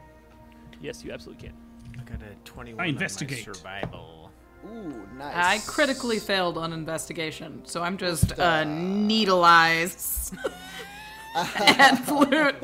Yes, 0.80 1.04
you 1.04 1.12
absolutely 1.12 1.48
can. 1.48 1.56
I 1.98 2.04
got 2.04 2.22
a 2.22 2.34
21 2.44 2.78
I 2.80 2.82
on 2.82 2.86
my 2.86 2.88
investigate. 2.92 3.44
survival. 3.44 4.30
Ooh, 4.66 5.06
nice. 5.16 5.34
I 5.34 5.58
critically 5.70 6.18
failed 6.18 6.56
on 6.58 6.72
investigation, 6.72 7.62
so 7.64 7.82
I'm 7.82 7.96
just 7.96 8.38
uh, 8.38 8.64
needle 8.64 9.44
eyes 9.44 10.32
and 11.60 11.98
flute. 12.04 12.56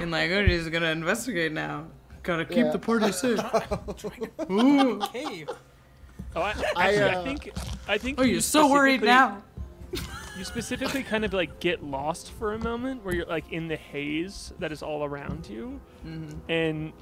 and 0.00 0.10
like, 0.10 0.30
oh, 0.30 0.46
she's 0.46 0.68
gonna 0.68 0.90
investigate 0.90 1.52
now. 1.52 1.86
Gotta 2.22 2.44
keep 2.44 2.58
Yeah. 2.58 2.70
the 2.70 2.78
party 2.78 3.12
safe. 3.12 3.38
Cave. 5.12 5.48
Oh, 6.36 6.40
I, 6.40 6.42
I, 6.42 6.50
actually, 6.50 7.02
I 7.02 7.14
uh, 7.14 7.22
think 7.24 7.50
I 7.86 7.98
think. 7.98 8.18
Oh, 8.18 8.22
you 8.22 8.32
you're 8.32 8.40
so 8.40 8.70
worried 8.70 9.02
now. 9.02 9.42
You 10.36 10.44
specifically 10.44 11.04
kind 11.04 11.24
of 11.24 11.32
like 11.32 11.60
get 11.60 11.84
lost 11.84 12.32
for 12.32 12.54
a 12.54 12.58
moment, 12.58 13.04
where 13.04 13.14
you're 13.14 13.26
like 13.26 13.52
in 13.52 13.68
the 13.68 13.76
haze 13.76 14.52
that 14.58 14.72
is 14.72 14.82
all 14.82 15.04
around 15.04 15.48
you, 15.48 15.80
and 16.48 16.92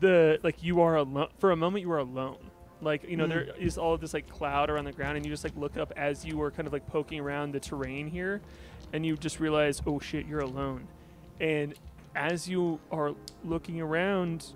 the 0.00 0.38
like 0.42 0.62
you 0.62 0.80
are 0.80 0.96
alone 0.96 1.28
for 1.38 1.50
a 1.50 1.56
moment. 1.56 1.82
You 1.82 1.90
are 1.92 1.98
alone. 1.98 2.36
Like 2.80 3.08
you 3.08 3.16
know, 3.16 3.26
there 3.26 3.48
is 3.58 3.78
all 3.78 3.94
of 3.94 4.00
this 4.00 4.14
like 4.14 4.28
cloud 4.28 4.70
around 4.70 4.84
the 4.84 4.92
ground, 4.92 5.16
and 5.16 5.24
you 5.26 5.32
just 5.32 5.42
like 5.42 5.56
look 5.56 5.76
up 5.76 5.92
as 5.96 6.24
you 6.24 6.36
were 6.36 6.50
kind 6.50 6.66
of 6.66 6.72
like 6.72 6.86
poking 6.86 7.18
around 7.18 7.52
the 7.52 7.60
terrain 7.60 8.06
here, 8.06 8.40
and 8.94 9.04
you 9.04 9.16
just 9.16 9.40
realize, 9.40 9.82
oh 9.86 9.98
shit, 9.98 10.24
you're 10.24 10.40
alone. 10.40 10.86
And 11.40 11.74
as 12.14 12.48
you 12.48 12.78
are 12.92 13.14
looking 13.42 13.80
around, 13.80 14.46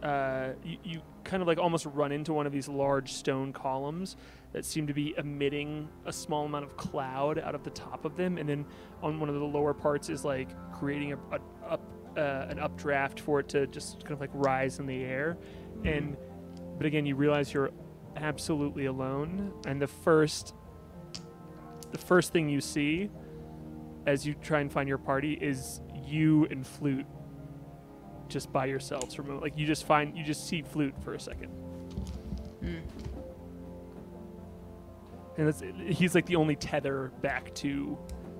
uh, 0.00 0.50
you, 0.64 0.78
you 0.84 1.02
kind 1.24 1.42
of 1.42 1.48
like 1.48 1.58
almost 1.58 1.86
run 1.86 2.12
into 2.12 2.32
one 2.32 2.46
of 2.46 2.52
these 2.52 2.68
large 2.68 3.12
stone 3.12 3.52
columns 3.52 4.16
that 4.52 4.64
seem 4.64 4.86
to 4.86 4.94
be 4.94 5.12
emitting 5.18 5.88
a 6.06 6.12
small 6.12 6.44
amount 6.44 6.64
of 6.64 6.76
cloud 6.76 7.40
out 7.40 7.56
of 7.56 7.64
the 7.64 7.70
top 7.70 8.04
of 8.04 8.16
them, 8.16 8.38
and 8.38 8.48
then 8.48 8.64
on 9.02 9.18
one 9.18 9.28
of 9.28 9.34
the 9.34 9.44
lower 9.44 9.74
parts 9.74 10.08
is 10.08 10.24
like 10.24 10.48
creating 10.72 11.12
a, 11.12 11.18
a 11.32 11.40
up 11.68 11.82
uh, 12.16 12.46
an 12.48 12.58
updraft 12.58 13.20
for 13.20 13.38
it 13.38 13.48
to 13.48 13.66
just 13.68 14.00
kind 14.00 14.12
of 14.12 14.20
like 14.20 14.30
rise 14.32 14.78
in 14.78 14.86
the 14.86 15.02
air, 15.04 15.36
and 15.84 16.16
but 16.76 16.86
again 16.86 17.06
you 17.06 17.14
realize 17.14 17.52
you're 17.52 17.70
absolutely 18.16 18.86
alone, 18.86 19.52
and 19.66 19.80
the 19.80 19.86
first 19.86 20.54
the 21.92 21.98
first 21.98 22.32
thing 22.32 22.48
you 22.48 22.60
see 22.60 23.08
as 24.06 24.26
you 24.26 24.34
try 24.34 24.60
and 24.60 24.72
find 24.72 24.88
your 24.88 24.98
party 24.98 25.34
is 25.34 25.80
you 26.06 26.46
and 26.50 26.66
flute 26.66 27.06
just 28.28 28.52
by 28.52 28.66
yourselves 28.66 29.14
for 29.14 29.22
a 29.22 29.24
moment. 29.24 29.42
Like 29.42 29.56
you 29.58 29.66
just 29.66 29.84
find 29.86 30.16
you 30.16 30.24
just 30.24 30.46
see 30.48 30.62
flute 30.62 30.94
for 31.02 31.14
a 31.14 31.20
second. 31.20 31.50
And 35.38 35.46
that's, 35.48 35.62
he's 35.88 36.14
like 36.14 36.26
the 36.26 36.36
only 36.36 36.56
tether 36.56 37.12
back 37.22 37.54
to 37.56 37.96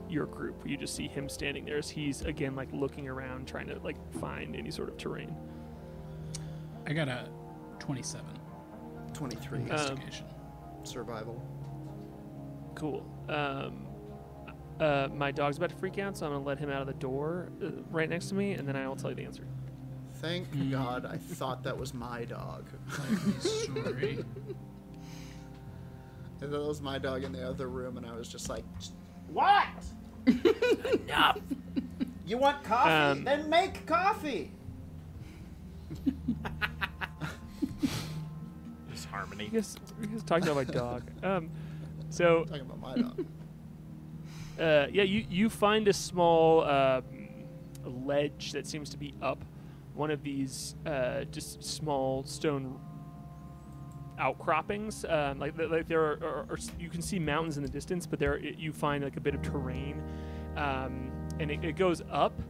your 0.08 0.26
group. 0.26 0.62
You 0.66 0.76
just 0.76 0.94
see 0.94 1.08
him 1.08 1.28
standing 1.28 1.64
there 1.64 1.78
as 1.78 1.88
he's 1.88 2.22
again 2.22 2.54
like 2.56 2.68
looking 2.72 3.08
around, 3.08 3.46
trying 3.46 3.68
to 3.68 3.78
like 3.80 3.96
find 4.20 4.54
any 4.56 4.70
sort 4.70 4.88
of 4.88 4.96
terrain. 4.98 5.34
I 6.86 6.92
got 6.92 7.08
a 7.08 7.28
27 7.78 8.26
23 9.14 9.58
Uh, 9.58 9.62
investigation. 9.62 10.26
survival. 10.82 11.40
Cool. 12.74 13.04
Um, 13.28 13.86
uh, 14.81 15.09
my 15.15 15.31
dog's 15.31 15.59
about 15.59 15.70
to 15.70 15.77
freak 15.77 15.98
out, 15.98 16.16
so 16.16 16.27
I'm 16.27 16.32
gonna 16.32 16.44
let 16.44 16.59
him 16.59 16.70
out 16.70 16.81
of 16.81 16.86
the 16.86 16.94
door 16.94 17.51
uh, 17.62 17.70
right 17.90 18.09
next 18.09 18.31
to 18.31 18.35
me, 18.35 18.52
and 18.52 18.66
then 18.66 18.77
I 18.77 18.89
will 18.89 18.97
tell 18.97 19.11
you 19.11 19.16
the 19.16 19.24
answer. 19.24 19.44
Thank 20.15 20.48
God, 20.70 21.07
I 21.07 21.16
thought 21.16 21.62
that 21.65 21.77
was 21.77 21.93
my 21.94 22.24
dog. 22.24 22.65
Sorry. 23.40 24.24
I 26.43 26.47
thought 26.47 26.55
it 26.55 26.66
was 26.66 26.81
my 26.81 26.98
dog 26.98 27.24
in 27.24 27.32
the 27.32 27.47
other 27.47 27.69
room, 27.69 27.98
and 27.98 28.07
I 28.07 28.15
was 28.16 28.28
just 28.28 28.48
like, 28.48 28.65
"What? 29.28 29.66
Enough. 30.27 31.39
You 32.27 32.39
want 32.39 32.62
coffee? 32.65 32.90
Um, 32.90 33.24
then 33.24 33.51
make 33.51 33.86
coffee." 33.86 34.52
This 38.89 39.05
harmony. 39.05 39.44
You 39.44 39.51
guys, 39.51 39.77
you 40.01 40.07
guys 40.07 40.23
talking 40.23 40.48
about 40.48 40.66
my 40.69 40.73
dog. 40.73 41.02
Um, 41.23 41.51
so 42.09 42.44
talking 42.44 42.62
about 42.62 42.81
my 42.81 42.94
dog. 42.94 43.27
Uh, 44.60 44.86
yeah, 44.92 45.02
you 45.02 45.24
you 45.28 45.48
find 45.48 45.88
a 45.88 45.92
small 45.92 46.64
um, 46.64 47.04
ledge 47.84 48.52
that 48.52 48.66
seems 48.66 48.90
to 48.90 48.98
be 48.98 49.14
up 49.22 49.44
one 49.94 50.10
of 50.10 50.22
these 50.22 50.74
uh, 50.86 51.24
just 51.24 51.62
small 51.64 52.24
stone 52.24 52.78
outcroppings. 54.18 55.04
Um, 55.08 55.38
like 55.38 55.58
like 55.58 55.88
there 55.88 56.02
are, 56.02 56.18
are, 56.22 56.46
are 56.50 56.58
you 56.78 56.90
can 56.90 57.02
see 57.02 57.18
mountains 57.18 57.56
in 57.56 57.62
the 57.62 57.68
distance, 57.68 58.06
but 58.06 58.18
there 58.18 58.38
you 58.38 58.72
find 58.72 59.02
like 59.02 59.16
a 59.16 59.20
bit 59.20 59.34
of 59.34 59.42
terrain, 59.42 60.02
um, 60.56 61.10
and 61.38 61.50
it, 61.50 61.64
it 61.64 61.76
goes 61.76 62.02
up 62.10 62.40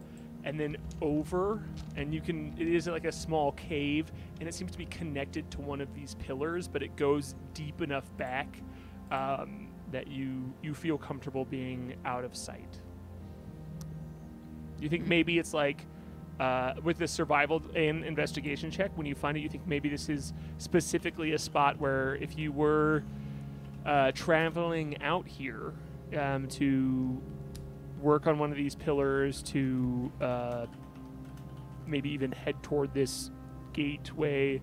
and 0.43 0.59
then 0.59 0.77
over, 1.03 1.63
and 1.97 2.15
you 2.15 2.21
can 2.21 2.55
it 2.59 2.67
is 2.67 2.87
like 2.89 3.05
a 3.05 3.13
small 3.13 3.53
cave, 3.53 4.11
and 4.41 4.49
it 4.49 4.55
seems 4.55 4.73
to 4.73 4.79
be 4.79 4.87
connected 4.87 5.51
to 5.53 5.61
one 5.61 5.81
of 5.81 5.95
these 5.95 6.15
pillars, 6.17 6.67
but 6.67 6.83
it 6.83 6.97
goes 6.97 7.35
deep 7.55 7.83
enough 7.83 8.05
back 8.17 8.49
um, 9.11 9.69
that 9.93 10.09
you 10.09 10.53
you 10.63 10.75
feel 10.75 10.99
comfortable 10.99 11.45
being 11.45 11.95
out 12.05 12.25
of 12.25 12.37
sight. 12.37 12.81
You 14.81 14.89
think 14.89 15.07
maybe 15.07 15.39
it's 15.39 15.53
like 15.53 15.87
uh, 16.41 16.73
with 16.83 16.97
the 16.97 17.07
survival 17.07 17.63
and 17.75 18.03
investigation 18.05 18.71
check, 18.71 18.91
when 18.97 19.07
you 19.07 19.15
find 19.15 19.37
it, 19.37 19.41
you 19.41 19.49
think 19.49 19.67
maybe 19.67 19.91
this 19.91 20.09
is 20.09 20.33
specifically 20.57 21.33
a 21.33 21.39
spot 21.39 21.79
where 21.79 22.15
if 22.17 22.39
you 22.39 22.51
were 22.51 23.05
uh, 23.85 24.11
traveling 24.13 25.01
out 25.03 25.29
here 25.29 25.75
um, 26.19 26.49
to 26.49 27.21
work 28.01 28.27
on 28.27 28.39
one 28.39 28.51
of 28.51 28.57
these 28.57 28.75
pillars, 28.75 29.43
to 29.43 30.11
uh, 30.23 30.67
maybe 31.87 32.09
even 32.11 32.33
head 32.33 32.63
toward 32.63 32.95
this 32.95 33.31
gateway, 33.75 34.63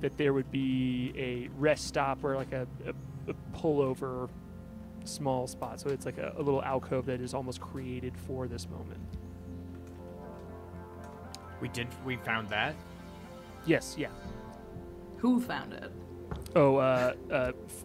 that 0.00 0.16
there 0.16 0.32
would 0.32 0.50
be 0.52 1.12
a 1.16 1.48
rest 1.58 1.88
stop 1.88 2.22
or 2.22 2.36
like 2.36 2.52
a, 2.52 2.66
a, 2.86 3.30
a 3.30 3.34
pullover 3.58 4.28
small 5.08 5.46
spot. 5.46 5.80
So 5.80 5.88
it's 5.90 6.06
like 6.06 6.18
a, 6.18 6.32
a 6.36 6.42
little 6.42 6.62
alcove 6.62 7.06
that 7.06 7.20
is 7.20 7.34
almost 7.34 7.60
created 7.60 8.16
for 8.26 8.46
this 8.46 8.68
moment. 8.68 9.00
We 11.60 11.68
did. 11.68 11.88
We 12.04 12.16
found 12.16 12.48
that. 12.50 12.74
Yes, 13.66 13.96
yeah. 13.98 14.08
Who 15.18 15.40
found 15.40 15.72
it? 15.72 15.90
Oh, 16.54 16.76
uh, 16.76 17.14
uh, 17.30 17.52
f- 17.66 17.84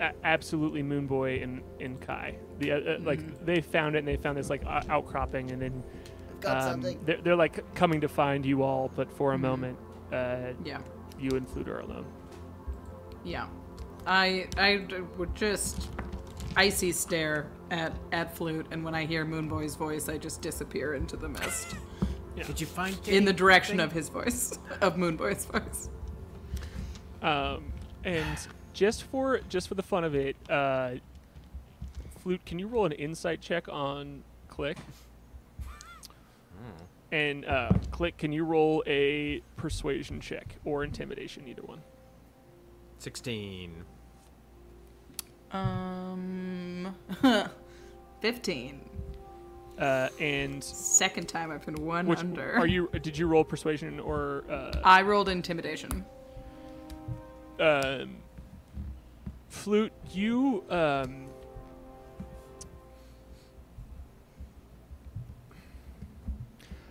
a- 0.00 0.26
absolutely, 0.26 0.82
Moonboy 0.82 1.42
and 1.42 1.62
and 1.80 2.00
Kai. 2.00 2.36
The 2.58 2.72
uh, 2.72 2.76
uh, 2.76 2.98
like 3.02 3.44
they 3.44 3.60
found 3.60 3.94
it 3.94 4.00
and 4.00 4.08
they 4.08 4.16
found 4.16 4.36
this 4.36 4.50
like 4.50 4.64
o- 4.64 4.80
outcropping 4.88 5.52
and 5.52 5.62
then 5.62 5.84
Got 6.40 6.56
um, 6.58 6.70
something. 6.82 7.00
they're, 7.04 7.20
they're 7.22 7.36
like 7.36 7.74
coming 7.74 8.00
to 8.00 8.08
find 8.08 8.44
you 8.44 8.62
all, 8.64 8.90
but 8.96 9.10
for 9.16 9.32
a 9.34 9.38
moment, 9.38 9.78
uh, 10.12 10.48
Yeah. 10.64 10.80
you 11.18 11.30
and 11.36 11.48
Flute 11.48 11.68
are 11.68 11.80
alone. 11.80 12.06
Yeah. 13.22 13.46
I 14.06 14.48
I 14.58 14.84
would 15.16 15.34
just 15.36 15.88
icy 16.56 16.92
stare 16.92 17.46
at 17.70 17.92
at 18.12 18.36
flute, 18.36 18.66
and 18.70 18.84
when 18.84 18.94
I 18.94 19.04
hear 19.06 19.24
Moonboy's 19.24 19.74
voice, 19.76 20.08
I 20.08 20.18
just 20.18 20.40
disappear 20.42 20.94
into 20.94 21.16
the 21.16 21.28
mist 21.28 21.76
Did 22.36 22.60
you 22.60 22.66
find 22.66 22.96
in 23.06 23.24
the 23.24 23.32
direction 23.32 23.78
anything? 23.80 23.86
of 23.90 23.92
his 23.92 24.08
voice, 24.08 24.58
of 24.80 24.96
Moonboy's 24.96 25.44
voice. 25.46 25.88
Um, 27.22 27.72
and 28.04 28.38
just 28.72 29.04
for 29.04 29.40
just 29.48 29.68
for 29.68 29.74
the 29.74 29.82
fun 29.82 30.04
of 30.04 30.14
it, 30.14 30.36
uh, 30.50 30.96
Flute, 32.20 32.44
can 32.44 32.58
you 32.58 32.66
roll 32.66 32.86
an 32.86 32.92
insight 32.92 33.40
check 33.40 33.68
on 33.68 34.24
Klik? 34.48 34.76
And 37.12 37.44
uh, 37.44 37.70
Klik, 37.92 38.16
can 38.18 38.32
you 38.32 38.44
roll 38.44 38.82
a 38.86 39.40
persuasion 39.56 40.20
check 40.20 40.56
or 40.64 40.82
intimidation, 40.82 41.46
either 41.46 41.62
one? 41.62 41.82
Sixteen. 42.98 43.84
Um, 45.54 46.94
fifteen. 48.20 48.80
Uh, 49.78 50.08
and 50.20 50.62
Second 50.62 51.28
time 51.28 51.50
I've 51.50 51.64
been 51.66 51.74
one 51.84 52.06
which 52.06 52.20
under. 52.20 52.54
are 52.54 52.66
you? 52.66 52.88
Did 53.02 53.16
you 53.16 53.26
roll 53.26 53.44
persuasion 53.44 53.98
or? 54.00 54.44
Uh, 54.48 54.80
I 54.84 55.02
rolled 55.02 55.28
intimidation. 55.28 56.04
um, 57.58 58.16
Flute, 59.48 59.92
you 60.12 60.64
um, 60.68 61.26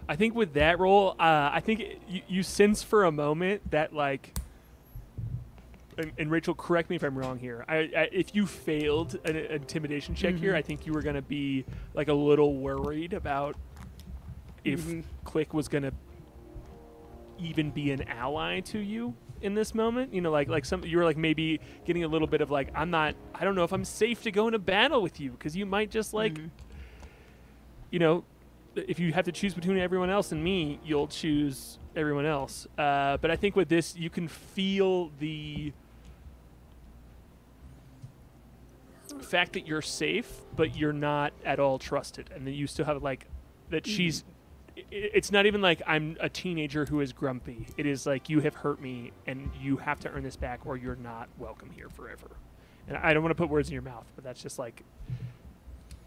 I 0.08 0.16
think 0.16 0.36
with 0.36 0.54
that 0.54 0.80
roll, 0.80 1.12
uh, 1.20 1.50
I 1.54 1.62
think 1.62 1.80
it, 1.80 2.02
you, 2.08 2.22
you 2.28 2.44
sense 2.44 2.84
for 2.84 3.06
a 3.06 3.12
moment 3.12 3.72
that 3.72 3.94
like, 3.94 4.38
and, 6.00 6.12
and 6.18 6.32
Rachel, 6.32 6.54
correct 6.54 6.90
me 6.90 6.96
if 6.96 7.04
I'm 7.04 7.18
wrong 7.18 7.40
here. 7.40 7.66
I, 7.68 7.76
I, 7.76 8.10
if 8.12 8.36
you 8.36 8.46
failed 8.46 9.18
an, 9.26 9.36
an 9.36 9.46
intimidation 9.52 10.16
check 10.16 10.36
here, 10.36 10.52
mm-hmm. 10.52 10.58
I 10.58 10.62
think 10.62 10.86
you 10.86 10.94
were 10.94 11.02
gonna 11.02 11.22
be 11.22 11.66
like 11.94 12.08
a 12.08 12.14
little 12.14 12.56
worried 12.56 13.14
about 13.14 13.56
if 14.64 14.82
mm-hmm. 14.82 15.02
Klik 15.26 15.54
was 15.54 15.68
gonna 15.68 15.92
even 17.40 17.72
be 17.72 17.92
an 17.92 18.04
ally 18.08 18.60
to 18.62 18.80
you 18.80 19.14
in 19.42 19.54
this 19.54 19.76
moment. 19.76 20.14
You 20.14 20.22
know, 20.22 20.32
like 20.32 20.48
like 20.48 20.66
some 20.66 20.84
you 20.84 20.98
were 20.98 21.04
like 21.04 21.18
maybe 21.18 21.60
getting 21.86 22.04
a 22.04 22.08
little 22.08 22.28
bit 22.28 22.42
of 22.42 22.50
like 22.50 22.70
I'm 22.76 22.90
not. 22.90 23.16
I 23.36 23.44
don't 23.44 23.56
know 23.56 23.64
if 23.64 23.74
I'm 23.74 23.86
safe 23.86 24.24
to 24.24 24.32
go 24.32 24.48
into 24.48 24.60
battle 24.60 25.02
with 25.02 25.20
you 25.20 25.32
because 25.32 25.56
you 25.56 25.66
might 25.66 25.92
just 25.92 26.14
like, 26.14 26.34
mm-hmm. 26.34 26.48
you 27.92 28.00
know, 28.00 28.24
if 28.76 29.00
you 29.00 29.14
have 29.14 29.26
to 29.26 29.32
choose 29.32 29.54
between 29.54 29.78
everyone 29.78 30.10
else 30.10 30.32
and 30.32 30.44
me, 30.44 30.80
you'll 30.84 31.08
choose 31.08 31.78
everyone 31.96 32.26
else. 32.26 32.68
Uh, 32.78 33.18
but 33.18 33.30
I 33.30 33.36
think 33.36 33.56
with 33.56 33.70
this, 33.70 33.96
you 33.96 34.10
can 34.10 34.28
feel 34.28 35.12
the 35.20 35.74
fact 39.24 39.54
that 39.54 39.68
you're 39.68 39.82
safe, 39.82 40.42
but 40.56 40.76
you're 40.76 40.94
not 40.94 41.34
at 41.46 41.60
all 41.60 41.80
trusted, 41.80 42.30
and 42.36 42.46
that 42.48 42.52
you 42.54 42.68
still 42.68 42.86
have 42.86 43.02
like 43.02 43.28
that 43.70 43.84
mm-hmm. 43.84 43.96
she's. 43.96 44.24
It's 44.90 45.32
not 45.32 45.46
even 45.46 45.62
like 45.62 45.82
I'm 45.86 46.18
a 46.20 46.30
teenager 46.30 46.86
who 46.86 47.00
is 47.02 47.14
grumpy. 47.14 47.68
It 47.78 47.86
is 47.86 48.06
like 48.08 48.28
you 48.30 48.40
have 48.42 48.56
hurt 48.56 48.82
me, 48.82 49.12
and 49.28 49.52
you 49.62 49.78
have 49.78 50.00
to 50.02 50.10
earn 50.10 50.24
this 50.24 50.36
back, 50.36 50.66
or 50.66 50.78
you're 50.78 50.96
not 50.96 51.30
welcome 51.38 51.70
here 51.70 51.90
forever. 51.90 52.28
And 52.88 52.98
I 52.98 53.14
don't 53.14 53.22
want 53.24 53.32
to 53.32 53.42
put 53.42 53.50
words 53.50 53.70
in 53.70 53.74
your 53.74 53.84
mouth, 53.84 54.06
but 54.16 54.24
that's 54.24 54.42
just 54.42 54.58
like 54.60 54.84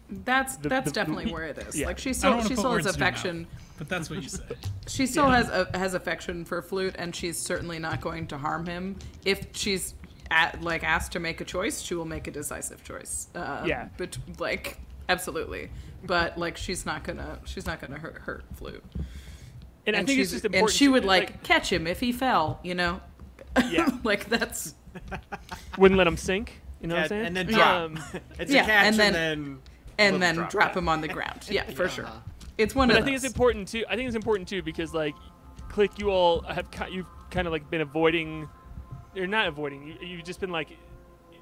That's 0.09 0.55
The- 0.57 0.69
that's 0.69 0.85
the- 0.85 0.91
definitely 0.93 1.25
the- 1.25 1.33
where 1.33 1.43
it 1.45 1.57
is. 1.57 1.77
yeah. 1.77 1.85
Like 1.87 1.97
she 1.97 2.11
I 2.11 2.13
don't 2.13 2.39
still 2.39 2.41
she 2.41 2.55
still 2.55 2.71
has 2.71 2.85
words 2.85 2.85
in 2.85 2.99
your 2.99 2.99
mouth. 2.99 3.13
affection. 3.13 3.47
But 3.77 3.89
that's 3.89 4.09
what 4.09 4.23
you 4.23 4.29
said. 4.29 4.57
She 4.87 5.05
still 5.05 5.29
has 5.29 5.49
a, 5.49 5.69
has 5.77 5.93
affection 5.95 6.45
for 6.45 6.61
Flute, 6.61 6.95
and 6.97 7.13
she's 7.13 7.37
certainly 7.37 7.77
not 7.77 7.99
going 7.99 8.25
to 8.27 8.37
harm 8.37 8.65
him. 8.65 8.95
If 9.25 9.47
she's 9.51 9.95
at, 10.31 10.61
like 10.61 10.83
asked 10.83 11.11
to 11.13 11.19
make 11.19 11.41
a 11.41 11.45
choice, 11.45 11.81
she 11.81 11.93
will 11.95 12.05
make 12.05 12.27
a 12.27 12.31
decisive 12.31 12.83
choice. 12.83 13.27
Uh, 13.35 13.63
Yeah. 13.65 13.89
but 13.97 14.17
like 14.39 14.79
absolutely, 15.09 15.69
but 16.03 16.37
like 16.37 16.57
she's 16.57 16.85
not 16.85 17.03
gonna 17.03 17.39
she's 17.45 17.65
not 17.65 17.79
gonna 17.81 17.97
hurt 17.97 18.17
hurt 18.19 18.43
Flute. 18.55 18.83
and, 19.85 19.95
I 19.95 20.03
think 20.03 20.19
it's 20.19 20.31
just 20.31 20.45
important. 20.45 20.69
and 20.69 20.77
she 20.77 20.85
to- 20.85 20.91
would 20.91 21.05
like, 21.05 21.43
catch 21.43 21.71
him 21.71 21.87
if 21.87 21.99
he 21.99 22.11
fell. 22.11 22.59
You 22.63 22.75
know. 22.75 23.01
Yeah. 23.71 23.89
like 24.03 24.25
that's 24.29 24.75
wouldn't 25.77 25.97
let 25.97 26.07
him 26.07 26.17
sink. 26.17 26.61
You 26.81 26.87
know 26.87 26.95
what 26.95 27.03
I'm 27.03 27.09
saying? 27.09 27.25
and 27.27 27.35
then 27.37 27.47
drop. 27.47 27.81
Um, 27.81 27.99
It's 28.39 28.51
Yeah, 28.51 28.63
a 28.63 28.65
catch 28.65 28.85
and 28.85 28.95
then- 28.99 29.13
then 29.13 29.59
and 29.99 30.21
then 30.21 30.35
drop, 30.35 30.49
drop, 30.51 30.77
him 30.77 30.87
on 30.87 31.01
the 31.01 31.07
ground. 31.07 31.47
Yeah, 31.49 31.63
for 31.71 31.89
sure. 31.89 32.05
Uh-huh. 32.05 32.19
It's 32.59 32.75
one 32.75 32.87
but 32.87 32.97
of 32.97 33.01
I 33.01 33.05
think 33.05 33.15
it's 33.15 33.25
important 33.25 33.67
too. 33.67 33.83
I 33.89 33.95
think 33.95 34.07
it's 34.07 34.15
important 34.15 34.47
too 34.47 34.61
because 34.61 34.93
like, 34.93 35.15
Klik. 35.69 35.97
You 35.99 36.11
all 36.11 36.41
have 36.41 36.67
you've 36.91 37.07
kind 37.31 37.47
of 37.47 37.53
like 37.53 37.67
been 37.71 37.81
avoiding. 37.81 38.47
You're 39.17 39.27
not 39.27 39.47
avoiding. 39.47 39.87
You, 39.87 39.95
you've 40.07 40.23
just 40.23 40.39
been 40.39 40.51
like, 40.51 40.69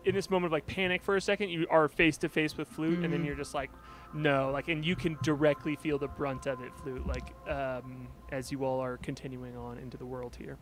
in 0.05 0.15
this 0.15 0.29
moment 0.29 0.47
of 0.47 0.51
like 0.53 0.65
panic 0.67 1.03
for 1.03 1.15
a 1.15 1.21
second. 1.21 1.49
You 1.49 1.67
are 1.69 1.87
face 1.87 2.17
to 2.19 2.29
face 2.29 2.55
with 2.57 2.67
flute, 2.67 2.93
and 2.95 3.03
Mm-hmm. 3.03 3.11
then 3.11 3.25
you're 3.25 3.35
just 3.35 3.53
like, 3.53 3.69
no, 4.13 4.49
like, 4.51 4.69
and 4.69 4.85
you 4.85 4.95
can 4.95 5.17
directly 5.23 5.75
feel 5.75 5.97
the 5.97 6.07
brunt 6.07 6.45
of 6.45 6.61
it, 6.61 6.71
flute. 6.81 7.05
Like, 7.05 7.33
um, 7.49 8.07
as 8.31 8.49
you 8.51 8.63
all 8.63 8.79
are 8.79 8.95
continuing 8.97 9.57
on 9.57 9.77
into 9.77 9.97
the 9.97 10.05
world 10.05 10.37
here. 10.39 10.57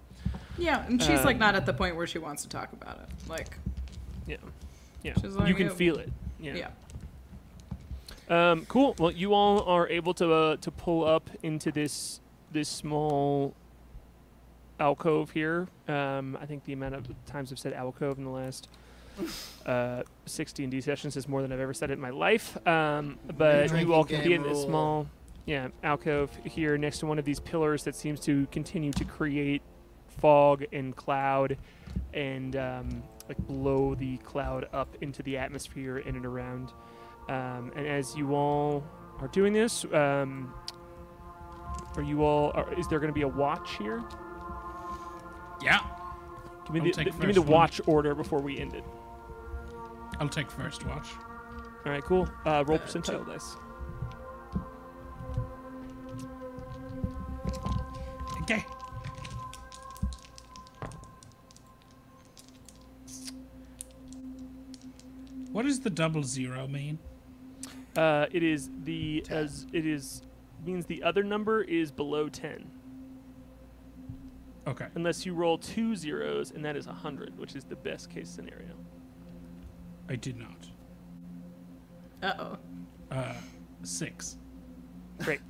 Yeah, 0.58 0.86
and 0.88 1.02
she's 1.02 1.24
like 1.24 1.36
um, 1.36 1.40
not 1.40 1.56
at 1.56 1.66
the 1.68 1.74
point 1.74 1.96
where 1.96 2.08
she 2.08 2.18
wants 2.18 2.42
to 2.44 2.50
talk 2.50 2.74
about 2.74 2.98
it. 3.00 3.30
Like, 3.30 3.58
Yeah, 4.26 4.38
yeah. 5.04 5.14
She's 5.22 5.36
like, 5.36 5.48
you 5.50 5.54
can 5.56 5.70
feel 5.70 5.98
it. 5.98 6.12
Yeah. 6.40 6.56
yeah. 8.30 8.52
Um, 8.52 8.66
cool. 8.68 8.96
Well, 8.98 9.12
you 9.12 9.34
all 9.34 9.62
are 9.64 9.88
able 9.88 10.14
to 10.16 10.34
uh, 10.34 10.58
to 10.58 10.72
pull 10.72 11.06
up 11.06 11.30
into 11.44 11.72
this 11.72 12.22
this 12.52 12.70
small 12.70 13.54
alcove 14.80 15.32
here. 15.32 15.68
Um, 15.88 16.38
I 16.42 16.46
think 16.46 16.66
the 16.66 16.74
amount 16.74 16.96
of 16.96 17.08
times 17.26 17.52
I've 17.52 17.60
said 17.60 17.74
alcove 17.74 18.18
in 18.18 18.24
the 18.24 18.30
last 18.30 18.70
uh, 19.66 20.04
60 20.26 20.68
D 20.68 20.82
sessions 20.82 21.16
is 21.18 21.28
more 21.28 21.42
than 21.42 21.52
I've 21.52 21.60
ever 21.60 21.74
said 21.74 21.90
it 21.90 21.94
in 21.94 22.00
my 22.00 22.10
life. 22.10 22.56
Um, 22.68 23.20
but 23.38 23.68
Drinking 23.68 23.88
you 23.88 23.94
all 23.94 24.04
can 24.04 24.24
be 24.24 24.34
in 24.34 24.44
this 24.44 24.64
small, 24.64 25.08
yeah, 25.46 25.70
alcove 25.84 26.32
here 26.44 26.78
next 26.78 27.00
to 27.00 27.06
one 27.06 27.20
of 27.20 27.26
these 27.26 27.40
pillars 27.40 27.84
that 27.84 27.96
seems 27.96 28.20
to 28.22 28.48
continue 28.52 28.92
to 28.94 29.06
create 29.06 29.62
fog 30.08 30.66
and 30.72 30.96
cloud 30.96 31.58
and 32.14 32.56
um, 32.56 33.04
like 33.28 33.38
blow 33.40 33.96
the 33.96 34.18
cloud 34.18 34.68
up 34.74 34.96
into 35.02 35.24
the 35.24 35.38
atmosphere 35.38 36.00
in 36.00 36.16
and 36.16 36.26
around. 36.26 36.72
Um, 37.30 37.72
and 37.76 37.88
as 37.88 38.16
you 38.16 38.36
all 38.36 38.84
are 39.20 39.28
doing 39.30 39.54
this, 39.54 39.86
um, 39.94 40.54
are 41.96 42.04
you 42.04 42.24
all? 42.24 42.52
Are, 42.56 42.74
is 42.74 42.88
there 42.88 43.00
going 43.00 43.12
to 43.12 43.14
be 43.14 43.22
a 43.22 43.28
watch 43.28 43.78
here? 43.78 44.04
Yeah, 45.64 45.80
Give 46.66 46.74
me 46.74 46.80
I'll 46.82 46.86
the, 46.88 46.92
take 46.92 47.06
the- 47.06 47.12
give 47.12 47.20
me 47.22 47.28
the 47.28 47.34
first 47.42 47.48
one. 47.48 47.52
watch 47.60 47.82
order 47.88 48.14
before 48.16 48.40
we 48.42 48.60
end 48.60 48.74
it. 48.76 48.84
I'll 50.20 50.30
take 50.30 50.50
first 50.52 50.86
watch. 50.86 51.08
All 51.86 51.92
right, 51.92 52.04
cool. 52.04 52.28
Uh, 52.46 52.64
roll 52.68 52.80
percentile 52.80 53.26
dice. 53.26 53.56
Okay. 58.42 58.66
What 65.52 65.64
does 65.66 65.80
the 65.82 65.90
double 65.90 66.24
zero 66.24 66.68
mean? 66.68 67.00
Uh, 67.96 68.26
it 68.32 68.42
is 68.42 68.70
the 68.84 69.24
as 69.30 69.68
it 69.72 69.86
is 69.86 70.22
means 70.66 70.86
the 70.86 71.04
other 71.04 71.24
number 71.24 71.62
is 71.62 71.92
below 71.92 72.28
ten 72.30 72.72
Okay. 74.66 74.88
unless 74.96 75.26
you 75.26 75.34
roll 75.34 75.58
two 75.58 75.96
zeros 75.96 76.52
and 76.52 76.64
that 76.64 76.76
is 76.78 76.88
a 76.88 76.94
hundred, 76.94 77.38
which 77.38 77.56
is 77.56 77.66
the 77.66 77.76
best 77.76 78.10
case 78.10 78.30
scenario. 78.30 78.74
I 80.10 80.16
did 80.16 80.38
not. 80.38 80.68
Uh 82.22 82.34
oh. 82.40 82.58
Uh, 83.12 83.34
six. 83.84 84.38
Great. 85.20 85.42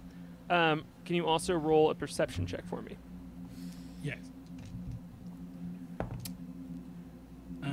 Um, 0.49 0.83
can 1.05 1.15
you 1.15 1.25
also 1.27 1.53
roll 1.53 1.89
a 1.91 1.95
perception 1.95 2.45
check 2.45 2.65
for 2.67 2.81
me? 2.81 2.97
Yes. 4.01 4.17
Uh, 7.63 7.67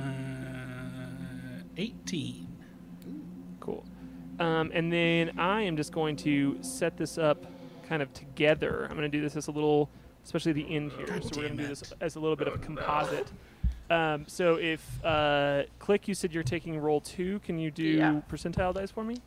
18. 1.77 2.47
Cool. 3.59 3.83
Um, 4.39 4.71
and 4.73 4.91
then 4.91 5.37
I 5.37 5.61
am 5.61 5.75
just 5.77 5.91
going 5.91 6.15
to 6.17 6.57
set 6.61 6.97
this 6.97 7.17
up 7.17 7.45
kind 7.87 8.01
of 8.01 8.13
together. 8.13 8.87
I'm 8.89 8.95
going 8.97 9.09
to 9.11 9.17
do 9.17 9.21
this 9.21 9.35
as 9.35 9.47
a 9.47 9.51
little, 9.51 9.89
especially 10.23 10.53
the 10.53 10.75
end 10.75 10.91
here. 10.93 11.05
God 11.07 11.23
so 11.23 11.29
we're 11.35 11.47
going 11.47 11.57
to 11.57 11.63
do 11.63 11.67
this 11.69 11.93
as 12.01 12.15
a 12.15 12.19
little 12.19 12.35
bit 12.35 12.47
of 12.47 12.55
a 12.55 12.57
composite. 12.57 13.27
Um, 13.89 14.23
so 14.27 14.55
if 14.55 15.03
uh, 15.03 15.63
Klik, 15.79 16.07
you 16.07 16.13
said 16.13 16.33
you're 16.33 16.43
taking 16.43 16.77
roll 16.79 17.01
two. 17.01 17.39
Can 17.39 17.59
you 17.59 17.71
do 17.71 17.83
Yeah. 17.83 18.21
percentile 18.31 18.73
dice 18.73 18.89
for 18.91 19.03
me? 19.03 19.17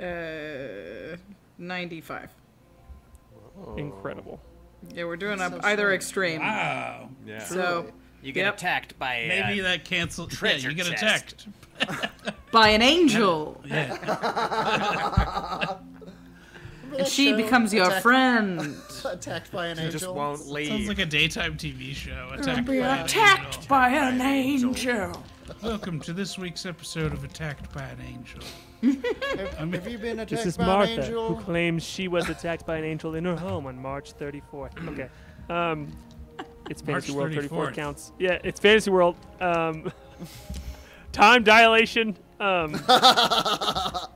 Uh, 0.00 1.16
95. 1.58 2.30
Incredible. 3.76 4.40
Yeah, 4.94 5.04
we're 5.04 5.16
doing 5.16 5.38
That's 5.38 5.54
up 5.54 5.62
so 5.62 5.68
either 5.68 5.82
smart. 5.84 5.94
extreme. 5.94 6.40
Wow. 6.42 7.08
Yeah. 7.24 7.38
So 7.44 7.90
You 8.22 8.32
get 8.32 8.44
Yep. 8.46 8.54
attacked 8.54 8.98
by 8.98 9.24
uh, 9.24 9.28
Maybe 9.28 9.60
that 9.60 9.84
cancels. 9.84 10.42
Yeah, 10.42 10.56
you 10.56 10.74
get 10.74 10.86
chest. 10.86 11.46
attacked. 11.80 12.32
by 12.50 12.70
an 12.70 12.82
angel, 12.82 13.60
Yeah. 13.66 13.96
and 16.98 17.06
she 17.06 17.32
becomes 17.34 17.72
your 17.74 17.90
friend. 18.00 18.76
Attacked 19.04 19.52
by 19.52 19.66
an 19.68 19.78
He 19.78 19.84
angel. 19.84 20.00
just 20.00 20.12
won't 20.14 20.46
leave. 20.48 20.68
Sounds 20.68 20.88
like 20.88 20.98
a 20.98 21.06
daytime 21.06 21.56
TV 21.56 21.94
show. 21.94 22.30
Attacked 22.32 22.66
Be 22.66 22.80
by 22.80 22.86
an 22.96 23.04
attacked 23.04 23.46
angel. 23.56 23.62
by 23.68 23.88
an 23.90 24.20
angel. 24.20 25.24
Welcome 25.62 26.00
to 26.00 26.12
this 26.12 26.38
week's 26.38 26.66
episode 26.66 27.12
of 27.12 27.22
Attacked 27.24 27.72
by 27.72 27.82
an 27.84 27.98
Angel. 28.00 28.40
Have, 29.58 29.72
have 29.72 29.88
you 29.88 29.96
been 29.98 30.18
attacked 30.18 30.30
This 30.30 30.44
is 30.46 30.56
by 30.56 30.66
Martha, 30.66 30.92
an 30.94 31.00
angel? 31.00 31.34
who 31.34 31.42
claims 31.42 31.84
she 31.84 32.08
was 32.08 32.28
attacked 32.28 32.66
by 32.66 32.76
an 32.78 32.84
angel 32.84 33.14
in 33.14 33.24
her 33.24 33.36
home 33.36 33.66
on 33.66 33.80
March 33.80 34.12
34th. 34.16 34.88
Okay. 34.88 35.08
Um, 35.48 35.96
it's 36.68 36.82
Fantasy 36.82 37.12
March 37.12 37.16
World 37.32 37.34
34 37.34 37.66
34th. 37.70 37.74
counts. 37.74 38.12
Yeah, 38.18 38.38
it's 38.42 38.58
Fantasy 38.58 38.90
World. 38.90 39.16
Um, 39.40 39.92
time 41.12 41.44
dilation. 41.44 42.16
Um, 42.40 42.72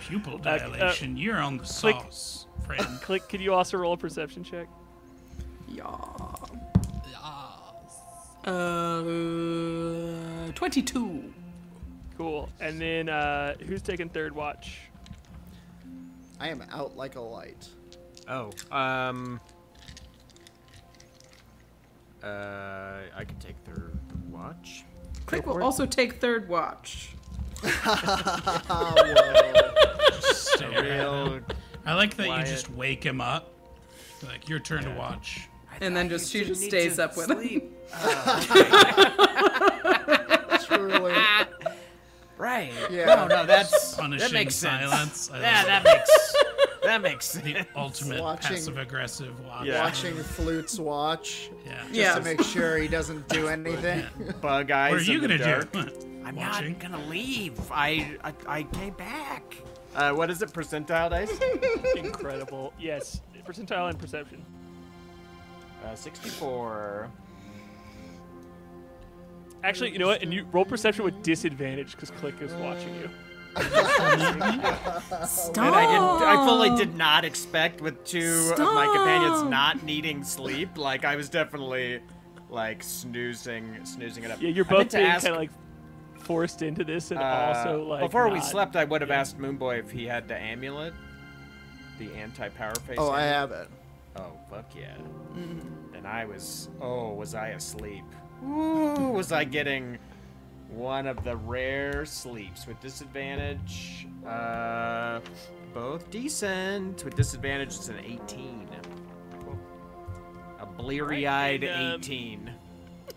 Pupil 0.00 0.34
uh, 0.44 0.58
dilation. 0.58 1.16
You're 1.16 1.38
on 1.38 1.58
the 1.58 1.64
Klik. 1.64 1.96
sauce, 1.96 2.46
friend. 2.66 2.86
Klik. 3.02 3.28
Can 3.28 3.40
you 3.40 3.54
also 3.54 3.76
roll 3.78 3.92
a 3.92 3.96
perception 3.96 4.44
check? 4.44 4.68
Yeah. 5.68 5.84
Uh, 8.44 9.02
22. 10.54 11.34
Cool. 12.16 12.48
And 12.60 12.80
then 12.80 13.08
uh, 13.08 13.54
who's 13.66 13.82
taking 13.82 14.08
third 14.08 14.34
watch? 14.34 14.78
I 16.40 16.48
am 16.48 16.64
out 16.72 16.96
like 16.96 17.16
a 17.16 17.20
light. 17.20 17.68
Oh, 18.28 18.50
um. 18.70 19.40
Uh, 22.22 23.00
I 23.16 23.24
could 23.24 23.38
take 23.40 23.56
third 23.64 23.98
watch. 24.30 24.84
Click 25.26 25.46
will 25.46 25.62
also 25.62 25.86
take 25.86 26.20
third 26.20 26.48
watch. 26.48 27.10
Stare 30.20 30.72
at. 30.72 30.84
Real. 30.84 31.40
I 31.86 31.94
like 31.94 32.14
that 32.16 32.26
Quiet. 32.26 32.46
you 32.46 32.52
just 32.52 32.70
wake 32.70 33.04
him 33.04 33.20
up. 33.20 33.52
Like 34.26 34.48
your 34.48 34.58
turn 34.58 34.82
to 34.84 34.90
watch. 34.90 35.48
And 35.80 35.96
then 35.96 36.08
just 36.08 36.30
she 36.32 36.44
just 36.44 36.62
stays 36.64 36.98
up 36.98 37.16
with 37.16 37.30
him. 37.30 37.62
Oh. 37.90 38.44
Truly. 40.66 41.14
Right. 42.36 42.70
Yeah. 42.90 43.06
No, 43.06 43.26
no, 43.26 43.46
that's 43.46 43.92
that 43.94 44.00
Punishing 44.02 44.32
makes 44.34 44.54
silence. 44.56 45.30
I 45.32 45.40
Yeah, 45.40 45.56
love 45.56 45.66
that 45.66 45.84
makes 45.84 46.34
that 46.84 47.02
makes 47.02 47.32
the 47.32 47.52
sense. 47.54 47.66
ultimate 47.74 48.20
Watching- 48.22 48.56
passive 48.56 48.76
aggressive 48.78 49.40
watch. 49.46 49.64
Yeah. 49.66 49.82
Watching 49.82 50.14
Flutes 50.16 50.78
watch. 50.78 51.50
Yeah. 51.64 51.80
Just 51.84 51.94
Yeah. 51.94 52.14
to 52.16 52.20
make 52.22 52.42
sure 52.42 52.76
he 52.76 52.88
doesn't 52.88 53.26
do 53.30 53.48
anything. 53.56 54.04
Bug 54.42 54.70
eyes. 54.70 54.92
What 54.92 55.00
are 55.00 55.04
you 55.04 55.14
in 55.14 55.20
gonna 55.22 55.38
dark. 55.38 55.72
do? 55.72 55.88
I'm 56.28 56.36
Watching. 56.36 56.72
not 56.72 56.80
gonna 56.80 57.06
leave. 57.08 57.58
I, 57.72 58.16
I 58.22 58.32
I 58.46 58.62
came 58.64 58.92
back. 58.94 59.56
Uh, 59.94 60.12
what 60.12 60.30
is 60.30 60.42
it? 60.42 60.52
Percentile 60.52 61.08
dice? 61.10 61.38
Incredible. 61.96 62.72
yes. 62.78 63.22
Percentile 63.46 63.88
and 63.88 63.98
perception. 63.98 64.44
Uh, 65.84 65.94
64. 65.94 67.08
Actually, 69.64 69.90
you 69.92 69.98
know 69.98 70.08
what? 70.08 70.22
And 70.22 70.34
you 70.34 70.46
roll 70.52 70.66
perception 70.66 71.02
with 71.04 71.22
disadvantage 71.22 71.92
because 71.92 72.10
Klik 72.10 72.40
is 72.42 72.52
watching 72.54 72.94
you. 72.96 73.08
Stop. 75.26 75.56
And 75.66 75.74
I 75.74 75.86
didn't. 75.86 76.28
I 76.28 76.46
fully 76.46 76.76
did 76.76 76.94
not 76.94 77.24
expect 77.24 77.80
with 77.80 78.04
two 78.04 78.52
of 78.52 78.58
my 78.58 78.84
companions 78.86 79.44
not 79.50 79.82
needing 79.82 80.22
sleep. 80.22 80.76
Like 80.76 81.06
I 81.06 81.16
was 81.16 81.28
definitely 81.30 82.00
like 82.50 82.82
snoozing, 82.82 83.78
snoozing 83.84 84.24
it 84.24 84.30
up. 84.30 84.42
Yeah, 84.42 84.50
you're 84.50 84.64
both 84.66 84.90
to 84.90 84.98
being 84.98 85.10
kind 85.10 85.26
of 85.26 85.36
like 85.36 85.50
forced 86.28 86.60
into 86.60 86.84
this 86.84 87.10
and 87.10 87.18
uh, 87.18 87.54
also 87.56 87.82
like. 87.84 88.02
before 88.02 88.28
we 88.28 88.38
slept, 88.42 88.76
I 88.76 88.84
would 88.84 89.00
have 89.00 89.10
asked 89.10 89.38
Moonboy 89.38 89.78
if 89.80 89.90
he 89.90 90.04
had 90.04 90.28
the 90.28 90.36
amulet, 90.36 90.92
the 91.98 92.12
anti-power 92.12 92.74
face. 92.86 92.98
Oh, 93.00 93.10
I 93.10 93.22
have 93.22 93.50
it. 93.50 93.66
Oh 94.14 94.32
fuck 94.50 94.66
yeah! 94.76 94.94
Then 95.90 96.04
I 96.04 96.26
was. 96.26 96.68
Oh, 96.82 97.14
was 97.14 97.34
I 97.34 97.48
asleep? 97.48 98.04
Ooh, 98.44 99.10
was 99.14 99.32
I 99.32 99.44
getting 99.44 99.98
one 100.68 101.06
of 101.06 101.24
the 101.24 101.34
rare 101.36 102.04
sleeps 102.04 102.66
with 102.66 102.78
disadvantage? 102.80 104.06
Uh, 104.26 105.20
both 105.72 106.10
decent. 106.10 107.02
With 107.06 107.14
disadvantage, 107.14 107.68
it's 107.68 107.88
an 107.88 108.00
18. 108.04 108.68
A 110.60 110.66
bleary-eyed 110.66 111.64
and, 111.64 111.94
um, 111.94 112.00
18. 112.00 112.50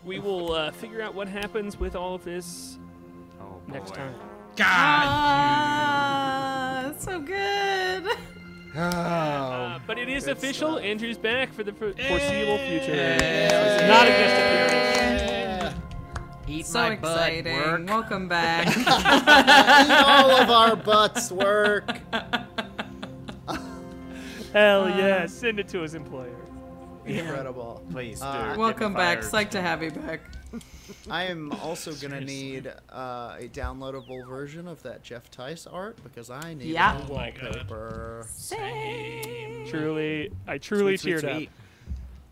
We 0.05 0.19
will 0.19 0.53
uh, 0.53 0.71
figure 0.71 1.01
out 1.01 1.13
what 1.13 1.27
happens 1.27 1.77
with 1.77 1.95
all 1.95 2.15
of 2.15 2.23
this 2.23 2.79
next 3.71 3.93
time. 3.95 4.13
God, 4.55 4.65
Ah, 5.83 6.81
that's 6.85 7.03
so 7.05 7.19
good. 7.19 8.05
Oh, 8.73 8.79
Uh, 8.79 9.79
but 9.85 9.97
it 9.97 10.07
is 10.07 10.27
official. 10.27 10.75
stuff. 10.75 10.83
Andrew's 10.85 11.17
back 11.17 11.51
for 11.51 11.61
the 11.61 11.73
for- 11.73 11.91
foreseeable 11.91 12.57
future. 12.59 12.95
Yay. 12.95 13.85
Not 13.85 14.07
a 14.07 14.09
guest 14.09 14.35
appearance. 15.67 15.75
Eat 16.47 16.65
So 16.65 16.79
my 16.79 16.95
butt, 16.95 17.33
exciting. 17.33 17.53
work. 17.57 17.85
Welcome 17.89 18.27
back. 18.29 18.67
all 20.07 20.31
of 20.31 20.49
our 20.49 20.77
butts 20.77 21.31
work. 21.33 21.99
Hell 24.53 24.89
yeah! 24.89 25.25
Send 25.25 25.59
it 25.59 25.67
to 25.69 25.81
his 25.81 25.93
employer. 25.93 26.35
Incredible. 27.05 27.83
Please, 27.91 28.21
Uh, 28.21 28.49
dude. 28.49 28.57
Welcome 28.57 28.93
back. 28.93 29.23
fired. 29.23 29.47
Psyched 29.47 29.51
to 29.51 29.61
have 29.61 29.81
you 29.83 29.91
back. 29.91 30.21
I 31.09 31.23
am 31.25 31.51
also 31.53 31.91
gonna 31.93 32.25
Seriously. 32.27 32.51
need 32.61 32.73
uh, 32.91 33.37
a 33.39 33.47
downloadable 33.53 34.27
version 34.27 34.67
of 34.67 34.83
that 34.83 35.01
Jeff 35.03 35.31
Tice 35.31 35.65
art 35.65 35.97
because 36.03 36.29
I 36.29 36.53
need 36.53 36.67
Yeah. 36.67 36.97
a 36.97 37.01
Oh 37.03 37.13
my 37.13 37.33
wallpaper. 37.41 38.25
Same. 38.29 39.65
Truly, 39.67 40.31
I 40.47 40.57
truly 40.57 40.97
Sweet, 40.97 40.99
sweet, 40.99 41.09
cheered 41.21 41.35
sweet. 41.35 41.47
up. 41.47 41.53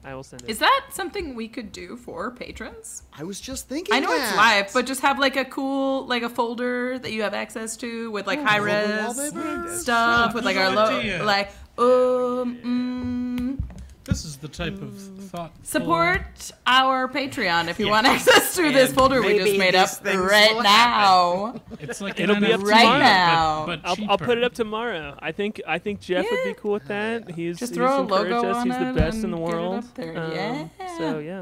I 0.02 0.16
will 0.16 0.24
send 0.24 0.44
it. 0.44 0.50
Is 0.50 0.60
that 0.60 0.88
something 0.91 1.36
we 1.36 1.48
could 1.50 1.72
do 1.74 1.98
for 1.98 2.32
patrons? 2.32 3.04
I 3.18 3.24
was 3.26 3.40
just 3.41 3.68
thinking. 3.68 3.94
I 3.94 4.00
know 4.00 4.14
it's 4.14 4.34
live, 4.36 4.72
but 4.74 4.86
just 4.86 5.02
have 5.02 5.20
like 5.20 5.36
a 5.36 5.44
cool, 5.46 6.06
like 6.06 6.24
a 6.24 6.30
folder 6.30 6.98
that 7.00 7.12
you 7.12 7.24
have 7.24 7.34
access 7.34 7.76
to 7.78 8.10
with 8.12 8.26
like 8.26 8.41
high 8.41 8.58
res 8.58 9.18
wallpaper? 9.18 9.76
stuff, 9.78 10.34
with 10.34 10.46
like 10.46 10.56
our 10.58 10.70
Good 10.70 10.76
logo, 10.76 11.00
idea. 11.00 11.24
like 11.24 11.52
um, 11.78 12.58
mm, 12.64 13.60
This 14.06 14.26
is 14.26 14.38
the 14.38 14.48
type 14.48 14.82
of 14.82 14.98
thought. 15.30 15.52
support 15.62 16.52
our 16.66 17.08
Patreon 17.08 17.68
if 17.68 17.80
you 17.80 17.90
want 17.90 18.08
access 18.08 18.56
to 18.56 18.72
this 18.72 18.90
And 18.90 18.98
folder 18.98 19.22
we 19.22 19.34
maybe 19.34 19.40
just 19.46 19.58
made 19.60 19.74
these 19.76 19.82
up 19.82 19.90
things 19.90 20.20
right 20.22 20.56
will 20.56 20.64
now. 20.64 21.62
It's 21.80 22.02
like 22.02 22.20
It'll 22.20 22.40
be 22.40 22.52
up 22.52 22.62
right 22.64 22.82
tomorrow. 22.82 23.00
now. 23.00 23.66
But, 23.68 23.82
but 23.84 23.90
I'll, 23.90 24.10
I'll 24.12 24.18
put 24.18 24.28
cheaper. 24.30 24.38
it 24.40 24.44
up 24.46 24.54
tomorrow. 24.54 25.16
I 25.20 25.32
think 25.32 25.62
I 25.68 25.78
think 25.78 26.00
Jeff 26.02 26.26
would 26.32 26.44
be 26.44 26.50
Yeah. 26.50 26.56
cool 26.56 26.72
with 26.72 26.88
that. 26.88 27.30
He's 27.32 27.60
Just 27.60 27.72
he's 27.72 27.78
throw 27.78 27.98
a 27.98 28.02
encouraged 28.02 28.32
logo 28.32 28.50
us. 28.50 28.56
on 28.58 28.66
He's 28.68 28.78
the 28.80 28.90
it 28.90 28.96
best 28.96 29.18
in 29.18 29.24
and 29.26 29.34
the 29.34 29.38
get 29.38 29.48
it 29.48 29.54
world. 29.56 29.76
up 29.76 29.94
there. 29.96 30.18
Um, 30.24 30.32
Yeah. 30.34 30.98
So 30.98 31.20
yeah. 31.20 31.42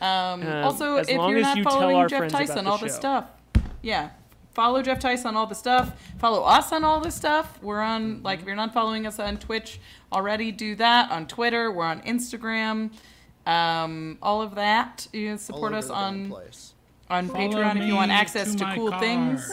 Um, 0.00 0.42
Um, 0.42 0.64
also, 0.64 0.96
as 0.96 1.08
if 1.08 1.16
long 1.16 1.30
you're 1.30 1.38
as 1.40 1.44
not 1.46 1.56
you 1.56 1.62
tell 1.64 1.72
following 1.72 1.96
our 1.96 2.08
Jeff 2.08 2.18
friends 2.18 2.32
about 2.34 2.46
Tyson, 2.46 2.64
the 2.66 2.70
all 2.70 2.78
the 2.78 2.88
show. 2.88 2.94
stuff, 2.94 3.24
yeah, 3.82 4.10
follow 4.56 4.80
Jeff 4.82 4.98
Tyson 4.98 5.28
on 5.28 5.36
all 5.36 5.46
the 5.46 5.54
stuff. 5.54 5.92
Follow 6.18 6.42
us 6.42 6.72
on 6.72 6.82
all 6.82 6.98
the 6.98 7.10
stuff. 7.10 7.62
We're 7.62 7.82
on 7.82 8.22
like 8.22 8.40
if 8.40 8.46
you're 8.46 8.56
not 8.56 8.72
following 8.72 9.06
us 9.06 9.20
on 9.20 9.36
Twitch 9.36 9.78
already, 10.10 10.50
do 10.50 10.74
that 10.76 11.10
on 11.10 11.28
Twitter. 11.28 11.70
We're 11.70 11.84
on 11.84 12.00
Instagram. 12.00 12.90
Um, 13.46 14.18
all 14.22 14.40
of 14.42 14.54
that. 14.56 15.06
You 15.12 15.28
can 15.28 15.38
support 15.38 15.74
us 15.74 15.90
on 15.90 16.30
place. 16.30 16.72
on 17.10 17.28
Follow 17.28 17.38
Patreon 17.38 17.76
if 17.76 17.86
you 17.86 17.94
want 17.94 18.10
access 18.10 18.54
to 18.54 18.64
to, 18.64 18.72
cool 18.74 18.90
car. 18.90 18.98
things. 18.98 19.48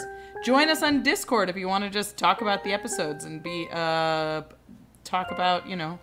Join 0.46 0.70
us 0.70 0.82
on 0.82 1.04
Discord 1.04 1.50
if 1.50 1.58
you 1.58 1.68
want 1.68 1.84
to 1.84 1.90
just 1.90 2.18
talk 2.18 2.42
about 2.42 2.64
the 2.64 2.72
episodes 2.74 3.26
and 3.26 3.44
be 3.44 3.68
uh 3.72 4.42
talk 5.04 5.32
about 5.32 5.68
you 5.68 5.76
know 5.76 5.90
Your 5.90 6.00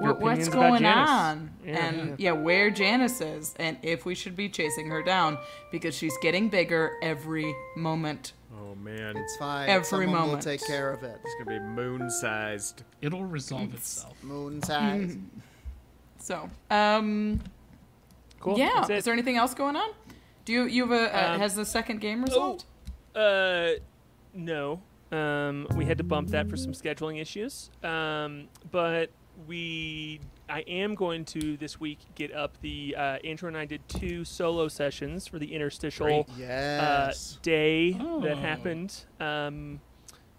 what, 0.00 0.20
what's 0.20 0.46
opinions 0.46 0.48
about 0.48 0.60
going 0.70 0.84
on 0.86 1.50
Yeah, 1.64 1.86
and 1.86 2.08
yeah. 2.10 2.14
yeah. 2.18 2.32
where 2.32 2.70
Janice 2.70 3.20
is 3.20 3.54
and 3.58 3.76
if 3.82 4.04
we 4.04 4.14
should 4.14 4.36
be 4.36 4.48
chasing 4.48 4.88
her 4.88 5.02
down 5.02 5.38
because 5.72 5.94
she's 5.94 6.16
getting 6.22 6.48
bigger 6.48 6.96
every 7.02 7.54
moment. 7.76 8.32
Oh 8.60 8.74
man, 8.76 9.16
it's 9.16 9.20
It's 9.20 9.36
fine. 9.36 9.68
Every 9.68 9.84
Someone 9.84 10.10
will 10.12 10.26
moment. 10.26 10.42
take 10.42 10.66
care 10.66 10.90
of 10.92 11.02
it. 11.02 11.18
It's 11.24 11.34
gonna 11.44 11.58
be 11.60 11.64
moon-sized. 11.66 12.82
It'll 13.02 13.24
resolve 13.24 13.74
itself. 13.74 14.16
Moon 14.22 14.62
size. 14.62 15.16
So 16.20 16.50
um 16.70 17.40
Cool. 18.40 18.58
yeah, 18.58 18.70
That's 18.76 18.90
it. 18.90 18.96
is 18.98 19.04
there 19.04 19.12
anything 19.14 19.36
else 19.36 19.54
going 19.54 19.76
on? 19.76 19.90
Do 20.44 20.52
you 20.52 20.64
you 20.64 20.86
have 20.86 20.92
a 20.92 21.16
uh, 21.30 21.34
Um, 21.34 21.40
has 21.40 21.54
the 21.54 21.64
second 21.64 22.00
game 22.00 22.22
resolved? 22.24 22.64
Uh, 23.14 23.70
no. 24.34 24.80
Um, 25.10 25.66
we 25.74 25.84
had 25.86 25.98
to 25.98 26.04
bump 26.04 26.28
that 26.30 26.48
for 26.50 26.56
some 26.56 26.72
scheduling 26.72 27.20
issues. 27.20 27.70
Um, 27.82 28.48
but 28.70 29.10
we, 29.46 30.20
I 30.48 30.60
am 30.60 30.94
going 30.94 31.24
to 31.26 31.56
this 31.56 31.78
week 31.78 31.98
get 32.14 32.34
up 32.34 32.60
the. 32.60 32.94
Uh, 32.96 33.18
Andrew 33.24 33.48
and 33.48 33.56
I 33.56 33.64
did 33.64 33.86
two 33.88 34.24
solo 34.24 34.68
sessions 34.68 35.26
for 35.28 35.38
the 35.38 35.54
interstitial 35.54 36.26
uh, 36.28 36.34
Yes. 36.36 37.38
day 37.42 37.92
that 37.92 38.00
Oh. 38.02 38.36
happened. 38.36 39.04
Um, 39.20 39.80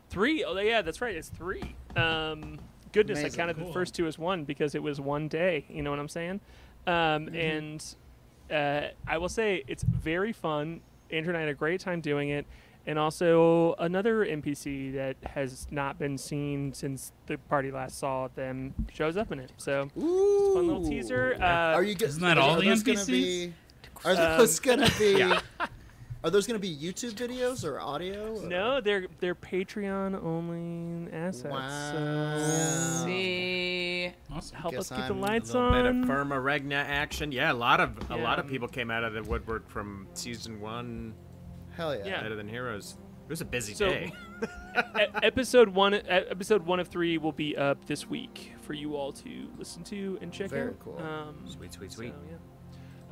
three. 0.09 0.43
Oh, 0.43 0.57
yeah, 0.59 0.81
that's 0.81 1.01
right. 1.01 1.15
It's 1.15 1.29
three. 1.29 1.75
Um, 1.95 2.59
goodness, 2.91 3.19
Amazing. 3.19 3.39
I 3.41 3.45
counted 3.47 3.65
the 3.65 3.71
first 3.71 3.95
two 3.95 4.07
as 4.07 4.17
one 4.19 4.43
because 4.43 4.75
it 4.75 4.83
was 4.83 4.99
one 4.99 5.27
day. 5.27 5.65
You 5.69 5.81
know 5.83 5.89
what 5.91 5.99
I'm 5.99 6.09
saying? 6.09 6.41
Um, 6.87 6.93
Mm-hmm. 7.27 7.35
And 7.35 7.95
uh, 8.51 8.87
I 9.07 9.17
will 9.19 9.29
say 9.29 9.63
it's 9.67 9.83
very 9.83 10.33
fun. 10.33 10.81
Andrew 11.11 11.29
and 11.31 11.37
I 11.37 11.41
had 11.41 11.49
a 11.49 11.53
great 11.53 11.79
time 11.79 12.01
doing 12.01 12.29
it. 12.29 12.45
And 12.89 12.97
also 12.97 13.75
another 13.77 14.25
NPC 14.25 14.95
that 14.95 15.15
has 15.23 15.67
not 15.69 15.99
been 15.99 16.17
seen 16.17 16.73
since 16.73 17.11
the 17.27 17.37
party 17.37 17.69
last 17.71 17.99
saw 17.99 18.29
them 18.33 18.73
shows 18.91 19.15
up 19.15 19.31
in 19.31 19.37
it. 19.37 19.51
So 19.57 19.91
Ooh. 19.95 20.53
fun 20.55 20.67
little 20.67 20.83
teaser. 20.89 21.37
Uh, 21.39 21.45
Are 21.75 21.83
you? 21.83 21.93
Get, 21.93 22.09
Isn't 22.09 22.23
that 22.23 22.39
all 22.39 22.55
the 22.55 22.65
those 22.67 22.81
Gonna 22.81 22.97
NPCs? 22.97 23.05
be, 23.07 23.53
are 24.05 24.11
Um, 24.13 24.37
those 24.39 24.59
gonna 24.59 24.89
be? 24.97 25.11
yeah. 25.19 25.39
Are 26.23 26.31
those 26.31 26.47
gonna 26.47 26.57
be 26.57 26.75
YouTube 26.75 27.11
videos 27.13 27.63
or 27.63 27.79
audio? 27.79 28.37
or- 28.37 28.47
No, 28.47 28.81
they're 28.81 29.05
they're 29.19 29.35
Patreon 29.35 30.19
only 30.23 31.13
assets. 31.13 31.43
Wow. 31.45 32.37
So 32.39 33.05
See. 33.05 34.11
Awesome. 34.31 34.57
help 34.57 34.73
Guess 34.73 34.91
us 34.91 34.97
keep 34.97 35.07
the 35.07 35.13
I'm- 35.13 35.23
A 35.23 35.27
lights 35.27 35.53
little 35.53 35.71
bit 35.71 35.85
of 35.85 35.95
on. 35.95 36.07
Firma 36.07 36.39
Regna 36.39 36.75
action. 36.77 37.31
Yeah, 37.31 37.51
a 37.51 37.53
lot 37.53 37.81
of 37.81 38.09
a 38.09 38.17
lot 38.17 38.39
of 38.39 38.47
people 38.47 38.67
came 38.67 38.89
out 38.89 39.03
of 39.03 39.13
the 39.13 39.21
woodwork 39.21 39.69
from 39.69 40.07
season 40.15 40.59
one. 40.59 41.13
Hell 41.79 41.95
yeah. 41.95 42.05
Yeah. 42.05 42.21
Better 42.21 42.35
than 42.35 42.47
heroes. 42.47 42.97
It 43.25 43.29
was 43.29 43.41
a 43.41 43.45
busy 43.45 43.73
So- 43.73 43.87
day. 43.89 44.11
Episode 45.23 45.69
one, 45.69 45.93
e- 45.95 46.01
episode 46.07 46.65
one 46.65 46.79
of 46.79 46.87
three 46.87 47.17
will 47.17 47.31
be 47.31 47.55
up 47.57 47.83
this 47.85 48.07
week 48.09 48.53
for 48.61 48.73
you 48.73 48.95
all 48.95 49.11
to 49.13 49.47
listen 49.57 49.83
to 49.85 50.17
and 50.21 50.31
check 50.31 50.49
Very 50.49 50.69
out. 50.69 50.79
cool. 50.79 50.99
Um, 50.99 51.43
Sweet, 51.47 51.73
sweet, 51.73 51.91
so, 51.91 51.97
sweet. 51.97 52.13
yeah. 52.29 52.37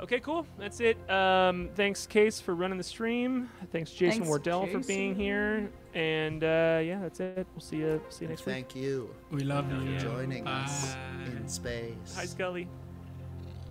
Okay, 0.02 0.20
cool. 0.20 0.46
That's 0.58 0.78
it. 0.80 0.96
Um, 1.10 1.70
thanks, 1.74 2.06
Case, 2.06 2.40
for 2.40 2.54
running 2.54 2.78
the 2.78 2.84
stream. 2.84 3.48
Thanks, 3.72 3.90
Jason 3.90 4.18
Thanks, 4.20 4.28
Wardell, 4.28 4.66
for 4.66 4.78
being 4.80 5.12
Jason. 5.14 5.14
here. 5.16 5.70
And 5.94 6.44
uh, 6.44 6.80
yeah, 6.84 7.00
that's 7.02 7.18
it. 7.20 7.46
We'll 7.54 7.60
see 7.60 7.78
you. 7.78 8.00
See 8.08 8.24
you 8.24 8.28
next 8.28 8.46
week. 8.46 8.54
Thank 8.54 8.76
you 8.76 9.12
We 9.32 9.40
love 9.40 9.70
you. 9.72 9.90
yeah. 9.92 9.98
joining 9.98 10.46
us 10.46 10.94
Bye. 10.94 11.00
in 11.36 11.48
space. 11.48 12.14
Hi, 12.16 12.24
Scully. 12.26 12.68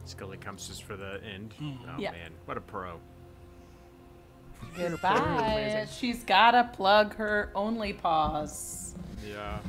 Scully 0.05 0.37
comes 0.37 0.67
just 0.67 0.83
for 0.83 0.97
the 0.97 1.21
end. 1.23 1.53
Mm. 1.61 1.77
Oh 1.87 1.99
Yeah. 1.99 2.11
man, 2.11 2.31
what 2.45 2.57
a 2.57 2.61
pro. 2.61 2.99
Goodbye. 4.75 5.87
She's 5.91 6.23
gotta 6.23 6.69
plug 6.73 7.15
her 7.15 7.51
only 7.55 7.93
paws. 7.93 8.93
Yeah. 9.27 9.59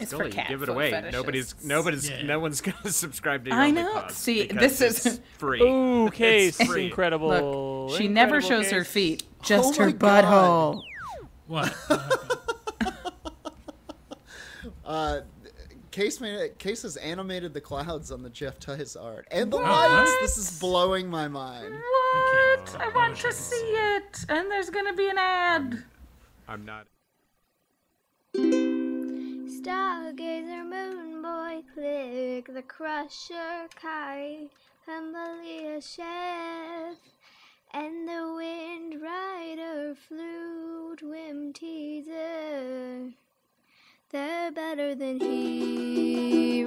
It's 0.00 0.10
Scully, 0.10 0.30
for 0.30 0.36
cat 0.36 0.48
give 0.48 0.62
it 0.62 0.66
foot 0.66 0.72
away. 0.72 0.90
fetishists. 0.90 1.12
Nobody's 1.12 1.54
nobody's 1.64 2.10
Yeah. 2.10 2.22
no 2.22 2.40
one's 2.40 2.60
gonna 2.62 2.90
subscribe 2.90 3.44
to 3.44 3.50
your 3.50 3.58
I 3.58 3.70
know. 3.70 3.92
cause 3.92 4.16
See, 4.16 4.46
this 4.48 4.80
is- 4.80 5.20
free. 5.38 5.62
Ooh, 5.62 6.10
Case. 6.10 6.56
Free. 6.60 6.86
Incredible. 6.86 7.86
Look, 7.88 7.98
she 7.98 8.08
never 8.08 8.36
Incredible, 8.36 8.62
shows 8.64 8.72
her 8.72 8.84
feet, 8.84 9.22
just 9.42 9.78
Oh 9.78 9.84
her 9.84 9.92
God. 9.92 10.24
butthole. 10.24 10.82
What? 11.46 11.72
What? 11.88 12.90
Uh, 14.84 15.20
Case 15.94 16.20
made 16.20 16.34
it, 16.34 16.58
Case 16.58 16.82
has 16.82 16.96
animated 16.96 17.54
the 17.54 17.60
clouds 17.60 18.10
on 18.10 18.24
the 18.24 18.28
Jeff 18.28 18.58
Tice 18.58 18.96
art 18.96 19.28
and 19.30 19.52
the 19.52 19.58
What? 19.58 19.64
lights. 19.64 20.10
This 20.22 20.36
is 20.36 20.58
blowing 20.58 21.08
my 21.08 21.28
mind. 21.28 21.72
What? 21.72 22.76
I 22.80 22.86
I 22.86 22.88
want 22.88 23.16
to 23.18 23.32
see 23.32 23.54
see 23.60 23.76
it. 23.76 24.24
And 24.28 24.50
there's 24.50 24.70
gonna 24.70 24.92
be 24.92 25.08
an 25.08 25.18
ad. 25.18 25.84
I'm 26.48 26.64
not 26.64 26.88
Stargazer, 28.34 29.48
moon 30.68 31.22
boy, 31.22 31.62
Klik 31.72 32.52
the 32.52 32.62
crusher, 32.62 33.68
Kai, 33.80 34.48
Humblia, 34.88 35.80
chef, 35.80 36.96
and 37.72 38.08
the 38.08 38.32
wind 38.36 39.00
rider, 39.00 39.94
flute, 40.08 41.02
Whimteaser. 41.04 43.12
They're 44.14 44.52
better 44.52 44.94
than 44.94 45.18
heroes. 45.18 46.64